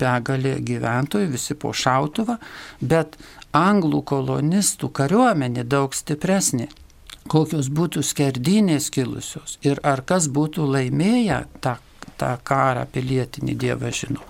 begalė 0.00 0.58
gyventojų, 0.64 1.32
visi 1.32 1.56
po 1.56 1.72
šautuvą, 1.76 2.38
bet 2.80 3.18
anglų 3.56 4.02
kolonistų 4.08 4.92
kariuomenė 4.96 5.64
daug 5.68 5.96
stipresnė. 5.96 6.70
Kokios 7.30 7.68
būtų 7.70 8.02
skerdynės 8.02 8.88
kilusios 8.90 9.54
ir 9.62 9.78
ar 9.86 10.02
kas 10.02 10.26
būtų 10.26 10.64
laimėję 10.66 11.44
tą 11.62 11.76
tą 12.20 12.32
karą 12.44 12.86
pilietinį 12.92 13.56
Dievą 13.58 13.92
žino. 13.94 14.24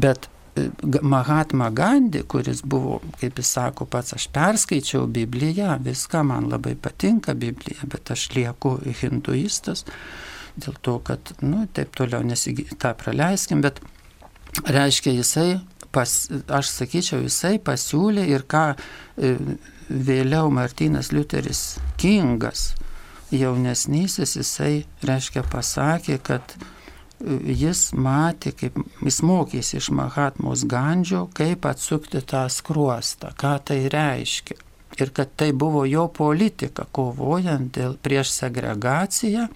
Bet 0.00 0.28
e, 0.56 0.68
Mahatma 1.02 1.70
Gandhi, 1.70 2.24
kuris 2.28 2.62
buvo, 2.64 3.00
kaip 3.20 3.40
jis 3.40 3.54
sako 3.58 3.86
pats, 3.90 4.14
aš 4.16 4.28
perskaičiau 4.34 5.06
Bibliją, 5.06 5.76
viską 5.84 6.24
man 6.28 6.50
labai 6.52 6.74
patinka 6.76 7.34
Biblija, 7.34 7.88
bet 7.92 8.14
aš 8.14 8.28
lieku 8.36 8.76
hinduistas, 9.02 9.86
dėl 10.56 10.76
to, 10.84 10.98
kad, 11.04 11.34
nu, 11.40 11.66
taip 11.72 11.94
toliau 11.96 12.24
nesigi, 12.26 12.68
tą 12.76 12.92
praleiskim, 12.98 13.62
bet 13.64 13.80
reiškia 14.68 15.14
jisai, 15.16 15.60
pas, 15.92 16.10
aš 16.48 16.72
sakyčiau, 16.72 17.22
jisai 17.24 17.58
pasiūlė 17.62 18.26
ir 18.32 18.44
ką 18.48 18.66
e, 18.72 19.34
vėliau 19.88 20.50
Martinas 20.52 21.12
Liuteris 21.12 21.62
Kingas, 22.00 22.72
jaunesnysis, 23.32 24.36
jisai, 24.36 24.84
reiškia, 25.06 25.44
pasakė, 25.52 26.18
kad 26.24 26.56
jis 27.22 27.90
matė, 27.94 28.52
kaip 28.56 28.78
jis 29.02 29.20
mokėsi 29.26 29.78
iš 29.78 29.90
Mahatmos 29.94 30.64
Gandžio, 30.68 31.26
kaip 31.36 31.66
atsukti 31.68 32.22
tą 32.26 32.44
skruostą, 32.50 33.32
ką 33.38 33.56
tai 33.70 33.80
reiškia. 33.92 34.58
Ir 35.00 35.12
kad 35.16 35.30
tai 35.40 35.52
buvo 35.56 35.86
jo 35.88 36.04
politika, 36.12 36.84
kovojant 36.92 37.72
dėl 37.78 37.94
prieš 37.96 38.34
segregaciją, 38.34 39.46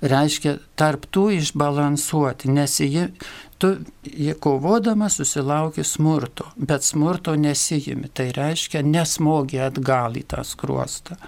reiškia 0.00 0.56
tarptų 0.76 1.26
išbalansuoti, 1.36 2.48
nes 2.52 2.78
jie, 2.80 3.10
tu 3.60 3.74
jie 4.04 4.32
kovodama 4.40 5.10
susilauki 5.12 5.84
smurto, 5.84 6.48
bet 6.56 6.84
smurto 6.84 7.36
nesijimi, 7.36 8.08
tai 8.08 8.30
reiškia 8.36 8.80
nesmogi 8.86 9.60
atgal 9.60 10.16
į 10.16 10.24
tą 10.32 10.46
skruostą 10.48 11.20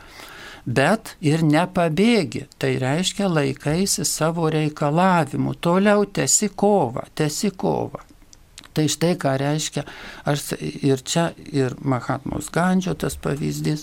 bet 0.68 1.14
ir 1.24 1.42
nepabėgi. 1.46 2.44
Tai 2.60 2.74
reiškia 2.82 3.30
laikaisi 3.32 4.04
savo 4.08 4.50
reikalavimų, 4.52 5.56
toliau 5.64 6.04
tesi 6.04 6.50
kova, 6.52 7.06
tesi 7.16 7.50
kova. 7.50 8.04
Tai 8.76 8.84
štai 8.86 9.16
ką 9.18 9.32
reiškia, 9.40 9.82
aš 10.28 10.52
ir 10.60 11.00
čia, 11.02 11.32
ir 11.50 11.74
Mahatmos 11.82 12.52
Gandžio 12.54 12.94
tas 12.94 13.16
pavyzdys, 13.18 13.82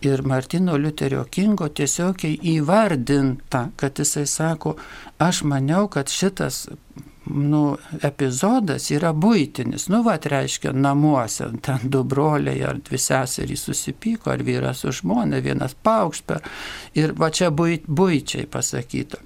ir 0.00 0.22
Martino 0.24 0.78
Liuterio 0.80 1.26
Kingo 1.28 1.68
tiesiog 1.68 2.24
įvardinta, 2.24 3.66
kad 3.76 4.00
jisai 4.00 4.24
sako, 4.30 4.78
aš 5.20 5.42
maniau, 5.44 5.90
kad 5.92 6.08
šitas 6.08 6.68
nu, 7.30 7.62
epizodas 8.06 8.90
yra 8.94 9.12
būtinis. 9.16 9.88
Nu, 9.92 10.02
va, 10.06 10.16
reiškia, 10.18 10.72
namuose 10.72 11.50
ten 11.64 11.88
du 11.92 12.02
broliai 12.04 12.60
ar 12.66 12.80
dvi 12.84 13.00
seserys 13.00 13.66
susipyko, 13.68 14.30
ar 14.34 14.44
vyras 14.46 14.84
su 14.84 14.94
žmona, 15.00 15.42
vienas 15.44 15.74
paukšpė. 15.74 16.40
Ir 17.00 17.14
va 17.18 17.30
čia 17.34 17.50
būčiai 17.50 18.46
pasakyta. 18.50 19.20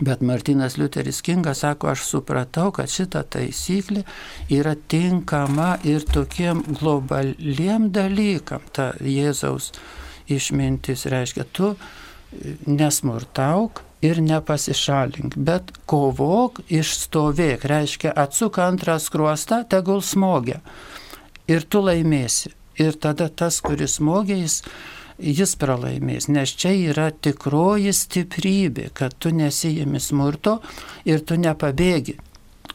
Bet 0.00 0.20
Martinas 0.20 0.76
Liuteris 0.76 1.22
Kingas 1.24 1.62
sako, 1.64 1.88
aš 1.88 2.02
supratau, 2.04 2.68
kad 2.76 2.90
šita 2.92 3.22
taisyklė 3.32 4.02
yra 4.52 4.74
tinkama 4.88 5.78
ir 5.88 6.04
tokiem 6.04 6.60
globaliem 6.68 7.88
dalykam. 7.96 8.66
Ta 8.76 8.90
Jėzaus 9.00 9.70
išmintis 10.28 11.06
reiškia, 11.08 11.46
tu 11.48 11.72
nesmurtauk, 12.66 13.80
ir 14.06 14.20
nepasišalink, 14.24 15.36
bet 15.36 15.72
kovok, 15.90 16.62
išstovėk, 16.72 17.64
reiškia 17.68 18.12
atsuk 18.24 18.60
antrą 18.62 18.98
skruostą, 19.02 19.62
tegul 19.68 20.02
smogia. 20.02 20.60
Ir 21.50 21.66
tu 21.66 21.82
laimėsi. 21.84 22.52
Ir 22.76 22.96
tada 23.00 23.30
tas, 23.32 23.62
kuris 23.64 23.96
smogia, 23.96 24.36
jis, 24.36 24.60
jis 25.16 25.54
pralaimės, 25.56 26.28
nes 26.28 26.52
čia 26.60 26.74
yra 26.90 27.08
tikroji 27.10 27.94
stiprybė, 27.96 28.90
kad 28.92 29.16
tu 29.16 29.32
nesijimi 29.32 30.00
smurto 30.02 30.58
ir 31.08 31.24
tu 31.24 31.40
nepabėgi. 31.40 32.18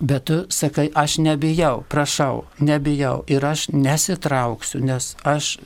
Bet 0.02 0.24
tu 0.26 0.38
sakai, 0.50 0.88
aš 0.98 1.20
nebijau, 1.22 1.84
prašau, 1.90 2.46
nebijau 2.58 3.22
ir 3.30 3.46
aš 3.46 3.68
nesitrauksiu, 3.70 4.82
nes 4.82 5.12
aš 5.22 5.60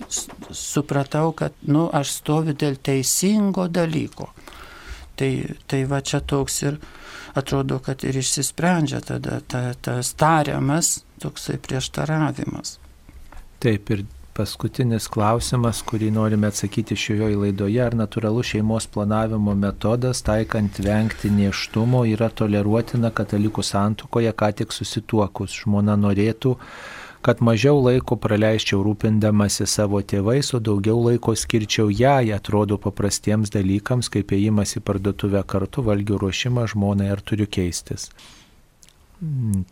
supratau, 0.51 1.29
kad, 1.31 1.55
nu, 1.63 1.85
aš 1.87 2.17
stoviu 2.17 2.57
dėl 2.57 2.75
teisingo 2.75 3.69
dalyko. 3.71 4.33
Tai, 5.15 5.31
tai 5.71 5.85
va 5.87 6.01
čia 6.03 6.19
toks 6.19 6.61
ir 6.65 6.79
atrodo, 7.39 7.79
kad 7.83 8.03
ir 8.03 8.17
išsisprendžia 8.19 8.99
tada 9.05 9.39
ta, 9.47 9.69
tas 9.81 10.11
tariamas 10.19 11.05
toksai 11.23 11.55
prieštaravimas. 11.63 12.77
Taip 13.63 13.91
ir 13.95 14.03
paskutinis 14.35 15.07
klausimas, 15.11 15.79
kurį 15.87 16.09
norime 16.15 16.49
atsakyti 16.51 16.97
šioje 16.99 17.37
laidoje, 17.39 17.79
ar 17.81 17.95
natūralus 17.95 18.51
šeimos 18.51 18.87
planavimo 18.91 19.55
metodas, 19.55 20.21
taikant 20.27 20.79
vengti 20.83 21.31
neštumo, 21.31 22.03
yra 22.11 22.27
toleruotina 22.29 23.13
katalikų 23.15 23.63
santukoje, 23.63 24.33
ką 24.35 24.51
tik 24.59 24.75
susituokus. 24.75 25.55
Žmona 25.63 25.95
norėtų, 25.99 26.55
kad 27.25 27.41
mažiau 27.41 27.79
laiko 27.81 28.19
praleisčiau 28.21 28.83
rūpindamasi 28.85 29.65
savo 29.65 29.97
tėvais, 30.05 30.51
o 30.53 30.59
daugiau 30.61 30.99
laiko 31.07 31.33
skirčiau 31.33 31.89
jai, 31.89 32.29
atrodo 32.35 32.77
paprastiems 32.81 33.49
dalykams, 33.55 34.11
kaip 34.13 34.33
ėjimas 34.37 34.75
į 34.77 34.83
parduotuvę 34.85 35.41
kartu, 35.49 35.81
valgių 35.87 36.19
ruošimą 36.21 36.67
žmonai 36.75 37.09
ar 37.15 37.23
turiu 37.25 37.49
keistis. 37.49 38.11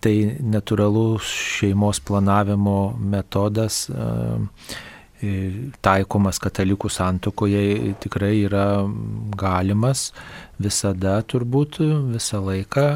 Tai 0.01 0.15
natūralus 0.55 1.29
šeimos 1.29 1.99
planavimo 2.07 2.95
metodas 2.97 3.83
taikomas 5.83 6.39
katalikų 6.43 6.89
santokoje 6.91 7.93
tikrai 8.03 8.33
yra 8.45 8.65
galimas 9.39 10.11
visada 10.61 11.19
turbūt, 11.25 11.79
visą 12.13 12.41
laiką, 12.43 12.87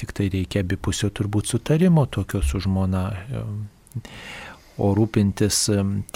tik 0.00 0.14
tai 0.16 0.30
reikia 0.32 0.62
abipusio 0.64 1.12
turbūt 1.14 1.52
sutarimo 1.52 2.06
tokio 2.06 2.42
su 2.42 2.62
žmona. 2.62 3.10
O 4.80 4.94
rūpintis 4.96 5.66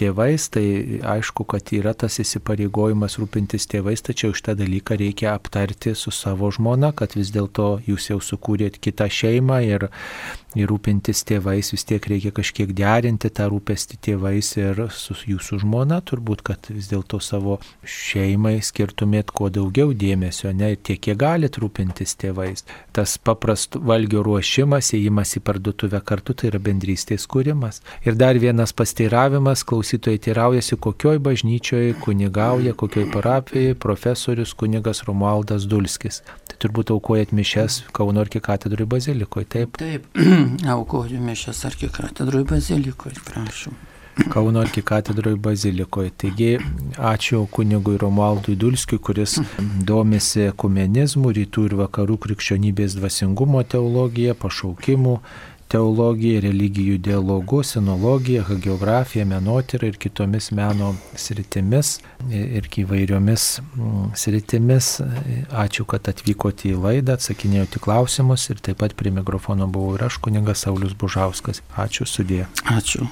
tėvais, 0.00 0.46
tai 0.48 0.64
aišku, 1.04 1.44
kad 1.44 1.68
yra 1.76 1.92
tas 1.92 2.16
įsipareigojimas 2.22 3.18
rūpintis 3.20 3.68
tėvais, 3.68 4.00
tačiau 4.00 4.32
šitą 4.32 4.54
dalyką 4.56 4.96
reikia 4.96 5.34
aptarti 5.36 5.92
su 5.94 6.10
savo 6.10 6.48
žmona, 6.50 6.94
kad 6.96 7.12
vis 7.18 7.34
dėlto 7.34 7.82
jūs 7.86 8.08
jau 8.08 8.16
sukūrėt 8.24 8.80
kitą 8.80 9.10
šeimą 9.12 9.60
ir 9.68 9.86
ir 10.56 10.70
rūpintis 10.70 11.22
tėvais 11.28 11.70
vis 11.74 11.84
tiek 11.86 12.06
reikia 12.10 12.32
kažkiek 12.34 12.72
derinti 12.76 13.30
tą 13.30 13.48
rūpestį 13.52 13.98
tėvais 14.08 14.52
ir 14.58 14.80
su 14.94 15.16
jūsų 15.28 15.60
žmona, 15.62 16.00
turbūt, 16.06 16.42
kad 16.46 16.70
vis 16.72 16.88
dėlto 16.90 17.20
savo 17.22 17.58
šeimai 17.84 18.56
skirtumėt 18.64 19.32
kuo 19.36 19.50
daugiau 19.52 19.92
dėmesio, 19.92 20.52
ne 20.56 20.72
tiek, 20.76 21.00
kiek 21.04 21.18
galite 21.20 21.60
rūpintis 21.62 22.16
tėvais. 22.20 22.64
Tas 22.96 23.16
paprastų 23.20 23.82
valgio 23.86 24.22
ruošimas, 24.26 24.92
įėjimas 24.96 25.36
į 25.38 25.44
parduotuvę 25.46 26.00
kartu, 26.06 26.34
tai 26.34 26.50
yra 26.50 26.60
bendrystės 26.62 27.28
kūrimas. 27.30 27.82
Ir 28.06 28.16
dar 28.18 28.38
vienas 28.40 28.72
pasteiravimas, 28.76 29.64
klausytojai 29.68 30.22
teiraujasi, 30.28 30.80
kokioj 30.80 31.20
bažnyčioje 31.26 31.96
kunigauja, 32.04 32.74
kokioj 32.78 33.10
parapijoje 33.12 33.76
profesorius 33.86 34.54
kunigas 34.56 35.04
Romualdas 35.08 35.68
Dulskis. 35.68 36.22
Tai 36.46 36.58
turbūt 36.62 36.94
aukojat 36.94 37.34
mišes 37.36 37.82
Kauno 37.96 38.22
arkikatedrui 38.24 38.86
bazilikoje, 38.88 39.48
taip? 39.52 39.76
Taip, 39.80 40.06
aukoju 40.68 41.20
mišes 41.20 41.64
arkikatedrui 41.68 42.44
bazilikoje, 42.44 43.20
prašau. 43.24 43.72
Kauno 44.32 44.60
arkikatedroje 44.64 45.36
bazilikoje. 45.36 46.10
Taigi 46.16 46.56
ačiū 46.96 47.42
kunigui 47.52 47.98
Romualdui 48.00 48.56
Dulskiui, 48.56 48.98
kuris 48.98 49.36
domisi 49.84 50.48
kumenizmu, 50.56 51.34
rytų 51.36 51.66
ir 51.68 51.74
vakarų 51.82 52.16
krikščionybės 52.24 52.96
dvasingumo 52.96 53.60
teologija, 53.68 54.34
pašaukimų 54.40 55.18
teologija, 55.72 56.40
religijų 56.44 56.98
dialogu, 57.02 57.62
sinologija, 57.66 58.44
hagiografija, 58.46 59.26
menotyra 59.26 59.90
ir 59.90 59.98
kitomis 60.00 60.50
meno 60.54 60.92
sritimis 61.18 61.96
ir 62.30 62.68
įvairiomis 62.82 63.46
sritimis. 64.18 64.90
Ačiū, 65.50 65.86
kad 65.88 66.08
atvykote 66.12 66.70
į 66.72 66.76
laidą, 66.82 67.16
atsakinėjote 67.16 67.82
klausimus 67.82 68.48
ir 68.52 68.62
taip 68.62 68.82
pat 68.82 68.96
prie 68.98 69.14
mikrofono 69.14 69.68
buvau 69.70 69.96
ir 69.96 70.06
aš, 70.08 70.20
kuningas 70.22 70.66
Saulis 70.66 70.94
Bužauskas. 70.98 71.62
Ačiū 71.76 72.06
sudė. 72.08 72.44
Ačiū. 72.76 73.08